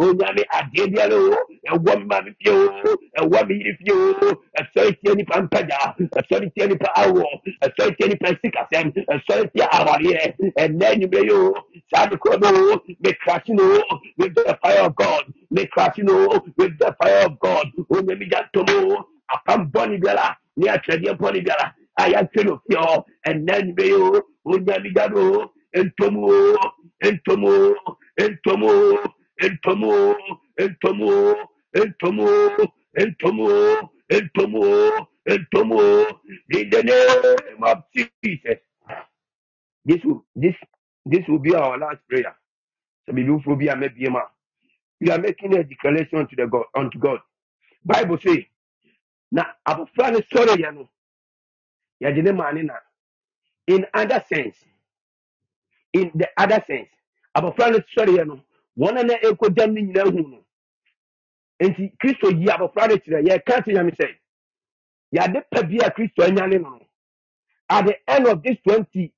Onyame 0.00 0.44
Adedialo, 0.52 1.36
a 1.68 1.78
woman 1.78 2.28
if 2.28 2.36
you, 2.40 2.98
a 3.18 3.26
woman 3.26 3.62
if 3.64 3.76
you, 3.80 4.16
a 4.58 4.64
solitary 4.76 5.24
pampaja, 5.24 5.94
a 6.16 6.24
solitary 6.32 6.76
power, 6.78 7.24
a 7.62 7.70
solitary 7.78 8.16
persicasem, 8.16 8.96
a 9.08 9.22
solitary 9.30 9.68
avarier, 9.72 10.34
and 10.56 10.80
then 10.80 11.00
you 11.02 11.08
know, 11.08 11.54
Sadikono, 11.94 12.80
the 13.00 13.14
crashino, 13.26 13.82
with 14.18 14.34
the 14.34 14.58
fire 14.62 14.80
of 14.86 14.96
God, 14.96 15.24
the 15.50 15.66
crashino, 15.68 16.42
with 16.56 16.78
the 16.78 16.94
fire 17.00 17.26
of 17.26 17.38
God, 17.40 17.66
Onyame 17.90 18.30
Jatomo, 18.30 19.04
upon 19.32 19.68
Bonnie 19.68 19.98
Bella, 19.98 20.36
near 20.56 20.78
Trevian 20.78 21.18
Bonnie 21.18 21.40
Bella. 21.40 21.74
I 21.98 22.12
am 22.12 22.28
Trinopio, 22.28 23.04
and 23.24 23.48
then 23.48 23.74
you, 23.78 24.22
Onyame 24.46 24.94
know 25.12 25.52
no 25.74 25.84
ntomo 25.84 26.28
ntomo 27.04 27.76
ntomo 28.18 28.98
ntomo 29.42 30.16
ntomo 30.58 31.36
ntomo 31.76 32.28
ntomo 32.96 33.48
ntomo 34.10 35.08
ntomo 35.26 35.80
in 36.50 36.70
the 36.70 36.82
name 36.84 37.64
of 37.64 37.78
Jesus. 37.94 38.60
This 39.86 40.04
will 40.04 40.24
this 40.36 40.54
this 41.06 41.26
will 41.28 41.40
be 41.40 41.54
our 41.54 41.78
last 41.78 41.98
prayer. 42.08 42.36
So 43.06 43.12
maybe 43.14 43.30
will 43.30 43.56
be 43.56 43.68
a 43.68 43.76
maybe 43.76 44.08
ma. 44.10 44.22
We 45.00 45.10
are 45.10 45.18
making 45.18 45.54
a 45.56 45.64
declaration 45.64 46.28
to 46.28 46.36
the 46.36 46.46
God 46.48 46.64
unto 46.76 46.98
God. 46.98 47.20
Bible 47.84 48.18
say 48.18 48.48
na 49.32 49.44
abofra 49.66 50.10
ne 50.12 50.20
sɔre 50.22 50.56
yɛ 50.58 50.74
no 50.74 50.88
yɛde 52.02 52.22
ne 52.24 52.32
maa 52.32 52.52
ne 52.52 52.62
na 52.62 52.74
in 53.68 53.86
other 53.94 54.24
sense 54.28 54.64
in 55.94 56.10
the 56.14 56.28
other 56.36 56.62
sense. 56.66 56.88
Abofra 57.36 57.70
no 57.72 57.78
sɔre 57.96 58.16
yɛ 58.18 58.26
no 58.26 58.40
wɔn 58.78 59.00
a 59.00 59.04
na 59.04 59.14
ekɔ 59.18 59.48
dɛm 59.54 59.72
ne 59.74 59.82
nyinaa 59.82 60.10
hu 60.12 60.28
no. 60.30 60.44
Nti 61.62 61.92
kristo 61.98 62.30
yi 62.30 62.46
abofra 62.48 62.88
no 62.88 62.96
kyerɛ 62.98 63.26
yɛ 63.28 63.44
ka 63.46 63.60
kyerɛ 63.62 63.74
nyame 63.76 63.96
sɛ 63.96 64.08
yɛade 65.14 65.44
pa 65.50 65.62
bi 65.62 65.78
a 65.84 65.90
kristo 65.90 66.24
anya 66.26 66.46
ne 66.48 66.58
no 66.58 66.70
no. 66.70 66.86
At 67.70 67.86
the 67.86 67.96
end 68.10 68.28
of 68.28 68.42
this 68.42 68.58
twenty 68.66 69.12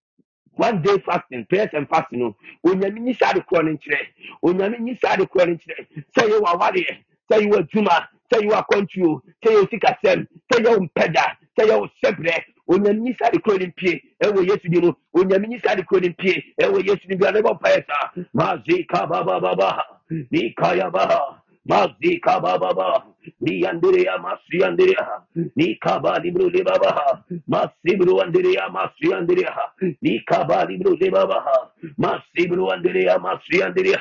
one 0.56 0.82
day 0.82 0.98
fasting 1.06 1.46
prayers 1.48 1.70
and 1.74 1.88
fasting 1.88 2.20
no 2.20 2.36
onyame 2.66 3.00
nyi 3.00 3.14
saa 3.18 3.32
de 3.34 3.40
korɔ 3.40 3.64
no 3.66 3.72
nkyerɛ. 3.72 4.06
Onyame 4.44 4.80
nyi 4.80 4.98
saa 5.00 5.16
korɔ 5.26 5.48
no 5.48 5.54
nkyerɛ. 5.56 5.88
Sɛ 6.16 6.28
yɛ 6.28 6.40
wɔ 6.40 6.54
awareɛ 6.54 6.98
sɛ 7.30 7.36
adwuma 7.60 8.08
sɛ 8.32 8.40
yɛ 8.42 8.50
wɔ 8.50 8.56
akɔntuo 8.62 9.22
sɛ 9.44 9.50
yɛ 9.52 9.58
wɔ 9.62 9.70
sikasɛm 9.70 10.28
sɛ 10.52 10.56
yɛ 10.64 10.70
wɔ 10.76 10.80
mpɛgya 10.90 11.26
sɛ 11.58 11.62
yɛ 11.68 11.74
wɔ 11.80 11.90
hyɛbrɛ 12.02 12.44
onyame 12.70 13.00
nyi 13.00 13.16
saa 13.20 13.30
de 13.32 13.38
kuro 13.40 13.58
ne 13.58 13.66
mpie. 13.68 14.02
Ɛwɔ 14.24 14.40
yesu 14.48 14.68
di 14.70 14.80
mu. 14.80 14.92
Onyame 15.16 15.48
nyi 15.48 15.60
saa 15.64 15.76
de 15.76 15.82
kuro 15.84 16.00
ne 16.00 16.10
mpie. 16.10 16.36
Ɛwɔ 16.62 16.78
yesu 16.86 17.08
di 17.08 17.14
mu 17.16 17.20
biara 17.20 17.34
ne 17.34 17.42
bɔ 17.42 17.52
mpaeɛ 17.60 17.84
saa. 17.88 18.10
Mazika 18.34 19.06
babababa 19.10 19.84
nikayaba 20.32 21.36
Mazika 21.66 22.40
baba 22.40 22.74
ba. 22.74 23.04
Ni 23.40 23.64
andiria 23.66 24.18
masi 24.18 24.64
andiria. 24.64 25.22
Ni 25.56 25.76
kaba 25.76 26.18
libru 26.18 26.50
le 26.50 26.64
baba. 26.64 27.22
Masi 27.48 27.96
bru 27.98 28.20
andiria 28.20 28.68
masi 28.70 29.12
andiria. 29.14 29.54
Ni 30.02 30.20
kaba 30.26 30.64
libru 30.66 30.96
le 31.00 31.10
baba. 31.10 31.70
Masi 31.98 32.48
bru 32.48 32.72
andiria 32.72 33.18
masi 33.20 33.62
andiria. 33.62 34.00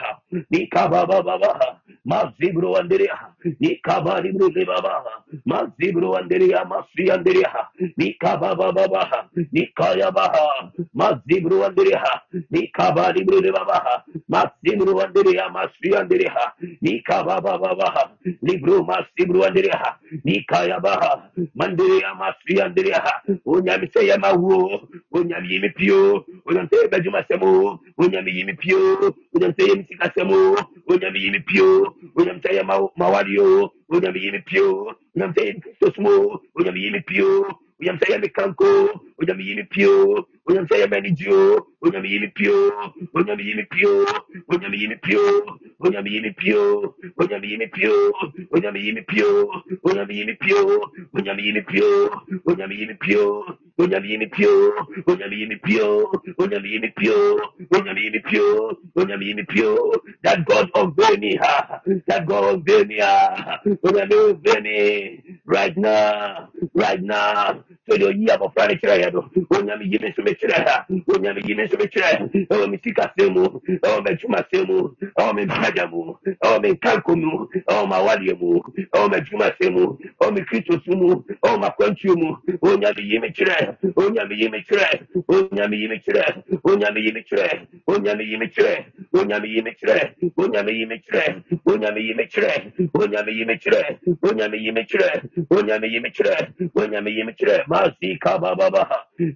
Ni 0.52 0.68
kaba 0.68 1.06
baba 1.06 1.38
ba. 1.38 1.80
Masi 2.06 2.52
bru 2.54 2.76
andiria. 2.78 3.16
Ni 3.60 3.76
kaba 3.84 4.22
libru 4.22 4.50
le 4.56 4.66
baba. 4.66 5.04
Masi 5.46 5.92
bru 5.94 6.16
andiria 6.18 6.66
masi 6.66 7.12
andiria. 7.12 7.54
Ni 7.98 8.14
kaba 8.20 8.56
baba 8.56 8.88
ba. 8.88 9.30
Ni 9.54 9.68
kaya 9.78 10.12
ba. 10.12 10.34
Masi 10.96 11.42
bru 11.42 11.64
andiria. 11.64 12.04
Ni 12.52 12.68
kaba 12.74 13.14
libru 13.14 13.42
le 13.42 13.52
baba. 13.52 14.04
Masi 14.30 14.76
bru 14.78 15.00
andiria 15.02 15.50
masi 15.50 15.94
andiria. 15.96 16.54
Ni 16.82 17.02
kaba 17.04 17.42
Baba, 17.60 18.12
libru 18.42 18.84
masibru 18.86 19.46
andiriha 19.46 20.00
nikaya 20.24 20.80
baha 20.80 21.30
mandiria 21.56 22.16
masi 22.16 22.62
andiriha 22.62 23.14
onyami 23.46 23.88
se 23.94 24.08
yama 24.08 24.32
wo 24.34 24.82
onyami 25.12 25.48
yimi 25.52 25.70
pio 25.70 26.26
onyami 26.46 26.68
se 26.72 26.88
bejuma 26.92 27.24
semo 27.28 27.80
onyami 27.98 28.32
yimi 28.38 28.54
pio 28.54 28.80
onyami 29.36 29.54
se 29.58 29.64
yimi 29.70 29.84
sika 29.90 30.12
semo 30.16 30.56
onyami 30.88 31.20
yimi 31.24 31.40
pio 31.40 31.94
onyami 32.16 32.42
se 32.44 32.56
yama 32.56 32.90
mawadio 32.98 33.72
onyami 33.90 34.20
yimi 34.24 34.40
pio 34.40 34.96
onyami 35.16 35.34
se 35.36 35.44
sosmo 35.80 36.42
onyami 36.56 36.80
yimi 36.84 37.02
pio 37.02 37.46
onyami 37.82 38.00
se 38.00 38.12
yimi 38.14 38.30
kanko 38.30 38.70
onyami 39.22 39.44
yimi 39.48 39.64
pio 39.64 40.26
onyami 40.48 40.68
se 40.70 40.80
yimi 40.80 41.02
nidio 41.02 41.66
onyami 41.82 42.10
yimi 42.12 42.28
pio 42.28 42.56
onyami 43.14 43.44
yimi 43.48 43.64
pio 43.64 44.06
onyami 44.50 44.78
yimi 44.82 44.96
pio 44.96 45.22
unyamini 45.80 46.32
pyo 46.32 46.96
unyamini 47.18 47.68
pyo 47.68 47.94
unyamini 48.52 49.02
pyo 49.02 49.30
unyamini 49.84 50.34
pyo 50.36 50.92
unyamini 51.14 51.62
pyo 51.62 51.88
unyamini 52.46 52.94
pyo 52.96 53.46
onyamini 53.80 54.28
pio 54.28 54.74
onyamini 55.08 55.58
pio 55.58 56.12
onyamini 56.40 56.90
pio 56.98 57.42
onyamini 57.76 58.20
pio 58.22 58.78
onyamini 58.98 59.44
pio 59.46 60.02
that 60.24 60.46
god 60.48 60.70
of 60.76 60.96
Beni, 60.96 61.40
ah, 61.44 61.82
that 62.08 62.26
god 62.28 62.46
of 62.56 62.64
Beni, 62.66 63.02
ah, 63.02 63.60
onyamini 63.86 64.32
of 64.32 64.44
Beni, 64.44 65.24
right 65.46 65.78
now 65.78 66.50
right 66.76 67.02
now 67.04 67.54
so 67.90 67.98
the 67.98 68.14
year 68.18 68.36
of 68.42 68.54
Friday 68.54 68.78
prayer 68.78 69.12
do 69.12 69.24
onyami 69.54 69.92
give 69.92 70.02
me 70.02 70.14
some 70.16 70.26
prayer 70.26 70.86
onyami 71.10 71.46
give 71.46 71.58
me 71.58 71.68
some 71.70 71.88
prayer 71.90 72.30
oh 72.52 72.68
me 72.68 72.80
sika 72.84 73.12
semu 73.20 73.62
oh 73.84 74.02
me 74.02 74.12
chuma 74.18 74.46
semu 74.54 74.96
oh 75.20 75.34
me 75.34 75.46
jajamu 75.46 76.18
oh 76.46 76.60
me 76.60 76.76
kankomu 76.76 77.48
oh 77.70 77.86
ma 77.88 78.00
waliemu 78.02 78.62
oh 78.94 79.10
me 79.10 79.22
chuma 79.22 79.52
semu 79.62 79.98
oh 80.22 80.32
me 80.32 80.42
krito 80.42 80.80
sumu 80.86 81.24
oh 81.44 81.58
ma 81.58 81.70
kwantumu 81.72 82.38
onyami 82.62 83.10
give 83.10 83.22
me 83.22 83.32
prayer 83.32 83.69
onyame 83.96 84.36
yi 84.42 84.50
me 84.50 84.60
kyerɛ 84.68 84.88
onyame 85.36 85.76
yi 85.82 85.88
me 85.88 85.98
kyerɛ 86.06 86.24
onyame 86.70 87.00
yi 87.06 87.12
me 87.14 87.22
kyerɛ 87.30 87.68
onyame 87.88 88.24
yi 88.30 88.38
me 88.38 88.48
kyerɛ 88.56 88.86
onyame 89.14 89.48
yi 89.54 89.62
me 89.62 89.72
kyerɛ 89.80 90.04
onyame 90.38 90.72
yi 90.78 90.86
me 90.86 90.98
kyerɛ 91.06 91.26
onyame 91.68 92.02
yi 92.06 92.16
me 92.16 92.26
kyerɛ 92.28 92.52
onyame 93.02 93.32
yi 93.32 93.46
me 93.46 93.56
kyerɛ 93.58 93.82
onyame 94.24 94.58
yi 94.60 94.72
me 94.72 94.84
kyerɛ 94.84 95.12
onyame 95.52 95.88
yi 95.92 96.00
me 96.00 96.10
kyerɛ 96.10 96.36
onyame 96.76 97.10
yi 97.16 97.24
me 97.26 97.34
kyerɛ 97.40 97.68
masika 97.68 98.40
bababa 98.40 98.84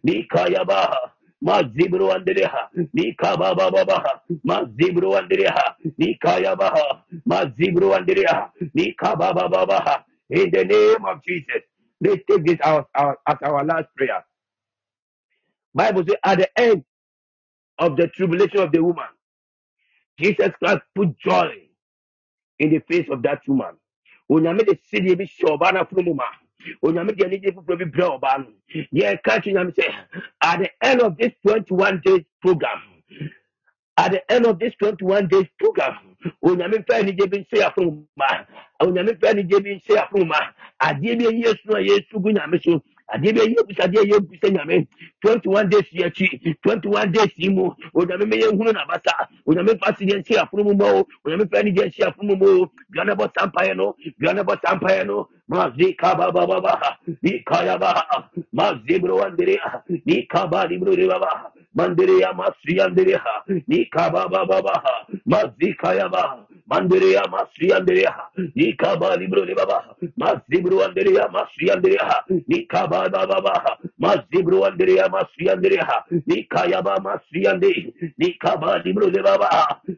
nikayabaha 0.05 1.11
mazibro 1.41 2.11
andereha 2.13 2.69
nikabababaha 2.93 4.11
mazibro 4.45 5.17
andereha 5.17 5.75
nikayabaha 5.99 7.03
mazibro 7.25 7.95
andereha 7.95 8.51
nikabababaha 8.75 10.03
in 10.29 10.51
the 10.51 10.63
name 10.65 11.05
of 11.05 11.23
Jesus 11.23 11.63
let's 12.03 12.23
take 12.29 12.45
this 12.45 12.59
as 12.63 12.85
our, 12.95 13.17
as 13.27 13.37
our 13.43 13.65
last 13.65 13.87
prayer. 13.97 14.25
Bible 15.75 16.05
says 16.07 16.17
at 16.25 16.39
the 16.39 16.59
end 16.59 16.85
of 17.79 17.97
the 17.97 18.07
tribulation 18.09 18.59
of 18.59 18.71
the 18.71 18.83
woman 18.83 19.05
Jesus 20.19 20.51
Christ 20.59 20.81
put 20.95 21.17
joy 21.19 21.51
in 22.59 22.71
the 22.71 22.79
face 22.89 23.07
of 23.11 23.23
that 23.23 23.41
woman. 23.47 23.75
At 30.41 30.59
the 30.59 30.69
end 30.83 31.01
of 31.01 31.17
this 31.17 31.33
21 31.47 32.01
days 32.05 32.23
program, 32.41 32.79
at 33.97 34.11
the 34.11 34.31
end 34.31 34.45
of 34.45 34.59
this 34.59 34.73
21 34.79 35.27
days 35.27 35.45
program, 35.59 35.93
Onyame 36.43 36.77
fẹ́ 36.87 37.03
ni 37.05 37.11
jẹ́bi 37.13 37.37
ń 37.39 37.45
ṣe 37.51 37.57
àfọ̀nùmá, 37.67 38.27
Onyame 38.81 39.13
fẹ́ 39.21 39.35
ni 39.35 39.43
jẹ́bi 39.43 39.75
ń 39.75 39.79
ṣe 39.85 39.93
àfọ̀nùmá, 40.03 40.39
àdìẹ 40.79 41.15
bí 41.17 41.25
eyín 41.27 41.45
esu 41.45 41.67
náà 41.69 41.81
yẹ 41.87 41.93
esu 41.99 42.19
gún 42.19 42.33
nyàmé 42.35 42.57
so, 42.63 42.79
àdìẹ 43.13 43.31
bí 43.33 43.39
eyín 43.41 43.59
ebusa 43.59 43.83
àdìẹ 43.87 44.01
yẹ 44.09 44.15
ebusa 44.17 44.47
nyàmé, 44.55 44.75
21 45.23 45.69
days 45.69 45.87
yẹ 45.91 46.07
21 46.63 47.11
days 47.11 47.31
yìí 47.37 47.49
mu, 47.55 47.65
Onyame 47.93 48.25
mi 48.25 48.37
yẹ 48.41 48.47
nhunu 48.53 48.71
n'abasa, 48.71 49.13
Onyame 49.47 49.73
fa 49.81 49.93
si 49.97 50.05
yẹ 50.09 50.17
ń 50.19 50.23
ṣe 50.27 50.35
àfọ̀nùmọ́ 50.43 50.87
o, 50.97 51.05
Onyame 51.25 51.43
fẹ́ 51.51 51.63
ni 51.63 51.71
jẹ́ 51.77 51.85
ń 51.87 51.91
ṣe 51.95 52.03
àfọ̀nùmọ́ 52.09 52.49
o, 52.61 52.65
bí 52.89 52.99
wọn 52.99 53.15
bọ̀ 53.19 53.27
sámpáyé 53.35 53.73
no, 53.75 53.87
bí 54.19 54.25
wọn 54.27 54.43
bọ̀ 54.47 54.57
sámpáyé 54.63 55.03
no, 55.05 55.27
mazika 55.53 56.15
baba 56.15 56.47
baba 56.47 56.97
ikaya 57.23 57.77
baba 57.83 58.29
mazibro 58.53 59.23
andrea 59.25 59.83
ikaba 60.05 60.67
libro 60.67 60.93
baba 61.11 61.51
mandereya 61.75 62.33
masuyandereha 62.33 63.33
nikaba 63.67 64.27
baba 64.29 64.61
baba 64.61 64.83
mazika 65.25 65.93
yaba 65.95 66.23
mandereya 66.67 67.23
masuyandereha 67.27 68.23
nikaba 68.55 69.15
libro 69.17 69.45
baba 69.55 69.77
mazibro 70.17 70.83
andrea 70.85 71.27
masuyandereha 71.29 72.17
nikaba 72.47 73.09
baba 73.09 73.41
baba 73.41 73.77
mazibro 73.99 74.65
andrea 74.65 75.09
masuyandereha 75.09 76.03
nikaya 76.27 76.81
baba 76.81 77.01
masuyande 77.01 77.93
nikaba 78.17 78.77
libro 78.85 79.09
baba 79.11 79.51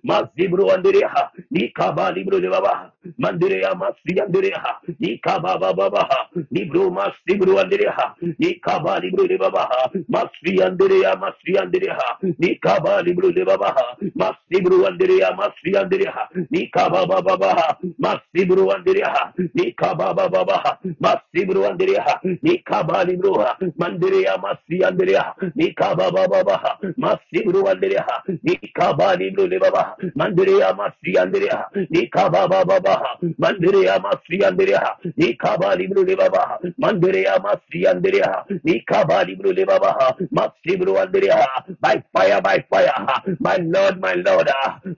mazibro 0.03 0.72
andrea 0.73 1.30
nikaba 1.52 2.11
libro 2.11 2.40
baba 2.41 2.91
mandereya 3.18 3.76
masuyandereha 3.76 4.72
nikaba 4.99 5.45
baba 5.46 5.74
baba 5.74 6.02
ha 6.10 6.20
libro 6.52 6.90
mas 6.90 7.14
libro 7.28 7.60
andere 7.60 7.88
ha 7.98 8.16
ni 8.40 8.60
kaba 8.60 9.00
libro 9.00 9.24
le 9.32 9.38
baba 9.38 9.64
ha 9.72 9.82
mas 10.10 10.30
fi 10.42 10.62
andere 10.68 11.00
ya 11.06 11.16
mas 11.22 11.36
fi 11.46 11.58
andere 11.58 11.90
ha 12.00 12.18
ni 12.40 12.56
kaba 12.66 13.02
libro 13.02 13.30
le 13.30 13.46
baba 13.46 13.70
ha 13.78 13.86
mas 14.16 14.36
libro 14.50 14.86
andere 14.88 15.18
ya 15.22 15.30
mas 15.38 15.54
fi 15.62 15.78
andere 15.78 16.08
ha 16.16 16.24
ni 16.52 16.68
kaba 16.70 17.06
baba 17.06 17.38
baba 17.38 17.54
ha 17.60 17.78
mas 18.00 18.20
libro 18.34 18.72
andere 18.72 19.04
ha 19.04 19.34
ni 19.54 19.72
kaba 19.74 20.14
baba 20.14 20.30
baba 20.30 20.58
ha 20.66 20.80
mas 21.00 21.22
libro 21.34 21.66
andere 21.70 21.96
ha 22.06 22.20
ni 22.42 22.58
kaba 22.64 23.04
libro 23.04 23.34
ha 23.42 23.58
mandere 23.78 24.22
ya 24.22 24.38
mas 24.42 24.58
fi 24.68 24.84
andere 24.84 25.16
ha 25.16 25.36
ni 25.56 25.74
kaba 25.74 26.12
baba 26.12 26.44
baba 26.44 26.56
ha 26.64 26.72
mas 26.98 27.20
libro 27.32 27.68
andere 27.70 27.98
ha 28.08 28.24
ni 28.44 28.56
kaba 28.74 29.16
libro 29.16 29.46
le 29.48 29.60
baba 29.60 29.80
ha 29.80 29.96
mandere 30.16 30.58
ya 30.60 30.74
mas 30.74 30.94
fi 31.04 31.18
andere 31.18 31.50
ha 31.50 31.70
ni 31.90 32.08
kaba 32.10 32.48
baba 32.48 32.66
baba 32.66 32.94
ha 33.04 33.12
mandere 33.38 33.82
ya 33.86 34.00
mas 34.00 34.20
fi 34.28 34.44
andere 34.46 34.76
ha 34.76 34.98
ni 35.18 35.25
Nikabali 35.26 35.88
Brulebabaha, 35.88 36.60
Manderea 36.80 37.40
Masi 37.40 37.86
Anderea, 37.88 38.46
Nikabali 38.66 39.36
Brulebabaha, 39.36 40.16
Masi 40.32 40.78
Bru 40.80 40.94
Anderea, 40.98 41.46
by 41.82 42.04
fire, 42.14 42.42
by 42.42 42.64
fire, 42.70 42.94
my 43.40 43.58
Lord, 43.58 44.00
my 44.02 44.14
Lord, 44.16 44.50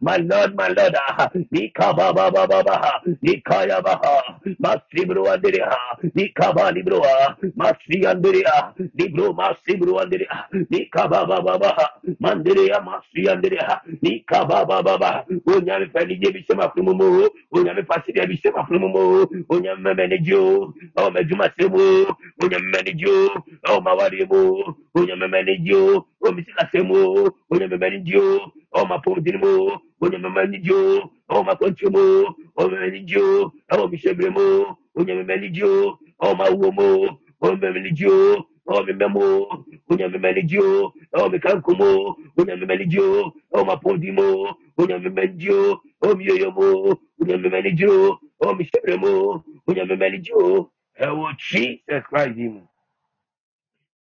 my 0.02 0.18
Lord, 0.18 0.56
my 0.56 0.68
Lord, 0.70 0.96
ah, 0.96 1.30
Nikababa 1.54 2.32
Babaha, 2.32 3.02
Nikaya 3.24 3.82
Baha, 3.84 4.40
Masi 4.62 5.06
Bru 5.08 5.26
Anderea, 5.28 5.76
Nikabali 6.16 6.84
Brua, 6.84 7.38
Masi 7.58 8.04
Anderea, 8.06 8.74
Nibru 8.98 9.34
Masi 9.34 9.78
Bru 9.80 10.00
Anderea, 10.00 10.46
Nikababa 10.72 11.42
Babaha, 11.42 11.90
Manderea 12.22 12.82
Masi 12.84 13.28
Anderea, 13.30 13.82
Nikababa 14.04 14.84
Baba, 14.84 15.26
Unyamifani 15.48 16.16
Jebisema 16.20 16.70
Fumumu, 16.70 17.30
Unyamifasi 17.52 18.14
Jebisema 18.14 18.66
Fumumu, 18.66 19.28
Unyamifani 19.50 20.17
memeniju 20.18 20.74
omejumasemu 20.96 22.06
onyememeniju 22.44 23.30
omawarimu 23.70 24.76
onyememeniju 24.96 26.04
omisikasemu 26.22 27.30
onyememeniju 27.50 28.40
omapundirimu 28.72 29.72
onyememeniju 30.02 31.02
omakonchumu 31.30 32.36
omemeniju 32.56 33.52
omishebiremu 33.70 34.66
onyememeniju 34.96 35.98
omawuomu 36.20 37.10
omemeniju 37.42 38.44
omimemu 38.66 39.48
onyememeniju 39.90 40.92
omikankumu 41.14 42.16
onyememeniju 42.38 43.32
omapundimu 43.52 44.48
onyememeniju 44.78 45.78
omiyoyomu 46.02 46.98
onyememeniju 47.22 48.18
omisheremu 48.40 49.42
onyame 49.68 49.96
mamenejo, 49.96 50.72
ẹwọ 51.00 51.26
jesus 51.40 52.04
christ 52.10 52.38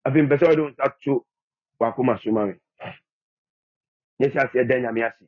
afei 0.06 0.22
mpɛ 0.22 0.36
sɛ 0.40 0.46
ɔde 0.52 0.62
wo 0.62 0.70
nsa 0.70 0.86
to 1.02 1.26
wakoma 1.80 2.18
so 2.22 2.32
ma 2.32 2.46
me 2.46 2.54
nyɛ 4.20 4.28
sɛ 4.32 4.38
aseɛ 4.44 4.68
da 4.68 4.76
nyame 4.80 5.02
ase 5.06 5.24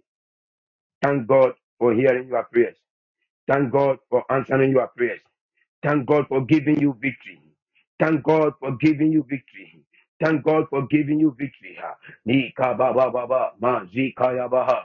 thank 1.02 1.27
god 1.28 1.55
for 1.78 1.94
hearing 1.94 2.28
your 2.28 2.44
prayers. 2.44 2.77
Thank 3.48 3.73
god 3.73 3.98
for 4.10 4.24
answering 4.32 4.70
your 4.73 4.89
prayers. 4.89 5.20
Thank 5.82 6.06
god 6.06 6.27
for 6.28 6.44
giving 6.47 6.81
you 6.81 6.97
victory. 7.01 7.40
Thank 8.01 8.23
god 8.24 8.55
for 8.60 8.73
giving 8.78 9.12
you 9.12 9.24
victory. 9.28 9.82
Thank 10.23 10.44
god 10.44 10.66
for 10.70 10.86
giving 10.89 11.20
you 11.20 11.35
victory. 11.39 11.77
Ha. 11.81 11.94
Ni 12.27 12.52
ka 12.56 12.74
ba 12.74 12.93
ba 12.94 13.10
ba 13.10 13.27
ba. 13.28 13.52
Ma 13.60 13.85
zi 13.93 14.15
ka 14.16 14.32
ya 14.32 14.48
ba 14.48 14.65
ha 14.65 14.78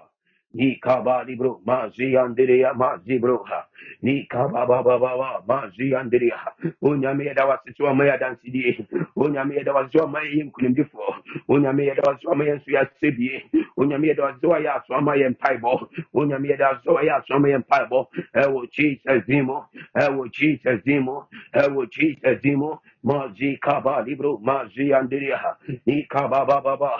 ni 0.53 0.79
ka 0.79 1.01
ba 1.01 1.23
di 1.25 1.35
bro 1.35 1.61
ma 1.65 1.89
zi 1.89 2.15
andere 2.17 2.57
ya 2.59 2.73
ma 2.73 2.97
zi 3.05 3.19
bro 3.19 3.43
ha. 3.49 3.67
Ni 4.03 4.25
ka 4.27 4.47
ba 4.47 4.65
ba 4.67 4.83
ba 4.83 4.99
ba 4.99 5.17
ba 5.17 5.43
ma 5.47 5.69
zi 5.77 5.93
andere 5.95 6.29
ha 6.31 6.53
o 6.81 6.95
nyame 6.95 7.25
yɛda 7.25 7.47
wase 7.47 7.73
so 7.77 7.87
ama 7.87 8.05
yɛ 8.05 8.13
adansedie 8.17 8.87
o 9.15 9.29
nyame 9.29 9.55
yɛda 9.55 9.73
wase 9.75 9.91
so 9.93 10.03
ama 10.03 10.19
yɛ 10.21 10.45
nkonimdifoɔ 10.51 11.13
o 11.49 11.55
nyame 11.59 11.83
yɛda 11.89 12.03
wase 12.07 12.21
so 12.23 12.31
ama 12.31 12.43
yɛ 12.45 12.55
nso 12.57 12.71
yɛ 12.71 12.81
asɛbie 12.85 13.43
o 13.77 13.83
nyame 13.85 14.07
yɛda 14.13 14.23
wase 14.23 14.41
so 14.41 14.49
ayɛ 14.49 14.69
aso 14.77 14.93
ama 14.95 15.13
yɛ 15.17 15.29
mpaebɔ 15.35 15.87
o 16.13 16.21
nyame 16.25 16.47
yɛda 16.51 16.65
wase 16.73 16.83
so 16.85 16.97
ayɛ 16.97 17.11
aso 17.19 17.35
ama 17.35 17.47
yɛ 17.49 17.59
mpaebɔ 17.65 18.07
ɛwɔ 18.35 18.71
jesus 18.71 19.25
din 19.27 19.45
mu 19.45 19.57
ɛwɔ 19.97 20.31
jesus 20.31 20.83
din 20.85 21.01
mu 21.03 21.21
ɛwɔ 21.55 21.89
jesus 21.91 22.41
din 22.41 22.57
mu 22.59 22.75
Mazi 23.03 23.57
kaba 23.61 24.01
libro 24.05 24.37
mazi 24.43 24.91
andiria 24.93 25.57
ni 25.85 26.03
kaba 26.07 26.45
baba 26.45 26.77
ba 26.77 26.91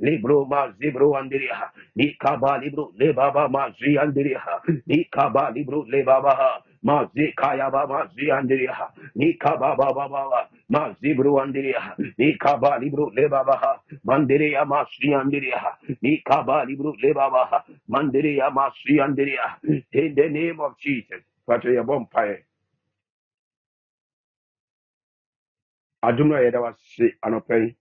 libro 0.00 0.44
mazi 0.46 0.90
bro 0.92 1.12
andiria 1.16 1.70
ni 1.96 2.16
kaba 2.18 2.58
libro 2.58 2.92
le 2.98 3.12
baba 3.14 3.48
mazi 3.48 3.98
andiria 3.98 4.42
ni 4.86 5.04
kaba 5.06 5.50
libro 5.54 5.84
baba 6.04 6.62
mazi 6.84 7.32
kaya 7.36 7.70
mazi 7.88 8.30
andiria 8.32 8.90
ni 9.16 9.34
baba 9.78 10.08
ba 10.08 10.48
mazi 10.70 11.14
bro 11.16 11.40
andiria 11.40 11.96
ni 12.18 12.38
kaba 12.38 12.78
libro 12.80 13.10
le 13.16 13.28
baba 13.28 13.80
baba 14.04 14.32
in 19.92 20.14
the 20.16 20.28
name 20.30 20.60
of 20.60 20.78
Jesus. 20.80 21.22
Patrick, 21.48 21.74
your 21.74 21.84
bonfire. 21.84 22.44
adom 26.04 26.28
no 26.30 26.36
a 26.36 26.40
yɛda 26.40 26.60
wase 26.62 27.06
anɔpa 27.24 27.56
yi 27.62 27.76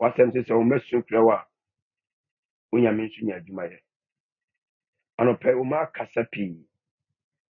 wasɛm 0.00 0.32
sɛ 0.34 0.40
sɛ 0.46 0.54
womɛso 0.58 1.02
frɛ 1.08 1.20
wo 1.24 1.32
a 1.32 1.46
wonyame 2.72 3.04
nso 3.08 3.24
nya 3.26 3.36
adwumayɛ 3.36 3.78
anɔpa 5.20 5.48
yi 5.50 5.56
woma 5.56 5.78
akasa 5.82 6.24
pii. 6.32 6.66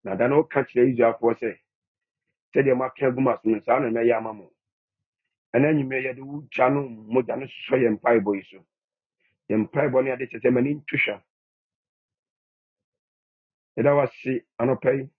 Na 0.05 0.15
da 0.17 0.27
no 0.27 0.37
woka 0.37 0.63
kyerɛ 0.65 0.89
israelfoɔ 0.93 1.33
sɛ 1.39 1.59
sɛdeɛ 2.53 2.75
moaka 2.77 3.07
agu 3.07 3.21
ma 3.21 3.35
so 3.41 3.49
no 3.49 3.59
saa 3.61 3.79
na 3.79 3.89
mɛyɛ 3.89 4.17
ama 4.17 4.33
mo. 4.33 4.51
Ɛna 5.55 5.69
anwummerɛ 5.69 6.03
yɛde 6.05 6.21
wo 6.21 6.41
gya 6.51 6.69
no 6.69 6.81
mogya 6.89 7.37
no 7.39 7.45
sɔ 7.47 7.75
yɛ 7.83 7.89
mpaebɔ 7.99 8.35
yi 8.37 8.43
so. 8.43 8.65
Yɛ 9.49 9.57
mpaebɔ 9.67 10.03
no 10.05 10.11
yɛde 10.11 10.29
kyɛ 10.31 10.39
sɛ 10.41 10.49
m'ani 10.53 10.75
nto 10.75 10.97
hwa. 10.97 11.23
Yɛda 13.77 13.95
wase 13.97 14.45
anɔpa 14.59 14.91
yi. 14.97 15.09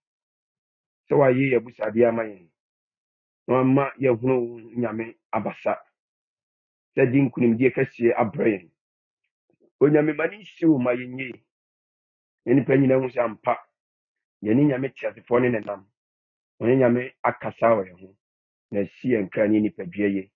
Sɛ 1.10 1.14
wayɛ 1.18 1.50
yɛ 1.52 1.56
abusadeɛ 1.60 2.08
ama 2.08 2.22
yɛn. 2.24 2.48
Na 3.48 3.54
wama 3.56 3.92
yɛhunu 4.00 4.36
wo 4.48 4.60
nyame 4.80 5.16
abasa. 5.32 5.76
Sɛ 6.96 7.10
de 7.12 7.18
nkonimdie 7.20 7.70
kɛseɛ 7.74 8.14
abrɛ 8.16 8.46
yɛn. 8.54 8.70
Onyame 9.82 10.14
ma 10.16 10.26
ne 10.28 10.38
nsiw 10.38 10.78
ma 10.78 10.92
yɛnyie 10.92 11.32
na 12.46 12.52
nnipa 12.54 12.76
nyina 12.76 12.96
hu 13.00 13.08
sɛ 13.10 13.20
ampa. 13.24 13.54
Yɛne 14.44 14.62
nyame 14.66 14.88
teasefoɔ 14.96 15.40
ne 15.42 15.48
nenam 15.50 15.82
ɔne 16.62 16.74
nyame 16.78 17.12
akasa 17.24 17.68
wɔ 17.76 17.82
yɛn 17.88 18.00
ho 18.00 18.16
na 18.72 18.80
asi 18.80 19.08
yɛn 19.10 19.30
kra 19.32 19.48
ne 19.48 19.60
nipadua 19.60 20.08
ye. 20.14 20.30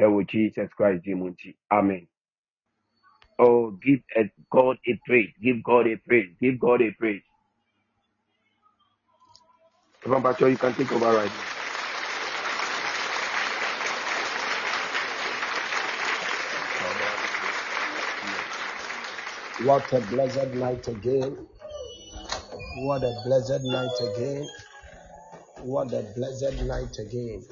Ɛwɔ 0.00 0.26
jesus 0.28 0.72
christ 0.74 1.04
din 1.04 1.18
mu 1.18 1.30
nti 1.30 1.56
amen. 1.70 2.08
Oh 3.38 3.72
give 3.72 4.02
a 4.16 4.30
god 4.50 4.78
a 4.86 4.94
praise. 5.06 5.34
Give 5.42 5.62
god 5.64 5.86
a 5.88 5.96
praise. 5.98 6.34
Give 6.40 6.58
god 6.60 6.82
a 6.82 6.92
praise. 6.92 7.22
Bacho, 10.06 10.50
you 10.50 10.58
can 10.58 10.76
take 10.76 10.92
over 10.92 11.12
right 11.14 11.34
now. 11.36 11.61
What 19.60 19.92
a 19.92 20.00
blessed 20.00 20.54
night 20.54 20.88
again. 20.88 21.38
What 22.74 23.04
a 23.04 23.12
blessed 23.12 23.62
night 23.64 24.00
again. 24.00 24.50
What 25.60 25.94
a 25.94 26.02
blessed 26.02 26.54
night 26.62 26.96
again. 26.98 27.46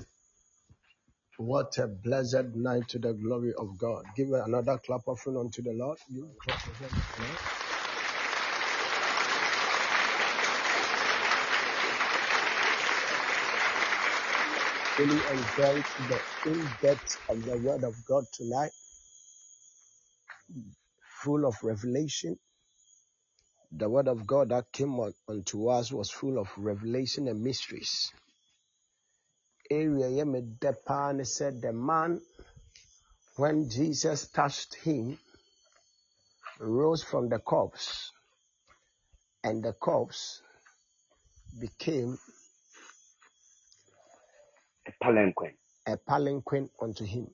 What 1.39 1.79
a 1.79 1.89
blessed 1.89 2.55
night 2.57 2.89
to 2.91 2.99
the 3.01 3.15
glory 3.15 3.55
of 3.59 3.79
God. 3.79 4.05
Give 4.17 4.33
another 4.33 4.79
clap 4.79 5.03
offering 5.09 5.39
unto 5.39 5.63
the 5.63 5.73
Lord. 5.73 5.99
You 6.09 6.31
clap 6.43 6.61
the 6.65 6.91
Lord. 7.19 7.39
Really 14.99 15.27
enjoyed 15.31 15.85
the 16.09 16.21
in 16.47 16.77
depth 16.83 17.19
of 17.29 17.45
the 17.45 17.59
word 17.59 17.85
of 17.85 17.95
God 18.07 18.25
tonight, 18.33 18.73
full 21.25 21.47
of 21.47 21.57
revelation. 21.65 22.37
The 23.73 23.89
word 23.89 24.09
of 24.09 24.27
God 24.27 24.51
that 24.51 24.67
came 24.73 24.99
on, 25.01 25.15
unto 25.29 25.69
us 25.69 25.93
was 25.93 26.11
full 26.11 26.39
of 26.39 26.49
revelation 26.59 27.29
and 27.29 27.43
mysteries. 27.43 28.13
Area 29.71 30.09
Yemedepan 30.09 31.27
said 31.27 31.63
the 31.63 31.73
man, 31.73 32.21
when 33.37 33.69
Jesus 33.71 34.31
touched 34.31 34.77
him, 34.77 35.19
rose 36.61 37.03
from 37.05 37.29
the 37.29 37.39
corpse, 37.41 38.13
and 39.45 39.65
the 39.65 39.73
corpse 39.75 40.43
became 41.61 42.19
A 44.87 44.93
palanquin. 45.05 45.55
a 45.87 45.97
palanquin 45.99 46.71
unto 46.81 47.05
him. 47.05 47.29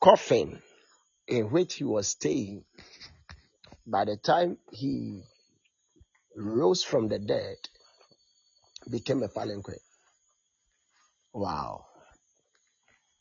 Coffin 0.00 0.60
in 1.28 1.50
which 1.50 1.74
he 1.74 1.84
was 1.84 2.08
staying, 2.08 2.64
by 3.86 4.04
the 4.04 4.16
time 4.16 4.58
he 4.72 5.22
rose 6.36 6.82
from 6.82 7.08
the 7.08 7.18
dead, 7.18 7.56
became 8.90 9.22
a 9.22 9.28
palanquin. 9.28 9.78
Wow. 11.32 11.86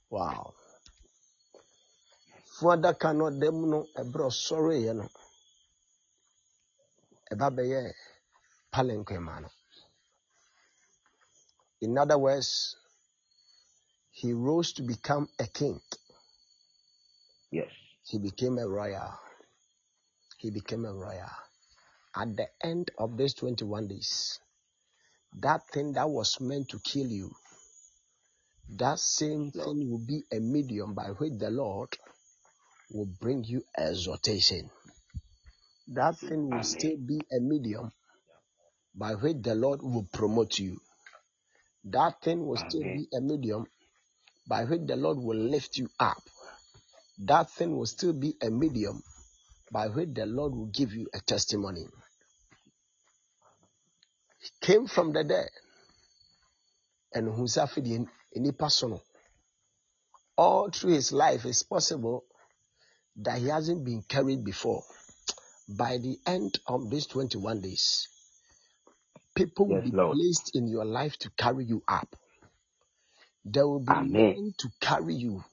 Wow. 0.09 0.53
Further 2.59 2.93
cannot 2.93 3.39
them 3.39 3.69
no 3.69 3.85
ebro 3.99 4.29
sorry 4.29 4.83
you 4.83 4.93
know. 4.95 5.09
Eba 7.31 7.55
beye 7.55 7.89
uh, 7.89 7.91
palanquin 8.73 9.23
man. 9.23 9.45
In 11.81 11.97
other 11.97 12.17
words, 12.17 12.77
he 14.11 14.33
rose 14.33 14.73
to 14.73 14.83
become 14.83 15.29
a 15.39 15.47
king. 15.47 15.79
Yes. 17.51 17.69
He 18.05 18.19
became 18.19 18.57
a 18.59 18.67
royal. 18.67 19.13
He 20.37 20.51
became 20.51 20.85
a 20.85 20.93
royal. 20.93 21.31
At 22.15 22.35
the 22.37 22.47
end 22.63 22.91
of 22.97 23.17
these 23.17 23.33
21 23.35 23.87
days, 23.87 24.39
that 25.39 25.61
thing 25.73 25.93
that 25.93 26.09
was 26.09 26.39
meant 26.41 26.69
to 26.69 26.79
kill 26.79 27.07
you, 27.07 27.31
that 28.77 28.99
same 28.99 29.51
Lord. 29.53 29.63
thing 29.63 29.89
will 29.89 30.05
be 30.05 30.23
a 30.33 30.39
medium 30.39 30.93
by 30.93 31.09
which 31.17 31.33
the 31.39 31.49
Lord 31.51 31.89
will 32.91 33.07
bring 33.21 33.43
you 33.45 33.63
exhortation. 33.77 34.69
That 35.89 36.15
thing 36.27 36.51
will 36.51 36.63
Amen. 36.63 36.63
still 36.63 36.97
be 36.97 37.21
a 37.31 37.39
medium 37.41 37.91
by 38.95 39.15
which 39.15 39.37
the 39.41 39.55
Lord 39.55 39.81
will 39.83 40.07
promote 40.13 40.59
you. 40.59 40.79
That 41.85 42.21
thing 42.21 42.45
will 42.45 42.57
still 42.57 42.83
Amen. 42.83 42.95
be 42.95 43.07
a 43.15 43.21
medium 43.21 43.65
by 44.47 44.65
which 44.65 44.81
the 44.85 44.95
Lord 44.95 45.17
will 45.17 45.37
lift 45.37 45.77
you 45.77 45.89
up. 45.99 46.21
That 47.19 47.49
thing 47.51 47.77
will 47.77 47.85
still 47.85 48.13
be 48.13 48.35
a 48.41 48.49
medium 48.49 49.01
by 49.71 49.87
which 49.87 50.09
the 50.13 50.25
Lord 50.25 50.53
will 50.53 50.67
give 50.67 50.93
you 50.93 51.07
a 51.13 51.19
testimony. 51.19 51.85
He 54.41 54.49
came 54.61 54.87
from 54.87 55.13
the 55.13 55.23
dead 55.23 55.49
and 57.13 57.33
who's 57.33 57.57
in 57.57 58.07
any 58.35 58.51
person. 58.51 58.99
All 60.37 60.69
through 60.69 60.93
his 60.93 61.11
life, 61.11 61.45
it's 61.45 61.63
possible 61.63 62.25
that 63.17 63.39
he 63.39 63.47
hasn't 63.47 63.85
been 63.85 64.03
carried 64.07 64.43
before. 64.43 64.83
By 65.67 65.97
the 65.97 66.19
end 66.25 66.59
of 66.67 66.89
these 66.89 67.05
21 67.07 67.61
days, 67.61 68.07
people 69.35 69.67
will 69.67 69.77
Yes, 69.77 69.83
be 69.83 69.93
Lord. 69.93 70.17
placed 70.17 70.55
in 70.55 70.67
your 70.67 70.85
life 70.85 71.17
to 71.19 71.31
carry 71.37 71.65
you 71.65 71.83
up. 71.87 72.15
There 73.45 73.67
will 73.67 73.79
be 73.81 73.95
Amen. 73.95 74.35
men 74.35 74.53
to 74.59 74.69
carry 74.81 75.15
you. 75.15 75.43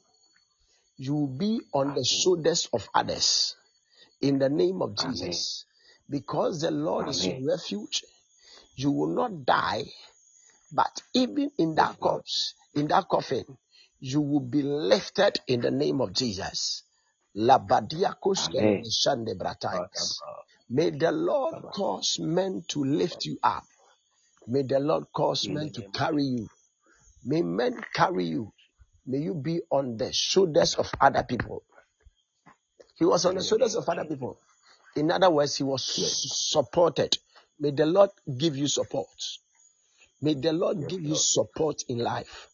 You 0.99 1.15
will 1.15 1.39
be 1.39 1.63
on 1.75 1.95
the 1.95 2.05
Amen. 2.11 2.23
shoulders 2.23 2.69
of 2.73 2.89
others. 2.95 3.57
In 4.23 4.39
the 4.39 4.49
name 4.51 4.83
of 4.83 4.97
Amen. 5.01 5.47
Jesus, 5.47 5.65
Because 6.11 6.61
the 6.63 6.71
Lord 6.73 7.09
is 7.09 7.27
your 7.27 7.37
refuge, 7.47 8.05
you 8.77 8.93
will 8.93 9.15
not 9.15 9.47
die, 9.47 9.85
but 10.73 11.03
even 11.15 11.53
in 11.59 11.75
Yes, 11.77 11.89
that 11.89 12.01
Lord. 12.01 12.23
corpse, 12.23 12.55
in 12.75 12.89
that 12.89 13.09
coffin, 13.09 13.45
you 14.01 14.21
will 14.23 14.41
be 14.41 14.63
lifted 14.63 15.41
in 15.49 15.61
the 15.63 15.71
name 15.73 16.01
of 16.01 16.13
Jesus. 16.15 16.85
Labadiakos 17.37 18.49
Amen. 18.49 18.93
Brataya. 19.39 19.89
May 20.71 20.91
the 20.91 21.13
Lord 21.13 21.57
cause 21.73 22.19
men 22.21 22.65
to 22.69 22.85
lift 22.85 23.25
you 23.25 23.39
up. 23.43 23.65
May 24.47 24.63
the 24.63 24.81
Lord 24.81 25.05
cause 25.15 25.49
men 25.49 25.71
to 25.73 25.83
carry 25.95 26.25
you. 26.25 26.49
May 27.25 27.43
men 27.43 27.83
carry 27.95 28.27
you. 28.27 28.53
May 29.07 29.19
you 29.19 29.35
be 29.35 29.61
on 29.71 29.97
the 29.97 30.13
shoulders 30.13 30.75
of 30.75 30.91
other 31.01 31.23
people. 31.23 31.63
He 32.99 33.05
was 33.05 33.25
on 33.25 33.37
the 33.37 33.43
shoulders 33.43 33.75
of 33.75 33.85
of 33.85 33.89
other 33.89 34.05
people. 34.05 34.39
In 34.97 35.11
other 35.11 35.31
words, 35.31 35.57
he 35.57 35.65
was 35.65 35.85
supported. 36.53 37.17
May 37.61 37.71
the 37.71 37.87
Lord 37.87 38.11
give 38.39 38.57
you 38.57 38.69
support. 38.69 39.09
May 40.21 40.35
the 40.35 40.53
Lord 40.53 40.89
give 40.89 41.03
you 41.03 41.15
support 41.15 41.83
in 41.89 41.99
life. 41.99 42.49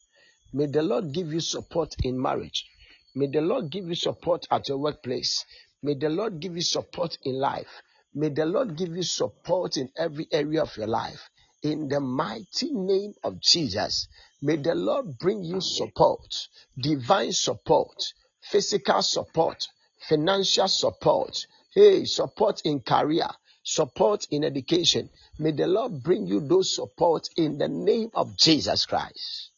May 0.52 0.66
the 0.66 0.82
Lord 0.82 1.12
give 1.12 1.32
you 1.32 1.40
support 1.40 1.94
in 2.04 2.20
marriage. 2.20 2.66
May 3.14 3.26
the 3.28 3.40
Lord 3.40 3.70
give 3.70 3.88
you 3.88 3.94
support 3.94 4.46
at 4.50 4.68
your 4.68 4.78
workplace. 4.78 5.44
May 5.82 5.94
the 5.94 6.08
Lord 6.10 6.40
give 6.40 6.56
you 6.56 6.62
support 6.62 7.18
in 7.24 7.36
life. 7.38 7.82
May 8.14 8.28
the 8.28 8.46
Lord 8.46 8.76
give 8.76 8.94
you 8.94 9.02
support 9.02 9.76
in 9.76 9.90
every 9.96 10.28
area 10.30 10.62
of 10.62 10.76
your 10.76 10.86
life. 10.86 11.28
In 11.62 11.88
the 11.88 12.00
mighty 12.00 12.70
name 12.72 13.14
of 13.24 13.40
Jesus, 13.40 14.06
may 14.40 14.56
the 14.56 14.74
Lord 14.74 15.18
bring 15.18 15.42
you 15.42 15.60
support, 15.60 16.48
divine 16.78 17.32
support, 17.32 18.12
physical 18.40 19.02
support, 19.02 19.66
financial 20.08 20.68
support, 20.68 21.46
hey, 21.74 22.04
support 22.04 22.60
in 22.64 22.80
career, 22.80 23.28
support 23.64 24.26
in 24.30 24.44
education. 24.44 25.08
May 25.38 25.52
the 25.52 25.66
Lord 25.66 26.02
bring 26.02 26.26
you 26.26 26.40
those 26.40 26.74
support 26.74 27.28
in 27.36 27.58
the 27.58 27.68
name 27.68 28.10
of 28.14 28.36
Jesus 28.36 28.86
Christ. 28.86 29.50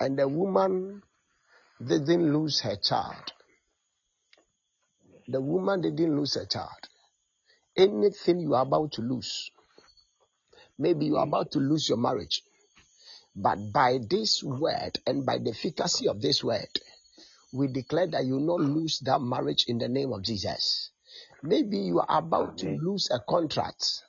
And 0.00 0.18
the 0.18 0.28
woman 0.28 1.02
didn't 1.84 2.32
lose 2.32 2.60
her 2.60 2.76
child. 2.76 3.32
The 5.28 5.40
woman 5.40 5.80
didn't 5.82 6.16
lose 6.16 6.34
her 6.34 6.46
child. 6.46 6.88
Anything 7.76 8.40
you 8.40 8.54
are 8.54 8.62
about 8.62 8.92
to 8.92 9.02
lose, 9.02 9.50
maybe 10.78 11.06
you 11.06 11.16
are 11.16 11.26
about 11.26 11.52
to 11.52 11.58
lose 11.58 11.88
your 11.88 11.98
marriage, 11.98 12.42
but 13.34 13.56
by 13.72 13.98
this 14.08 14.42
word 14.42 14.98
and 15.06 15.24
by 15.24 15.38
the 15.38 15.50
efficacy 15.50 16.08
of 16.08 16.20
this 16.20 16.44
word, 16.44 16.68
we 17.52 17.68
declare 17.68 18.06
that 18.08 18.24
you 18.24 18.34
will 18.34 18.58
not 18.58 18.60
lose 18.60 19.00
that 19.00 19.20
marriage 19.20 19.64
in 19.68 19.78
the 19.78 19.88
name 19.88 20.12
of 20.12 20.22
Jesus. 20.22 20.90
Maybe 21.42 21.78
you 21.78 22.00
are 22.00 22.18
about 22.18 22.58
to 22.58 22.70
lose 22.70 23.08
a 23.10 23.20
contract, 23.20 24.02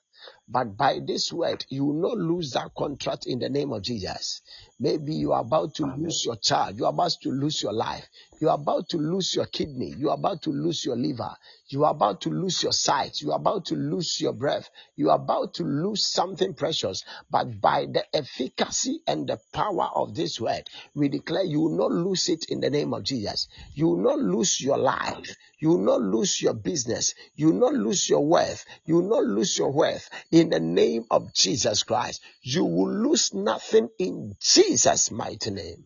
but 0.48 0.76
by 0.78 1.00
this 1.06 1.32
word, 1.32 1.66
you 1.70 1.86
will 1.86 2.02
not 2.02 2.18
lose 2.18 2.52
that 2.52 2.72
contract 2.78 3.26
in 3.28 3.40
the 3.40 3.50
name 3.50 3.72
of 3.74 3.82
Jesus. 3.84 4.42
Maybe 4.84 5.16
you 5.16 5.32
are 5.32 5.40
about 5.40 5.76
to 5.76 5.84
Amen. 5.84 6.04
lose 6.04 6.26
your 6.26 6.36
child, 6.36 6.78
you 6.78 6.84
are 6.84 6.90
about 6.90 7.14
to 7.22 7.30
lose 7.30 7.64
your 7.64 7.72
life, 7.72 8.06
you 8.42 8.50
are 8.50 8.56
about 8.56 8.90
to 8.90 8.98
lose 8.98 9.34
your 9.34 9.46
kidney, 9.46 9.94
you 9.98 10.10
are 10.10 10.16
about 10.16 10.42
to 10.42 10.50
lose 10.50 10.84
your 10.84 10.98
liver, 10.98 11.34
you 11.70 11.86
are 11.86 11.92
about 11.92 12.20
to 12.24 12.30
lose 12.30 12.62
your 12.62 12.74
sight, 12.74 13.22
you 13.22 13.32
are 13.32 13.38
about 13.38 13.64
to 13.68 13.76
lose 13.76 14.20
your 14.20 14.34
breath, 14.34 14.70
you 14.98 15.10
are 15.10 15.16
about 15.16 15.54
to 15.54 15.64
lose 15.64 16.04
something 16.06 16.54
precious. 16.54 17.06
But 17.32 17.62
by 17.62 17.86
the 17.86 18.04
efficacy 18.14 19.00
and 19.08 19.26
the 19.26 19.40
power 19.54 19.90
of 19.96 20.16
this 20.16 20.42
word, 20.42 20.70
we 20.94 21.08
declare 21.08 21.46
you 21.46 21.62
will 21.62 21.78
not 21.78 21.92
lose 21.94 22.28
it 22.28 22.48
in 22.50 22.60
the 22.60 22.70
name 22.70 22.94
of 22.94 23.04
Jesus. 23.04 23.48
You 23.76 23.88
will 23.88 24.04
not 24.04 24.20
lose 24.20 24.60
your 24.60 24.78
life. 24.78 25.34
You 25.60 25.70
will 25.70 25.86
not 25.86 26.02
lose 26.02 26.42
your 26.42 26.56
business. 26.56 27.16
You 27.36 27.48
will 27.48 27.60
not 27.60 27.74
lose 27.74 28.10
your 28.10 28.28
wealth. 28.28 28.66
You 28.86 28.96
will 28.96 29.10
not 29.10 29.24
lose 29.24 29.58
your 29.58 29.72
wealth 29.72 30.10
in 30.30 30.50
the 30.50 30.60
name 30.60 31.06
of 31.10 31.34
Jesus 31.34 31.84
Christ. 31.84 32.22
You 32.42 32.66
will 32.66 32.92
lose 32.92 33.34
nothing 33.34 33.88
in 33.98 34.36
Jesus' 34.42 34.73
mighty 35.12 35.52
name. 35.52 35.86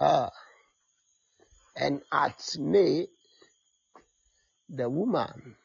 Ah, 0.00 0.30
and 1.76 2.02
at 2.12 2.56
Nain, 2.58 3.06
the 4.68 4.88
woman 4.88 5.56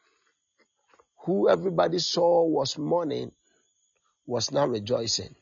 who 1.24 1.48
everybody 1.48 1.98
saw 1.98 2.44
was 2.44 2.78
mourning 2.78 3.32
was 4.26 4.52
now 4.52 4.66
rejoicing. 4.66 5.34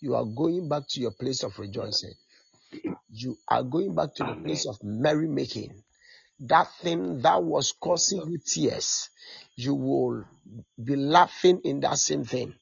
You 0.00 0.14
are 0.14 0.24
going 0.24 0.68
back 0.68 0.84
to 0.90 1.00
your 1.00 1.10
place 1.10 1.42
of 1.42 1.58
rejoicing. 1.58 2.14
You 3.10 3.36
are 3.48 3.62
going 3.62 3.94
back 3.94 4.14
to 4.16 4.24
the 4.24 4.34
place 4.34 4.66
of 4.66 4.78
merrymaking. 4.80 5.82
That 6.40 6.68
thing 6.80 7.20
that 7.22 7.42
was 7.42 7.72
causing 7.72 8.22
you 8.30 8.38
tears, 8.38 9.10
you 9.56 9.74
will 9.74 10.24
be 10.82 10.94
laughing 10.94 11.60
in 11.64 11.80
that 11.80 11.98
same 11.98 12.24
thing. 12.24 12.54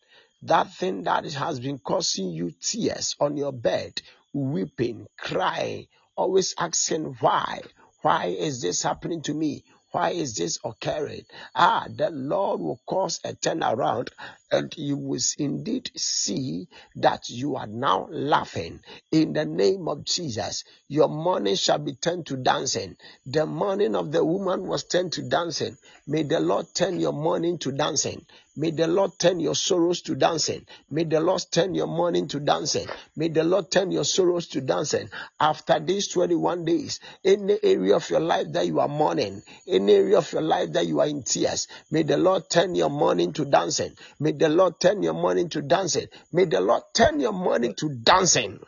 That 0.46 0.72
thing 0.74 1.02
that 1.04 1.24
has 1.34 1.60
been 1.60 1.78
causing 1.80 2.30
you 2.30 2.52
tears 2.52 3.16
on 3.20 3.36
your 3.36 3.52
bed, 3.52 4.00
weeping, 4.32 5.08
crying, 5.18 5.88
always 6.16 6.54
asking 6.58 7.16
why. 7.20 7.62
Why 8.02 8.26
is 8.26 8.62
this 8.62 8.82
happening 8.84 9.22
to 9.22 9.34
me? 9.34 9.64
Why 9.90 10.10
is 10.10 10.36
this 10.36 10.60
occurring? 10.64 11.26
Ah, 11.54 11.88
the 11.90 12.10
Lord 12.10 12.60
will 12.60 12.80
cause 12.86 13.20
a 13.24 13.34
turnaround 13.34 14.10
and 14.50 14.72
you 14.76 14.96
will 14.96 15.20
indeed 15.38 15.90
see 15.96 16.68
that 16.94 17.28
you 17.28 17.56
are 17.56 17.66
now 17.66 18.08
laughing 18.10 18.80
in 19.10 19.32
the 19.32 19.44
name 19.44 19.88
of 19.88 20.04
Jesus. 20.04 20.64
Your 20.88 21.08
mourning 21.08 21.56
shall 21.56 21.78
be 21.78 21.94
turned 21.94 22.26
to 22.26 22.36
dancing. 22.36 22.96
The 23.26 23.46
mourning 23.46 23.94
of 23.96 24.12
the 24.12 24.24
woman 24.24 24.66
was 24.66 24.84
turned 24.84 25.12
to 25.14 25.22
dancing. 25.22 25.76
May 26.06 26.22
the 26.22 26.40
Lord 26.40 26.66
turn 26.74 27.00
your 27.00 27.12
mourning 27.12 27.58
to 27.58 27.72
dancing. 27.72 28.24
May 28.58 28.70
the 28.70 28.86
Lord 28.86 29.18
turn 29.18 29.38
your 29.38 29.54
sorrows 29.54 30.00
to 30.02 30.14
dancing. 30.14 30.64
May 30.90 31.04
the 31.04 31.20
Lord 31.20 31.44
turn 31.50 31.74
your 31.74 31.88
mourning 31.88 32.26
to 32.28 32.40
dancing. 32.40 32.86
May 33.14 33.28
the 33.28 33.44
Lord 33.44 33.70
turn 33.70 33.90
your 33.90 34.04
sorrows 34.04 34.46
to 34.48 34.62
dancing. 34.62 35.10
After 35.38 35.78
these 35.78 36.08
21 36.08 36.64
days, 36.64 37.00
in 37.22 37.50
any 37.50 37.58
area 37.62 37.96
of 37.96 38.08
your 38.08 38.20
life 38.20 38.46
that 38.52 38.66
you 38.66 38.80
are 38.80 38.88
mourning, 38.88 39.42
in 39.66 39.82
any 39.82 39.94
area 39.94 40.18
of 40.18 40.32
your 40.32 40.40
life 40.40 40.72
that 40.72 40.86
you 40.86 41.00
are 41.00 41.06
in 41.06 41.22
tears, 41.22 41.68
may 41.90 42.02
the 42.02 42.16
Lord 42.16 42.48
turn 42.48 42.74
your 42.74 42.88
mourning 42.88 43.34
to 43.34 43.44
dancing. 43.44 43.92
May 44.18 44.32
the 44.38 44.48
Lord 44.48 44.80
turn 44.80 45.02
your 45.02 45.14
mourning 45.14 45.48
to 45.50 45.62
dancing. 45.62 46.06
May 46.32 46.44
the 46.44 46.60
Lord 46.60 46.82
turn 46.94 47.20
your 47.20 47.32
mourning 47.32 47.74
to 47.76 47.88
dancing. 47.88 48.60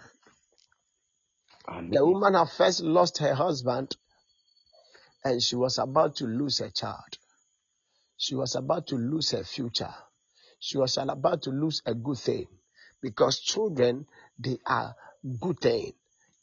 The 1.91 2.05
woman 2.05 2.35
had 2.35 2.51
first 2.51 2.81
lost 2.83 3.19
her 3.19 3.35
husband 3.35 3.97
and 5.25 5.43
she 5.43 5.57
was 5.57 5.79
about 5.79 6.17
to 6.17 6.25
lose 6.25 6.59
her 6.59 6.71
child. 6.71 7.19
She 8.17 8.35
was 8.35 8.57
about 8.57 8.87
to 8.89 8.97
lose 8.97 9.31
her 9.31 9.45
future. 9.45 9.95
She 10.61 10.79
was 10.79 10.97
about 10.97 11.43
to 11.43 11.51
lose 11.51 11.83
a 11.87 11.95
good 11.95 12.19
thing 12.19 12.47
because 13.01 13.41
children, 13.41 14.07
they 14.39 14.59
are 14.67 14.95
good 15.41 15.61
thing. 15.61 15.93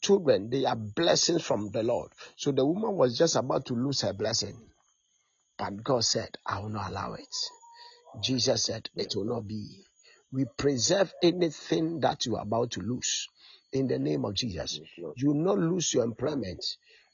Children, 0.00 0.50
they 0.50 0.64
are 0.64 0.76
blessings 0.76 1.42
from 1.42 1.70
the 1.70 1.82
Lord. 1.82 2.12
So 2.36 2.52
the 2.52 2.64
woman 2.64 2.96
was 2.96 3.18
just 3.18 3.36
about 3.36 3.66
to 3.66 3.74
lose 3.74 4.02
her 4.02 4.12
blessing. 4.12 4.56
But 5.58 5.82
God 5.82 6.04
said, 6.04 6.36
I 6.46 6.60
will 6.60 6.68
not 6.68 6.90
allow 6.90 7.14
it. 7.14 7.34
Jesus 8.20 8.64
said, 8.64 8.88
It 8.96 9.14
will 9.16 9.24
not 9.26 9.46
be. 9.48 9.84
We 10.32 10.46
preserve 10.58 11.14
anything 11.22 12.00
that 12.00 12.26
you 12.26 12.36
are 12.36 12.42
about 12.42 12.72
to 12.72 12.80
lose 12.80 13.28
in 13.72 13.88
the 13.88 13.98
name 13.98 14.24
of 14.24 14.34
Jesus. 14.34 14.80
Yes, 14.80 14.88
Lord. 14.98 15.16
You 15.16 15.28
will 15.28 15.44
not 15.44 15.58
lose 15.58 15.94
your 15.94 16.04
employment. 16.04 16.64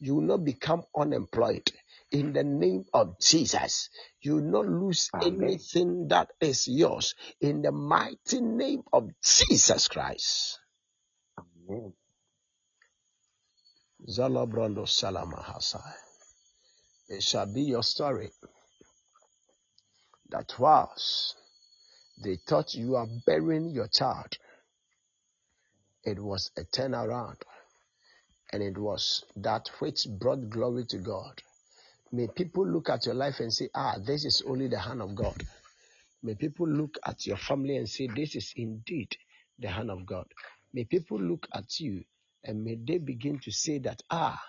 You 0.01 0.17
will 0.17 0.23
not 0.23 0.45
become 0.45 0.85
unemployed 0.97 1.71
in 2.11 2.33
the 2.33 2.45
name 2.45 2.85
of 2.95 3.21
Jesus. 3.21 3.91
You 4.23 4.37
will 4.37 4.43
not 4.45 4.67
lose 4.67 5.13
Amen. 5.15 5.61
anything 5.61 6.09
that 6.09 6.31
is 6.41 6.69
yours 6.69 7.15
in 7.41 7.63
the 7.63 7.73
mighty 7.73 8.41
name 8.41 8.83
of 8.93 9.11
Jesus 9.23 9.89
Christ. 9.89 10.59
Amen. 11.69 11.93
Zalabrondo 14.09 14.89
Salama 14.89 15.37
Hasai. 15.49 15.95
It 17.09 17.23
shall 17.23 17.53
be 17.53 17.63
your 17.63 17.83
story 17.85 18.31
that 20.33 20.55
whilst 20.59 21.37
they 22.23 22.37
thought 22.49 22.75
you 22.75 22.97
are 22.97 23.09
burying 23.27 23.71
your 23.71 23.89
child, 23.89 24.39
it 26.05 26.19
was 26.21 26.51
a 26.59 26.63
turnaround 26.65 27.37
and 28.53 28.63
it 28.63 28.79
was 28.79 29.25
that 29.37 29.69
which 29.81 30.07
brought 30.21 30.51
glory 30.51 30.85
to 30.87 30.99
God. 30.99 31.43
May 32.13 32.29
people 32.29 32.67
look 32.67 32.91
at 32.91 33.07
your 33.07 33.17
life 33.17 33.41
and 33.41 33.53
say, 33.53 33.69
Ah, 33.75 33.97
this 34.05 34.25
is 34.25 34.43
only 34.47 34.69
the 34.69 34.79
hand 34.81 35.03
of 35.03 35.15
God. 35.15 35.45
May 36.23 36.35
people 36.37 36.69
look 36.69 36.99
at 37.07 37.27
your 37.27 37.39
family 37.39 37.77
and 37.79 37.89
say, 37.89 38.09
This 38.09 38.37
is 38.37 38.53
indeed 38.57 39.17
the 39.59 39.69
hand 39.69 39.91
of 39.91 40.07
God. 40.07 40.27
May 40.75 40.85
people 40.85 41.21
look 41.21 41.49
at 41.55 41.81
you 41.81 42.05
and 42.45 42.65
may 42.65 42.77
they 42.77 42.99
begin 42.99 43.41
to 43.41 43.53
say 43.53 43.79
that, 43.81 44.03
Ah, 44.11 44.41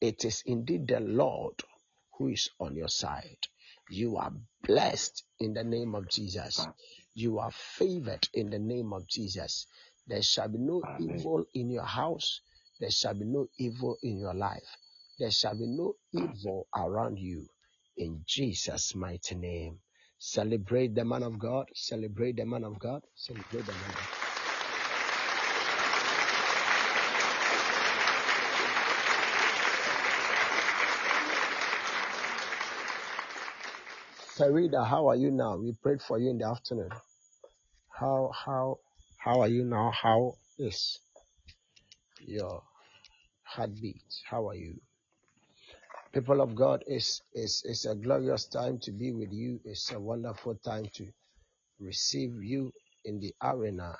it 0.00 0.24
is 0.24 0.42
indeed 0.46 0.88
the 0.88 1.00
Lord 1.00 1.54
who 2.18 2.28
is 2.28 2.50
on 2.60 2.76
your 2.76 2.88
side. 2.88 3.38
You 3.88 4.18
are 4.18 4.32
blessed 4.64 5.24
in 5.40 5.54
the 5.54 5.64
name 5.64 5.94
of 5.94 6.08
Jesus. 6.08 6.68
You 7.14 7.38
are 7.40 7.52
favored 7.52 8.28
in 8.34 8.50
the 8.50 8.58
name 8.60 8.92
of 8.92 9.06
Jesus. 9.08 9.66
There 10.08 10.22
shall 10.22 10.48
be 10.48 10.58
no 10.58 10.84
Amen. 10.86 10.98
evil 10.98 11.44
in 11.54 11.70
your 11.70 11.84
house. 11.84 12.40
There 12.80 12.90
shall 12.90 13.14
be 13.14 13.24
no 13.26 13.48
evil 13.58 13.98
in 14.02 14.18
your 14.18 14.34
life. 14.34 14.78
There 15.18 15.30
shall 15.32 15.54
be 15.56 15.66
no 15.66 15.94
evil 16.12 16.68
around 16.76 17.18
you. 17.18 17.48
in 17.96 18.22
Jesus' 18.26 18.94
mighty 18.96 19.36
name. 19.36 19.78
Celebrate 20.18 20.94
the 20.94 21.04
man 21.04 21.22
of 21.24 21.38
God. 21.38 21.68
Celebrate 21.74 22.36
the 22.36 22.46
man 22.46 22.64
of 22.64 22.78
God. 22.78 23.02
Celebrate 23.14 23.66
the 23.66 23.74
man 23.74 23.94
of 23.96 24.10
God. 24.10 24.25
Farida, 34.36 34.86
how 34.86 35.08
are 35.08 35.16
you 35.16 35.30
now? 35.30 35.56
We 35.56 35.74
prayed 35.82 36.02
for 36.02 36.18
you 36.18 36.30
in 36.30 36.38
the 36.38 36.46
afternoon. 36.46 36.90
How 37.90 38.30
how 38.34 38.78
how 39.18 39.40
are 39.40 39.48
you 39.48 39.64
now? 39.64 39.90
How 39.92 40.34
is 40.58 41.00
your 42.20 42.62
heartbeat? 43.44 44.02
How 44.28 44.48
are 44.48 44.54
you? 44.54 44.76
People 46.12 46.40
of 46.40 46.54
God, 46.54 46.82
it's, 46.86 47.22
it's, 47.34 47.62
it's 47.66 47.84
a 47.84 47.94
glorious 47.94 48.46
time 48.46 48.78
to 48.80 48.92
be 48.92 49.12
with 49.12 49.32
you. 49.32 49.60
It's 49.64 49.92
a 49.92 50.00
wonderful 50.00 50.54
time 50.64 50.86
to 50.94 51.06
receive 51.78 52.42
you 52.42 52.72
in 53.04 53.20
the 53.20 53.34
arena. 53.42 53.96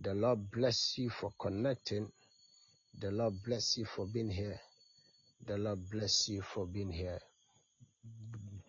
The 0.00 0.14
Lord 0.14 0.50
bless 0.50 0.96
you 0.96 1.10
for 1.10 1.32
connecting. 1.40 2.08
The 3.00 3.10
Lord 3.10 3.34
bless 3.44 3.76
you 3.76 3.84
for 3.84 4.06
being 4.06 4.30
here. 4.30 4.58
The 5.46 5.58
Lord 5.58 5.80
bless 5.90 6.28
you 6.28 6.42
for 6.42 6.66
being 6.66 6.90
here. 6.90 7.20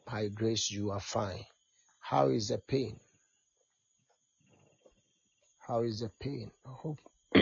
By 0.10 0.30
grace, 0.30 0.72
you 0.72 0.92
are 0.92 1.02
fine. 1.02 1.44
How 2.00 2.30
is 2.30 2.48
the 2.48 2.60
pain? 2.60 2.98
How 5.60 5.84
is 5.84 6.00
the 6.00 6.10
pain? 6.22 6.50
Hope, 6.66 7.00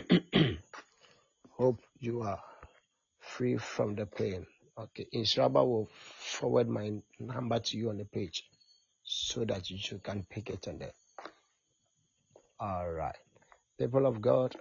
hope 1.51 1.79
you 1.99 2.23
are 2.23 2.39
free 3.19 3.57
from 3.57 3.93
the 3.93 4.07
pain. 4.07 4.47
Okay, 4.77 5.07
Inshallah 5.11 5.63
will 5.63 5.87
forward 5.91 6.67
my 6.67 6.91
number 7.19 7.59
to 7.59 7.77
you 7.77 7.89
on 7.89 7.97
the 7.97 8.05
page 8.05 8.43
so 9.03 9.45
that 9.45 9.69
you 9.69 9.99
can 9.99 10.25
pick 10.27 10.49
it 10.49 10.67
on 10.67 10.79
there. 10.79 10.93
All 12.59 12.89
right. 12.89 13.15
People 13.77 14.07
of 14.07 14.21
God, 14.21 14.55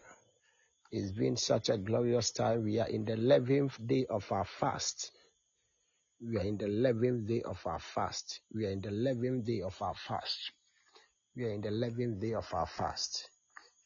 it's 0.93 1.11
been 1.11 1.37
such 1.37 1.71
a 1.71 1.79
glorious 1.79 2.33
time. 2.33 2.65
We 2.65 2.81
are 2.81 2.89
in 2.89 3.07
the 3.07 3.15
11th 3.15 3.87
day 3.87 4.05
of 4.11 4.31
our 4.31 4.45
fast. 4.45 5.11
We 6.27 6.39
are 6.39 6.43
in 6.43 6.57
the 6.57 6.67
11th 6.67 7.27
day 7.29 7.43
of 7.43 7.61
our 7.67 7.79
fast. 7.79 8.41
We 8.55 8.65
are 8.67 8.71
in 8.71 8.81
the 8.81 8.89
11th 8.89 9.45
day 9.45 9.61
of 9.61 9.81
our 9.83 9.95
fast. 9.95 10.53
We 11.37 11.45
are 11.45 11.51
in 11.51 11.61
the 11.61 11.69
11th 11.69 12.19
day 12.21 12.33
of 12.33 12.53
our 12.55 12.67
fast. 12.67 13.29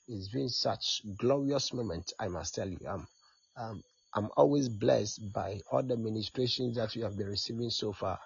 It's 0.06 0.28
been 0.28 0.48
such 0.48 1.02
glorious 1.18 1.72
moment, 1.72 2.12
I 2.20 2.28
must 2.28 2.54
tell 2.54 2.68
you. 2.68 2.78
Um, 2.86 3.08
um, 3.56 3.82
I'm 4.14 4.30
always 4.36 4.68
blessed 4.68 5.32
by 5.32 5.60
all 5.72 5.82
the 5.82 5.96
ministrations 5.96 6.76
that 6.76 6.94
we 6.94 7.02
have 7.02 7.16
been 7.16 7.28
receiving 7.28 7.70
so 7.70 7.92
far. 7.92 8.20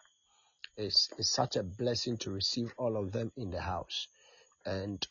It's, 0.77 1.09
it's 1.17 1.31
such 1.31 1.57
a 1.57 1.63
blessing 1.63 2.19
to 2.19 2.31
receive 2.31 2.75
all 2.77 2.99
of 2.99 3.13
them 3.13 3.33
in 3.37 3.51
the 3.51 3.61
house. 3.61 4.09
And 4.67 5.07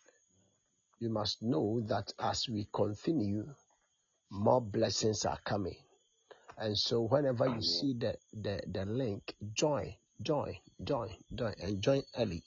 you 0.99 1.09
must 1.09 1.41
know 1.41 1.81
that 1.87 2.13
as 2.19 2.47
we 2.47 2.67
continue, 2.71 3.47
more 4.29 4.61
blessings 4.61 5.25
are 5.25 5.39
coming. 5.43 5.77
And 6.61 6.77
so 6.77 7.01
whenever 7.01 7.47
you 7.47 7.63
Amen. 7.63 7.63
see 7.63 7.95
the, 7.95 8.15
the, 8.33 8.61
the 8.67 8.85
link, 8.85 9.35
join, 9.55 9.95
join, 10.21 10.57
join, 10.83 11.09
join, 11.35 11.55
and 11.59 11.81
join 11.81 12.03
early 12.19 12.43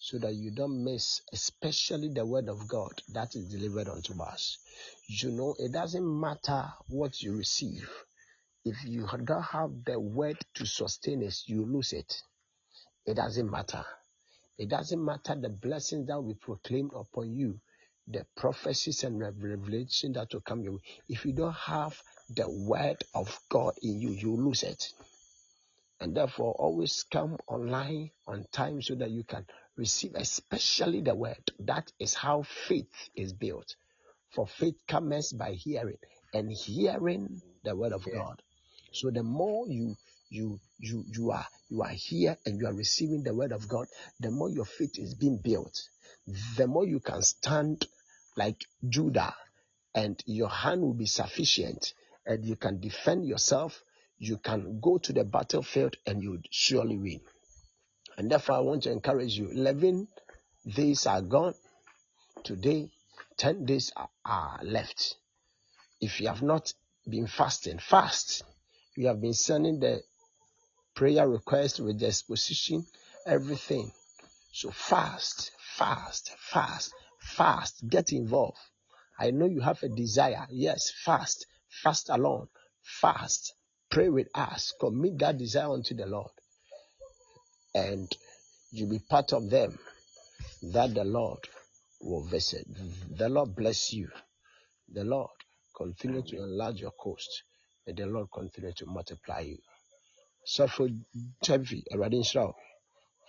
so 0.00 0.18
that 0.18 0.34
you 0.34 0.50
don't 0.50 0.84
miss, 0.84 1.22
especially 1.32 2.10
the 2.10 2.26
word 2.26 2.50
of 2.50 2.68
God 2.68 2.92
that 3.14 3.34
is 3.34 3.48
delivered 3.48 3.88
unto 3.88 4.22
us. 4.22 4.58
You 5.08 5.30
know, 5.32 5.56
it 5.58 5.72
doesn't 5.72 6.20
matter 6.20 6.74
what 6.88 7.22
you 7.22 7.36
receive. 7.38 7.90
If 8.66 8.84
you 8.84 9.08
don't 9.24 9.42
have 9.42 9.70
the 9.86 9.98
word 9.98 10.38
to 10.56 10.66
sustain 10.66 11.22
it, 11.22 11.36
you 11.46 11.64
lose 11.64 11.94
it. 11.94 12.22
It 13.06 13.14
doesn't 13.14 13.50
matter. 13.50 13.84
It 14.58 14.68
doesn't 14.68 15.04
matter 15.04 15.34
the 15.34 15.48
blessings 15.48 16.06
that 16.08 16.20
we 16.20 16.34
proclaim 16.34 16.90
upon 16.94 17.34
you, 17.34 17.60
the 18.06 18.26
prophecies 18.36 19.04
and 19.04 19.20
revelation 19.20 20.12
that 20.12 20.32
will 20.34 20.42
come 20.42 20.62
your 20.62 20.74
way. 20.74 20.80
If 21.08 21.24
you 21.24 21.32
don't 21.32 21.54
have 21.54 22.00
the 22.34 22.48
word 22.50 23.04
of 23.14 23.38
God 23.48 23.74
in 23.82 24.00
you, 24.00 24.10
you 24.10 24.36
lose 24.36 24.62
it. 24.62 24.92
And 26.00 26.16
therefore, 26.16 26.52
always 26.58 27.04
come 27.10 27.38
online 27.46 28.10
on 28.26 28.44
time 28.52 28.82
so 28.82 28.94
that 28.96 29.10
you 29.10 29.24
can 29.24 29.46
receive, 29.76 30.14
especially 30.16 31.00
the 31.00 31.14
word. 31.14 31.52
That 31.60 31.92
is 32.00 32.14
how 32.14 32.42
faith 32.42 33.10
is 33.14 33.32
built. 33.32 33.76
For 34.34 34.46
faith 34.46 34.76
comes 34.88 35.32
by 35.32 35.52
hearing, 35.52 35.98
and 36.34 36.50
hearing 36.52 37.40
the 37.64 37.76
word 37.76 37.92
of. 37.92 38.04
God. 38.04 38.42
So 38.92 39.10
the 39.10 39.22
more 39.22 39.66
you 39.68 39.96
you 40.30 40.60
you 40.78 41.04
you 41.08 41.30
are 41.30 41.46
you 41.70 41.82
are 41.82 41.90
here 41.90 42.36
and 42.46 42.60
you 42.60 42.66
are 42.66 42.74
receiving 42.74 43.22
the 43.22 43.34
word 43.34 43.52
of 43.52 43.68
God, 43.68 43.86
the 44.20 44.30
more 44.30 44.50
your 44.50 44.64
faith 44.64 44.98
is 44.98 45.14
being 45.14 45.38
built. 45.38 45.80
The 46.56 46.66
more 46.66 46.86
you 46.86 47.00
can 47.00 47.22
stand 47.22 47.86
like 48.36 48.64
Judah, 48.88 49.34
and 49.94 50.22
your 50.26 50.48
hand 50.48 50.82
will 50.82 50.94
be 50.94 51.06
sufficient, 51.06 51.94
and 52.26 52.44
you 52.44 52.56
can 52.56 52.80
defend 52.80 53.26
yourself. 53.26 53.82
You 54.18 54.38
can 54.38 54.80
go 54.80 54.98
to 54.98 55.12
the 55.12 55.24
battlefield 55.24 55.96
and 56.06 56.22
you 56.22 56.32
would 56.32 56.46
surely 56.50 56.96
win. 56.96 57.20
And 58.16 58.30
therefore, 58.30 58.56
I 58.56 58.60
want 58.60 58.84
to 58.84 58.92
encourage 58.92 59.36
you. 59.38 59.50
11 59.50 60.06
days 60.66 61.06
are 61.06 61.22
gone. 61.22 61.54
Today, 62.44 62.90
10 63.38 63.64
days 63.64 63.92
are, 64.24 64.60
left. 64.62 65.16
If 66.00 66.20
you 66.20 66.28
have 66.28 66.42
not 66.42 66.72
been 67.08 67.26
fasting, 67.26 67.78
fast. 67.78 68.44
We 68.96 69.04
have 69.04 69.20
been 69.20 69.34
sending 69.34 69.80
the 69.80 70.02
prayer 70.94 71.28
request 71.28 71.80
with 71.80 71.98
the 71.98 72.06
exposition, 72.06 72.86
everything. 73.26 73.90
So 74.52 74.70
fast, 74.70 75.50
fast, 75.76 76.32
fast, 76.38 76.92
fast. 77.18 77.88
Get 77.88 78.12
involved. 78.12 78.58
I 79.18 79.30
know 79.30 79.46
you 79.46 79.60
have 79.60 79.82
a 79.82 79.88
desire. 79.88 80.46
Yes, 80.50 80.92
fast, 81.04 81.46
fast 81.82 82.08
alone, 82.10 82.48
fast. 82.82 83.54
Pray 83.90 84.08
with 84.08 84.28
us. 84.34 84.72
Commit 84.80 85.18
that 85.18 85.38
desire 85.38 85.70
unto 85.70 85.94
the 85.94 86.06
Lord, 86.06 86.30
and 87.74 88.10
you 88.70 88.86
be 88.86 88.98
part 88.98 89.32
of 89.32 89.50
them 89.50 89.78
that 90.62 90.94
the 90.94 91.04
Lord 91.04 91.40
will 92.00 92.24
visit. 92.24 92.66
The 93.16 93.28
Lord 93.28 93.54
bless 93.54 93.92
you. 93.92 94.08
The 94.92 95.04
Lord 95.04 95.30
continue 95.76 96.22
to 96.22 96.36
enlarge 96.36 96.80
your 96.80 96.92
coast. 96.92 97.42
May 97.86 97.94
the 97.94 98.06
Lord 98.06 98.28
continue 98.32 98.72
to 98.72 98.86
multiply 98.86 99.40
you. 99.40 99.58
Suffer 100.44 100.88
Tevi 101.44 101.82
Radinshraw 101.94 102.52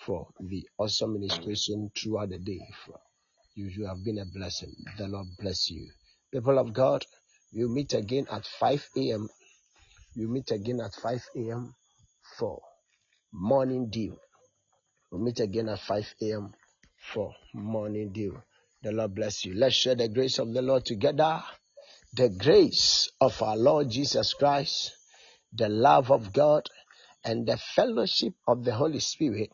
for 0.05 0.27
the 0.39 0.67
awesome 0.77 1.13
ministration 1.13 1.91
throughout 1.95 2.29
the 2.29 2.39
day. 2.39 2.59
For 2.85 2.99
you, 3.55 3.67
you 3.67 3.85
have 3.85 4.03
been 4.03 4.19
a 4.19 4.25
blessing. 4.25 4.73
The 4.97 5.07
Lord 5.07 5.27
bless 5.39 5.69
you. 5.69 5.87
People 6.31 6.57
of 6.57 6.73
God, 6.73 7.05
we'll 7.53 7.69
meet 7.69 7.93
again 7.93 8.27
at 8.31 8.45
5 8.45 8.89
a.m. 8.97 9.29
We'll 10.15 10.29
meet 10.29 10.51
again 10.51 10.79
at 10.81 10.93
5 10.93 11.21
a.m. 11.37 11.75
for 12.37 12.61
morning 13.31 13.89
dew. 13.89 14.17
We'll 15.11 15.21
meet 15.21 15.39
again 15.39 15.69
at 15.69 15.79
5 15.79 16.15
a.m. 16.23 16.53
for 17.13 17.33
morning 17.53 18.11
dew. 18.11 18.41
The 18.81 18.91
Lord 18.91 19.15
bless 19.15 19.45
you. 19.45 19.53
Let's 19.55 19.75
share 19.75 19.95
the 19.95 20.07
grace 20.09 20.39
of 20.39 20.53
the 20.53 20.61
Lord 20.61 20.85
together. 20.85 21.41
The 22.13 22.29
grace 22.29 23.09
of 23.21 23.41
our 23.41 23.57
Lord 23.57 23.89
Jesus 23.89 24.33
Christ, 24.33 24.91
the 25.53 25.69
love 25.69 26.11
of 26.11 26.33
God, 26.33 26.69
and 27.23 27.47
the 27.47 27.57
fellowship 27.57 28.33
of 28.47 28.63
the 28.63 28.73
Holy 28.73 28.99
Spirit 28.99 29.51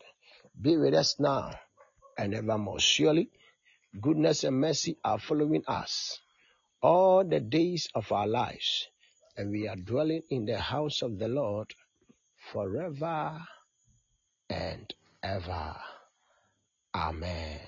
be 0.59 0.75
with 0.75 0.93
us 0.93 1.19
now 1.19 1.51
and 2.17 2.33
evermore. 2.33 2.79
Surely, 2.79 3.29
goodness 4.01 4.43
and 4.43 4.59
mercy 4.59 4.97
are 5.03 5.19
following 5.19 5.63
us 5.67 6.19
all 6.81 7.23
the 7.23 7.39
days 7.39 7.87
of 7.95 8.11
our 8.11 8.27
lives, 8.27 8.87
and 9.37 9.51
we 9.51 9.67
are 9.67 9.75
dwelling 9.75 10.23
in 10.29 10.45
the 10.45 10.59
house 10.59 11.01
of 11.01 11.19
the 11.19 11.27
Lord 11.27 11.73
forever 12.51 13.39
and 14.49 14.93
ever. 15.23 15.75
Amen. 16.95 17.59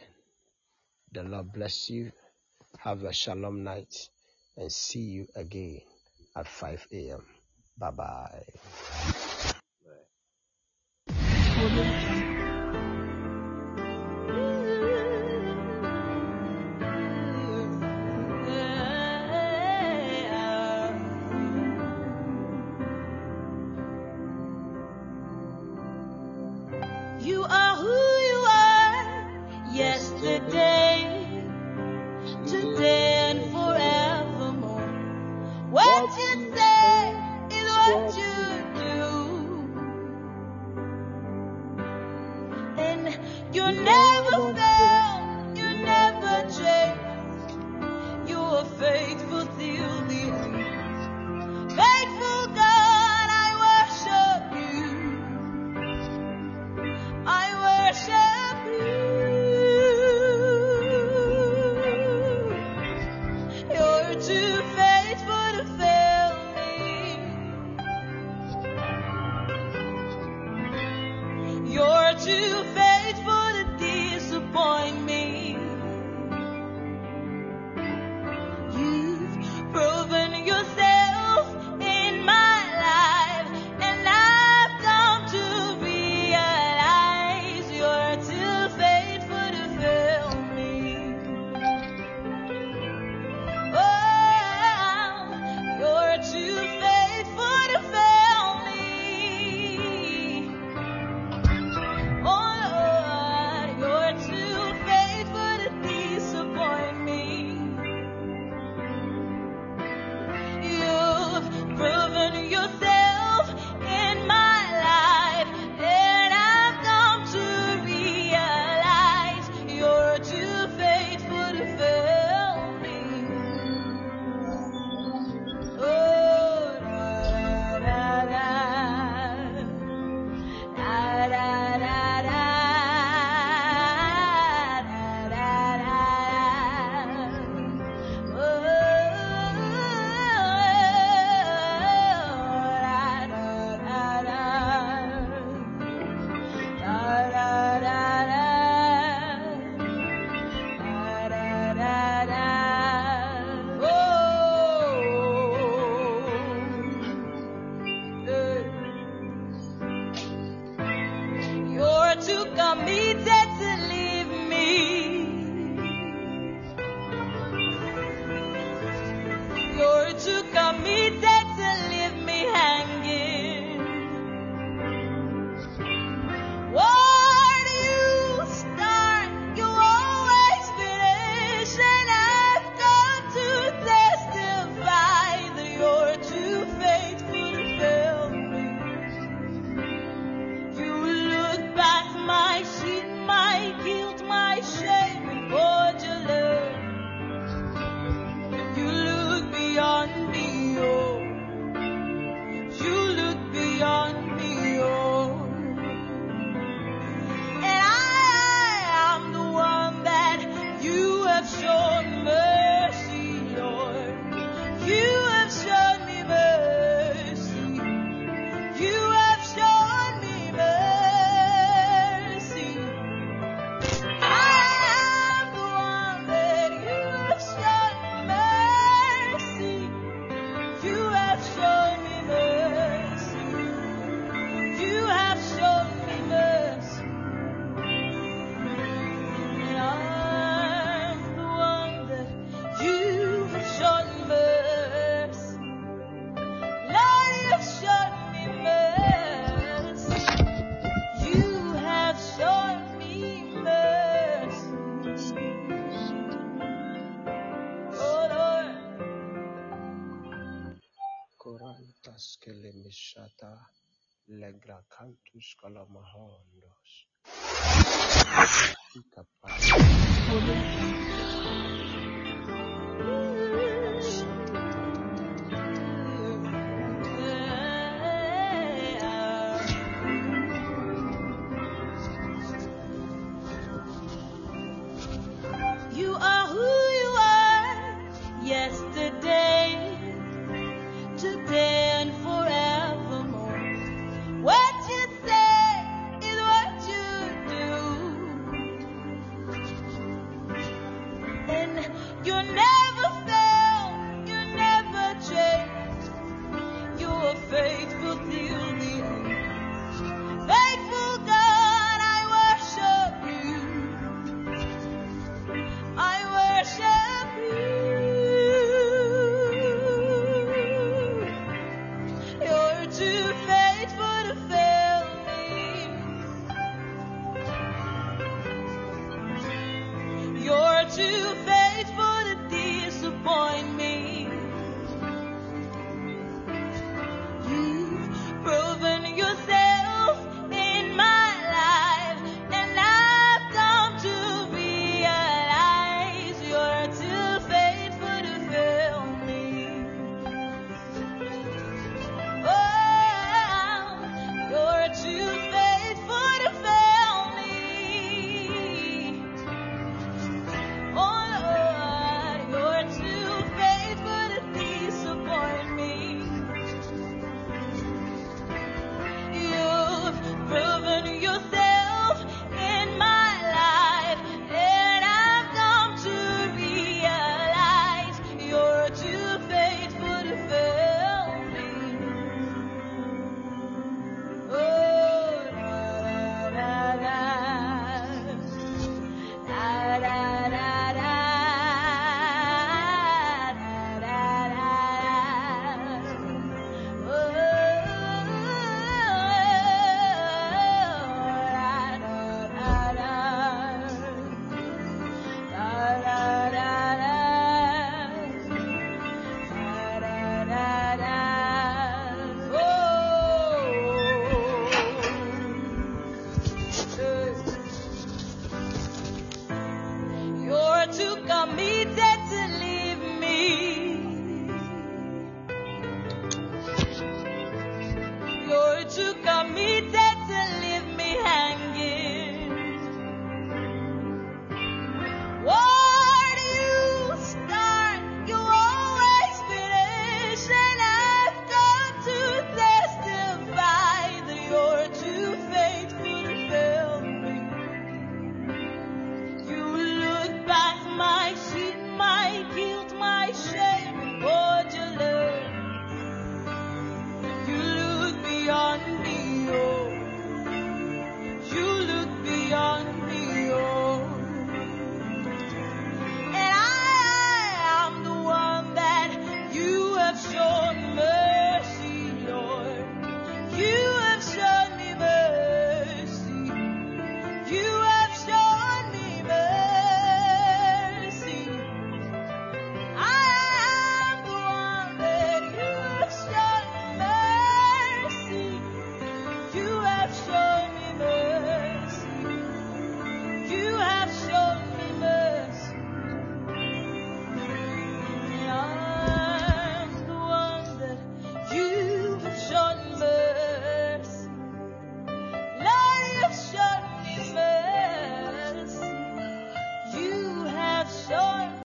The 1.11 1.23
Lord 1.23 1.51
bless 1.53 1.89
you. 1.89 2.11
Have 2.79 3.03
a 3.03 3.13
shalom 3.13 3.63
night 3.63 4.09
and 4.57 4.71
see 4.71 4.99
you 5.01 5.27
again 5.35 5.81
at 6.35 6.47
5 6.47 6.87
a.m. 6.93 7.25
Bye 7.77 7.91
bye. 7.91 8.43